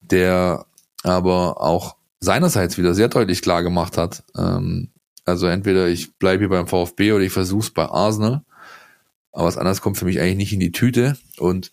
der 0.00 0.66
aber 1.02 1.60
auch 1.60 1.96
seinerseits 2.20 2.78
wieder 2.78 2.94
sehr 2.94 3.08
deutlich 3.08 3.42
klar 3.42 3.62
gemacht 3.62 3.98
hat, 3.98 4.24
ähm, 4.36 4.90
also 5.28 5.46
entweder 5.46 5.88
ich 5.88 6.14
bleibe 6.14 6.40
hier 6.40 6.48
beim 6.48 6.66
VfB 6.66 7.12
oder 7.12 7.24
ich 7.24 7.32
versuch's 7.32 7.70
bei 7.70 7.86
Arsenal, 7.86 8.42
aber 9.32 9.46
was 9.46 9.58
anderes 9.58 9.80
kommt 9.80 9.98
für 9.98 10.04
mich 10.04 10.20
eigentlich 10.20 10.36
nicht 10.36 10.52
in 10.52 10.60
die 10.60 10.72
Tüte 10.72 11.16
und 11.38 11.70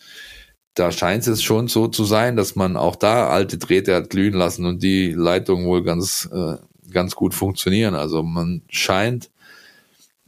da 0.76 0.92
scheint 0.92 1.26
es 1.26 1.42
schon 1.42 1.68
so 1.70 1.88
zu 1.88 2.04
sein, 2.04 2.36
dass 2.36 2.56
man 2.56 2.76
auch 2.76 2.98
da 2.98 3.30
alte 3.30 3.58
Drähte 3.58 3.96
hat 3.96 4.10
glühen 4.10 4.34
lassen 4.34 4.66
und 4.66 4.84
die 4.84 5.12
Leitung 5.12 5.66
wohl 5.66 5.84
ganz 5.84 6.30
äh, 6.32 6.58
ganz 6.92 7.16
gut 7.16 7.34
funktionieren. 7.34 7.96
Also 7.96 8.24
man 8.24 8.62
scheint 8.70 9.30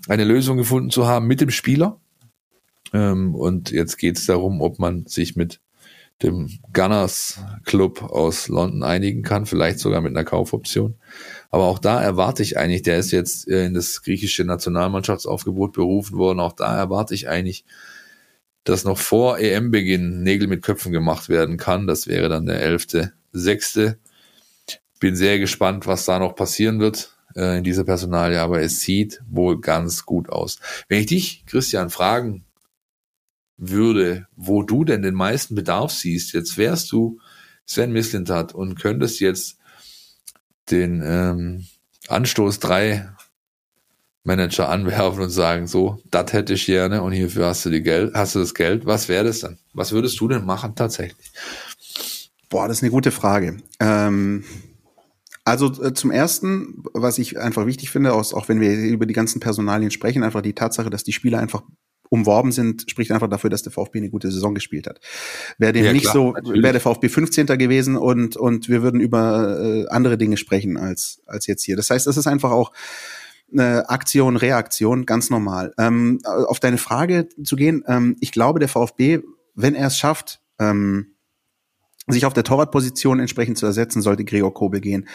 eine 0.07 0.23
Lösung 0.23 0.57
gefunden 0.57 0.89
zu 0.89 1.07
haben 1.07 1.27
mit 1.27 1.41
dem 1.41 1.49
Spieler. 1.49 1.99
Ähm, 2.93 3.35
und 3.35 3.71
jetzt 3.71 3.97
geht 3.97 4.17
es 4.17 4.25
darum, 4.25 4.61
ob 4.61 4.79
man 4.79 5.05
sich 5.05 5.35
mit 5.35 5.59
dem 6.23 6.49
Gunners 6.73 7.39
Club 7.65 8.01
aus 8.01 8.47
London 8.47 8.83
einigen 8.83 9.21
kann, 9.21 9.45
vielleicht 9.45 9.79
sogar 9.79 10.01
mit 10.01 10.11
einer 10.11 10.23
Kaufoption. 10.23 10.95
Aber 11.49 11.65
auch 11.65 11.79
da 11.79 12.01
erwarte 12.01 12.43
ich 12.43 12.57
eigentlich, 12.57 12.81
der 12.81 12.97
ist 12.97 13.11
jetzt 13.11 13.47
in 13.47 13.73
das 13.73 14.01
griechische 14.01 14.43
Nationalmannschaftsaufgebot 14.43 15.73
berufen 15.73 16.17
worden, 16.17 16.39
auch 16.39 16.53
da 16.53 16.77
erwarte 16.77 17.13
ich 17.13 17.29
eigentlich, 17.29 17.65
dass 18.63 18.83
noch 18.83 18.97
vor 18.97 19.39
EM-Beginn 19.39 20.23
Nägel 20.23 20.47
mit 20.47 20.61
Köpfen 20.61 20.91
gemacht 20.91 21.29
werden 21.29 21.55
kann. 21.55 21.87
Das 21.87 22.07
wäre 22.07 22.27
dann 22.27 22.45
der 22.45 22.61
11.6 22.69 23.95
bin 24.99 25.15
sehr 25.15 25.39
gespannt, 25.39 25.87
was 25.87 26.05
da 26.05 26.19
noch 26.19 26.35
passieren 26.35 26.79
wird 26.79 27.15
äh, 27.35 27.57
in 27.57 27.63
dieser 27.63 27.83
Personalie, 27.83 28.41
aber 28.41 28.61
es 28.61 28.81
sieht 28.81 29.21
wohl 29.29 29.61
ganz 29.61 30.05
gut 30.05 30.29
aus. 30.29 30.59
Wenn 30.87 31.01
ich 31.01 31.07
dich, 31.07 31.45
Christian, 31.45 31.89
fragen 31.89 32.45
würde, 33.57 34.27
wo 34.35 34.63
du 34.63 34.83
denn 34.83 35.01
den 35.01 35.15
meisten 35.15 35.55
Bedarf 35.55 35.91
siehst, 35.91 36.33
jetzt 36.33 36.57
wärst 36.57 36.91
du 36.91 37.19
Sven 37.65 37.91
Mislintat 37.91 38.53
und 38.53 38.79
könntest 38.79 39.19
jetzt 39.19 39.57
den 40.71 41.01
ähm, 41.05 41.65
Anstoß 42.07 42.59
3 42.59 43.09
Manager 44.23 44.69
anwerfen 44.69 45.23
und 45.23 45.29
sagen, 45.29 45.67
so, 45.67 45.99
das 46.11 46.33
hätte 46.33 46.53
ich 46.53 46.65
gerne 46.65 47.01
und 47.01 47.13
hierfür 47.13 47.47
hast 47.47 47.65
du 47.65 47.69
die 47.69 47.81
Geld, 47.81 48.13
hast 48.13 48.35
du 48.35 48.39
das 48.39 48.53
Geld. 48.53 48.85
Was 48.85 49.07
wäre 49.07 49.23
das 49.23 49.39
dann? 49.39 49.57
Was 49.73 49.93
würdest 49.93 50.19
du 50.19 50.27
denn 50.27 50.45
machen 50.45 50.75
tatsächlich? 50.75 51.31
Boah, 52.49 52.67
das 52.67 52.77
ist 52.77 52.83
eine 52.83 52.91
gute 52.91 53.11
Frage. 53.11 53.57
Ähm, 53.79 54.43
also 55.45 55.81
äh, 55.81 55.93
zum 55.93 56.11
ersten, 56.11 56.83
was 56.93 57.17
ich 57.19 57.39
einfach 57.39 57.65
wichtig 57.65 57.89
finde, 57.89 58.13
auch, 58.13 58.33
auch 58.33 58.49
wenn 58.49 58.59
wir 58.59 58.73
über 58.73 59.05
die 59.05 59.13
ganzen 59.13 59.39
Personalien 59.39 59.91
sprechen, 59.91 60.23
einfach 60.23 60.41
die 60.41 60.53
Tatsache, 60.53 60.89
dass 60.89 61.05
die 61.05 61.13
Spieler 61.13 61.39
einfach 61.39 61.63
umworben 62.09 62.51
sind, 62.51 62.89
spricht 62.89 63.11
einfach 63.11 63.29
dafür, 63.29 63.49
dass 63.49 63.63
der 63.63 63.71
VfB 63.71 63.99
eine 63.99 64.09
gute 64.09 64.31
Saison 64.31 64.55
gespielt 64.55 64.87
hat. 64.87 64.99
Wäre 65.57 65.73
dem 65.73 65.85
ja, 65.85 65.93
nicht 65.93 66.03
klar, 66.03 66.13
so, 66.13 66.33
wäre 66.45 66.73
der 66.73 66.81
VfB 66.81 67.09
15. 67.09 67.45
gewesen 67.45 67.97
und, 67.97 68.37
und 68.37 68.69
wir 68.69 68.81
würden 68.81 68.99
über 68.99 69.59
äh, 69.59 69.87
andere 69.89 70.17
Dinge 70.17 70.37
sprechen 70.37 70.77
als, 70.77 71.21
als 71.25 71.47
jetzt 71.47 71.63
hier. 71.63 71.75
Das 71.75 71.89
heißt, 71.89 72.07
es 72.07 72.17
ist 72.17 72.27
einfach 72.27 72.51
auch 72.51 72.71
eine 73.51 73.89
Aktion, 73.89 74.35
Reaktion, 74.35 75.05
ganz 75.05 75.29
normal. 75.29 75.73
Ähm, 75.77 76.19
auf 76.23 76.59
deine 76.59 76.77
Frage 76.77 77.29
zu 77.43 77.55
gehen, 77.55 77.83
ähm, 77.87 78.17
ich 78.19 78.31
glaube, 78.31 78.59
der 78.59 78.69
VfB, 78.69 79.19
wenn 79.55 79.75
er 79.75 79.87
es 79.87 79.97
schafft, 79.97 80.41
ähm, 80.59 81.13
sich 82.07 82.25
auf 82.25 82.33
der 82.33 82.43
Torwartposition 82.43 83.19
entsprechend 83.19 83.57
zu 83.57 83.65
ersetzen, 83.65 84.01
sollte 84.01 84.25
Gregor 84.25 84.53
Kobel 84.53 84.81
gehen. 84.81 85.07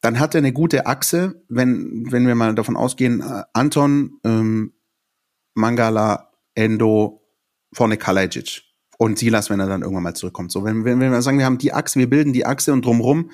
Dann 0.00 0.20
hat 0.20 0.34
er 0.34 0.38
eine 0.38 0.52
gute 0.52 0.86
Achse, 0.86 1.42
wenn, 1.48 2.10
wenn 2.10 2.26
wir 2.26 2.34
mal 2.34 2.54
davon 2.54 2.76
ausgehen, 2.76 3.20
äh, 3.20 3.42
Anton, 3.52 4.20
ähm, 4.24 4.72
Mangala, 5.58 6.30
Endo, 6.54 7.22
vorne 7.72 7.96
Kalajic 7.96 8.62
und 8.96 9.18
Silas, 9.18 9.50
wenn 9.50 9.60
er 9.60 9.66
dann 9.66 9.82
irgendwann 9.82 10.02
mal 10.02 10.14
zurückkommt. 10.14 10.50
So, 10.50 10.64
wenn, 10.64 10.84
wenn, 10.84 11.00
wenn 11.00 11.12
wir 11.12 11.22
sagen, 11.22 11.38
wir 11.38 11.44
haben 11.44 11.58
die 11.58 11.72
Achse, 11.72 11.98
wir 11.98 12.08
bilden 12.08 12.32
die 12.32 12.46
Achse 12.46 12.72
und 12.72 12.84
drumrum 12.84 13.30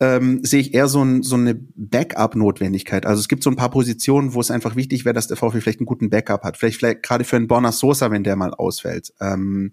ähm, 0.00 0.42
sehe 0.42 0.60
ich 0.60 0.72
eher 0.72 0.88
so, 0.88 1.02
ein, 1.02 1.22
so 1.22 1.36
eine 1.36 1.54
Backup-Notwendigkeit. 1.54 3.04
Also 3.04 3.20
es 3.20 3.28
gibt 3.28 3.42
so 3.42 3.50
ein 3.50 3.56
paar 3.56 3.70
Positionen, 3.70 4.32
wo 4.32 4.40
es 4.40 4.50
einfach 4.50 4.74
wichtig 4.74 5.04
wäre, 5.04 5.12
dass 5.12 5.28
der 5.28 5.36
VfB 5.36 5.60
vielleicht 5.60 5.80
einen 5.80 5.86
guten 5.86 6.08
Backup 6.08 6.42
hat. 6.42 6.56
Vielleicht, 6.56 6.78
vielleicht 6.78 7.02
gerade 7.02 7.24
für 7.24 7.36
einen 7.36 7.48
Borna 7.48 7.70
Sosa, 7.70 8.10
wenn 8.10 8.24
der 8.24 8.36
mal 8.36 8.54
ausfällt. 8.54 9.12
Ähm, 9.20 9.72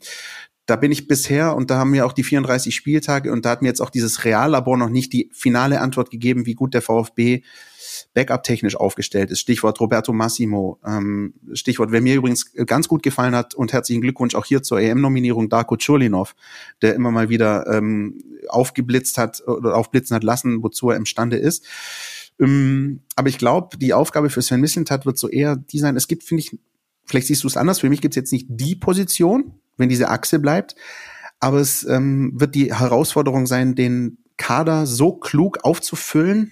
da 0.65 0.75
bin 0.75 0.91
ich 0.91 1.07
bisher 1.07 1.55
und 1.55 1.71
da 1.71 1.77
haben 1.77 1.93
wir 1.93 2.05
auch 2.05 2.11
die 2.11 2.23
34 2.23 2.75
Spieltage 2.75 3.31
und 3.31 3.45
da 3.45 3.51
hat 3.51 3.61
mir 3.61 3.69
jetzt 3.69 3.81
auch 3.81 3.89
dieses 3.89 4.25
Reallabor 4.25 4.77
noch 4.77 4.89
nicht 4.89 5.13
die 5.13 5.31
finale 5.33 5.79
Antwort 5.79 6.11
gegeben, 6.11 6.45
wie 6.45 6.55
gut 6.55 6.73
der 6.73 6.81
VfB 6.81 7.43
Backup-technisch 8.13 8.75
aufgestellt 8.75 9.31
ist. 9.31 9.39
Stichwort 9.39 9.79
Roberto 9.79 10.13
Massimo. 10.13 10.79
Ähm, 10.85 11.33
Stichwort, 11.53 11.91
wer 11.91 12.01
mir 12.01 12.15
übrigens 12.15 12.53
ganz 12.65 12.87
gut 12.87 13.03
gefallen 13.03 13.35
hat 13.35 13.55
und 13.55 13.73
herzlichen 13.73 14.01
Glückwunsch 14.01 14.35
auch 14.35 14.45
hier 14.45 14.63
zur 14.63 14.79
EM-Nominierung, 14.79 15.49
Darko 15.49 15.77
Churlinov, 15.77 16.35
der 16.81 16.95
immer 16.95 17.11
mal 17.11 17.29
wieder 17.29 17.67
ähm, 17.67 18.21
aufgeblitzt 18.49 19.17
hat 19.17 19.45
oder 19.47 19.75
aufblitzen 19.75 20.15
hat 20.15 20.23
lassen, 20.23 20.63
wozu 20.63 20.89
er 20.89 20.97
imstande 20.97 21.37
ist. 21.37 21.65
Ähm, 22.39 23.01
aber 23.15 23.29
ich 23.29 23.37
glaube, 23.37 23.77
die 23.77 23.93
Aufgabe 23.93 24.29
für 24.29 24.41
Sven 24.41 24.61
Mislintat 24.61 25.05
wird 25.05 25.17
so 25.17 25.29
eher 25.29 25.55
die 25.55 25.79
sein, 25.79 25.95
es 25.95 26.07
gibt, 26.07 26.23
finde 26.23 26.41
ich, 26.41 26.57
vielleicht 27.05 27.27
siehst 27.27 27.43
du 27.43 27.47
es 27.47 27.57
anders, 27.57 27.79
für 27.79 27.89
mich 27.89 28.01
gibt 28.01 28.13
es 28.13 28.17
jetzt 28.17 28.31
nicht 28.31 28.47
die 28.49 28.75
Position, 28.75 29.53
wenn 29.77 29.89
diese 29.89 30.09
Achse 30.09 30.39
bleibt, 30.39 30.75
aber 31.39 31.59
es 31.59 31.83
ähm, 31.87 32.33
wird 32.35 32.55
die 32.55 32.73
Herausforderung 32.73 33.47
sein, 33.47 33.75
den 33.75 34.17
Kader 34.37 34.85
so 34.85 35.13
klug 35.13 35.59
aufzufüllen, 35.63 36.51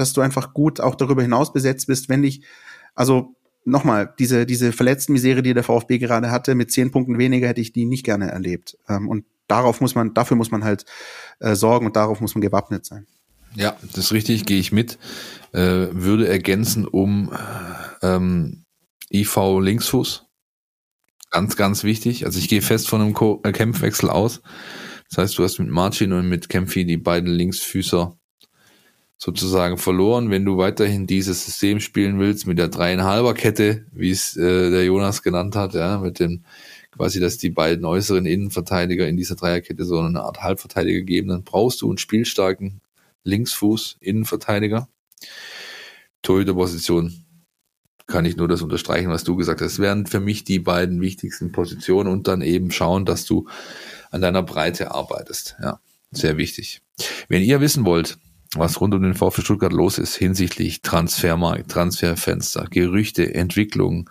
dass 0.00 0.12
du 0.12 0.20
einfach 0.20 0.54
gut 0.54 0.80
auch 0.80 0.94
darüber 0.94 1.22
hinaus 1.22 1.52
besetzt 1.52 1.86
bist, 1.86 2.08
wenn 2.08 2.22
dich, 2.22 2.42
also 2.94 3.34
nochmal, 3.64 4.12
diese, 4.18 4.46
diese 4.46 4.72
verletzten 4.72 5.12
Misere, 5.12 5.42
die 5.42 5.54
der 5.54 5.64
VfB 5.64 5.98
gerade 5.98 6.30
hatte, 6.30 6.54
mit 6.54 6.72
zehn 6.72 6.90
Punkten 6.90 7.18
weniger 7.18 7.48
hätte 7.48 7.60
ich 7.60 7.72
die 7.72 7.84
nicht 7.84 8.04
gerne 8.04 8.30
erlebt. 8.30 8.78
Ähm, 8.88 9.08
und 9.08 9.24
darauf 9.46 9.80
muss 9.80 9.94
man, 9.94 10.14
dafür 10.14 10.36
muss 10.36 10.50
man 10.50 10.64
halt 10.64 10.84
äh, 11.40 11.54
sorgen 11.54 11.86
und 11.86 11.96
darauf 11.96 12.20
muss 12.20 12.34
man 12.34 12.42
gewappnet 12.42 12.86
sein. 12.86 13.06
Ja, 13.54 13.76
das 13.82 14.06
ist 14.06 14.12
richtig, 14.12 14.46
gehe 14.46 14.60
ich 14.60 14.72
mit. 14.72 14.98
Äh, 15.52 15.88
würde 15.90 16.28
ergänzen 16.28 16.86
um 16.86 17.32
ähm, 18.00 18.64
IV 19.12 19.36
Linksfuß. 19.60 20.26
Ganz, 21.30 21.56
ganz 21.56 21.84
wichtig. 21.84 22.24
Also 22.26 22.38
ich 22.38 22.48
gehe 22.48 22.62
fest 22.62 22.88
von 22.88 23.00
einem 23.00 23.12
Ko 23.12 23.40
äh, 23.44 23.52
Kämpfwechsel 23.52 24.08
aus. 24.08 24.40
Das 25.08 25.18
heißt, 25.18 25.38
du 25.38 25.42
hast 25.42 25.58
mit 25.58 25.68
Marcin 25.68 26.12
und 26.12 26.28
mit 26.28 26.48
Kempfi 26.48 26.84
die 26.84 26.96
beiden 26.96 27.32
Linksfüßer 27.32 28.16
sozusagen 29.20 29.76
verloren. 29.76 30.30
Wenn 30.30 30.46
du 30.46 30.56
weiterhin 30.56 31.06
dieses 31.06 31.44
System 31.44 31.78
spielen 31.78 32.18
willst 32.18 32.46
mit 32.46 32.58
der 32.58 32.68
dreieinhalber 32.68 33.34
Kette, 33.34 33.84
wie 33.92 34.10
es 34.10 34.34
äh, 34.36 34.70
der 34.70 34.84
Jonas 34.84 35.22
genannt 35.22 35.54
hat, 35.56 35.74
ja, 35.74 35.98
mit 35.98 36.18
dem 36.20 36.42
quasi, 36.90 37.20
dass 37.20 37.36
die 37.36 37.50
beiden 37.50 37.84
äußeren 37.84 38.24
Innenverteidiger 38.24 39.06
in 39.06 39.18
dieser 39.18 39.36
Dreierkette 39.36 39.84
so 39.84 39.98
eine 40.00 40.22
Art 40.22 40.42
Halbverteidiger 40.42 41.02
geben, 41.02 41.28
dann 41.28 41.44
brauchst 41.44 41.82
du 41.82 41.88
einen 41.88 41.98
spielstarken 41.98 42.80
Linksfuß, 43.24 43.98
Innenverteidiger. 44.00 44.88
Torhüterposition 46.22 47.24
kann 48.06 48.24
ich 48.24 48.36
nur 48.36 48.48
das 48.48 48.62
unterstreichen, 48.62 49.10
was 49.10 49.22
du 49.22 49.36
gesagt 49.36 49.60
hast. 49.60 49.72
Das 49.74 49.78
wären 49.78 50.06
für 50.06 50.20
mich 50.20 50.44
die 50.44 50.58
beiden 50.58 51.00
wichtigsten 51.02 51.52
Positionen 51.52 52.10
und 52.10 52.26
dann 52.26 52.40
eben 52.40 52.70
schauen, 52.70 53.04
dass 53.04 53.26
du 53.26 53.46
an 54.10 54.22
deiner 54.22 54.42
Breite 54.42 54.92
arbeitest. 54.92 55.56
Ja, 55.62 55.78
sehr 56.10 56.38
wichtig. 56.38 56.80
Wenn 57.28 57.42
ihr 57.42 57.60
wissen 57.60 57.84
wollt, 57.84 58.18
was 58.56 58.80
rund 58.80 58.94
um 58.94 59.02
den 59.02 59.14
VfB 59.14 59.42
Stuttgart 59.42 59.72
los 59.72 59.98
ist 59.98 60.16
hinsichtlich 60.16 60.82
Transfermarkt, 60.82 61.70
Transferfenster, 61.70 62.66
Gerüchte, 62.68 63.34
Entwicklung, 63.34 64.10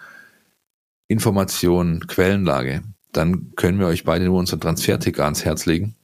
Informationen, 1.07 2.07
Quellenlage, 2.07 2.83
dann 3.11 3.53
können 3.55 3.79
wir 3.79 3.87
euch 3.87 4.03
beide 4.03 4.25
nur 4.25 4.39
unseren 4.39 4.61
Transferticker 4.61 5.25
ans 5.25 5.43
Herz 5.43 5.65
legen. 5.65 5.95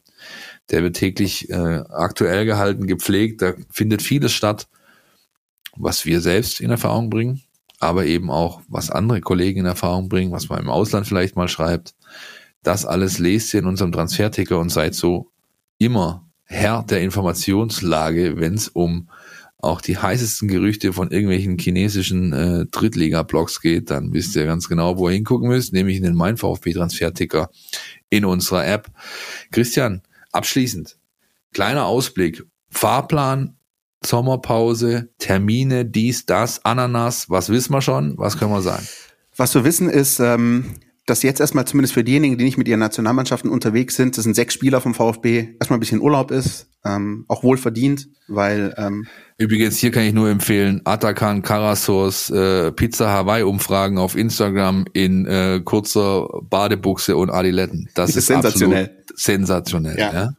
Der 0.72 0.82
wird 0.82 0.96
täglich 0.96 1.50
äh, 1.50 1.84
aktuell 1.90 2.46
gehalten, 2.46 2.88
gepflegt. 2.88 3.42
Da 3.42 3.54
findet 3.70 4.02
vieles 4.02 4.34
statt, 4.34 4.68
was 5.76 6.06
wir 6.06 6.22
selbst 6.22 6.60
in 6.60 6.72
Erfahrung 6.72 7.10
bringen, 7.12 7.44
aber 7.80 8.06
eben 8.06 8.32
auch, 8.32 8.62
was 8.68 8.90
andere 8.90 9.22
Kollegen 9.22 9.60
in 9.62 9.66
Erfahrung 9.66 10.10
bringen, 10.10 10.32
was 10.32 10.50
man 10.50 10.60
im 10.60 10.70
Ausland 10.70 11.08
vielleicht 11.08 11.36
mal 11.36 11.48
schreibt. 11.48 11.94
Das 12.64 12.86
alles 12.86 13.20
lest 13.20 13.54
ihr 13.54 13.60
in 13.60 13.68
unserem 13.68 13.92
Transferticker 13.92 14.58
und 14.58 14.70
seid 14.70 14.96
so 14.96 15.30
immer 15.78 16.25
Herr 16.46 16.84
der 16.84 17.02
Informationslage, 17.02 18.38
wenn 18.38 18.54
es 18.54 18.68
um 18.68 19.10
auch 19.58 19.82
die 19.82 19.98
heißesten 19.98 20.48
Gerüchte 20.48 20.94
von 20.94 21.10
irgendwelchen 21.10 21.58
chinesischen 21.58 22.34
äh, 22.34 22.66
Drittliga-Blogs 22.68 23.62
geht, 23.62 23.90
dann 23.90 24.14
wisst 24.14 24.36
ihr 24.36 24.46
ganz 24.46 24.70
genau, 24.70 24.98
wo 24.98 25.10
ihr 25.10 25.16
hingucken 25.16 25.50
müsst, 25.50 25.74
nämlich 25.74 25.98
in 25.98 26.04
den 26.04 26.14
Mein 26.14 26.38
VfB 26.38 26.74
Transferticker 26.74 27.50
in 28.10 28.26
unserer 28.26 28.68
App. 28.68 28.92
Christian, 29.52 30.04
abschließend, 30.32 30.98
kleiner 31.52 31.86
Ausblick, 31.86 32.44
Fahrplan, 32.70 33.58
Sommerpause, 34.06 35.10
Termine, 35.18 35.86
dies, 35.86 36.28
das, 36.28 36.64
Ananas, 36.64 37.30
was 37.30 37.50
wissen 37.50 37.74
wir 37.74 37.82
schon, 37.82 38.18
was 38.18 38.38
können 38.38 38.52
wir 38.52 38.62
sagen? 38.62 38.88
Was 39.36 39.56
wir 39.56 39.64
wissen 39.64 39.90
ist, 39.90 40.20
ähm, 40.20 40.76
dass 41.06 41.22
jetzt 41.22 41.40
erstmal 41.40 41.66
zumindest 41.66 41.94
für 41.94 42.04
diejenigen, 42.04 42.38
die 42.38 42.44
nicht 42.44 42.58
mit 42.58 42.68
ihren 42.68 42.80
Nationalmannschaften 42.80 43.50
unterwegs 43.50 43.96
sind, 43.96 44.18
das 44.18 44.24
sind 44.24 44.36
sechs 44.36 44.54
Spieler 44.54 44.82
vom 44.82 44.94
VfB, 44.94 45.50
erstmal 45.60 45.78
ein 45.78 45.80
bisschen 45.80 46.02
Urlaub 46.02 46.32
ist, 46.32 46.68
ähm, 46.84 47.26
auch 47.28 47.44
wohl 47.44 47.58
verdient, 47.58 48.08
weil 48.28 48.74
ähm, 48.78 49.06
Übrigens, 49.38 49.78
hier 49.78 49.92
kann 49.92 50.04
ich 50.04 50.14
nur 50.14 50.30
empfehlen, 50.30 50.80
Atakan 50.86 51.42
Karasors 51.42 52.30
äh, 52.30 52.72
Pizza 52.72 53.10
Hawaii 53.10 53.44
Umfragen 53.44 53.98
auf 53.98 54.16
Instagram 54.16 54.86
in 54.94 55.26
äh, 55.26 55.60
kurzer 55.64 56.30
Badebuchse 56.50 57.18
und 57.18 57.30
Adiletten. 57.30 57.90
Das, 57.96 58.12
das 58.12 58.16
ist, 58.16 58.28
sensationell. 58.28 59.04
sensationell. 59.14 60.00
Ja. 60.00 60.14
ja. 60.14 60.30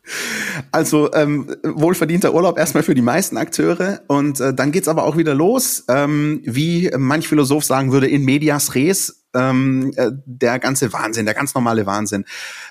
Also 0.73 1.12
ähm, 1.12 1.55
wohlverdienter 1.62 2.33
Urlaub 2.33 2.59
erstmal 2.59 2.83
für 2.83 2.95
die 2.95 3.03
meisten 3.03 3.37
Akteure 3.37 4.01
und 4.07 4.41
äh, 4.41 4.55
dann 4.55 4.73
geht's 4.73 4.89
aber 4.89 5.05
auch 5.05 5.19
wieder 5.19 5.35
los, 5.35 5.85
ähm, 5.89 6.41
wie 6.45 6.91
manch 6.97 7.29
Philosoph 7.29 7.64
sagen 7.64 7.93
würde, 7.93 8.09
in 8.09 8.25
medias 8.25 8.75
res 8.75 9.26
ähm, 9.37 9.93
äh, 9.97 10.11
der 10.24 10.59
ganze 10.59 10.93
Wahnsinn, 10.93 11.26
der 11.26 11.34
ganz 11.34 11.55
normale 11.55 11.87
Wahnsinn. 11.87 12.24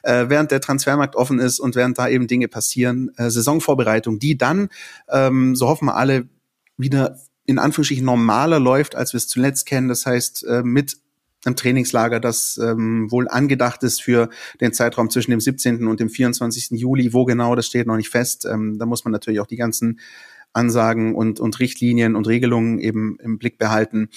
Äh, 0.04 0.26
während 0.30 0.52
der 0.52 0.62
Transfermarkt 0.62 1.16
offen 1.16 1.40
ist 1.40 1.60
und 1.60 1.76
während 1.76 1.98
da 1.98 2.08
eben 2.08 2.28
Dinge 2.28 2.48
passieren, 2.48 3.12
äh, 3.18 3.30
Saisonvorbereitung, 3.30 4.20
die 4.20 4.38
dann, 4.38 4.70
ähm, 5.10 5.56
so 5.56 5.68
hoffen 5.68 5.86
wir 5.86 5.96
alle, 5.96 6.28
wieder 6.78 7.18
in 7.46 7.60
Anführungsstrichen 7.60 8.06
normaler 8.06 8.60
läuft, 8.60 8.96
als 8.96 9.14
wir 9.14 9.18
es 9.18 9.28
zuletzt 9.28 9.66
kennen. 9.66 9.88
Das 9.88 10.06
heißt, 10.06 10.46
äh, 10.46 10.64
mit 10.64 10.98
einem 11.46 11.56
Trainingslager, 11.56 12.20
das 12.20 12.60
ähm, 12.62 13.12
wohl 13.12 13.28
angedacht 13.28 13.84
ist 13.84 14.02
für 14.02 14.30
den 14.62 14.74
Zeitraum 14.74 15.10
zwischen 15.10 15.32
dem 15.32 15.40
17. 15.40 15.88
und 15.88 16.00
dem 16.00 16.10
24. 16.10 16.72
Juli. 16.72 17.14
Wo 17.14 17.26
genau, 17.26 17.56
das 17.56 17.68
steht 17.68 17.88
noch 17.88 17.98
nicht 17.98 18.10
fest. 18.10 18.46
Ähm, 18.46 18.80
da 18.80 18.86
muss 18.86 19.06
man 19.06 19.12
natürlich 19.12 19.40
auch 19.40 19.48
die 19.48 19.58
ganzen 19.58 20.00
Ansagen 20.54 21.16
und, 21.16 21.40
und 21.40 21.60
Richtlinien 21.60 22.16
und 22.16 22.28
Regelungen 22.28 22.80
eben 22.80 23.18
im 23.20 23.38
Blick 23.38 23.58
behalten. 23.58 24.10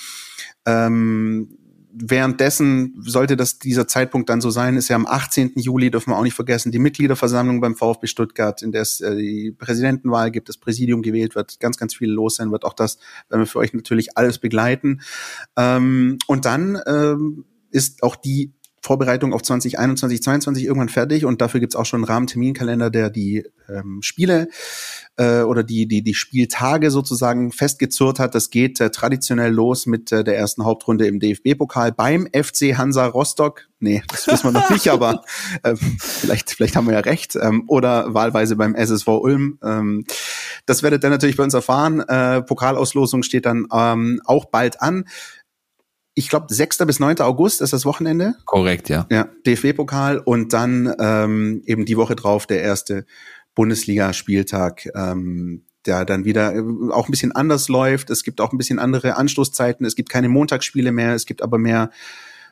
Ähm, 0.64 1.57
währenddessen 1.92 2.94
sollte 3.00 3.36
das 3.36 3.58
dieser 3.58 3.88
Zeitpunkt 3.88 4.28
dann 4.28 4.40
so 4.40 4.50
sein, 4.50 4.76
ist 4.76 4.88
ja 4.88 4.96
am 4.96 5.06
18. 5.06 5.52
Juli, 5.56 5.90
dürfen 5.90 6.10
wir 6.10 6.16
auch 6.16 6.22
nicht 6.22 6.34
vergessen, 6.34 6.72
die 6.72 6.78
Mitgliederversammlung 6.78 7.60
beim 7.60 7.76
VfB 7.76 8.06
Stuttgart, 8.06 8.62
in 8.62 8.72
der 8.72 8.82
es 8.82 9.00
äh, 9.00 9.16
die 9.16 9.54
Präsidentenwahl 9.56 10.30
gibt, 10.30 10.48
das 10.48 10.58
Präsidium 10.58 11.02
gewählt 11.02 11.34
wird, 11.34 11.60
ganz, 11.60 11.76
ganz 11.76 11.94
viel 11.94 12.10
los 12.10 12.36
sein 12.36 12.52
wird. 12.52 12.64
Auch 12.64 12.74
das 12.74 12.98
werden 13.28 13.42
wir 13.42 13.46
für 13.46 13.58
euch 13.58 13.72
natürlich 13.72 14.16
alles 14.16 14.38
begleiten. 14.38 15.00
Ähm, 15.56 16.18
und 16.26 16.44
dann 16.44 16.80
ähm, 16.86 17.44
ist 17.70 18.02
auch 18.02 18.16
die 18.16 18.52
Vorbereitung 18.82 19.32
auf 19.32 19.42
2021, 19.42 20.22
2022 20.22 20.64
irgendwann 20.64 20.88
fertig 20.88 21.24
und 21.24 21.40
dafür 21.40 21.60
gibt's 21.60 21.76
auch 21.76 21.86
schon 21.86 21.98
einen 21.98 22.04
Rahmenterminkalender, 22.04 22.90
der 22.90 23.10
die 23.10 23.44
ähm, 23.68 24.00
Spiele 24.02 24.48
äh, 25.16 25.40
oder 25.40 25.62
die, 25.62 25.86
die, 25.86 26.02
die 26.02 26.14
Spieltage 26.14 26.90
sozusagen 26.90 27.52
festgezurrt 27.52 28.18
hat. 28.18 28.34
Das 28.34 28.50
geht 28.50 28.80
äh, 28.80 28.90
traditionell 28.90 29.52
los 29.52 29.86
mit 29.86 30.12
äh, 30.12 30.24
der 30.24 30.38
ersten 30.38 30.64
Hauptrunde 30.64 31.06
im 31.06 31.20
DFB-Pokal 31.20 31.92
beim 31.92 32.28
FC 32.32 32.78
Hansa 32.78 33.06
Rostock. 33.06 33.68
Nee, 33.80 34.02
das 34.08 34.26
wissen 34.26 34.44
wir 34.44 34.52
noch 34.52 34.70
nicht, 34.70 34.88
aber 34.88 35.22
äh, 35.62 35.74
vielleicht, 35.76 36.50
vielleicht 36.50 36.76
haben 36.76 36.86
wir 36.86 36.94
ja 36.94 37.00
recht. 37.00 37.36
Ähm, 37.36 37.64
oder 37.66 38.14
wahlweise 38.14 38.56
beim 38.56 38.74
SSV 38.74 39.08
Ulm. 39.08 39.58
Ähm, 39.62 40.04
das 40.66 40.82
werdet 40.82 41.04
ihr 41.04 41.10
natürlich 41.10 41.36
bei 41.36 41.44
uns 41.44 41.54
erfahren. 41.54 42.00
Äh, 42.00 42.42
Pokalauslosung 42.42 43.22
steht 43.22 43.46
dann 43.46 43.66
ähm, 43.72 44.20
auch 44.24 44.46
bald 44.46 44.80
an 44.82 45.04
ich 46.18 46.28
glaube, 46.28 46.52
6. 46.52 46.78
bis 46.78 46.98
9. 46.98 47.20
August 47.20 47.60
ist 47.60 47.72
das 47.72 47.84
Wochenende. 47.84 48.34
Korrekt, 48.44 48.88
ja. 48.88 49.06
Ja, 49.08 49.28
DFB-Pokal 49.46 50.18
und 50.18 50.52
dann 50.52 50.92
ähm, 50.98 51.62
eben 51.64 51.84
die 51.84 51.96
Woche 51.96 52.16
drauf 52.16 52.48
der 52.48 52.60
erste 52.60 53.06
Bundesliga-Spieltag, 53.54 54.88
ähm, 54.96 55.64
der 55.86 56.04
dann 56.04 56.24
wieder 56.24 56.56
äh, 56.56 56.62
auch 56.90 57.06
ein 57.06 57.12
bisschen 57.12 57.30
anders 57.30 57.68
läuft. 57.68 58.10
Es 58.10 58.24
gibt 58.24 58.40
auch 58.40 58.52
ein 58.52 58.58
bisschen 58.58 58.80
andere 58.80 59.16
Anstoßzeiten. 59.16 59.86
Es 59.86 59.94
gibt 59.94 60.08
keine 60.08 60.28
Montagsspiele 60.28 60.90
mehr, 60.90 61.14
es 61.14 61.24
gibt 61.24 61.40
aber 61.40 61.56
mehr 61.56 61.90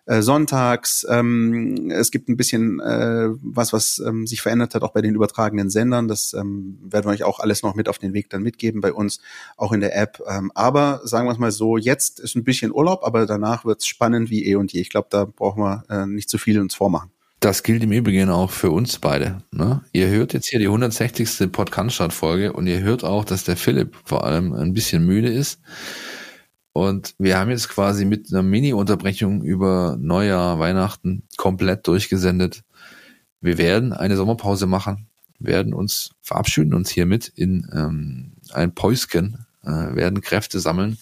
äh, 0.07 0.23
sonntags. 0.23 1.07
Ähm, 1.09 1.91
es 1.91 2.11
gibt 2.11 2.29
ein 2.29 2.37
bisschen 2.37 2.81
äh, 2.81 3.29
was, 3.43 3.73
was 3.73 3.99
ähm, 3.99 4.27
sich 4.27 4.41
verändert 4.41 4.75
hat, 4.75 4.83
auch 4.83 4.93
bei 4.93 5.03
den 5.03 5.15
übertragenen 5.15 5.69
Sendern. 5.69 6.09
Das 6.09 6.33
ähm, 6.33 6.79
werden 6.83 7.07
wir 7.07 7.11
euch 7.11 7.25
auch 7.25 7.41
alles 7.41 7.63
noch 7.63 7.75
mit 7.75 7.89
auf 7.89 7.99
den 7.99 8.15
Weg 8.15 8.31
dann 8.31 8.43
mitgeben 8.43 8.81
bei 8.81 8.93
uns, 8.93 9.21
auch 9.57 9.73
in 9.73 9.81
der 9.81 9.97
App. 9.97 10.23
Ähm, 10.29 10.51
aber 10.55 11.01
sagen 11.05 11.27
wir 11.27 11.33
es 11.33 11.39
mal 11.39 11.53
so, 11.53 11.77
jetzt 11.77 12.21
ist 12.21 12.37
ein 12.37 12.45
bisschen 12.45 12.73
Urlaub, 12.73 13.05
aber 13.05 13.27
danach 13.27 13.65
wird 13.65 13.81
es 13.81 13.87
spannend 13.87 14.31
wie 14.31 14.47
eh 14.47 14.55
und 14.55 14.73
je. 14.73 14.81
Ich 14.81 14.91
glaube, 14.91 15.09
da 15.11 15.25
brauchen 15.25 15.63
wir 15.63 15.85
äh, 15.91 16.07
nicht 16.07 16.31
zu 16.31 16.39
viel 16.39 16.61
uns 16.61 16.75
vormachen. 16.75 17.11
Das 17.41 17.63
gilt 17.63 17.83
im 17.83 17.93
Übrigen 17.93 18.31
auch 18.31 18.51
für 18.51 18.71
uns 18.71 18.99
beide. 18.99 19.43
Ne? 19.51 19.85
Ihr 19.93 20.09
hört 20.09 20.33
jetzt 20.33 20.49
hier 20.49 20.59
die 20.59 20.67
160. 20.67 21.53
Podcast-Folge 21.53 22.53
und 22.53 22.67
ihr 22.67 22.81
hört 22.81 23.05
auch, 23.05 23.25
dass 23.25 23.45
der 23.45 23.57
Philipp 23.57 23.95
vor 24.05 24.25
allem 24.25 24.53
ein 24.55 24.73
bisschen 24.73 25.05
müde 25.05 25.29
ist. 25.29 25.61
Und 26.77 27.15
wir 27.17 27.39
haben 27.39 27.49
jetzt 27.49 27.71
quasi 27.71 28.05
mit 28.05 28.31
einer 28.31 28.43
Mini-Unterbrechung 28.43 29.43
über 29.43 29.97
Neujahr, 29.99 30.59
Weihnachten 30.59 31.23
komplett 31.39 31.87
durchgesendet. 31.87 32.65
Wir 33.41 33.57
werden 33.57 33.95
eine 33.95 34.15
Sommerpause 34.15 34.67
machen, 34.67 35.09
werden 35.39 35.73
uns 35.73 36.11
verabschieden, 36.21 36.75
uns 36.75 36.91
hiermit 36.91 37.33
in 37.35 37.67
ähm, 37.73 38.33
ein 38.53 38.75
Päusken, 38.75 39.47
äh, 39.65 39.71
werden 39.71 40.21
Kräfte 40.21 40.61
sammeln, 40.61 40.99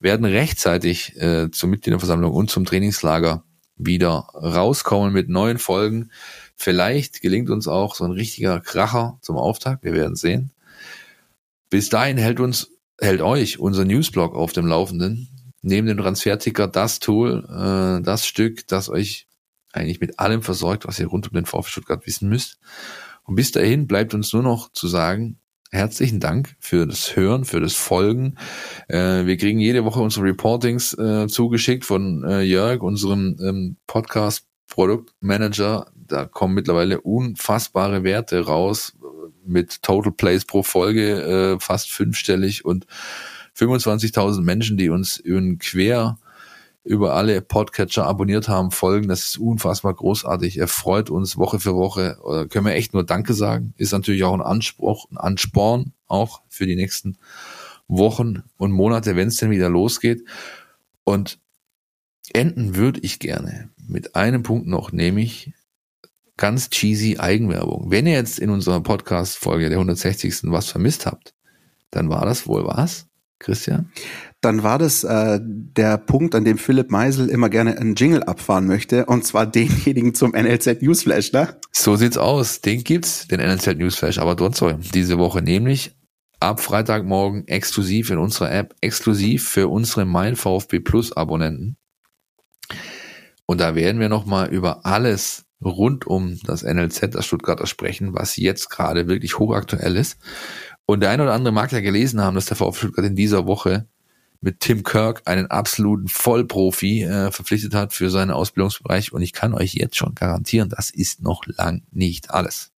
werden 0.00 0.24
rechtzeitig 0.24 1.16
äh, 1.22 1.52
zur 1.52 1.68
Mitgliederversammlung 1.68 2.32
und 2.32 2.50
zum 2.50 2.64
Trainingslager 2.64 3.44
wieder 3.76 4.26
rauskommen 4.34 5.12
mit 5.12 5.28
neuen 5.28 5.58
Folgen. 5.58 6.10
Vielleicht 6.56 7.20
gelingt 7.20 7.48
uns 7.48 7.68
auch 7.68 7.94
so 7.94 8.02
ein 8.02 8.10
richtiger 8.10 8.58
Kracher 8.58 9.18
zum 9.20 9.36
Auftakt. 9.36 9.84
Wir 9.84 9.92
werden 9.92 10.16
sehen. 10.16 10.50
Bis 11.70 11.90
dahin 11.90 12.18
hält 12.18 12.40
uns 12.40 12.72
hält 13.00 13.20
euch, 13.20 13.58
unser 13.58 13.84
Newsblog, 13.84 14.34
auf 14.34 14.52
dem 14.52 14.66
Laufenden. 14.66 15.28
Neben 15.62 15.86
dem 15.86 15.98
Transferticker 15.98 16.66
das 16.66 16.98
Tool, 16.98 17.44
äh, 17.48 18.02
das 18.02 18.26
Stück, 18.26 18.66
das 18.68 18.88
euch 18.88 19.26
eigentlich 19.72 20.00
mit 20.00 20.18
allem 20.18 20.42
versorgt, 20.42 20.86
was 20.86 20.98
ihr 20.98 21.06
rund 21.06 21.28
um 21.28 21.34
den 21.34 21.46
VfB 21.46 21.70
Stuttgart 21.70 22.06
wissen 22.06 22.28
müsst. 22.28 22.58
Und 23.24 23.36
bis 23.36 23.52
dahin 23.52 23.86
bleibt 23.86 24.14
uns 24.14 24.32
nur 24.32 24.42
noch 24.42 24.72
zu 24.72 24.88
sagen, 24.88 25.38
herzlichen 25.70 26.20
Dank 26.20 26.54
für 26.58 26.86
das 26.86 27.16
Hören, 27.16 27.44
für 27.44 27.60
das 27.60 27.74
Folgen. 27.74 28.36
Äh, 28.88 29.26
wir 29.26 29.36
kriegen 29.36 29.58
jede 29.58 29.84
Woche 29.84 30.00
unsere 30.00 30.26
Reportings 30.26 30.92
äh, 30.98 31.26
zugeschickt 31.28 31.84
von 31.84 32.24
äh, 32.24 32.42
Jörg, 32.42 32.82
unserem 32.82 33.38
ähm, 33.42 33.76
Podcast 33.86 34.46
Produktmanager. 34.68 35.90
Da 35.94 36.24
kommen 36.26 36.54
mittlerweile 36.54 37.00
unfassbare 37.00 38.04
Werte 38.04 38.44
raus 38.44 38.94
mit 39.44 39.82
Total 39.82 40.12
Plays 40.12 40.44
pro 40.44 40.62
Folge 40.62 41.54
äh, 41.54 41.60
fast 41.60 41.90
fünfstellig 41.90 42.64
und 42.64 42.86
25.000 43.56 44.40
Menschen, 44.42 44.76
die 44.76 44.88
uns 44.88 45.22
quer 45.58 46.18
über 46.84 47.14
alle 47.14 47.40
Podcatcher 47.42 48.06
abonniert 48.06 48.48
haben, 48.48 48.70
folgen. 48.70 49.08
Das 49.08 49.24
ist 49.24 49.38
unfassbar 49.38 49.94
großartig. 49.94 50.58
Er 50.58 50.68
freut 50.68 51.10
uns 51.10 51.36
Woche 51.36 51.60
für 51.60 51.74
Woche. 51.74 52.18
Oder 52.22 52.46
können 52.48 52.66
wir 52.66 52.74
echt 52.74 52.92
nur 52.92 53.04
Danke 53.04 53.34
sagen. 53.34 53.72
Ist 53.76 53.92
natürlich 53.92 54.24
auch 54.24 54.34
ein 54.34 54.40
Anspruch, 54.40 55.08
ein 55.10 55.16
Ansporn 55.16 55.92
auch 56.08 56.42
für 56.48 56.66
die 56.66 56.76
nächsten 56.76 57.18
Wochen 57.86 58.42
und 58.56 58.72
Monate, 58.72 59.16
wenn 59.16 59.28
es 59.28 59.36
denn 59.36 59.50
wieder 59.50 59.68
losgeht. 59.68 60.24
Und 61.04 61.38
enden 62.32 62.74
würde 62.74 63.00
ich 63.00 63.18
gerne 63.18 63.70
mit 63.76 64.16
einem 64.16 64.42
Punkt 64.42 64.66
noch, 64.66 64.92
nämlich 64.92 65.52
ganz 66.42 66.70
cheesy 66.70 67.18
Eigenwerbung. 67.20 67.92
Wenn 67.92 68.04
ihr 68.04 68.14
jetzt 68.14 68.40
in 68.40 68.50
unserer 68.50 68.80
Podcast-Folge 68.80 69.68
der 69.68 69.78
160. 69.78 70.50
was 70.50 70.68
vermisst 70.68 71.06
habt, 71.06 71.34
dann 71.92 72.08
war 72.08 72.26
das 72.26 72.48
wohl 72.48 72.66
was, 72.66 73.06
Christian? 73.38 73.92
Dann 74.40 74.64
war 74.64 74.76
das 74.76 75.04
äh, 75.04 75.38
der 75.40 75.98
Punkt, 75.98 76.34
an 76.34 76.44
dem 76.44 76.58
Philipp 76.58 76.90
Meisel 76.90 77.28
immer 77.28 77.48
gerne 77.48 77.78
einen 77.78 77.94
Jingle 77.94 78.24
abfahren 78.24 78.66
möchte, 78.66 79.06
und 79.06 79.24
zwar 79.24 79.46
denjenigen 79.46 80.16
zum 80.16 80.32
NLZ 80.32 80.82
Newsflash, 80.82 81.30
ne? 81.30 81.60
So 81.70 81.94
sieht's 81.94 82.18
aus. 82.18 82.60
Den 82.60 82.82
gibt's, 82.82 83.28
den 83.28 83.38
NLZ 83.38 83.76
Newsflash, 83.76 84.18
aber 84.18 84.34
dort 84.34 84.56
soll 84.56 84.80
diese 84.92 85.18
Woche 85.18 85.42
nämlich 85.42 85.94
ab 86.40 86.58
Freitagmorgen 86.58 87.46
exklusiv 87.46 88.10
in 88.10 88.18
unserer 88.18 88.50
App, 88.50 88.74
exklusiv 88.80 89.48
für 89.48 89.68
unsere 89.68 90.06
Mein 90.06 90.34
VfB 90.34 90.80
Plus 90.80 91.12
Abonnenten. 91.16 91.76
Und 93.46 93.60
da 93.60 93.76
werden 93.76 94.00
wir 94.00 94.08
nochmal 94.08 94.52
über 94.52 94.84
alles 94.84 95.44
rund 95.64 96.06
um 96.06 96.38
das 96.44 96.62
NLZ, 96.62 97.14
das 97.14 97.26
Stuttgarter 97.26 97.66
sprechen, 97.66 98.14
was 98.14 98.36
jetzt 98.36 98.70
gerade 98.70 99.08
wirklich 99.08 99.38
hochaktuell 99.38 99.96
ist. 99.96 100.18
Und 100.86 101.00
der 101.00 101.10
eine 101.10 101.22
oder 101.22 101.34
andere 101.34 101.52
mag 101.52 101.72
ja 101.72 101.80
gelesen 101.80 102.20
haben, 102.20 102.34
dass 102.34 102.46
der 102.46 102.56
VfB 102.56 102.78
Stuttgart 102.78 103.04
in 103.06 103.16
dieser 103.16 103.46
Woche 103.46 103.86
mit 104.40 104.60
Tim 104.60 104.82
Kirk 104.82 105.22
einen 105.24 105.46
absoluten 105.46 106.08
Vollprofi 106.08 107.04
äh, 107.04 107.30
verpflichtet 107.30 107.74
hat 107.74 107.92
für 107.92 108.10
seinen 108.10 108.32
Ausbildungsbereich. 108.32 109.12
Und 109.12 109.22
ich 109.22 109.32
kann 109.32 109.54
euch 109.54 109.74
jetzt 109.74 109.96
schon 109.96 110.14
garantieren, 110.14 110.68
das 110.68 110.90
ist 110.90 111.22
noch 111.22 111.46
lang 111.46 111.82
nicht 111.92 112.30
alles. 112.30 112.72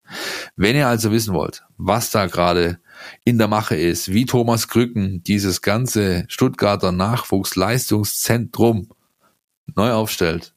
Wenn 0.56 0.76
ihr 0.76 0.86
also 0.86 1.10
wissen 1.10 1.32
wollt, 1.34 1.64
was 1.78 2.10
da 2.10 2.26
gerade 2.26 2.78
in 3.24 3.38
der 3.38 3.48
Mache 3.48 3.74
ist, 3.76 4.12
wie 4.12 4.26
Thomas 4.26 4.68
Krücken 4.68 5.22
dieses 5.22 5.62
ganze 5.62 6.26
Stuttgarter 6.28 6.92
Nachwuchsleistungszentrum 6.92 8.90
neu 9.74 9.92
aufstellt, 9.92 10.54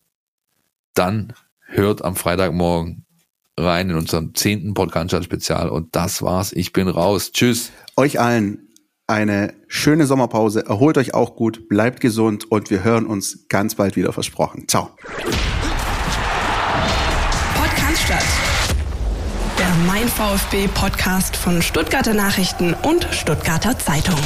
dann 0.93 1.31
hört 1.68 2.03
am 2.03 2.15
Freitagmorgen 2.15 3.06
rein 3.57 3.89
in 3.89 3.95
unserem 3.95 4.34
zehnten 4.35 4.73
Podcast-Spezial. 4.73 5.69
Und 5.69 5.95
das 5.95 6.22
war's. 6.22 6.53
Ich 6.53 6.73
bin 6.73 6.88
raus. 6.88 7.31
Tschüss. 7.31 7.72
Euch 7.95 8.19
allen 8.19 8.68
eine 9.07 9.53
schöne 9.68 10.06
Sommerpause. 10.06 10.65
Erholt 10.65 10.98
euch 10.98 11.14
auch 11.14 11.35
gut, 11.35 11.69
bleibt 11.69 12.02
gesund 12.02 12.52
und 12.52 12.69
wir 12.69 12.84
hören 12.84 13.06
uns 13.06 13.48
ganz 13.48 13.76
bald 13.76 13.95
wieder 13.95 14.11
versprochen. 14.14 14.68
Ciao. 14.68 14.91
Podcast 17.56 18.03
statt. 18.03 18.26
Der 19.57 19.73
Mein 19.88 20.07
VfB 20.07 20.68
Podcast 20.68 21.35
von 21.35 21.61
Stuttgarter 21.61 22.14
Nachrichten 22.14 22.76
und 22.84 23.07
Stuttgarter 23.11 23.80
Zeitung. 23.80 24.19